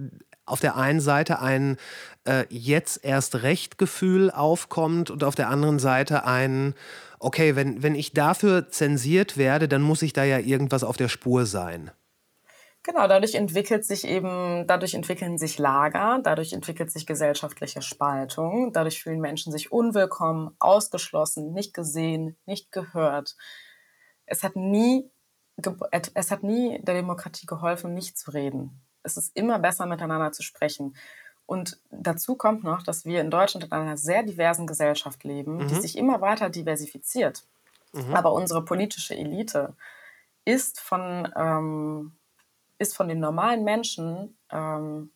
auf 0.45 0.59
der 0.59 0.75
einen 0.75 1.01
Seite 1.01 1.39
ein 1.39 1.77
äh, 2.25 2.45
jetzt 2.49 3.03
erst 3.03 3.41
recht 3.41 3.79
Gefühl 3.79 4.29
aufkommt 4.29 5.09
und 5.09 5.23
auf 5.23 5.33
der 5.33 5.49
anderen 5.49 5.79
Seite 5.79 6.25
ein, 6.25 6.75
okay, 7.17 7.55
wenn, 7.55 7.81
wenn 7.81 7.95
ich 7.95 8.13
dafür 8.13 8.69
zensiert 8.69 9.37
werde, 9.37 9.67
dann 9.67 9.81
muss 9.81 10.03
ich 10.03 10.13
da 10.13 10.23
ja 10.23 10.37
irgendwas 10.37 10.83
auf 10.83 10.97
der 10.97 11.09
Spur 11.09 11.47
sein. 11.47 11.89
Genau, 12.85 13.07
dadurch 13.07 13.33
entwickelt 13.33 13.83
sich 13.83 14.05
eben, 14.05 14.67
dadurch 14.67 14.93
entwickeln 14.93 15.39
sich 15.39 15.57
Lager, 15.57 16.19
dadurch 16.21 16.53
entwickelt 16.53 16.91
sich 16.91 17.07
gesellschaftliche 17.07 17.81
Spaltung, 17.81 18.73
dadurch 18.73 19.01
fühlen 19.01 19.19
Menschen 19.19 19.51
sich 19.51 19.71
unwillkommen, 19.71 20.55
ausgeschlossen, 20.59 21.51
nicht 21.51 21.73
gesehen, 21.73 22.37
nicht 22.45 22.71
gehört. 22.71 23.35
Es 24.27 24.43
hat 24.43 24.55
nie, 24.55 25.09
es 26.13 26.29
hat 26.29 26.43
nie 26.43 26.79
der 26.83 26.95
Demokratie 26.95 27.47
geholfen, 27.47 27.93
nicht 27.95 28.19
zu 28.19 28.31
reden 28.31 28.81
es 29.05 29.17
ist 29.17 29.35
immer 29.35 29.59
besser, 29.59 29.85
miteinander 29.85 30.31
zu 30.31 30.43
sprechen. 30.43 30.95
Und 31.45 31.79
dazu 31.91 32.35
kommt 32.35 32.63
noch, 32.63 32.81
dass 32.81 33.05
wir 33.05 33.21
in 33.21 33.29
Deutschland 33.29 33.65
in 33.65 33.71
einer 33.71 33.97
sehr 33.97 34.23
diversen 34.23 34.65
Gesellschaft 34.65 35.23
leben, 35.23 35.57
mhm. 35.57 35.67
die 35.67 35.75
sich 35.75 35.97
immer 35.97 36.19
weiter 36.21 36.49
diversifiziert. 36.49 37.43
Mhm. 37.93 38.15
Aber 38.15 38.33
unsere 38.33 38.65
politische 38.65 39.15
Elite 39.15 39.75
ist 40.43 40.79
von, 40.79 41.31
ähm, 41.35 42.13
ist 42.77 42.95
von 42.95 43.07
den 43.07 43.19
normalen 43.19 43.63
Menschen 43.63 44.37
ähm, 44.51 45.11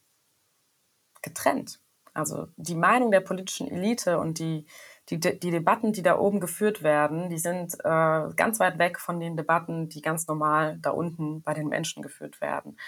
getrennt. 1.22 1.80
Also 2.14 2.48
die 2.58 2.76
Meinung 2.76 3.12
der 3.12 3.22
politischen 3.22 3.70
Elite 3.70 4.20
und 4.20 4.40
die, 4.40 4.66
die, 5.10 5.20
die 5.20 5.52
Debatten, 5.52 5.94
die 5.94 6.02
da 6.02 6.18
oben 6.18 6.40
geführt 6.40 6.82
werden, 6.84 7.30
die 7.30 7.38
sind 7.38 7.76
äh, 7.84 8.30
ganz 8.36 8.60
weit 8.60 8.80
weg 8.80 9.00
von 9.00 9.20
den 9.20 9.38
Debatten, 9.38 9.90
die 9.90 10.02
ganz 10.02 10.28
normal 10.28 10.78
da 10.82 10.90
unten 10.90 11.44
bei 11.44 11.54
den 11.54 11.68
Menschen 11.68 12.02
geführt 12.02 12.42
werden. 12.42 12.80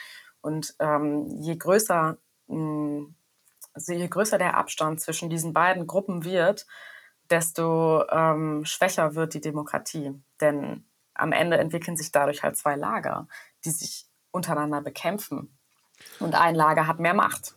Und 0.42 0.76
ähm, 0.80 1.28
je 1.28 1.56
größer 1.56 2.18
mh, 2.48 3.08
also 3.74 3.94
je 3.94 4.08
größer 4.08 4.38
der 4.38 4.58
Abstand 4.58 5.00
zwischen 5.00 5.30
diesen 5.30 5.54
beiden 5.54 5.88
Gruppen 5.88 6.24
wird, 6.24 6.68
desto 7.30 8.04
ähm, 8.10 8.66
schwächer 8.66 9.16
wird 9.16 9.34
die 9.34 9.42
Demokratie. 9.42 10.14
Denn 10.42 10.86
am 11.14 11.32
Ende 11.32 11.58
entwickeln 11.58 11.96
sich 11.96 12.12
dadurch 12.12 12.44
halt 12.44 12.58
zwei 12.58 12.76
Lager, 12.76 13.28
die 13.64 13.72
sich 13.72 14.08
untereinander 14.32 14.82
bekämpfen. 14.82 15.50
Und 16.20 16.36
ein 16.36 16.56
Lager 16.56 16.88
hat 16.88 17.00
mehr 17.00 17.14
Macht. 17.14 17.56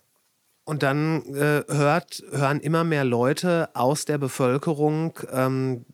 Und 0.65 0.83
dann 0.83 1.23
äh, 1.35 1.65
hört, 1.69 2.23
hören 2.31 2.61
immer 2.61 2.85
mehr 2.85 3.05
Leute 3.05 3.69
aus 3.75 4.07
der 4.07 4.19
Bevölkerung, 4.19 5.19
ähm, 5.31 5.85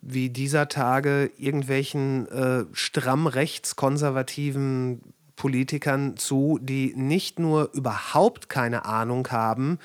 wie 0.00 0.30
dieser 0.30 0.68
Tage 0.68 1.30
irgendwelchen 1.36 2.28
äh, 2.28 2.64
stramm 2.72 3.26
rechtskonservativen 3.26 5.00
Politikern 5.34 6.16
zu, 6.16 6.58
die 6.62 6.94
nicht 6.94 7.38
nur 7.38 7.72
überhaupt 7.72 8.48
keine 8.48 8.84
Ahnung 8.84 9.26
haben, 9.30 9.78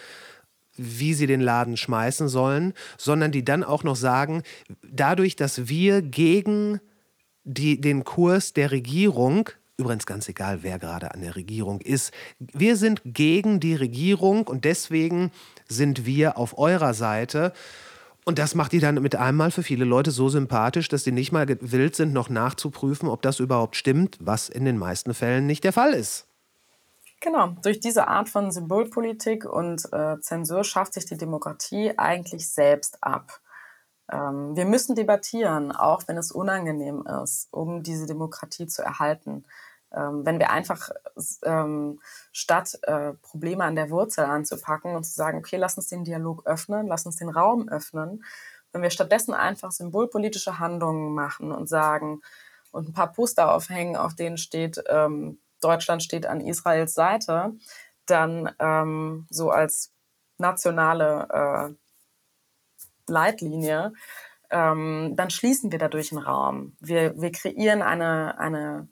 wie 0.75 1.13
sie 1.13 1.27
den 1.27 1.41
Laden 1.41 1.75
schmeißen 1.75 2.29
sollen, 2.29 2.73
sondern 2.97 3.31
die 3.31 3.43
dann 3.43 3.63
auch 3.63 3.83
noch 3.83 3.95
sagen, 3.95 4.43
dadurch, 4.83 5.35
dass 5.35 5.67
wir 5.67 6.01
gegen 6.01 6.79
die, 7.43 7.81
den 7.81 8.03
Kurs 8.03 8.53
der 8.53 8.71
Regierung 8.71 9.49
übrigens 9.79 10.05
ganz 10.05 10.29
egal, 10.29 10.61
wer 10.61 10.77
gerade 10.77 11.13
an 11.13 11.21
der 11.21 11.35
Regierung 11.35 11.81
ist. 11.81 12.13
Wir 12.37 12.75
sind 12.75 13.01
gegen 13.05 13.59
die 13.59 13.75
Regierung 13.75 14.45
und 14.47 14.65
deswegen 14.65 15.31
sind 15.67 16.05
wir 16.05 16.37
auf 16.37 16.57
eurer 16.57 16.93
Seite. 16.93 17.53
Und 18.25 18.37
das 18.37 18.53
macht 18.53 18.73
die 18.73 18.79
dann 18.79 19.01
mit 19.01 19.15
einmal 19.15 19.49
für 19.49 19.63
viele 19.63 19.85
Leute 19.85 20.11
so 20.11 20.29
sympathisch, 20.29 20.89
dass 20.89 21.03
sie 21.03 21.11
nicht 21.11 21.31
mal 21.31 21.45
gewillt 21.45 21.95
sind, 21.95 22.13
noch 22.13 22.29
nachzuprüfen, 22.29 23.09
ob 23.09 23.21
das 23.23 23.39
überhaupt 23.39 23.75
stimmt, 23.75 24.17
was 24.19 24.49
in 24.49 24.65
den 24.65 24.77
meisten 24.77 25.13
Fällen 25.13 25.47
nicht 25.47 25.63
der 25.63 25.73
Fall 25.73 25.93
ist. 25.93 26.27
Genau, 27.21 27.55
durch 27.63 27.79
diese 27.79 28.07
Art 28.07 28.29
von 28.29 28.51
Symbolpolitik 28.51 29.45
und 29.45 29.91
äh, 29.91 30.19
Zensur 30.21 30.63
schafft 30.63 30.93
sich 30.93 31.05
die 31.05 31.17
Demokratie 31.17 31.93
eigentlich 31.97 32.49
selbst 32.49 33.03
ab. 33.03 33.41
Ähm, 34.11 34.55
wir 34.55 34.65
müssen 34.65 34.95
debattieren, 34.95 35.71
auch 35.71 36.03
wenn 36.07 36.17
es 36.17 36.31
unangenehm 36.31 37.05
ist, 37.23 37.47
um 37.51 37.83
diese 37.83 38.05
Demokratie 38.05 38.67
zu 38.67 38.81
erhalten. 38.81 39.45
Ähm, 39.91 40.25
wenn 40.25 40.39
wir 40.39 40.51
einfach 40.51 40.89
ähm, 41.43 41.99
statt 42.31 42.79
äh, 42.83 43.13
Probleme 43.13 43.63
an 43.63 43.75
der 43.75 43.89
Wurzel 43.89 44.25
anzupacken 44.25 44.95
und 44.95 45.03
zu 45.03 45.13
sagen, 45.13 45.39
okay, 45.39 45.57
lass 45.57 45.77
uns 45.77 45.87
den 45.87 46.03
Dialog 46.03 46.45
öffnen, 46.45 46.87
lass 46.87 47.05
uns 47.05 47.17
den 47.17 47.29
Raum 47.29 47.67
öffnen, 47.69 48.23
wenn 48.71 48.81
wir 48.81 48.91
stattdessen 48.91 49.33
einfach 49.33 49.71
symbolpolitische 49.71 50.59
Handlungen 50.59 51.13
machen 51.13 51.51
und 51.51 51.67
sagen 51.67 52.21
und 52.71 52.89
ein 52.89 52.93
paar 52.93 53.11
Poster 53.11 53.53
aufhängen, 53.53 53.95
auf 53.95 54.15
denen 54.15 54.37
steht, 54.37 54.83
ähm, 54.87 55.39
Deutschland 55.61 56.03
steht 56.03 56.25
an 56.25 56.41
Israels 56.41 56.93
Seite, 56.93 57.53
dann 58.05 58.51
ähm, 58.59 59.27
so 59.29 59.49
als 59.49 59.91
nationale 60.37 61.27
äh, 61.31 63.11
Leitlinie, 63.11 63.93
ähm, 64.51 65.13
dann 65.15 65.29
schließen 65.29 65.71
wir 65.71 65.79
dadurch 65.79 66.11
einen 66.11 66.23
Raum. 66.23 66.75
Wir, 66.79 67.19
wir 67.19 67.31
kreieren 67.31 67.81
eine, 67.81 68.39
eine 68.39 68.87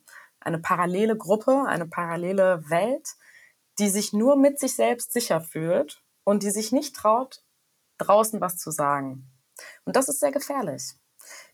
eine 0.47 0.59
parallele 0.59 1.17
Gruppe, 1.17 1.65
eine 1.67 1.85
parallele 1.85 2.69
Welt, 2.69 3.15
die 3.79 3.89
sich 3.89 4.13
nur 4.13 4.37
mit 4.37 4.59
sich 4.59 4.75
selbst 4.75 5.11
sicher 5.11 5.41
fühlt 5.41 6.01
und 6.23 6.41
die 6.41 6.51
sich 6.51 6.71
nicht 6.71 6.95
traut, 6.95 7.43
draußen 7.97 8.41
was 8.41 8.57
zu 8.57 8.71
sagen. 8.71 9.29
Und 9.85 9.95
das 9.95 10.07
ist 10.07 10.19
sehr 10.19 10.31
gefährlich. 10.31 10.93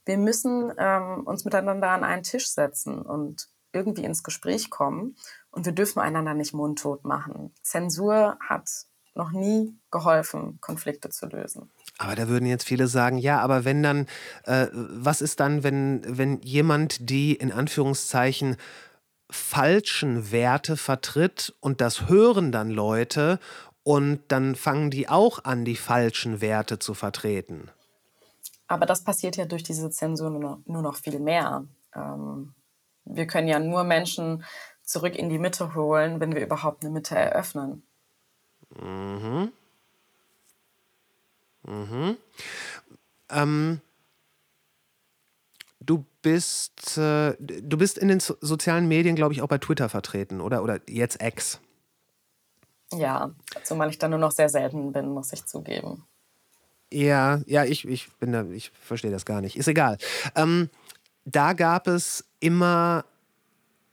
Wir 0.05 0.17
müssen 0.17 0.71
ähm, 0.77 1.25
uns 1.25 1.43
miteinander 1.43 1.89
an 1.89 2.03
einen 2.03 2.23
Tisch 2.23 2.47
setzen 2.49 3.01
und 3.01 3.49
irgendwie 3.71 4.03
ins 4.03 4.23
Gespräch 4.23 4.69
kommen 4.69 5.15
und 5.49 5.65
wir 5.65 5.73
dürfen 5.73 5.99
einander 5.99 6.35
nicht 6.35 6.53
mundtot 6.53 7.03
machen. 7.03 7.55
Zensur 7.63 8.37
hat 8.47 8.69
noch 9.15 9.31
nie 9.31 9.75
geholfen, 9.89 10.59
Konflikte 10.61 11.09
zu 11.09 11.25
lösen. 11.25 11.71
Aber 12.03 12.15
da 12.15 12.27
würden 12.27 12.45
jetzt 12.45 12.67
viele 12.67 12.87
sagen, 12.87 13.17
ja, 13.17 13.39
aber 13.39 13.63
wenn 13.63 13.81
dann, 13.81 14.07
äh, 14.43 14.67
was 14.73 15.21
ist 15.21 15.39
dann, 15.39 15.63
wenn, 15.63 16.01
wenn 16.05 16.41
jemand 16.41 17.09
die 17.09 17.33
in 17.33 17.51
Anführungszeichen 17.51 18.57
falschen 19.29 20.31
Werte 20.31 20.75
vertritt 20.75 21.55
und 21.61 21.79
das 21.79 22.09
hören 22.09 22.51
dann 22.51 22.69
Leute 22.69 23.39
und 23.83 24.19
dann 24.27 24.55
fangen 24.55 24.91
die 24.91 25.07
auch 25.07 25.45
an, 25.45 25.63
die 25.63 25.77
falschen 25.77 26.41
Werte 26.41 26.77
zu 26.77 26.93
vertreten? 26.93 27.69
Aber 28.67 28.85
das 28.85 29.03
passiert 29.03 29.37
ja 29.37 29.45
durch 29.45 29.63
diese 29.63 29.89
Zensur 29.89 30.29
nur 30.29 30.81
noch, 30.81 30.95
viel 30.95 31.19
mehr. 31.19 31.63
Ähm, 31.95 32.53
wir 33.05 33.27
können 33.27 33.47
ja 33.47 33.59
nur 33.59 33.85
Menschen 33.85 34.43
zurück 34.83 35.15
in 35.15 35.29
die 35.29 35.39
Mitte 35.39 35.73
holen, 35.73 36.19
wenn 36.19 36.35
wir 36.35 36.43
überhaupt 36.43 36.83
eine 36.83 36.93
Mitte 36.93 37.15
eröffnen. 37.15 37.83
Mhm. 38.81 39.53
Mhm. 41.65 42.17
Ähm, 43.29 43.81
du 45.79 46.05
bist, 46.21 46.97
äh, 46.97 47.35
du 47.39 47.77
bist 47.77 47.97
in 47.97 48.07
den 48.07 48.19
so 48.19 48.35
sozialen 48.41 48.87
Medien, 48.87 49.15
glaube 49.15 49.33
ich, 49.33 49.41
auch 49.41 49.47
bei 49.47 49.57
Twitter 49.57 49.89
vertreten, 49.89 50.41
oder? 50.41 50.63
Oder 50.63 50.79
jetzt 50.87 51.21
X. 51.21 51.59
Ja, 52.93 53.31
zumal 53.63 53.89
ich 53.89 53.97
da 53.97 54.07
nur 54.07 54.19
noch 54.19 54.31
sehr 54.31 54.49
selten 54.49 54.91
bin, 54.91 55.09
muss 55.09 55.33
ich 55.33 55.45
zugeben. 55.45 56.05
Ja, 56.91 57.41
ja, 57.47 57.65
ich, 57.65 57.87
ich 57.87 58.11
bin 58.17 58.31
da, 58.31 58.45
ich 58.45 58.69
verstehe 58.69 59.11
das 59.11 59.25
gar 59.25 59.41
nicht. 59.41 59.57
Ist 59.57 59.67
egal. 59.67 59.97
Ähm, 60.35 60.69
da 61.25 61.53
gab 61.53 61.87
es 61.87 62.23
immer 62.39 63.05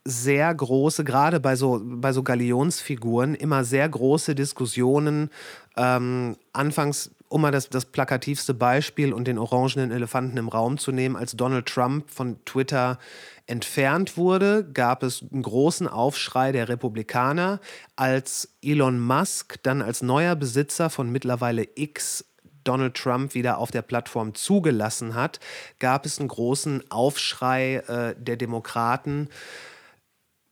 sehr 0.05 0.53
große, 0.53 1.03
gerade 1.03 1.39
bei 1.39 1.55
so, 1.55 1.81
bei 1.83 2.13
so 2.13 2.21
Galionsfiguren, 2.21 3.33
immer 3.33 3.63
sehr 3.63 3.87
große 3.87 4.35
Diskussionen. 4.35 5.31
Ähm, 5.77 6.37
anfangs, 6.53 7.11
um 7.31 7.41
mal 7.41 7.51
das, 7.51 7.69
das 7.69 7.85
plakativste 7.85 8.53
Beispiel 8.53 9.13
und 9.13 9.25
den 9.25 9.37
orangenen 9.37 9.91
Elefanten 9.91 10.37
im 10.37 10.49
Raum 10.49 10.77
zu 10.77 10.91
nehmen, 10.91 11.15
als 11.15 11.31
Donald 11.31 11.65
Trump 11.65 12.09
von 12.09 12.43
Twitter 12.45 12.99
entfernt 13.47 14.17
wurde, 14.17 14.67
gab 14.73 15.01
es 15.03 15.23
einen 15.31 15.41
großen 15.41 15.87
Aufschrei 15.87 16.51
der 16.51 16.69
Republikaner. 16.69 17.59
Als 17.95 18.49
Elon 18.61 18.99
Musk 18.99 19.59
dann 19.63 19.81
als 19.81 20.01
neuer 20.01 20.35
Besitzer 20.35 20.89
von 20.89 21.11
mittlerweile 21.11 21.67
X 21.75 22.25
Donald 22.63 22.95
Trump 22.95 23.33
wieder 23.33 23.57
auf 23.57 23.71
der 23.71 23.81
Plattform 23.81 24.35
zugelassen 24.35 25.15
hat, 25.15 25.39
gab 25.79 26.05
es 26.05 26.19
einen 26.19 26.27
großen 26.27 26.83
Aufschrei 26.91 27.77
äh, 27.87 28.15
der 28.17 28.37
Demokraten 28.37 29.29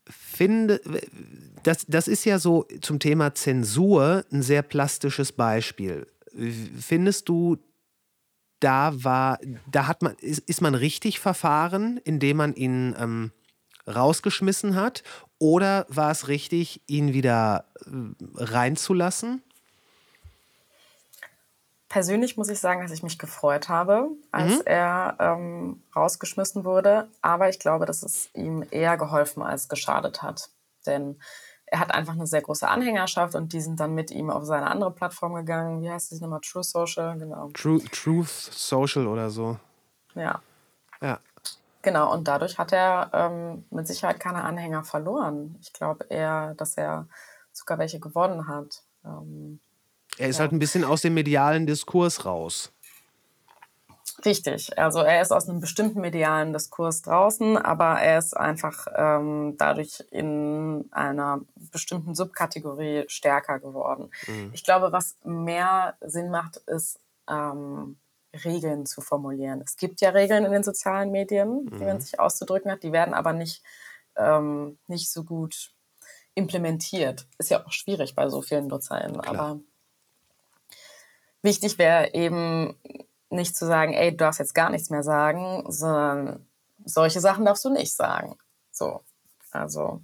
finde, 0.10 0.82
das, 1.64 1.86
das 1.88 2.08
ist 2.08 2.26
ja 2.26 2.40
so 2.40 2.66
zum 2.82 3.00
Thema 3.00 3.36
Zensur 3.36 4.24
ein 4.32 4.42
sehr 4.42 4.62
plastisches 4.62 5.32
Beispiel. 5.32 6.08
Findest 6.80 7.30
du, 7.30 7.58
da 8.60 8.92
war, 9.04 9.40
da 9.72 9.88
hat 9.88 10.02
man, 10.02 10.16
ist, 10.16 10.40
ist 10.40 10.62
man 10.62 10.76
richtig 10.76 11.20
verfahren, 11.20 12.00
indem 12.04 12.38
man 12.38 12.54
ihn 12.54 12.96
ähm, 13.00 13.32
rausgeschmissen 13.88 14.76
hat? 14.76 15.04
Oder 15.40 15.86
war 15.90 16.12
es 16.12 16.28
richtig, 16.28 16.82
ihn 16.88 17.14
wieder 17.14 17.66
äh, 17.86 17.90
reinzulassen? 18.36 19.42
Persönlich 21.88 22.38
muss 22.38 22.50
ich 22.50 22.60
sagen, 22.60 22.82
dass 22.82 22.92
ich 22.92 23.02
mich 23.02 23.18
gefreut 23.18 23.68
habe, 23.68 24.10
als 24.32 24.60
mhm. 24.60 24.62
er 24.66 25.16
ähm, 25.20 25.84
rausgeschmissen 25.96 26.64
wurde. 26.64 27.10
Aber 27.22 27.50
ich 27.50 27.58
glaube, 27.58 27.88
dass 27.88 28.04
es 28.04 28.30
ihm 28.36 28.64
eher 28.70 28.96
geholfen 28.98 29.42
als 29.42 29.70
geschadet 29.70 30.22
hat. 30.22 30.50
Denn 30.86 31.20
er 31.72 31.80
hat 31.80 31.94
einfach 31.94 32.14
eine 32.14 32.26
sehr 32.26 32.42
große 32.42 32.68
Anhängerschaft 32.68 33.36
und 33.36 33.54
die 33.54 33.62
sind 33.62 33.80
dann 33.80 33.94
mit 33.94 34.12
ihm 34.12 34.30
auf 34.30 34.44
seine 34.46 34.70
andere 34.70 34.92
Plattform 34.92 35.36
gegangen. 35.36 35.82
Wie 35.82 35.90
heißt 35.90 36.12
das 36.12 36.20
nochmal? 36.20 36.42
True 36.42 36.64
Social, 36.64 37.18
genau. 37.18 37.50
True, 37.54 37.82
Truth 37.92 38.28
Social 38.28 39.08
oder 39.08 39.30
so. 39.30 39.58
Ja. 40.16 40.42
Ja. 41.02 41.20
Genau, 41.82 42.12
und 42.14 42.28
dadurch 42.28 42.58
hat 42.58 42.74
er 42.74 43.10
ähm, 43.14 43.66
mit 43.70 43.88
Sicherheit 43.88 44.20
keine 44.20 44.44
Anhänger 44.44 44.84
verloren. 44.84 45.58
Ich 45.62 45.72
glaube 45.72 46.06
eher, 46.10 46.54
dass 46.56 46.76
er 46.76 47.08
sogar 47.54 47.78
welche 47.78 48.00
gewonnen 48.00 48.48
hat. 48.48 48.84
Ähm, 49.06 49.60
er 50.18 50.28
ist 50.28 50.38
ja. 50.38 50.42
halt 50.42 50.52
ein 50.52 50.60
bisschen 50.60 50.84
aus 50.84 51.02
dem 51.02 51.14
medialen 51.14 51.66
Diskurs 51.66 52.26
raus. 52.26 52.74
Richtig. 54.26 54.78
Also 54.78 55.00
er 55.00 55.22
ist 55.22 55.32
aus 55.32 55.48
einem 55.48 55.62
bestimmten 55.62 56.02
medialen 56.02 56.54
Diskurs 56.54 57.02
draußen, 57.02 57.58
aber 57.58 58.02
er 58.02 58.20
ist 58.20 58.36
einfach 58.36 58.88
ähm, 58.96 59.56
dadurch 59.58 60.04
in 60.12 60.88
einer 60.92 61.42
bestimmten 61.56 62.16
Subkategorie 62.16 63.06
stärker 63.08 63.60
geworden. 63.60 64.12
Mhm. 64.28 64.52
Ich 64.54 64.64
glaube, 64.64 64.92
was 64.92 65.18
mehr 65.24 65.96
Sinn 66.02 66.30
macht, 66.30 66.58
ist 66.68 67.00
ähm, 67.30 67.98
Regeln 68.46 68.86
zu 68.86 69.02
formulieren. 69.02 69.62
Es 69.62 69.78
gibt 69.78 70.02
ja 70.02 70.10
Regeln 70.10 70.46
in 70.46 70.52
den 70.52 70.64
sozialen 70.64 71.12
Medien, 71.12 71.66
mhm. 71.66 71.80
wie 71.80 71.86
man 71.86 72.02
sich 72.02 72.20
auszudrücken 72.20 72.72
hat, 72.72 72.84
die 72.84 72.92
werden 72.92 73.14
aber 73.14 73.34
nicht, 73.34 73.64
ähm, 74.16 74.78
nicht 74.88 75.12
so 75.12 75.24
gut 75.24 75.72
implementiert. 76.36 77.26
Ist 77.38 77.50
ja 77.50 77.66
auch 77.66 77.72
schwierig 77.72 78.16
bei 78.16 78.30
so 78.30 78.42
vielen 78.42 78.68
NutzerInnen, 78.68 79.22
Klar. 79.22 79.40
aber 79.40 79.60
Wichtig 81.42 81.78
wäre 81.78 82.14
eben 82.14 82.76
nicht 83.30 83.56
zu 83.56 83.66
sagen, 83.66 83.94
ey, 83.94 84.12
du 84.12 84.18
darfst 84.18 84.40
jetzt 84.40 84.56
gar 84.56 84.70
nichts 84.70 84.90
mehr 84.90 85.04
sagen, 85.04 85.64
sondern 85.68 86.46
solche 86.86 87.20
Sachen 87.20 87.46
darfst 87.46 87.66
du 87.66 87.70
nicht 87.70 87.96
sagen. 87.96 88.38
So, 88.72 89.02
also. 89.52 90.02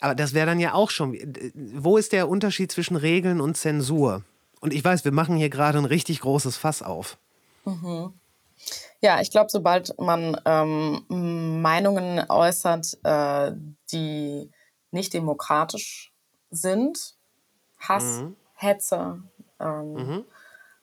Aber 0.00 0.14
das 0.14 0.34
wäre 0.34 0.46
dann 0.46 0.60
ja 0.60 0.74
auch 0.74 0.90
schon. 0.90 1.16
Wo 1.54 1.96
ist 1.96 2.12
der 2.12 2.28
Unterschied 2.28 2.72
zwischen 2.72 2.96
Regeln 2.96 3.40
und 3.40 3.56
Zensur? 3.56 4.22
Und 4.60 4.72
ich 4.72 4.84
weiß, 4.84 5.04
wir 5.04 5.12
machen 5.12 5.36
hier 5.36 5.50
gerade 5.50 5.78
ein 5.78 5.84
richtig 5.84 6.20
großes 6.20 6.56
Fass 6.56 6.82
auf. 6.82 7.18
Mhm. 7.64 8.12
Ja, 9.00 9.20
ich 9.20 9.30
glaube, 9.30 9.50
sobald 9.50 9.98
man 9.98 10.40
ähm, 10.44 11.60
Meinungen 11.60 12.24
äußert, 12.28 12.98
äh, 13.02 13.52
die 13.90 14.50
nicht 14.92 15.14
demokratisch 15.14 16.12
sind, 16.50 17.16
Hass, 17.80 18.20
mhm. 18.20 18.36
Hetze, 18.54 19.22
ähm, 19.58 19.92
mhm. 19.94 20.24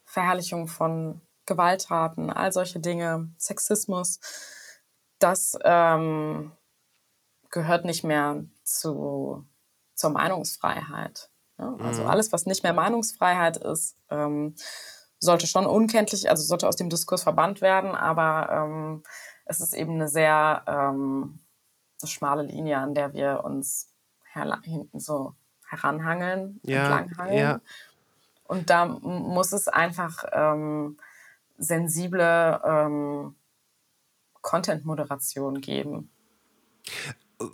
Verherrlichung 0.10 0.68
von 0.68 1.22
Gewalttaten, 1.46 2.32
all 2.32 2.52
solche 2.52 2.80
Dinge, 2.80 3.30
Sexismus, 3.38 4.20
das 5.20 5.58
ähm, 5.64 6.52
gehört 7.52 7.86
nicht 7.86 8.04
mehr 8.04 8.44
zu, 8.64 9.46
zur 9.94 10.10
Meinungsfreiheit. 10.10 11.30
Ja? 11.60 11.76
Also 11.80 12.04
mhm. 12.04 12.10
alles, 12.10 12.32
was 12.32 12.48
nicht 12.48 12.64
mehr 12.64 12.74
Meinungsfreiheit 12.74 13.58
ist, 13.58 13.98
ähm, 14.10 14.56
sollte 15.20 15.46
schon 15.46 15.68
unkenntlich, 15.68 16.28
also 16.28 16.44
sollte 16.44 16.68
aus 16.68 16.76
dem 16.76 16.90
Diskurs 16.90 17.22
verbannt 17.22 17.62
werden, 17.62 17.92
aber 17.92 18.50
ähm, 18.52 19.04
es 19.46 19.60
ist 19.60 19.74
eben 19.74 19.94
eine 19.94 20.08
sehr 20.08 20.64
ähm, 20.66 21.40
schmale 22.04 22.44
Linie, 22.44 22.80
an 22.80 22.96
der 22.96 23.14
wir 23.14 23.44
uns 23.44 23.94
hinten 24.64 25.00
so 25.00 25.36
heranhangeln, 25.68 26.60
ja, 26.64 26.98
entlanghangeln. 26.98 27.38
Ja. 27.38 27.62
Und 28.50 28.72
da 28.72 28.88
muss 28.88 29.54
es 29.54 29.68
einfach 29.68 30.24
ähm, 30.32 30.98
sensible 31.60 32.60
ähm, 32.66 33.36
Content-Moderation 34.42 35.62
geben. 35.62 36.10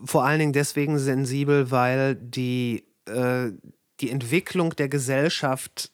Vor 0.05 0.23
allen 0.23 0.39
Dingen 0.39 0.53
deswegen 0.53 0.97
sensibel, 0.97 1.69
weil 1.69 2.15
die, 2.15 2.87
äh, 3.07 3.51
die 3.99 4.09
Entwicklung 4.09 4.73
der 4.77 4.87
Gesellschaft, 4.87 5.91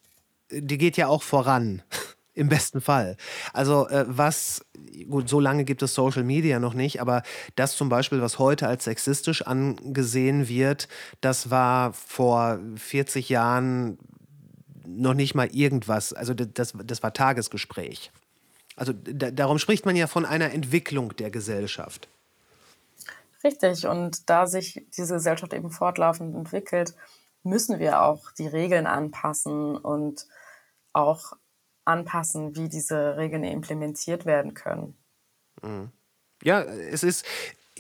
die 0.51 0.77
geht 0.77 0.97
ja 0.97 1.07
auch 1.07 1.23
voran. 1.23 1.81
Im 2.35 2.47
besten 2.47 2.79
Fall. 2.79 3.17
Also 3.53 3.89
äh, 3.89 4.05
was, 4.07 4.63
gut, 5.09 5.27
so 5.27 5.39
lange 5.39 5.65
gibt 5.65 5.81
es 5.81 5.95
Social 5.95 6.23
Media 6.23 6.59
noch 6.59 6.75
nicht, 6.75 7.01
aber 7.01 7.23
das 7.55 7.75
zum 7.75 7.89
Beispiel, 7.89 8.21
was 8.21 8.37
heute 8.37 8.67
als 8.67 8.83
sexistisch 8.83 9.41
angesehen 9.41 10.47
wird, 10.47 10.87
das 11.21 11.49
war 11.49 11.91
vor 11.91 12.59
40 12.75 13.29
Jahren 13.29 13.97
noch 14.97 15.13
nicht 15.13 15.35
mal 15.35 15.47
irgendwas. 15.53 16.13
Also 16.13 16.33
das, 16.33 16.73
das 16.83 17.03
war 17.03 17.13
Tagesgespräch. 17.13 18.11
Also 18.75 18.93
da, 18.93 19.31
darum 19.31 19.59
spricht 19.59 19.85
man 19.85 19.95
ja 19.95 20.07
von 20.07 20.25
einer 20.25 20.51
Entwicklung 20.51 21.15
der 21.17 21.31
Gesellschaft. 21.31 22.07
Richtig. 23.43 23.87
Und 23.87 24.29
da 24.29 24.47
sich 24.47 24.85
diese 24.95 25.15
Gesellschaft 25.15 25.53
eben 25.53 25.71
fortlaufend 25.71 26.35
entwickelt, 26.35 26.93
müssen 27.43 27.79
wir 27.79 28.01
auch 28.01 28.31
die 28.31 28.47
Regeln 28.47 28.85
anpassen 28.85 29.75
und 29.75 30.27
auch 30.93 31.33
anpassen, 31.85 32.55
wie 32.55 32.69
diese 32.69 33.17
Regeln 33.17 33.43
implementiert 33.43 34.25
werden 34.25 34.53
können. 34.53 34.95
Mhm. 35.61 35.91
Ja, 36.43 36.61
es 36.61 37.03
ist, 37.03 37.25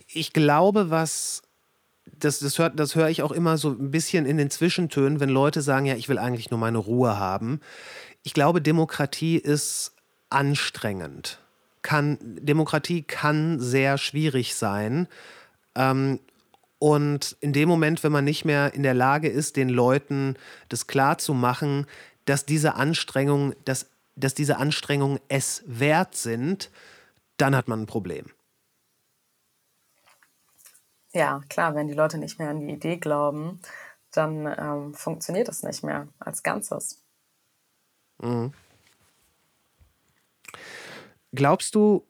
ich 0.07 0.33
glaube, 0.33 0.89
was 0.89 1.43
das, 2.05 2.39
das, 2.39 2.57
hört, 2.59 2.79
das 2.79 2.95
höre 2.95 3.09
ich 3.09 3.21
auch 3.21 3.31
immer 3.31 3.57
so 3.57 3.69
ein 3.69 3.91
bisschen 3.91 4.25
in 4.25 4.37
den 4.37 4.49
Zwischentönen, 4.49 5.19
wenn 5.19 5.29
Leute 5.29 5.61
sagen, 5.61 5.85
ja, 5.85 5.95
ich 5.95 6.09
will 6.09 6.17
eigentlich 6.17 6.51
nur 6.51 6.59
meine 6.59 6.77
Ruhe 6.77 7.17
haben. 7.17 7.59
Ich 8.23 8.33
glaube, 8.33 8.61
Demokratie 8.61 9.37
ist 9.37 9.93
anstrengend. 10.29 11.39
Kann, 11.81 12.17
Demokratie 12.21 13.01
kann 13.03 13.59
sehr 13.59 13.97
schwierig 13.97 14.55
sein. 14.55 15.07
Ähm, 15.75 16.19
und 16.79 17.37
in 17.41 17.53
dem 17.53 17.69
Moment, 17.69 18.03
wenn 18.03 18.11
man 18.11 18.25
nicht 18.25 18.45
mehr 18.45 18.73
in 18.73 18.83
der 18.83 18.93
Lage 18.93 19.29
ist, 19.29 19.55
den 19.55 19.69
Leuten 19.69 20.35
das 20.69 20.87
klarzumachen, 20.87 21.85
dass 22.25 22.45
diese 22.45 22.75
Anstrengungen, 22.75 23.55
dass, 23.65 23.87
dass 24.15 24.33
diese 24.33 24.57
Anstrengungen 24.57 25.19
es 25.27 25.63
wert 25.65 26.15
sind, 26.15 26.71
dann 27.37 27.55
hat 27.55 27.67
man 27.67 27.81
ein 27.81 27.87
Problem. 27.87 28.25
Ja, 31.13 31.41
klar, 31.49 31.75
wenn 31.75 31.87
die 31.87 31.93
Leute 31.93 32.17
nicht 32.17 32.39
mehr 32.39 32.49
an 32.49 32.59
die 32.59 32.73
Idee 32.73 32.97
glauben, 32.97 33.59
dann 34.11 34.45
ähm, 34.57 34.93
funktioniert 34.93 35.47
das 35.47 35.63
nicht 35.63 35.83
mehr 35.83 36.07
als 36.19 36.43
Ganzes. 36.43 37.03
Mhm. 38.21 38.53
Glaubst 41.33 41.75
du, 41.75 42.05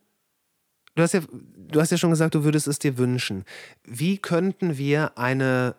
du 0.96 1.04
hast, 1.04 1.14
ja, 1.14 1.22
du 1.32 1.80
hast 1.80 1.92
ja 1.92 1.98
schon 1.98 2.10
gesagt, 2.10 2.36
du 2.36 2.44
würdest 2.44 2.68
es 2.68 2.80
dir 2.80 2.98
wünschen. 2.98 3.46
Wie 3.84 4.18
könnten 4.18 4.78
wir 4.78 5.18
eine 5.18 5.76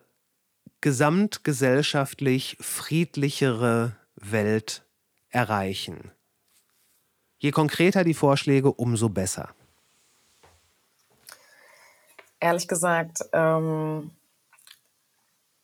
gesamtgesellschaftlich 0.81 2.57
friedlichere 2.61 3.97
Welt 4.17 4.85
erreichen? 5.29 6.13
Je 7.39 7.51
konkreter 7.51 8.05
die 8.05 8.15
Vorschläge, 8.15 8.73
umso 8.73 9.09
besser 9.09 9.55
ehrlich 12.43 12.67
gesagt, 12.69 13.25
ähm, 13.33 14.11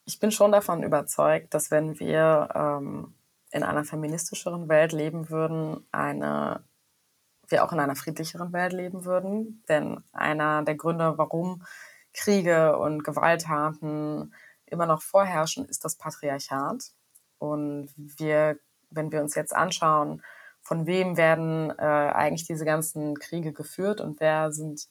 ich 0.04 0.20
bin 0.20 0.30
schon 0.30 0.52
davon 0.52 0.82
überzeugt, 0.82 1.52
dass 1.52 1.70
wenn 1.70 1.98
wir 1.98 2.48
ähm, 2.54 3.14
in 3.50 3.62
einer 3.62 3.84
feministischeren 3.84 4.68
Welt 4.68 4.92
leben 4.92 5.28
würden, 5.28 5.86
eine, 5.90 6.62
wir 7.48 7.64
auch 7.64 7.72
in 7.72 7.80
einer 7.80 7.96
friedlicheren 7.96 8.52
Welt 8.52 8.72
leben 8.72 9.04
würden. 9.04 9.64
Denn 9.68 10.02
einer 10.12 10.62
der 10.62 10.76
Gründe, 10.76 11.18
warum 11.18 11.64
Kriege 12.14 12.78
und 12.78 13.04
Gewalttaten 13.04 14.32
immer 14.66 14.86
noch 14.86 15.02
vorherrschen, 15.02 15.66
ist 15.66 15.84
das 15.84 15.96
Patriarchat. 15.96 16.92
Und 17.38 17.90
wir, 17.96 18.58
wenn 18.90 19.10
wir 19.10 19.20
uns 19.20 19.34
jetzt 19.34 19.54
anschauen, 19.54 20.22
von 20.62 20.86
wem 20.86 21.16
werden 21.16 21.70
äh, 21.78 21.82
eigentlich 21.82 22.46
diese 22.46 22.64
ganzen 22.64 23.18
Kriege 23.18 23.52
geführt 23.52 24.00
und 24.00 24.20
wer 24.20 24.52
sind 24.52 24.88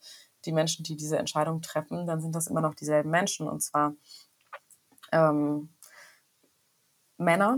die 0.47 0.53
Menschen, 0.53 0.83
die 0.83 0.95
diese 0.95 1.17
Entscheidung 1.17 1.61
treffen, 1.61 2.07
dann 2.07 2.21
sind 2.21 2.33
das 2.33 2.47
immer 2.47 2.61
noch 2.61 2.73
dieselben 2.73 3.11
Menschen 3.11 3.47
und 3.47 3.61
zwar 3.61 3.93
ähm, 5.11 5.69
Männer 7.17 7.57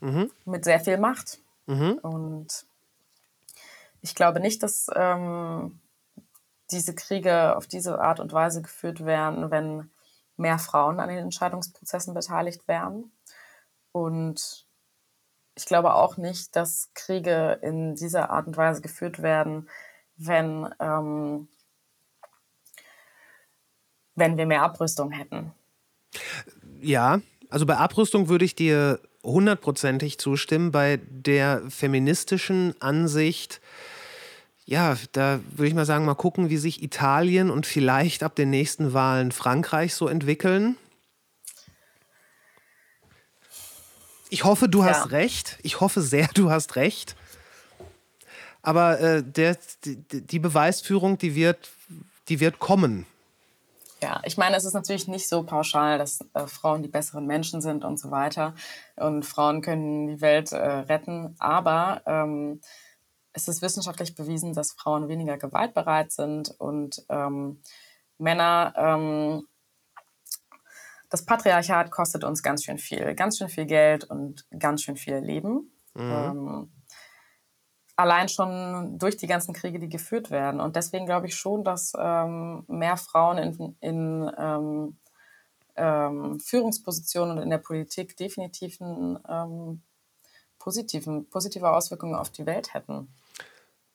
mhm. 0.00 0.30
mit 0.44 0.64
sehr 0.64 0.80
viel 0.80 0.98
Macht. 0.98 1.40
Mhm. 1.66 1.98
Und 2.02 2.66
ich 4.00 4.14
glaube 4.14 4.40
nicht, 4.40 4.62
dass 4.62 4.88
ähm, 4.94 5.80
diese 6.70 6.94
Kriege 6.94 7.56
auf 7.56 7.66
diese 7.66 8.00
Art 8.00 8.20
und 8.20 8.32
Weise 8.32 8.62
geführt 8.62 9.04
werden, 9.04 9.50
wenn 9.50 9.90
mehr 10.36 10.58
Frauen 10.58 11.00
an 11.00 11.08
den 11.08 11.18
Entscheidungsprozessen 11.18 12.14
beteiligt 12.14 12.66
wären. 12.66 13.12
Und 13.92 14.66
ich 15.54 15.66
glaube 15.66 15.94
auch 15.94 16.16
nicht, 16.16 16.56
dass 16.56 16.90
Kriege 16.94 17.58
in 17.62 17.94
dieser 17.94 18.30
Art 18.30 18.46
und 18.46 18.56
Weise 18.56 18.82
geführt 18.82 19.22
werden, 19.22 19.68
wenn 20.16 20.68
ähm, 20.80 21.48
wenn 24.16 24.36
wir 24.36 24.46
mehr 24.46 24.62
Abrüstung 24.62 25.10
hätten. 25.10 25.52
Ja, 26.80 27.20
also 27.48 27.66
bei 27.66 27.76
Abrüstung 27.76 28.28
würde 28.28 28.44
ich 28.44 28.54
dir 28.54 29.00
hundertprozentig 29.22 30.18
zustimmen. 30.18 30.70
Bei 30.70 31.00
der 31.08 31.62
feministischen 31.70 32.74
Ansicht, 32.80 33.60
ja, 34.66 34.96
da 35.12 35.40
würde 35.50 35.68
ich 35.68 35.74
mal 35.74 35.86
sagen, 35.86 36.04
mal 36.04 36.14
gucken, 36.14 36.50
wie 36.50 36.56
sich 36.56 36.82
Italien 36.82 37.50
und 37.50 37.66
vielleicht 37.66 38.22
ab 38.22 38.34
den 38.34 38.50
nächsten 38.50 38.92
Wahlen 38.92 39.32
Frankreich 39.32 39.94
so 39.94 40.08
entwickeln. 40.08 40.76
Ich 44.30 44.44
hoffe, 44.44 44.68
du 44.68 44.80
ja. 44.80 44.86
hast 44.86 45.10
recht. 45.12 45.58
Ich 45.62 45.80
hoffe 45.80 46.02
sehr, 46.02 46.28
du 46.34 46.50
hast 46.50 46.76
recht. 46.76 47.16
Aber 48.62 48.98
äh, 48.98 49.22
der, 49.22 49.58
die, 49.84 49.96
die 49.96 50.38
Beweisführung, 50.38 51.18
die 51.18 51.34
wird, 51.34 51.70
die 52.28 52.40
wird 52.40 52.58
kommen. 52.58 53.06
Ja, 54.04 54.20
ich 54.22 54.36
meine, 54.36 54.54
es 54.54 54.66
ist 54.66 54.74
natürlich 54.74 55.08
nicht 55.08 55.26
so 55.26 55.44
pauschal, 55.44 55.96
dass 55.96 56.20
äh, 56.34 56.46
Frauen 56.46 56.82
die 56.82 56.90
besseren 56.90 57.26
Menschen 57.26 57.62
sind 57.62 57.86
und 57.86 57.98
so 57.98 58.10
weiter. 58.10 58.54
Und 58.96 59.24
Frauen 59.24 59.62
können 59.62 60.08
die 60.08 60.20
Welt 60.20 60.52
äh, 60.52 60.58
retten. 60.58 61.34
Aber 61.38 62.02
ähm, 62.04 62.60
es 63.32 63.48
ist 63.48 63.62
wissenschaftlich 63.62 64.14
bewiesen, 64.14 64.52
dass 64.52 64.72
Frauen 64.72 65.08
weniger 65.08 65.38
gewaltbereit 65.38 66.12
sind 66.12 66.54
und 66.58 67.02
ähm, 67.08 67.62
Männer. 68.18 68.74
Ähm, 68.76 69.48
das 71.08 71.24
Patriarchat 71.24 71.90
kostet 71.90 72.24
uns 72.24 72.42
ganz 72.42 72.62
schön 72.62 72.76
viel, 72.76 73.14
ganz 73.14 73.38
schön 73.38 73.48
viel 73.48 73.64
Geld 73.64 74.04
und 74.04 74.44
ganz 74.58 74.82
schön 74.82 74.96
viel 74.96 75.16
Leben. 75.16 75.72
Mhm. 75.94 76.73
Allein 77.96 78.28
schon 78.28 78.98
durch 78.98 79.16
die 79.16 79.26
ganzen 79.26 79.54
Kriege, 79.54 79.78
die 79.78 79.88
geführt 79.88 80.30
werden. 80.30 80.60
Und 80.60 80.74
deswegen 80.76 81.06
glaube 81.06 81.26
ich 81.26 81.36
schon, 81.36 81.62
dass 81.62 81.92
ähm, 81.98 82.64
mehr 82.66 82.96
Frauen 82.96 83.38
in, 83.38 83.76
in 83.80 84.32
ähm, 84.36 84.96
ähm, 85.76 86.40
Führungspositionen 86.40 87.36
und 87.36 87.42
in 87.42 87.50
der 87.50 87.58
Politik 87.58 88.16
definitiv 88.16 88.80
einen, 88.80 89.18
ähm, 89.28 89.82
positiven, 90.58 91.28
positive 91.28 91.70
Auswirkungen 91.70 92.14
auf 92.14 92.30
die 92.30 92.46
Welt 92.46 92.72
hätten. 92.72 93.08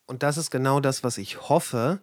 und 0.05 0.23
das 0.23 0.37
ist 0.37 0.51
genau 0.51 0.79
das, 0.79 1.03
was 1.03 1.17
ich 1.17 1.49
hoffe, 1.49 1.99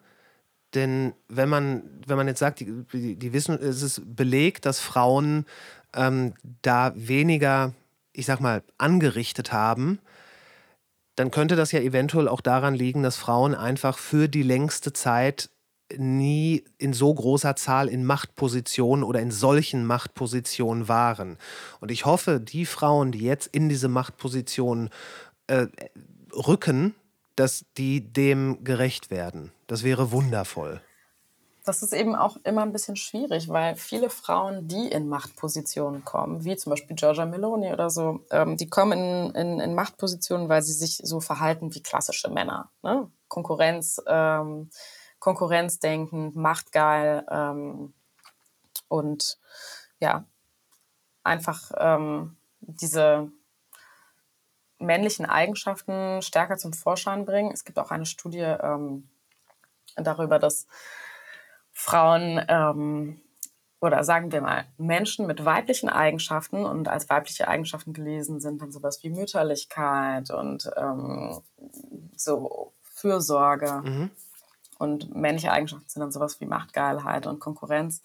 denn 0.75 1.15
wenn 1.29 1.49
man, 1.49 1.83
wenn 2.07 2.17
man 2.17 2.27
jetzt 2.27 2.41
sagt, 2.41 2.61
die, 2.61 2.85
die, 2.93 3.17
die 3.17 3.33
Wissen, 3.33 3.59
es 3.61 3.83
ist 3.83 4.03
belegt, 4.05 4.67
dass 4.67 4.81
Frauen 4.81 5.47
ähm, 5.95 6.35
da 6.63 6.93
weniger, 6.97 7.75
ich 8.13 8.27
sag 8.27 8.41
mal, 8.41 8.63
angerichtet 8.77 9.53
haben, 9.53 10.01
dann 11.17 11.31
könnte 11.31 11.57
das 11.57 11.73
ja 11.73 11.81
eventuell 11.81 12.29
auch 12.29 12.41
daran 12.41 12.75
liegen, 12.75 13.03
dass 13.03 13.17
Frauen 13.17 13.55
einfach 13.55 13.99
für 13.99 14.29
die 14.29 14.43
längste 14.43 14.93
Zeit 14.93 15.51
nie 15.97 16.65
in 16.79 16.93
so 16.93 17.13
großer 17.15 17.57
Zahl 17.57 17.89
in 17.89 18.05
Machtpositionen 18.05 19.05
oder 19.05 19.21
in 19.21 19.31
solchen 19.31 19.87
Machtpositionen 19.87 20.89
waren. 20.89 21.39
Und 21.81 21.91
ich 21.91 22.05
hoffe, 22.05 22.41
die 22.41 22.67
Frauen, 22.67 23.13
die 23.13 23.21
jetzt 23.21 23.47
in 23.47 23.69
diese 23.69 23.89
Machtpositionen 23.89 24.91
äh, 25.47 25.67
rücken, 26.33 26.95
dass 27.37 27.67
die 27.77 28.01
dem 28.01 28.65
gerecht 28.65 29.11
werden. 29.11 29.53
Das 29.67 29.85
wäre 29.85 30.11
wundervoll. 30.11 30.81
Das 31.67 31.83
ist 31.83 31.93
eben 31.93 32.15
auch 32.15 32.37
immer 32.45 32.63
ein 32.63 32.73
bisschen 32.73 32.95
schwierig, 32.95 33.49
weil 33.49 33.75
viele 33.75 34.09
Frauen, 34.09 34.69
die 34.69 34.87
in 34.89 35.09
Machtpositionen 35.09 36.05
kommen, 36.05 36.45
wie 36.45 36.57
zum 36.57 36.71
Beispiel 36.71 36.95
Giorgia 36.95 37.27
Meloni 37.27 37.73
oder 37.73 37.91
so, 37.91 38.25
ähm, 38.31 38.57
die 38.57 38.71
kommen 38.71 38.93
in, 38.93 39.35
in, 39.35 39.61
in, 39.61 39.75
Machtpositionen, 39.75 40.49
weil 40.49 40.63
sie 40.63 40.73
sich 40.73 41.01
so 41.03 41.19
verhalten 41.19 41.75
wie 41.75 41.83
klassische 41.83 42.31
Männer. 42.31 42.71
Ne? 42.83 43.11
Konkurrenz, 43.27 44.01
ähm, 44.07 44.71
Konkurrenzdenken, 45.19 46.31
machtgeil 46.41 47.27
ähm, 47.29 47.93
und 48.87 49.37
ja, 49.99 50.25
einfach 51.25 51.73
ähm, 51.79 52.37
diese 52.61 53.29
männlichen 54.79 55.27
Eigenschaften 55.27 56.23
stärker 56.23 56.59
zum 56.59 56.73
Vorschein 56.73 57.25
bringen. 57.25 57.51
Es 57.51 57.65
gibt 57.65 57.81
auch 57.81 57.91
eine 57.91 58.07
Studie 58.07 58.39
ähm, 58.39 59.09
darüber, 59.97 60.39
dass 60.39 60.69
Frauen 61.79 62.41
ähm, 62.49 63.21
oder 63.83 64.03
sagen 64.03 64.33
wir 64.33 64.41
mal 64.41 64.65
Menschen 64.79 65.27
mit 65.27 65.45
weiblichen 65.45 65.91
Eigenschaften 65.91 66.65
und 66.65 66.89
als 66.89 67.11
weibliche 67.11 67.49
Eigenschaften 67.49 67.93
gelesen 67.93 68.41
sind 68.41 68.63
dann 68.63 68.73
sowas 68.73 69.03
wie 69.03 69.11
Mütterlichkeit 69.11 70.31
und 70.31 70.71
ähm, 70.75 71.43
so 72.17 72.73
Fürsorge. 72.81 73.83
Mhm. 73.85 74.11
Und 74.79 75.15
männliche 75.15 75.53
Eigenschaften 75.53 75.89
sind 75.89 76.01
dann 76.01 76.13
sowas 76.13 76.41
wie 76.41 76.47
Machtgeilheit 76.47 77.27
und 77.27 77.41
Konkurrenz. 77.41 78.01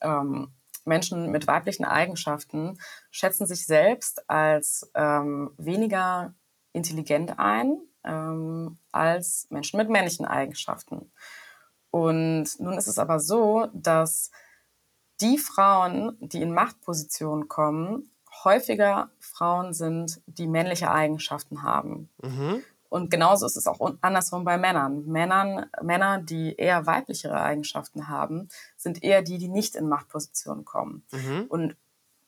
Ähm, 0.00 0.50
Menschen 0.86 1.30
mit 1.30 1.46
weiblichen 1.46 1.84
Eigenschaften 1.84 2.78
schätzen 3.10 3.46
sich 3.46 3.66
selbst 3.66 4.28
als 4.30 4.90
ähm, 4.94 5.52
weniger 5.58 6.34
intelligent 6.72 7.38
ein 7.38 7.78
ähm, 8.04 8.78
als 8.90 9.46
Menschen 9.50 9.76
mit 9.76 9.90
männlichen 9.90 10.24
Eigenschaften. 10.24 11.12
Und 11.92 12.58
nun 12.58 12.78
ist 12.78 12.88
es 12.88 12.98
aber 12.98 13.20
so, 13.20 13.68
dass 13.74 14.30
die 15.20 15.36
Frauen, 15.36 16.16
die 16.20 16.40
in 16.40 16.52
Machtpositionen 16.52 17.48
kommen, 17.48 18.10
häufiger 18.44 19.10
Frauen 19.20 19.74
sind, 19.74 20.22
die 20.26 20.46
männliche 20.46 20.90
Eigenschaften 20.90 21.62
haben. 21.62 22.08
Mhm. 22.22 22.64
Und 22.88 23.10
genauso 23.10 23.44
ist 23.44 23.56
es 23.56 23.66
auch 23.66 23.78
andersrum 24.00 24.44
bei 24.44 24.56
Männern. 24.56 25.04
Männern. 25.04 25.66
Männer, 25.82 26.18
die 26.18 26.56
eher 26.56 26.86
weiblichere 26.86 27.40
Eigenschaften 27.40 28.08
haben, 28.08 28.48
sind 28.76 29.02
eher 29.04 29.20
die, 29.20 29.36
die 29.36 29.48
nicht 29.48 29.76
in 29.76 29.86
Machtpositionen 29.86 30.64
kommen. 30.64 31.06
Mhm. 31.12 31.44
Und 31.48 31.76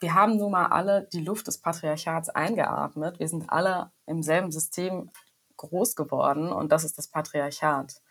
wir 0.01 0.15
haben 0.15 0.36
nun 0.36 0.53
mal 0.53 0.66
alle 0.66 1.09
die 1.11 1.24
Luft 1.24 1.47
des 1.47 1.57
Patriarchats 1.57 2.28
eingeatmet. 2.28 3.19
Wir 3.19 3.28
sind 3.28 3.49
alle 3.49 3.93
im 4.07 4.23
selben 4.23 4.53
System 4.53 5.11
groß 5.57 5.97
geworden 5.97 6.53
und 6.53 6.70
das 6.70 6.85
ist 6.85 6.99
das 6.99 7.09
Patriarchat. 7.09 8.03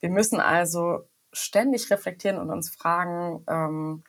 Wir 0.00 0.10
müssen 0.10 0.40
also 0.40 1.08
ständig 1.32 1.90
reflektieren 1.90 2.38
und 2.38 2.50
uns 2.50 2.70
fragen, 2.70 3.44
ähm, 3.48 4.04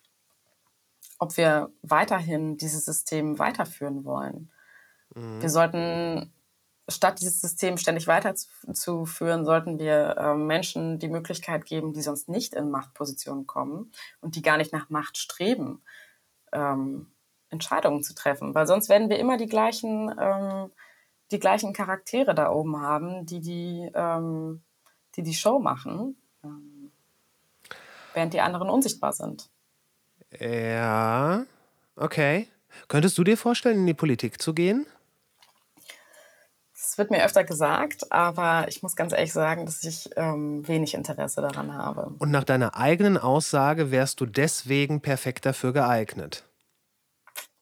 ob 1.19 1.35
wir 1.37 1.71
weiterhin 1.81 2.57
dieses 2.57 2.85
System 2.85 3.39
weiterführen 3.39 4.05
wollen. 4.05 4.51
Mhm. 5.15 5.41
Wir 5.41 5.49
sollten, 5.49 6.33
statt 6.87 7.19
dieses 7.19 7.41
System 7.41 7.77
ständig 7.77 8.07
weiterzuführen, 8.07 9.45
sollten 9.45 9.79
wir 9.79 10.15
äh, 10.17 10.35
Menschen 10.35 10.99
die 10.99 11.09
Möglichkeit 11.09 11.65
geben, 11.65 11.93
die 11.93 12.01
sonst 12.01 12.29
nicht 12.29 12.53
in 12.53 12.69
Machtpositionen 12.69 13.47
kommen 13.47 13.91
und 14.21 14.35
die 14.35 14.41
gar 14.41 14.57
nicht 14.57 14.73
nach 14.73 14.89
Macht 14.89 15.17
streben, 15.17 15.81
ähm, 16.51 17.11
Entscheidungen 17.49 18.03
zu 18.03 18.13
treffen. 18.13 18.53
Weil 18.55 18.67
sonst 18.67 18.89
werden 18.89 19.09
wir 19.09 19.19
immer 19.19 19.37
die 19.37 19.47
gleichen, 19.47 20.13
ähm, 20.19 20.71
die 21.31 21.39
gleichen 21.39 21.73
Charaktere 21.73 22.35
da 22.35 22.51
oben 22.51 22.79
haben, 22.81 23.25
die 23.25 23.41
die 23.41 23.91
ähm, 23.93 24.63
die 25.17 25.23
die 25.23 25.33
Show 25.33 25.59
machen, 25.59 26.15
ähm, 26.43 26.91
während 28.13 28.33
die 28.33 28.41
anderen 28.41 28.69
unsichtbar 28.69 29.13
sind. 29.13 29.49
Ja, 30.39 31.45
okay. 31.95 32.47
Könntest 32.87 33.17
du 33.17 33.23
dir 33.23 33.37
vorstellen, 33.37 33.79
in 33.79 33.87
die 33.87 33.93
Politik 33.93 34.41
zu 34.41 34.53
gehen? 34.53 34.85
Es 36.73 36.97
wird 36.97 37.11
mir 37.11 37.25
öfter 37.25 37.43
gesagt, 37.43 38.11
aber 38.11 38.67
ich 38.69 38.83
muss 38.83 38.95
ganz 38.95 39.11
ehrlich 39.13 39.33
sagen, 39.33 39.65
dass 39.65 39.83
ich 39.83 40.09
ähm, 40.15 40.67
wenig 40.67 40.93
Interesse 40.93 41.41
daran 41.41 41.73
habe. 41.73 42.15
Und 42.19 42.31
nach 42.31 42.43
deiner 42.43 42.77
eigenen 42.77 43.17
Aussage 43.17 43.91
wärst 43.91 44.21
du 44.21 44.25
deswegen 44.25 45.01
perfekt 45.01 45.45
dafür 45.45 45.73
geeignet. 45.73 46.45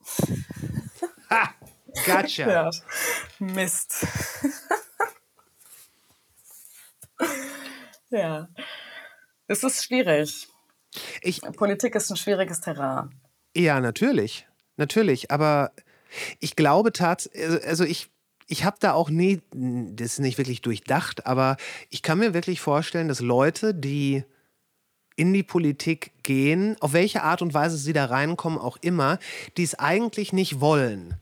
ha! 1.29 1.49
Gotcha. 2.05 2.49
Ja, 2.49 2.69
Mist. 3.39 4.05
Ja, 8.15 8.47
es 9.47 9.61
ist 9.63 9.83
schwierig. 9.83 10.47
Ich, 11.21 11.41
Politik 11.41 11.95
ist 11.95 12.09
ein 12.09 12.15
schwieriges 12.15 12.61
Terrain. 12.61 13.09
Ja, 13.53 13.81
natürlich. 13.81 14.47
Natürlich. 14.77 15.31
Aber 15.31 15.71
ich 16.39 16.55
glaube 16.55 16.93
tatsächlich, 16.93 17.65
also 17.65 17.83
ich, 17.83 18.07
ich 18.47 18.63
habe 18.63 18.77
da 18.79 18.93
auch 18.93 19.09
nie, 19.09 19.41
das 19.51 20.13
ist 20.13 20.19
nicht 20.19 20.37
wirklich 20.37 20.61
durchdacht, 20.61 21.25
aber 21.25 21.57
ich 21.89 22.01
kann 22.01 22.19
mir 22.19 22.33
wirklich 22.33 22.61
vorstellen, 22.61 23.09
dass 23.09 23.19
Leute, 23.19 23.73
die 23.73 24.23
in 25.17 25.33
die 25.33 25.43
Politik 25.43 26.11
gehen, 26.23 26.77
auf 26.79 26.93
welche 26.93 27.23
Art 27.23 27.41
und 27.41 27.53
Weise 27.53 27.75
sie 27.75 27.93
da 27.93 28.05
reinkommen, 28.05 28.59
auch 28.59 28.77
immer, 28.79 29.19
die 29.57 29.63
es 29.63 29.75
eigentlich 29.75 30.31
nicht 30.31 30.61
wollen, 30.61 31.15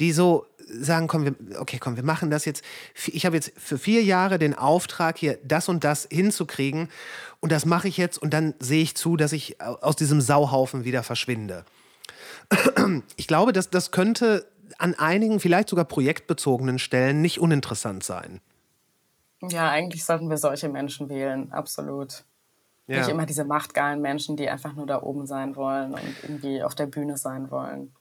die 0.00 0.12
so 0.12 0.46
sagen, 0.72 1.06
komm, 1.06 1.24
wir, 1.24 1.60
okay, 1.60 1.78
komm, 1.78 1.96
wir 1.96 2.02
machen 2.02 2.30
das 2.30 2.44
jetzt. 2.44 2.64
Ich 3.06 3.26
habe 3.26 3.36
jetzt 3.36 3.52
für 3.56 3.78
vier 3.78 4.02
Jahre 4.02 4.38
den 4.38 4.54
Auftrag, 4.54 5.18
hier 5.18 5.38
das 5.44 5.68
und 5.68 5.84
das 5.84 6.08
hinzukriegen. 6.10 6.88
Und 7.40 7.52
das 7.52 7.66
mache 7.66 7.88
ich 7.88 7.96
jetzt 7.96 8.18
und 8.18 8.32
dann 8.32 8.54
sehe 8.58 8.82
ich 8.82 8.94
zu, 8.96 9.16
dass 9.16 9.32
ich 9.32 9.60
aus 9.60 9.96
diesem 9.96 10.20
Sauhaufen 10.20 10.84
wieder 10.84 11.02
verschwinde. 11.02 11.64
Ich 13.16 13.26
glaube, 13.26 13.52
dass 13.52 13.70
das 13.70 13.92
könnte 13.92 14.46
an 14.78 14.94
einigen, 14.94 15.40
vielleicht 15.40 15.68
sogar 15.68 15.84
projektbezogenen 15.84 16.78
Stellen 16.78 17.22
nicht 17.22 17.38
uninteressant 17.38 18.02
sein. 18.02 18.40
Ja, 19.48 19.70
eigentlich 19.70 20.04
sollten 20.04 20.28
wir 20.28 20.36
solche 20.36 20.68
Menschen 20.68 21.08
wählen, 21.08 21.50
absolut. 21.52 22.24
Ja. 22.86 22.98
Nicht 22.98 23.08
immer 23.08 23.26
diese 23.26 23.44
machtgeilen 23.44 24.00
Menschen, 24.00 24.36
die 24.36 24.48
einfach 24.48 24.74
nur 24.74 24.86
da 24.86 25.02
oben 25.02 25.26
sein 25.26 25.56
wollen 25.56 25.94
und 25.94 26.14
irgendwie 26.22 26.62
auf 26.62 26.74
der 26.74 26.86
Bühne 26.86 27.16
sein 27.16 27.50
wollen 27.50 27.92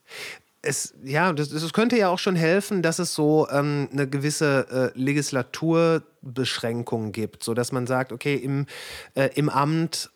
es, 0.61 0.93
ja, 1.03 1.33
das, 1.33 1.49
das 1.49 1.73
könnte 1.73 1.97
ja 1.97 2.09
auch 2.09 2.19
schon 2.19 2.35
helfen, 2.35 2.83
dass 2.83 2.99
es 2.99 3.15
so 3.15 3.47
ähm, 3.49 3.89
eine 3.91 4.07
gewisse 4.07 4.91
äh, 4.95 4.99
Legislaturbeschränkung 4.99 7.11
gibt, 7.11 7.43
sodass 7.43 7.71
man 7.71 7.88
sagt, 7.88 8.11
okay, 8.11 8.35
im, 8.35 8.67
äh, 9.15 9.31
im 9.35 9.49
Amt 9.49 10.11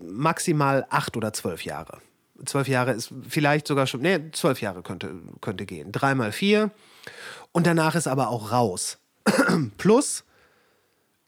maximal 0.00 0.86
acht 0.90 1.16
oder 1.16 1.32
zwölf 1.32 1.64
Jahre. 1.64 1.98
Zwölf 2.44 2.68
Jahre 2.68 2.92
ist 2.92 3.12
vielleicht 3.28 3.66
sogar 3.66 3.88
schon, 3.88 4.00
nee, 4.00 4.30
zwölf 4.32 4.62
Jahre 4.62 4.82
könnte, 4.82 5.12
könnte 5.40 5.66
gehen. 5.66 5.90
Dreimal 5.92 6.32
vier 6.32 6.70
und 7.52 7.66
danach 7.66 7.94
ist 7.94 8.06
aber 8.06 8.28
auch 8.28 8.52
raus. 8.52 8.98
Plus, 9.76 10.24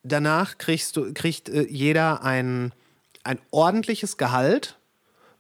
danach 0.03 0.59
kriegst 0.59 0.97
du, 0.97 1.13
kriegt 1.13 1.49
äh, 1.49 1.67
jeder 1.69 2.23
ein, 2.23 2.73
ein 3.25 3.39
ordentliches 3.51 4.17
Gehalt, 4.17 4.79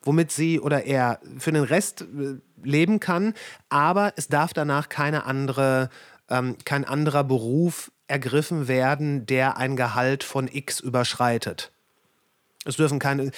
womit 0.02 0.32
sie 0.32 0.60
oder 0.60 0.84
er 0.84 1.20
für 1.38 1.52
den 1.52 1.64
Rest 1.64 2.02
äh, 2.02 2.36
leben 2.62 3.00
kann, 3.00 3.34
aber 3.68 4.12
es 4.16 4.28
darf 4.28 4.52
danach 4.52 4.88
keine 4.88 5.24
andere, 5.24 5.90
ähm, 6.28 6.56
kein 6.64 6.84
anderer 6.84 7.24
Beruf 7.24 7.90
ergriffen 8.06 8.68
werden, 8.68 9.26
der 9.26 9.56
ein 9.56 9.76
Gehalt 9.76 10.24
von 10.24 10.48
X 10.48 10.80
überschreitet. 10.80 11.72
Es 12.64 12.76
dürfen 12.76 12.98
keine, 12.98 13.30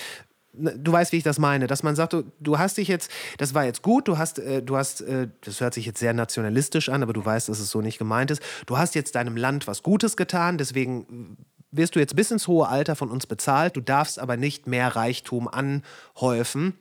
ne, 0.53 0.79
du 0.79 0.93
weißt, 0.93 1.13
wie 1.13 1.19
ich 1.19 1.23
das 1.23 1.39
meine, 1.39 1.67
dass 1.67 1.83
man 1.83 1.95
sagt, 1.95 2.15
du, 2.15 2.25
du 2.41 2.59
hast 2.59 2.79
dich 2.79 2.89
jetzt, 2.89 3.11
das 3.39 3.55
war 3.55 3.65
jetzt 3.65 3.83
gut, 3.83 4.09
du 4.09 4.19
hast, 4.19 4.39
äh, 4.39 4.63
du 4.63 4.77
hast, 4.77 5.03
äh, 5.03 5.29
das 5.43 5.61
hört 5.61 5.75
sich 5.75 5.87
jetzt 5.87 6.01
sehr 6.01 6.15
nationalistisch 6.15 6.89
an, 6.89 7.03
aber 7.03 7.13
du 7.13 7.25
weißt, 7.25 7.49
dass 7.49 7.61
es 7.61 7.71
so 7.71 7.81
nicht 7.81 7.99
gemeint 7.99 8.31
ist. 8.31 8.43
Du 8.67 8.79
hast 8.79 8.95
jetzt 8.95 9.15
deinem 9.15 9.37
Land 9.37 9.67
was 9.67 9.83
Gutes 9.83 10.17
getan, 10.17 10.59
deswegen 10.59 11.37
wirst 11.71 11.97
du 11.97 12.01
jetzt 12.01 12.17
bis 12.17 12.31
ins 12.31 12.49
hohe 12.49 12.69
Alter 12.69 12.97
von 12.97 13.11
uns 13.11 13.27
bezahlt, 13.27 13.77
du 13.77 13.81
darfst 13.81 14.19
aber 14.19 14.37
nicht 14.37 14.67
mehr 14.67 14.95
Reichtum 14.95 15.49
anhäufen. 15.49 16.75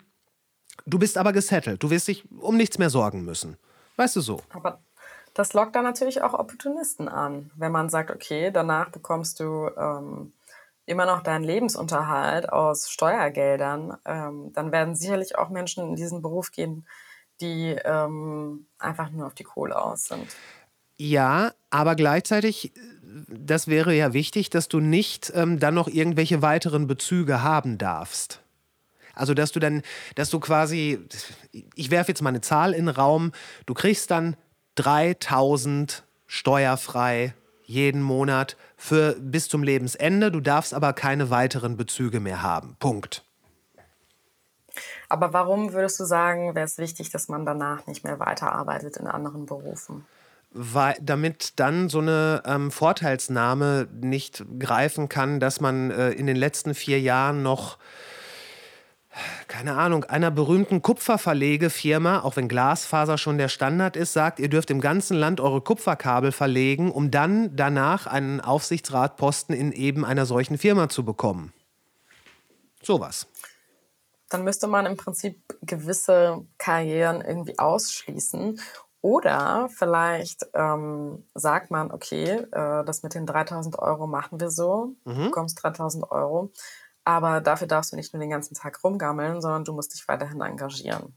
Du 0.86 1.00
bist 1.00 1.18
aber 1.18 1.34
gesettelt. 1.34 1.84
Du 1.84 1.90
wirst 1.90 2.08
dich 2.08 2.26
um 2.32 2.58
nichts 2.58 2.78
mehr 2.78 2.90
sorgen 2.90 3.24
müssen. 3.24 3.58
Weißt 3.98 4.16
du 4.16 4.22
so? 4.22 4.42
Aber 4.50 4.80
das 5.34 5.54
lockt 5.54 5.76
dann 5.76 5.84
natürlich 5.84 6.22
auch 6.22 6.34
Opportunisten 6.34 7.08
an. 7.08 7.52
Wenn 7.56 7.72
man 7.72 7.90
sagt, 7.90 8.12
okay, 8.12 8.52
danach 8.52 8.90
bekommst 8.90 9.40
du 9.40 9.70
ähm, 9.78 10.34
immer 10.86 11.06
noch 11.06 11.24
deinen 11.24 11.44
Lebensunterhalt 11.44 12.50
aus 12.50 12.90
Steuergeldern, 12.90 13.98
ähm, 14.06 14.52
dann 14.54 14.72
werden 14.72 14.96
sicherlich 14.96 15.38
auch 15.38 15.50
Menschen 15.50 15.88
in 15.88 15.96
diesen 15.96 16.22
Beruf 16.22 16.52
gehen, 16.52 16.86
die 17.40 17.76
ähm, 17.84 18.68
einfach 18.78 19.10
nur 19.12 19.28
auf 19.28 19.34
die 19.34 19.44
Kohle 19.44 19.82
aus 19.82 20.06
sind. 20.06 20.28
Ja, 20.98 21.54
aber 21.70 21.96
gleichzeitig, 21.96 22.74
das 23.28 23.68
wäre 23.68 23.96
ja 23.96 24.14
wichtig, 24.14 24.50
dass 24.50 24.68
du 24.68 24.80
nicht 24.80 25.32
ähm, 25.34 25.60
dann 25.60 25.74
noch 25.74 25.88
irgendwelche 25.88 26.42
weiteren 26.42 26.86
Bezüge 26.86 27.42
haben 27.42 27.78
darfst. 27.78 28.41
Also, 29.22 29.36
dass 29.36 29.52
du 29.52 29.60
dann, 29.60 29.84
dass 30.16 30.32
du 30.32 30.40
quasi, 30.40 31.00
ich 31.76 31.92
werfe 31.92 32.12
jetzt 32.12 32.24
mal 32.24 32.30
eine 32.30 32.42
Zahl 32.42 32.74
in 32.74 32.88
den 32.88 32.96
Raum, 32.96 33.32
du 33.68 33.76
kriegst 33.76 34.10
dann 34.10 34.36
3000 34.76 36.04
steuerfrei 36.26 37.36
jeden 37.66 38.02
Monat 38.02 38.58
für 38.78 39.16
bis 39.20 39.48
zum 39.48 39.62
Lebensende. 39.64 40.32
Du 40.32 40.42
darfst 40.42 40.74
aber 40.74 40.94
keine 40.94 41.30
weiteren 41.30 41.78
Bezüge 41.78 42.20
mehr 42.20 42.42
haben. 42.42 42.76
Punkt. 42.80 43.24
Aber 45.08 45.34
warum 45.34 45.74
würdest 45.74 46.00
du 46.00 46.06
sagen, 46.06 46.56
wäre 46.56 46.66
es 46.66 46.78
wichtig, 46.78 47.12
dass 47.12 47.28
man 47.28 47.46
danach 47.46 47.86
nicht 47.86 48.04
mehr 48.04 48.20
weiterarbeitet 48.20 48.98
in 48.98 49.08
anderen 49.08 49.46
Berufen? 49.46 50.06
Weil, 50.54 50.96
damit 51.00 51.60
dann 51.60 51.90
so 51.90 52.00
eine 52.00 52.42
ähm, 52.46 52.72
Vorteilsnahme 52.72 53.88
nicht 54.02 54.44
greifen 54.58 55.10
kann, 55.10 55.40
dass 55.40 55.62
man 55.62 55.92
äh, 55.92 56.12
in 56.12 56.28
den 56.28 56.36
letzten 56.36 56.74
vier 56.74 57.00
Jahren 57.00 57.44
noch 57.44 57.78
keine 59.48 59.76
Ahnung, 59.76 60.06
einer 60.06 60.32
berühmten 60.32 60.82
Kupferverlegefirma, 60.82 62.22
auch 62.22 62.38
wenn 62.38 62.48
Glasfaser 62.48 63.18
schon 63.18 63.38
der 63.38 63.50
Standard 63.50 63.96
ist, 63.96 64.14
sagt, 64.14 64.40
ihr 64.40 64.50
dürft 64.50 64.72
im 64.72 64.80
ganzen 64.80 65.18
Land 65.18 65.42
eure 65.42 65.62
Kupferkabel 65.62 66.32
verlegen, 66.32 66.92
um 66.92 67.12
dann 67.12 67.56
danach 67.56 68.08
einen 68.08 68.40
Aufsichtsratposten 68.40 69.54
in 69.54 69.72
eben 69.72 70.06
einer 70.06 70.26
solchen 70.26 70.58
Firma 70.58 70.90
zu 70.90 71.04
bekommen. 71.04 71.54
Sowas. 72.82 73.28
Dann 74.30 74.44
müsste 74.46 74.68
man 74.68 74.86
im 74.86 74.96
Prinzip 74.96 75.42
gewisse 75.62 76.46
Karrieren 76.58 77.22
irgendwie 77.22 77.60
ausschließen. 77.60 78.60
Oder 79.02 79.68
vielleicht 79.76 80.46
ähm, 80.54 81.26
sagt 81.34 81.72
man, 81.72 81.92
okay, 81.92 82.46
äh, 82.52 82.86
das 82.86 83.02
mit 83.02 83.16
den 83.16 83.26
3000 83.26 83.78
Euro 83.80 84.06
machen 84.06 84.40
wir 84.40 84.52
so, 84.52 84.96
mhm. 85.06 85.16
du 85.16 85.24
bekommst 85.26 85.62
3000 85.62 86.12
Euro. 86.12 86.52
Aber 87.04 87.42
dafür 87.42 87.68
darfst 87.68 87.92
du 87.92 87.96
nicht 87.96 88.14
nur 88.14 88.20
den 88.20 88.30
ganzen 88.30 88.54
Tag 88.54 88.84
rumgammeln, 88.84 89.42
sondern 89.42 89.64
du 89.64 89.74
musst 89.74 89.94
dich 89.94 90.08
weiterhin 90.08 90.42
engagieren. 90.42 91.14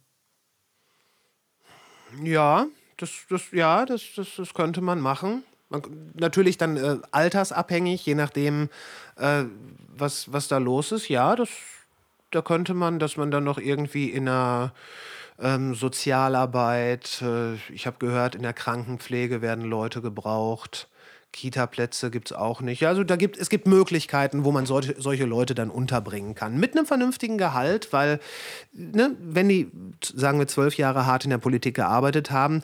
Ja, 2.23 2.67
das, 2.97 3.11
das, 3.29 3.51
ja, 3.53 3.85
das, 3.85 4.03
das, 4.17 4.29
das 4.37 4.55
könnte 4.55 4.81
man 4.81 5.01
machen. 5.01 5.45
Man, 5.69 6.13
natürlich 6.15 6.59
dann 6.59 6.77
äh, 6.77 6.99
altersabhängig, 7.11 8.07
je 8.07 8.15
nachdem, 8.15 8.69
äh, 9.17 9.45
was, 9.89 10.33
was 10.33 10.49
da 10.49 10.59
los 10.59 10.93
ist. 10.93 11.09
Ja, 11.09 11.37
das, 11.37 11.49
da 12.31 12.43
könnte 12.43 12.75
man, 12.75 12.99
dass 12.99 13.17
man 13.17 13.31
dann 13.31 13.45
noch 13.45 13.59
irgendwie 13.59 14.11
in 14.11 14.29
einer 14.29 14.73
ähm, 15.39 15.75
Sozialarbeit, 15.75 17.23
äh, 17.23 17.55
ich 17.73 17.87
habe 17.87 17.99
gehört, 17.99 18.35
in 18.35 18.43
der 18.43 18.53
Krankenpflege 18.53 19.43
werden 19.43 19.65
Leute 19.65 20.01
gebraucht. 20.01 20.89
Kita-Plätze 21.35 22.11
gibt 22.11 22.31
es 22.31 22.37
auch 22.37 22.61
nicht. 22.61 22.87
Also 22.87 23.05
da 23.05 23.17
gibt, 23.17 23.37
es 23.37 23.51
gibt 23.51 23.67
Möglichkeiten, 23.67 24.45
wo 24.45 24.53
man 24.53 24.67
solche, 24.67 24.95
solche 25.01 25.25
Leute 25.25 25.55
dann 25.55 25.69
unterbringen 25.69 26.35
kann. 26.35 26.57
Mit 26.59 26.77
einem 26.77 26.87
vernünftigen 26.87 27.39
Gehalt, 27.39 27.93
weil, 27.93 28.21
ne, 28.73 29.17
wenn 29.21 29.49
die, 29.49 29.71
sagen 30.03 30.39
wir, 30.39 30.47
zwölf 30.47 30.77
Jahre 30.77 31.07
hart 31.07 31.25
in 31.25 31.31
der 31.31 31.39
Politik 31.39 31.75
gearbeitet 31.75 32.31
haben, 32.31 32.63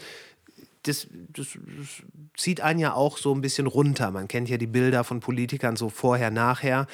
das, 0.84 1.08
das, 1.10 1.48
das, 1.76 2.02
zieht 2.36 2.60
einen 2.60 2.78
ja 2.78 2.94
auch 2.94 3.18
so 3.18 3.34
ein 3.34 3.42
bisschen 3.42 3.66
runter. 3.66 4.10
Man 4.12 4.28
kennt 4.28 4.48
ja 4.48 4.56
die 4.56 4.66
Bilder 4.66 5.04
von 5.04 5.20
Politikern 5.20 5.76
so 5.76 5.90
vorher, 5.90 6.30
nachher. 6.30 6.86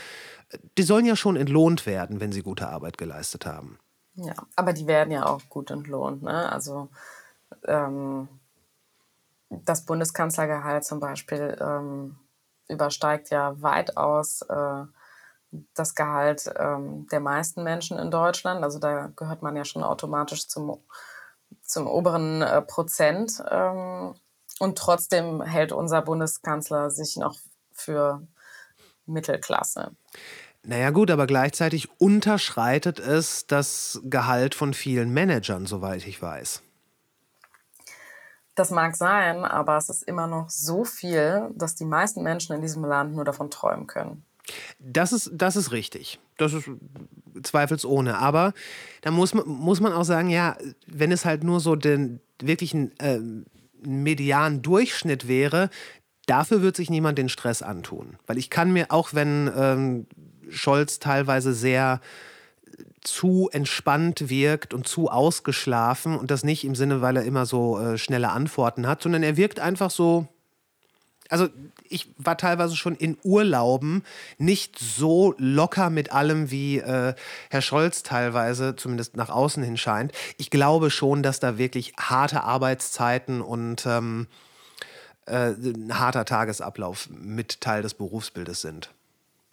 Die 0.78 0.82
sollen 0.82 1.04
ja 1.04 1.14
schon 1.14 1.36
entlohnt 1.36 1.86
werden, 1.86 2.20
wenn 2.20 2.32
sie 2.32 2.42
gute 2.42 2.68
Arbeit 2.68 2.98
geleistet 2.98 3.46
haben. 3.46 3.78
Ja, 4.14 4.34
aber 4.56 4.72
die 4.72 4.86
werden 4.86 5.10
ja 5.12 5.26
auch 5.26 5.42
gut 5.50 5.70
entlohnt. 5.70 6.22
Ne? 6.22 6.50
Also 6.50 6.88
ähm, 7.68 8.28
das 9.50 9.84
Bundeskanzlergehalt 9.84 10.84
zum 10.84 11.00
Beispiel 11.00 11.56
ähm, 11.60 12.18
übersteigt 12.68 13.30
ja 13.30 13.60
weitaus 13.62 14.42
äh, 14.42 14.84
das 15.74 15.94
Gehalt 15.94 16.50
ähm, 16.58 17.06
der 17.10 17.20
meisten 17.20 17.62
Menschen 17.62 17.98
in 17.98 18.10
Deutschland. 18.10 18.62
Also 18.64 18.78
da 18.78 19.12
gehört 19.16 19.42
man 19.42 19.56
ja 19.56 19.64
schon 19.64 19.82
automatisch 19.82 20.48
zum, 20.48 20.82
zum 21.62 21.86
oberen 21.86 22.42
äh, 22.42 22.62
Prozent. 22.62 23.42
Ähm, 23.50 24.14
und 24.58 24.78
trotzdem 24.78 25.42
hält 25.42 25.72
unser 25.72 26.02
Bundeskanzler 26.02 26.90
sich 26.90 27.16
noch 27.16 27.36
für 27.72 28.26
Mittelklasse. 29.04 29.92
Naja 30.62 30.90
gut, 30.90 31.10
aber 31.10 31.26
gleichzeitig 31.26 31.88
unterschreitet 32.00 32.98
es 32.98 33.46
das 33.46 34.00
Gehalt 34.02 34.54
von 34.54 34.74
vielen 34.74 35.12
Managern, 35.12 35.66
soweit 35.66 36.04
ich 36.06 36.20
weiß. 36.20 36.62
Das 38.56 38.70
mag 38.70 38.96
sein, 38.96 39.44
aber 39.44 39.76
es 39.76 39.90
ist 39.90 40.02
immer 40.02 40.26
noch 40.26 40.48
so 40.48 40.84
viel, 40.84 41.50
dass 41.54 41.74
die 41.74 41.84
meisten 41.84 42.22
Menschen 42.22 42.56
in 42.56 42.62
diesem 42.62 42.84
Land 42.84 43.14
nur 43.14 43.24
davon 43.24 43.50
träumen 43.50 43.86
können. 43.86 44.24
Das 44.78 45.12
ist, 45.12 45.30
das 45.34 45.56
ist 45.56 45.72
richtig. 45.72 46.18
Das 46.38 46.54
ist 46.54 46.68
zweifelsohne. 47.42 48.18
Aber 48.18 48.54
da 49.02 49.10
muss 49.10 49.34
man, 49.34 49.46
muss 49.46 49.80
man 49.80 49.92
auch 49.92 50.04
sagen, 50.04 50.30
ja, 50.30 50.56
wenn 50.86 51.12
es 51.12 51.24
halt 51.24 51.44
nur 51.44 51.60
so 51.60 51.76
den 51.76 52.20
wirklichen 52.40 52.98
äh, 52.98 53.20
medianen 53.82 54.62
Durchschnitt 54.62 55.28
wäre, 55.28 55.68
dafür 56.26 56.62
wird 56.62 56.76
sich 56.76 56.88
niemand 56.88 57.18
den 57.18 57.28
Stress 57.28 57.60
antun. 57.60 58.16
Weil 58.26 58.38
ich 58.38 58.48
kann 58.48 58.72
mir, 58.72 58.86
auch 58.88 59.12
wenn 59.12 59.50
ähm, 59.54 60.06
Scholz 60.48 60.98
teilweise 60.98 61.52
sehr 61.52 62.00
zu 63.06 63.48
entspannt 63.52 64.28
wirkt 64.28 64.74
und 64.74 64.86
zu 64.86 65.08
ausgeschlafen 65.08 66.18
und 66.18 66.30
das 66.30 66.44
nicht 66.44 66.64
im 66.64 66.74
Sinne, 66.74 67.00
weil 67.02 67.16
er 67.16 67.24
immer 67.24 67.46
so 67.46 67.78
äh, 67.78 67.98
schnelle 67.98 68.30
Antworten 68.30 68.86
hat, 68.86 69.02
sondern 69.02 69.22
er 69.22 69.36
wirkt 69.36 69.60
einfach 69.60 69.90
so. 69.90 70.26
Also 71.28 71.48
ich 71.88 72.14
war 72.18 72.36
teilweise 72.36 72.76
schon 72.76 72.94
in 72.94 73.18
Urlauben 73.24 74.04
nicht 74.38 74.78
so 74.78 75.34
locker 75.38 75.90
mit 75.90 76.12
allem, 76.12 76.50
wie 76.50 76.78
äh, 76.78 77.14
Herr 77.50 77.62
Scholz 77.62 78.02
teilweise, 78.04 78.76
zumindest 78.76 79.16
nach 79.16 79.30
außen 79.30 79.62
hin 79.62 79.76
scheint. 79.76 80.12
Ich 80.36 80.50
glaube 80.50 80.90
schon, 80.90 81.22
dass 81.22 81.40
da 81.40 81.58
wirklich 81.58 81.94
harte 81.98 82.44
Arbeitszeiten 82.44 83.40
und 83.40 83.86
ähm, 83.86 84.28
äh, 85.26 85.50
ein 85.50 85.98
harter 85.98 86.24
Tagesablauf 86.24 87.08
mit 87.10 87.60
Teil 87.60 87.82
des 87.82 87.94
Berufsbildes 87.94 88.60
sind. 88.60 88.90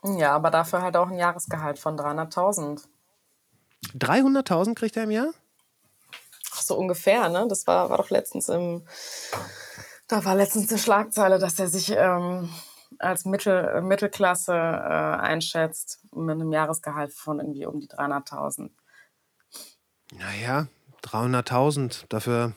Ja, 0.04 0.36
aber 0.36 0.52
dafür 0.52 0.82
halt 0.82 0.98
auch 0.98 1.10
ein 1.10 1.18
Jahresgehalt 1.18 1.80
von 1.80 1.98
300.000. 1.98 2.84
300.000 3.98 4.76
kriegt 4.76 4.98
er 4.98 5.04
im 5.04 5.12
Jahr? 5.12 5.34
Ach, 6.54 6.62
so 6.62 6.76
ungefähr, 6.76 7.30
ne? 7.30 7.46
Das 7.48 7.68
war, 7.68 7.90
war 7.90 7.98
doch 7.98 8.10
letztens 8.10 8.50
im. 8.50 8.84
Da 10.08 10.26
war 10.26 10.36
letztens 10.36 10.70
eine 10.70 10.80
Schlagzeile, 10.80 11.40
dass 11.40 11.58
er 11.60 11.68
sich 11.68 11.92
ähm, 11.96 12.50
als 13.00 13.26
Mittel, 13.26 13.82
Mittelklasse 13.82 14.54
äh, 14.54 14.56
einschätzt 14.56 16.00
mit 16.14 16.36
einem 16.36 16.52
Jahresgehalt 16.52 17.14
von 17.14 17.40
irgendwie 17.40 17.66
um 17.66 17.80
die 17.80 17.88
300.000. 17.88 18.70
Naja, 20.18 20.68
300.000. 21.04 22.06
Dafür, 22.10 22.54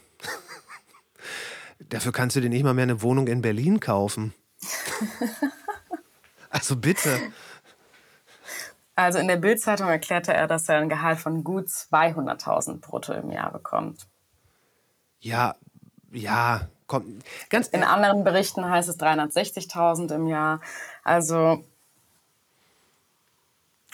dafür 1.89 2.13
kannst 2.13 2.37
du 2.37 2.41
dir 2.41 2.51
nicht 2.51 2.65
mal 2.65 2.75
mehr 2.75 2.85
eine 2.85 3.03
Wohnung 3.03 3.29
in 3.29 3.43
Berlin 3.43 3.81
kaufen. 3.81 4.35
also 6.51 6.77
bitte. 6.77 7.33
Also 8.97 9.19
in 9.19 9.29
der 9.29 9.37
Bildzeitung 9.37 9.89
erklärte 9.89 10.33
er, 10.33 10.47
dass 10.47 10.69
er 10.69 10.79
ein 10.79 10.89
Gehalt 10.89 11.19
von 11.19 11.45
gut 11.45 11.67
200.000 11.67 12.81
brutto 12.81 13.13
im 13.13 13.31
Jahr 13.31 13.53
bekommt. 13.53 14.07
Ja, 15.21 15.55
ja, 16.13 16.63
kommt 16.87 17.23
ganz. 17.51 17.69
In 17.69 17.83
anderen 17.85 18.25
Berichten 18.25 18.69
heißt 18.69 18.89
es 18.89 18.99
360.000 18.99 20.15
im 20.15 20.27
Jahr. 20.29 20.61
Also 21.05 21.65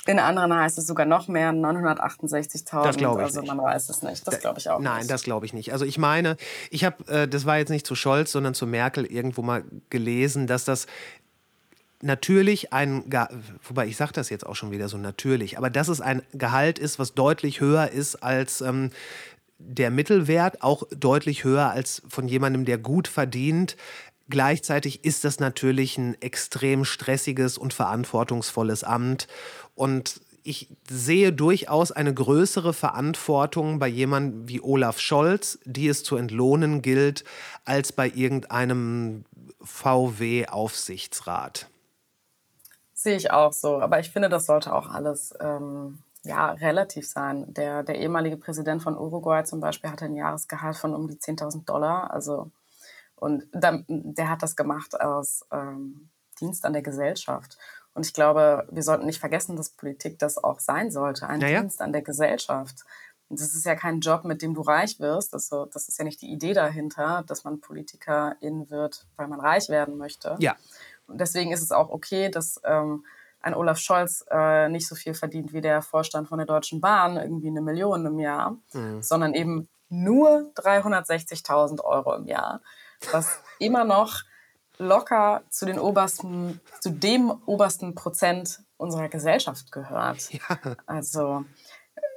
in 0.06 0.18
anderen 0.18 0.52
heißt 0.54 0.78
es 0.78 0.86
sogar 0.86 1.06
noch 1.06 1.28
mehr, 1.28 1.50
968.000. 1.52 2.82
Das 2.82 2.96
glaube 2.96 3.20
ich 3.20 3.24
Also 3.26 3.40
nicht. 3.40 3.48
man 3.54 3.62
weiß 3.62 3.88
es 3.88 4.02
nicht. 4.02 4.26
Das 4.26 4.40
glaube 4.40 4.58
ich 4.58 4.68
auch 4.68 4.80
Nein, 4.80 4.98
nicht. 4.98 5.10
das 5.10 5.22
glaube 5.22 5.46
ich 5.46 5.52
nicht. 5.52 5.72
Also 5.72 5.84
ich 5.84 5.96
meine, 5.96 6.36
ich 6.70 6.84
habe, 6.84 7.06
äh, 7.06 7.28
das 7.28 7.46
war 7.46 7.58
jetzt 7.58 7.70
nicht 7.70 7.86
zu 7.86 7.94
Scholz, 7.94 8.32
sondern 8.32 8.54
zu 8.54 8.66
Merkel 8.66 9.04
irgendwo 9.04 9.42
mal 9.42 9.64
gelesen, 9.90 10.48
dass 10.48 10.64
das 10.64 10.86
natürlich 12.02 12.72
ein, 12.72 13.04
wobei 13.62 13.86
ich 13.86 13.96
sage 13.96 14.12
das 14.12 14.30
jetzt 14.30 14.46
auch 14.46 14.56
schon 14.56 14.70
wieder 14.70 14.88
so 14.88 14.98
natürlich, 14.98 15.58
aber 15.58 15.70
dass 15.70 15.88
es 15.88 16.00
ein 16.00 16.22
Gehalt 16.32 16.78
ist, 16.78 16.98
was 16.98 17.14
deutlich 17.14 17.60
höher 17.60 17.90
ist 17.90 18.16
als 18.16 18.60
ähm, 18.60 18.90
der 19.58 19.90
Mittelwert, 19.90 20.62
auch 20.62 20.84
deutlich 20.90 21.44
höher 21.44 21.70
als 21.70 22.02
von 22.08 22.28
jemandem, 22.28 22.64
der 22.64 22.78
gut 22.78 23.08
verdient. 23.08 23.76
Gleichzeitig 24.28 25.04
ist 25.04 25.24
das 25.24 25.40
natürlich 25.40 25.98
ein 25.98 26.20
extrem 26.20 26.84
stressiges 26.84 27.58
und 27.58 27.74
verantwortungsvolles 27.74 28.84
Amt. 28.84 29.28
Und 29.74 30.20
ich 30.42 30.68
sehe 30.88 31.32
durchaus 31.32 31.92
eine 31.92 32.12
größere 32.12 32.72
Verantwortung 32.72 33.78
bei 33.78 33.88
jemandem 33.88 34.48
wie 34.48 34.60
Olaf 34.60 34.98
Scholz, 34.98 35.60
die 35.64 35.88
es 35.88 36.02
zu 36.02 36.16
entlohnen 36.16 36.82
gilt, 36.82 37.24
als 37.64 37.92
bei 37.92 38.08
irgendeinem 38.08 39.24
VW-Aufsichtsrat. 39.62 41.68
Sehe 43.02 43.16
ich 43.16 43.32
auch 43.32 43.52
so. 43.52 43.80
Aber 43.80 43.98
ich 43.98 44.10
finde, 44.10 44.28
das 44.28 44.46
sollte 44.46 44.72
auch 44.72 44.88
alles 44.88 45.34
ähm, 45.40 45.98
ja, 46.22 46.52
relativ 46.52 47.08
sein. 47.08 47.52
Der, 47.52 47.82
der 47.82 47.96
ehemalige 47.96 48.36
Präsident 48.36 48.80
von 48.80 48.96
Uruguay 48.96 49.42
zum 49.42 49.58
Beispiel 49.58 49.90
hatte 49.90 50.04
ein 50.04 50.14
Jahresgehalt 50.14 50.76
von 50.76 50.94
um 50.94 51.08
die 51.08 51.16
10.000 51.16 51.64
Dollar. 51.64 52.12
Also, 52.12 52.52
und 53.16 53.48
der, 53.52 53.82
der 53.88 54.30
hat 54.30 54.44
das 54.44 54.54
gemacht 54.54 55.00
aus 55.00 55.44
ähm, 55.50 56.10
Dienst 56.40 56.64
an 56.64 56.74
der 56.74 56.82
Gesellschaft. 56.82 57.58
Und 57.92 58.06
ich 58.06 58.14
glaube, 58.14 58.68
wir 58.70 58.84
sollten 58.84 59.06
nicht 59.06 59.18
vergessen, 59.18 59.56
dass 59.56 59.70
Politik 59.70 60.20
das 60.20 60.42
auch 60.42 60.60
sein 60.60 60.92
sollte, 60.92 61.26
ein 61.26 61.40
naja. 61.40 61.60
Dienst 61.60 61.82
an 61.82 61.92
der 61.92 62.02
Gesellschaft. 62.02 62.84
Und 63.28 63.40
das 63.40 63.54
ist 63.54 63.66
ja 63.66 63.74
kein 63.74 63.98
Job, 63.98 64.24
mit 64.24 64.42
dem 64.42 64.54
du 64.54 64.60
reich 64.60 65.00
wirst. 65.00 65.34
Also, 65.34 65.66
das 65.66 65.88
ist 65.88 65.98
ja 65.98 66.04
nicht 66.04 66.22
die 66.22 66.30
Idee 66.30 66.52
dahinter, 66.52 67.24
dass 67.26 67.42
man 67.42 67.60
Politikerin 67.60 68.70
wird, 68.70 69.06
weil 69.16 69.26
man 69.26 69.40
reich 69.40 69.68
werden 69.68 69.96
möchte. 69.98 70.36
Ja. 70.38 70.54
Deswegen 71.12 71.52
ist 71.52 71.62
es 71.62 71.72
auch 71.72 71.90
okay, 71.90 72.30
dass 72.30 72.60
ähm, 72.64 73.04
ein 73.40 73.54
Olaf 73.54 73.78
Scholz 73.78 74.24
äh, 74.30 74.68
nicht 74.68 74.86
so 74.86 74.94
viel 74.94 75.14
verdient 75.14 75.52
wie 75.52 75.60
der 75.60 75.82
Vorstand 75.82 76.28
von 76.28 76.38
der 76.38 76.46
Deutschen 76.46 76.80
Bahn, 76.80 77.16
irgendwie 77.16 77.48
eine 77.48 77.60
Million 77.60 78.06
im 78.06 78.18
Jahr, 78.18 78.56
mhm. 78.72 79.02
sondern 79.02 79.34
eben 79.34 79.68
nur 79.88 80.52
360.000 80.54 81.82
Euro 81.84 82.14
im 82.14 82.26
Jahr, 82.26 82.60
was 83.10 83.38
immer 83.58 83.84
noch 83.84 84.22
locker 84.78 85.42
zu 85.50 85.66
den 85.66 85.78
obersten, 85.78 86.60
zu 86.80 86.90
dem 86.90 87.30
obersten 87.46 87.94
Prozent 87.94 88.60
unserer 88.76 89.08
Gesellschaft 89.08 89.70
gehört. 89.70 90.32
Ja. 90.32 90.58
Also 90.86 91.44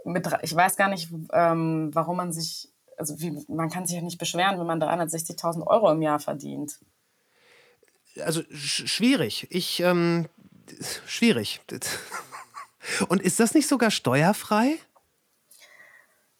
mit, 0.05 0.27
ich 0.41 0.55
weiß 0.55 0.77
gar 0.77 0.89
nicht, 0.89 1.11
ähm, 1.33 1.89
warum 1.93 2.17
man 2.17 2.31
sich, 2.31 2.69
also 2.97 3.19
wie, 3.19 3.43
man 3.47 3.69
kann 3.69 3.85
sich 3.85 3.95
ja 3.95 4.01
nicht 4.01 4.17
beschweren, 4.17 4.59
wenn 4.59 4.67
man 4.67 4.81
360.000 4.81 5.65
Euro 5.67 5.91
im 5.91 6.01
Jahr 6.01 6.19
verdient. 6.19 6.79
Also 8.21 8.43
sch 8.53 8.87
schwierig. 8.87 9.47
Ich, 9.49 9.79
ähm, 9.79 10.27
schwierig. 11.05 11.61
Und 13.07 13.21
ist 13.21 13.39
das 13.39 13.53
nicht 13.53 13.67
sogar 13.67 13.91
steuerfrei? 13.91 14.77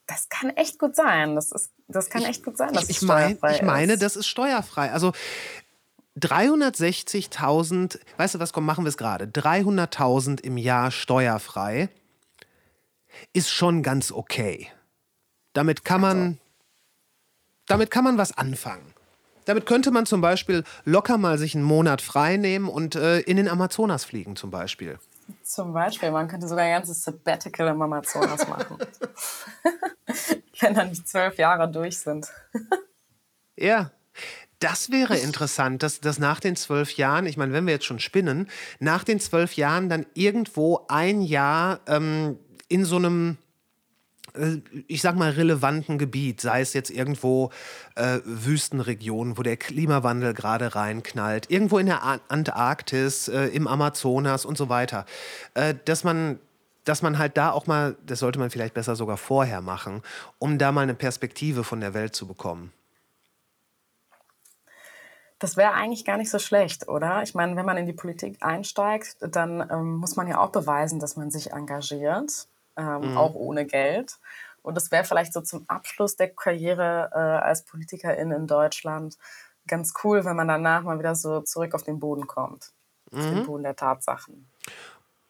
Das 0.08 0.30
kann 0.30 0.52
echt 0.52 0.78
gut 0.80 0.96
sein. 0.96 1.36
Das, 1.36 1.52
ist, 1.52 1.72
das 1.88 2.10
kann 2.10 2.24
echt 2.24 2.44
gut 2.44 2.58
sein, 2.58 2.74
dass 2.74 2.90
ich, 2.90 2.98
ich, 2.98 3.02
mein, 3.02 3.38
ich 3.52 3.62
meine, 3.64 3.98
das 3.98 4.16
ist 4.16 4.28
steuerfrei. 4.28 4.92
Also 4.92 5.14
360.000, 6.20 8.00
weißt 8.18 8.36
du 8.36 8.40
was, 8.40 8.54
komm, 8.54 8.66
machen 8.66 8.86
wir 8.86 8.90
es 8.90 8.98
gerade. 8.98 9.26
300.000 9.26 10.42
im 10.42 10.58
Jahr 10.58 10.92
steuerfrei 10.92 11.90
ist 13.34 13.50
schon 13.50 13.84
ganz 13.84 14.12
okay. 14.12 14.70
Damit 15.54 15.84
kann 15.84 16.02
man, 16.02 16.18
also. 16.18 16.38
damit 17.68 17.92
kann 17.92 18.04
man 18.04 18.18
was 18.18 18.38
anfangen. 18.38 18.95
Damit 19.46 19.66
könnte 19.66 19.92
man 19.92 20.06
zum 20.06 20.22
Beispiel 20.22 20.64
locker 20.84 21.18
mal 21.18 21.38
sich 21.38 21.56
einen 21.56 21.64
Monat 21.64 22.02
frei 22.02 22.38
nehmen 22.38 22.68
und 22.68 22.96
äh, 22.96 23.20
in 23.22 23.38
den 23.38 23.48
Amazonas 23.48 24.06
fliegen 24.06 24.36
zum 24.36 24.52
Beispiel. 24.52 25.00
Zum 25.44 25.74
Beispiel, 25.74 26.12
man 26.12 26.28
könnte 26.28 26.48
sogar 26.48 26.66
ein 26.66 26.74
ganzes 26.74 27.04
Sabbatical 27.04 27.68
im 27.70 27.82
Amazonas 27.82 28.48
machen. 28.48 28.78
Wenn 30.60 30.74
dann 30.74 30.92
die 30.92 31.04
zwölf 31.04 31.38
Jahre 31.38 31.70
durch 31.70 31.98
sind. 32.00 32.28
ja, 33.56 33.92
das 34.60 34.92
wäre 34.92 35.18
interessant, 35.18 35.84
dass, 35.84 36.00
dass 36.00 36.20
nach 36.20 36.40
den 36.40 36.56
zwölf 36.56 36.96
Jahren, 36.96 37.26
ich 37.26 37.38
meine, 37.38 37.54
wenn 37.54 37.66
wir 37.66 37.74
jetzt 37.74 37.86
schon 37.86 38.00
spinnen, 38.00 38.50
nach 38.80 39.04
den 39.04 39.20
zwölf 39.20 39.56
Jahren 39.56 39.90
dann 39.90 40.06
irgendwo 40.14 40.86
ein 40.88 41.22
Jahr 41.22 41.82
ähm, 41.88 42.40
in 42.68 42.86
so 42.86 42.96
einem 42.96 43.38
ich 44.88 45.02
sag 45.02 45.16
mal, 45.16 45.32
relevanten 45.32 45.98
Gebiet, 45.98 46.42
sei 46.42 46.62
es 46.62 46.74
jetzt 46.74 46.90
irgendwo 46.90 47.52
äh, 47.96 48.20
Wüstenregionen, 48.24 49.38
wo 49.38 49.44
der 49.44 49.58
Klimawandel 49.58 50.34
gerade 50.34 50.76
reinknallt, 50.76 51.50
irgendwo 51.50 51.78
in 51.78 51.88
der 51.88 52.04
Antarktis, 52.28 53.28
äh, 53.28 53.48
im 53.48 53.68
Amazonas 53.68 54.46
und 54.46 54.58
so 54.58 54.70
weiter, 54.70 55.06
äh, 55.54 55.74
dass 55.86 56.04
man 56.04 56.40
dass 56.86 57.02
man 57.02 57.18
halt 57.18 57.36
da 57.36 57.52
auch 57.52 57.66
mal, 57.68 57.98
das 58.06 58.20
sollte 58.20 58.38
man 58.40 58.52
vielleicht 58.52 58.76
besser 58.76 58.96
sogar 58.96 59.18
vorher 59.18 59.62
machen, 59.62 60.04
um 60.38 60.58
da 60.60 60.72
mal 60.72 60.82
eine 60.82 60.94
Perspektive 60.94 61.64
von 61.64 61.82
der 61.82 61.94
Welt 61.94 62.16
zu 62.16 62.28
bekommen. 62.28 62.72
Das 65.40 65.58
wäre 65.58 65.74
eigentlich 65.74 66.06
gar 66.06 66.18
nicht 66.18 66.30
so 66.30 66.40
schlecht, 66.40 66.88
oder? 66.88 67.22
Ich 67.22 67.36
meine, 67.36 67.56
wenn 67.58 67.66
man 67.66 67.76
in 67.76 67.86
die 67.86 67.94
Politik 67.94 68.38
einsteigt, 68.40 69.18
dann 69.20 69.68
ähm, 69.70 69.98
muss 69.98 70.16
man 70.16 70.28
ja 70.28 70.40
auch 70.40 70.52
beweisen, 70.52 71.00
dass 71.00 71.18
man 71.18 71.30
sich 71.30 71.52
engagiert, 71.52 72.48
ähm, 72.78 73.12
mhm. 73.12 73.18
auch 73.18 73.36
ohne 73.36 73.66
Geld. 73.66 74.18
Und 74.66 74.76
das 74.76 74.92
wäre 74.92 75.04
vielleicht 75.04 75.32
so 75.32 75.42
zum 75.42 75.64
Abschluss 75.68 76.16
der 76.16 76.30
Karriere 76.30 77.12
äh, 77.14 77.18
als 77.18 77.66
Politikerin 77.66 78.32
in 78.32 78.48
Deutschland 78.48 79.16
ganz 79.68 79.94
cool, 80.04 80.26
wenn 80.26 80.36
man 80.36 80.48
danach 80.48 80.82
mal 80.84 80.98
wieder 80.98 81.16
so 81.16 81.42
zurück 81.42 81.76
auf 81.76 81.84
den 81.84 82.00
Boden 82.00 82.26
kommt, 82.26 82.72
mhm. 83.12 83.20
auf 83.20 83.26
den 83.26 83.40
mhm. 83.40 83.46
Boden 83.46 83.64
der 83.64 83.76
Tatsachen. 83.76 84.50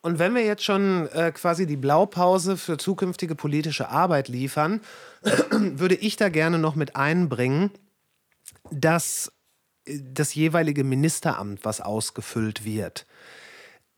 Und 0.02 0.20
wenn 0.20 0.36
wir 0.36 0.46
jetzt 0.46 0.64
schon 0.64 1.10
äh, 1.10 1.32
quasi 1.32 1.66
die 1.66 1.78
Blaupause 1.78 2.58
für 2.58 2.78
zukünftige 2.78 3.36
politische 3.36 3.90
Arbeit 3.90 4.28
liefern, 4.28 4.82
würde 5.52 5.96
ich 5.96 6.16
da 6.16 6.30
gerne 6.30 6.58
noch 6.58 6.76
mit 6.76 6.96
einbringen, 6.96 7.72
dass 8.72 9.32
das 9.86 10.34
jeweilige 10.34 10.84
Ministeramt, 10.84 11.66
was 11.66 11.82
ausgefüllt 11.82 12.64
wird, 12.66 13.06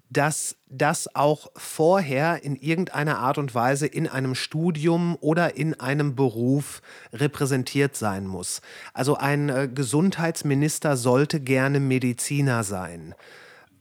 dass 0.09 0.55
das 0.69 1.13
auch 1.15 1.51
vorher 1.55 2.43
in 2.43 2.55
irgendeiner 2.55 3.19
Art 3.19 3.38
und 3.38 3.53
Weise 3.53 3.88
in 3.88 4.07
einem 4.07 4.35
Studium 4.35 5.17
oder 5.19 5.57
in 5.57 5.79
einem 5.79 6.15
Beruf 6.15 6.81
repräsentiert 7.13 7.95
sein 7.95 8.25
muss. 8.25 8.61
Also 8.93 9.17
ein 9.17 9.49
äh, 9.49 9.69
Gesundheitsminister 9.73 10.95
sollte 10.95 11.39
gerne 11.39 11.79
Mediziner 11.79 12.63
sein. 12.63 13.15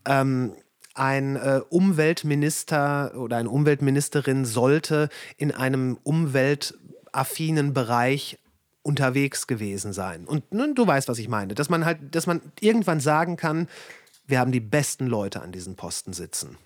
Ähm, 0.04 0.52
ein 0.94 1.36
äh, 1.36 1.60
Umweltminister 1.68 3.12
oder 3.16 3.36
eine 3.36 3.50
Umweltministerin 3.50 4.44
sollte 4.44 5.10
in 5.36 5.52
einem 5.52 5.98
umweltaffinen 6.02 7.74
Bereich 7.74 8.38
unterwegs 8.82 9.46
gewesen 9.46 9.92
sein. 9.92 10.24
Und 10.26 10.52
ne, 10.54 10.72
du 10.74 10.86
weißt, 10.86 11.08
was 11.08 11.18
ich 11.18 11.28
meine, 11.28 11.54
dass 11.54 11.68
man 11.68 11.84
halt, 11.84 12.14
dass 12.14 12.26
man 12.26 12.40
irgendwann 12.60 13.00
sagen 13.00 13.36
kann, 13.36 13.68
wir 14.26 14.40
haben 14.40 14.52
die 14.52 14.60
besten 14.60 15.06
Leute 15.06 15.42
an 15.42 15.52
diesen 15.52 15.76
Posten 15.76 16.12
sitzen. 16.12 16.58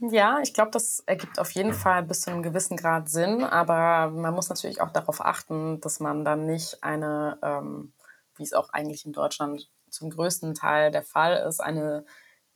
Ja, 0.00 0.40
ich 0.42 0.54
glaube, 0.54 0.70
das 0.70 1.00
ergibt 1.04 1.38
auf 1.38 1.50
jeden 1.50 1.74
Fall 1.74 2.02
bis 2.02 2.22
zu 2.22 2.30
einem 2.30 2.42
gewissen 2.42 2.78
Grad 2.78 3.10
Sinn, 3.10 3.44
aber 3.44 4.10
man 4.10 4.34
muss 4.34 4.48
natürlich 4.48 4.80
auch 4.80 4.92
darauf 4.92 5.20
achten, 5.20 5.80
dass 5.82 6.00
man 6.00 6.24
dann 6.24 6.46
nicht 6.46 6.82
eine, 6.82 7.38
ähm, 7.42 7.92
wie 8.36 8.42
es 8.42 8.54
auch 8.54 8.70
eigentlich 8.70 9.04
in 9.04 9.12
Deutschland 9.12 9.70
zum 9.90 10.08
größten 10.08 10.54
Teil 10.54 10.90
der 10.90 11.02
Fall 11.02 11.44
ist, 11.46 11.60
eine 11.60 12.06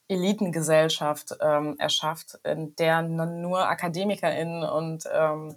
Elitengesellschaft 0.08 1.36
ähm, 1.40 1.76
erschafft, 1.78 2.38
in 2.44 2.74
der 2.76 3.02
nur 3.02 3.68
AkademikerInnen 3.68 4.62
und 4.62 5.04
ähm, 5.12 5.56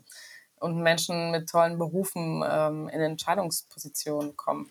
und 0.59 0.81
Menschen 0.81 1.31
mit 1.31 1.49
tollen 1.49 1.77
Berufen 1.77 2.43
ähm, 2.49 2.89
in 2.89 3.01
Entscheidungspositionen 3.01 4.35
kommen. 4.35 4.69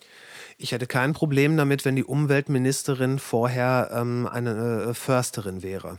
Ich 0.58 0.72
hätte 0.72 0.86
kein 0.86 1.12
Problem 1.12 1.56
damit, 1.56 1.84
wenn 1.84 1.96
die 1.96 2.04
Umweltministerin 2.04 3.18
vorher 3.18 3.90
ähm, 3.92 4.28
eine 4.30 4.82
äh, 4.88 4.94
Försterin 4.94 5.62
wäre. 5.62 5.98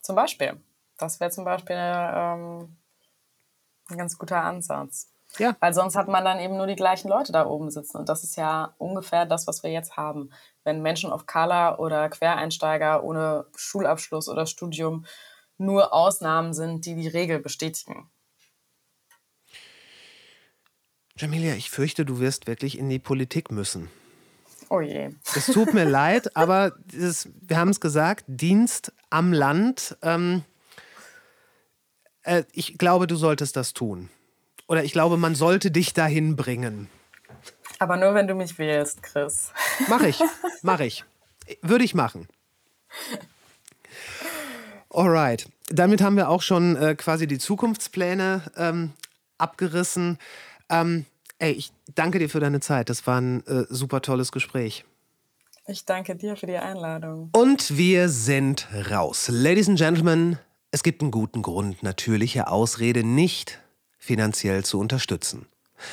Zum 0.00 0.16
Beispiel. 0.16 0.60
Das 0.98 1.18
wäre 1.20 1.30
zum 1.30 1.44
Beispiel 1.44 1.76
ähm, 1.76 2.76
ein 3.88 3.98
ganz 3.98 4.16
guter 4.18 4.42
Ansatz. 4.42 5.08
Ja. 5.38 5.56
Weil 5.58 5.74
sonst 5.74 5.96
hat 5.96 6.08
man 6.08 6.24
dann 6.24 6.38
eben 6.38 6.56
nur 6.56 6.66
die 6.66 6.76
gleichen 6.76 7.08
Leute 7.08 7.32
da 7.32 7.46
oben 7.46 7.70
sitzen. 7.70 7.96
Und 7.98 8.08
das 8.08 8.22
ist 8.22 8.36
ja 8.36 8.74
ungefähr 8.78 9.26
das, 9.26 9.46
was 9.46 9.62
wir 9.62 9.70
jetzt 9.70 9.96
haben. 9.96 10.30
Wenn 10.62 10.82
Menschen 10.82 11.12
of 11.12 11.26
Color 11.26 11.80
oder 11.80 12.08
Quereinsteiger 12.08 13.02
ohne 13.02 13.46
Schulabschluss 13.56 14.28
oder 14.28 14.46
Studium 14.46 15.06
nur 15.58 15.92
Ausnahmen 15.92 16.52
sind, 16.52 16.86
die 16.86 16.94
die 16.94 17.08
Regel 17.08 17.40
bestätigen. 17.40 18.10
Jamilia, 21.16 21.54
ich 21.54 21.70
fürchte, 21.70 22.04
du 22.04 22.18
wirst 22.18 22.48
wirklich 22.48 22.76
in 22.76 22.88
die 22.88 22.98
Politik 22.98 23.52
müssen. 23.52 23.88
Oh 24.68 24.80
je. 24.80 25.10
Es 25.36 25.46
tut 25.46 25.72
mir 25.72 25.84
leid, 25.88 26.36
aber 26.36 26.72
dieses, 26.86 27.28
wir 27.40 27.56
haben 27.56 27.68
es 27.68 27.80
gesagt, 27.80 28.24
Dienst 28.26 28.92
am 29.10 29.32
Land. 29.32 29.96
Ähm, 30.02 30.42
äh, 32.24 32.42
ich 32.52 32.78
glaube, 32.78 33.06
du 33.06 33.14
solltest 33.14 33.56
das 33.56 33.74
tun. 33.74 34.10
Oder 34.66 34.82
ich 34.82 34.92
glaube, 34.92 35.16
man 35.16 35.36
sollte 35.36 35.70
dich 35.70 35.92
dahin 35.92 36.34
bringen. 36.34 36.88
Aber 37.78 37.96
nur, 37.96 38.14
wenn 38.14 38.26
du 38.26 38.34
mich 38.34 38.58
wählst, 38.58 39.02
Chris. 39.02 39.52
Mach 39.88 40.02
ich, 40.02 40.20
mach 40.62 40.80
ich. 40.80 41.04
Würde 41.62 41.84
ich 41.84 41.94
machen. 41.94 42.26
Alright. 44.90 45.48
Damit 45.68 46.02
haben 46.02 46.16
wir 46.16 46.28
auch 46.28 46.42
schon 46.42 46.76
äh, 46.76 46.94
quasi 46.94 47.26
die 47.26 47.38
Zukunftspläne 47.38 48.42
ähm, 48.56 48.92
abgerissen. 49.38 50.18
Ähm, 50.68 51.06
ey, 51.38 51.52
ich 51.52 51.72
danke 51.94 52.18
dir 52.18 52.28
für 52.28 52.40
deine 52.40 52.60
Zeit. 52.60 52.88
Das 52.88 53.06
war 53.06 53.20
ein 53.20 53.46
äh, 53.46 53.64
super 53.68 54.02
tolles 54.02 54.32
Gespräch. 54.32 54.84
Ich 55.66 55.84
danke 55.86 56.14
dir 56.14 56.36
für 56.36 56.46
die 56.46 56.58
Einladung. 56.58 57.30
Und 57.32 57.76
wir 57.78 58.08
sind 58.08 58.68
raus. 58.90 59.28
Ladies 59.32 59.68
and 59.68 59.78
Gentlemen, 59.78 60.38
Es 60.70 60.82
gibt 60.82 61.02
einen 61.02 61.12
guten 61.12 61.42
Grund, 61.42 61.84
natürliche 61.84 62.48
Ausrede 62.48 63.04
nicht 63.04 63.60
finanziell 63.96 64.64
zu 64.64 64.80
unterstützen. 64.80 65.46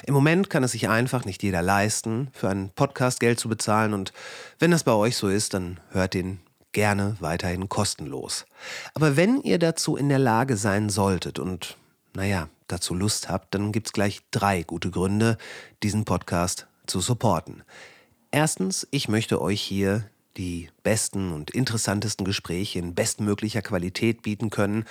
Im 0.07 0.13
Moment 0.15 0.49
kann 0.49 0.63
es 0.63 0.71
sich 0.71 0.89
einfach 0.89 1.23
nicht 1.23 1.43
jeder 1.43 1.61
leisten, 1.61 2.29
für 2.33 2.49
einen 2.49 2.71
Podcast 2.71 3.19
Geld 3.19 3.39
zu 3.39 3.47
bezahlen 3.47 3.93
und 3.93 4.11
wenn 4.57 4.71
das 4.71 4.83
bei 4.83 4.93
euch 4.93 5.17
so 5.17 5.27
ist, 5.27 5.53
dann 5.53 5.79
hört 5.91 6.15
den 6.15 6.39
gerne 6.71 7.15
weiterhin 7.19 7.69
kostenlos. 7.69 8.45
Aber 8.95 9.17
wenn 9.17 9.41
ihr 9.41 9.59
dazu 9.59 9.95
in 9.95 10.09
der 10.09 10.17
Lage 10.17 10.57
sein 10.57 10.89
solltet 10.89 11.37
und, 11.37 11.77
naja, 12.15 12.49
dazu 12.71 12.93
Lust 12.93 13.29
habt, 13.29 13.53
dann 13.53 13.71
gibt's 13.71 13.93
gleich 13.93 14.21
drei 14.31 14.63
gute 14.63 14.91
Gründe, 14.91 15.37
diesen 15.83 16.05
Podcast 16.05 16.67
zu 16.87 16.99
supporten. 16.99 17.63
Erstens, 18.31 18.87
ich 18.91 19.07
möchte 19.07 19.41
euch 19.41 19.61
hier 19.61 20.05
die 20.37 20.69
besten 20.83 21.33
und 21.33 21.51
interessantesten 21.51 22.25
Gespräche 22.25 22.79
in 22.79 22.95
bestmöglicher 22.95 23.61
Qualität 23.61 24.21
bieten 24.21 24.49
können. 24.49 24.85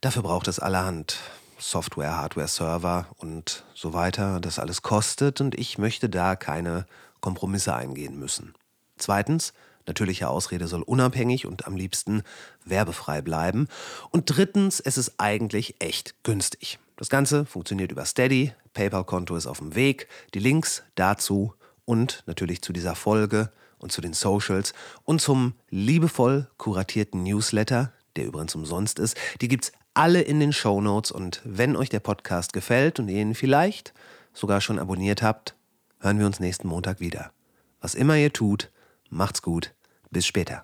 Dafür 0.00 0.22
braucht 0.22 0.48
es 0.48 0.58
allerhand 0.58 1.18
Software, 1.58 2.16
Hardware, 2.16 2.48
Server 2.48 3.06
und 3.18 3.64
so 3.74 3.92
weiter. 3.92 4.40
Das 4.40 4.58
alles 4.58 4.82
kostet 4.82 5.40
und 5.40 5.58
ich 5.58 5.78
möchte 5.78 6.08
da 6.08 6.34
keine 6.34 6.86
Kompromisse 7.20 7.74
eingehen 7.74 8.18
müssen. 8.18 8.54
Zweitens, 8.98 9.52
natürliche 9.86 10.28
Ausrede 10.28 10.66
soll 10.66 10.82
unabhängig 10.82 11.46
und 11.46 11.66
am 11.66 11.76
liebsten 11.76 12.22
werbefrei 12.64 13.22
bleiben. 13.22 13.68
Und 14.10 14.24
drittens, 14.26 14.80
es 14.80 14.98
ist 14.98 15.14
eigentlich 15.18 15.76
echt 15.78 16.14
günstig. 16.24 16.78
Das 17.02 17.08
Ganze 17.08 17.46
funktioniert 17.46 17.90
über 17.90 18.04
Steady, 18.04 18.52
PayPal-Konto 18.74 19.34
ist 19.34 19.48
auf 19.48 19.58
dem 19.58 19.74
Weg, 19.74 20.06
die 20.34 20.38
Links 20.38 20.84
dazu 20.94 21.52
und 21.84 22.22
natürlich 22.26 22.62
zu 22.62 22.72
dieser 22.72 22.94
Folge 22.94 23.50
und 23.78 23.90
zu 23.90 24.00
den 24.00 24.12
Socials 24.12 24.72
und 25.02 25.20
zum 25.20 25.54
liebevoll 25.68 26.48
kuratierten 26.58 27.24
Newsletter, 27.24 27.92
der 28.14 28.26
übrigens 28.26 28.54
umsonst 28.54 29.00
ist, 29.00 29.16
die 29.40 29.48
gibt's 29.48 29.72
alle 29.94 30.20
in 30.20 30.38
den 30.38 30.52
Show 30.52 30.80
Notes. 30.80 31.10
Und 31.10 31.40
wenn 31.42 31.74
euch 31.74 31.88
der 31.88 31.98
Podcast 31.98 32.52
gefällt 32.52 33.00
und 33.00 33.08
ihr 33.08 33.20
ihn 33.20 33.34
vielleicht 33.34 33.92
sogar 34.32 34.60
schon 34.60 34.78
abonniert 34.78 35.22
habt, 35.22 35.56
hören 35.98 36.20
wir 36.20 36.26
uns 36.26 36.38
nächsten 36.38 36.68
Montag 36.68 37.00
wieder. 37.00 37.32
Was 37.80 37.96
immer 37.96 38.16
ihr 38.16 38.32
tut, 38.32 38.70
macht's 39.10 39.42
gut, 39.42 39.74
bis 40.12 40.24
später. 40.24 40.62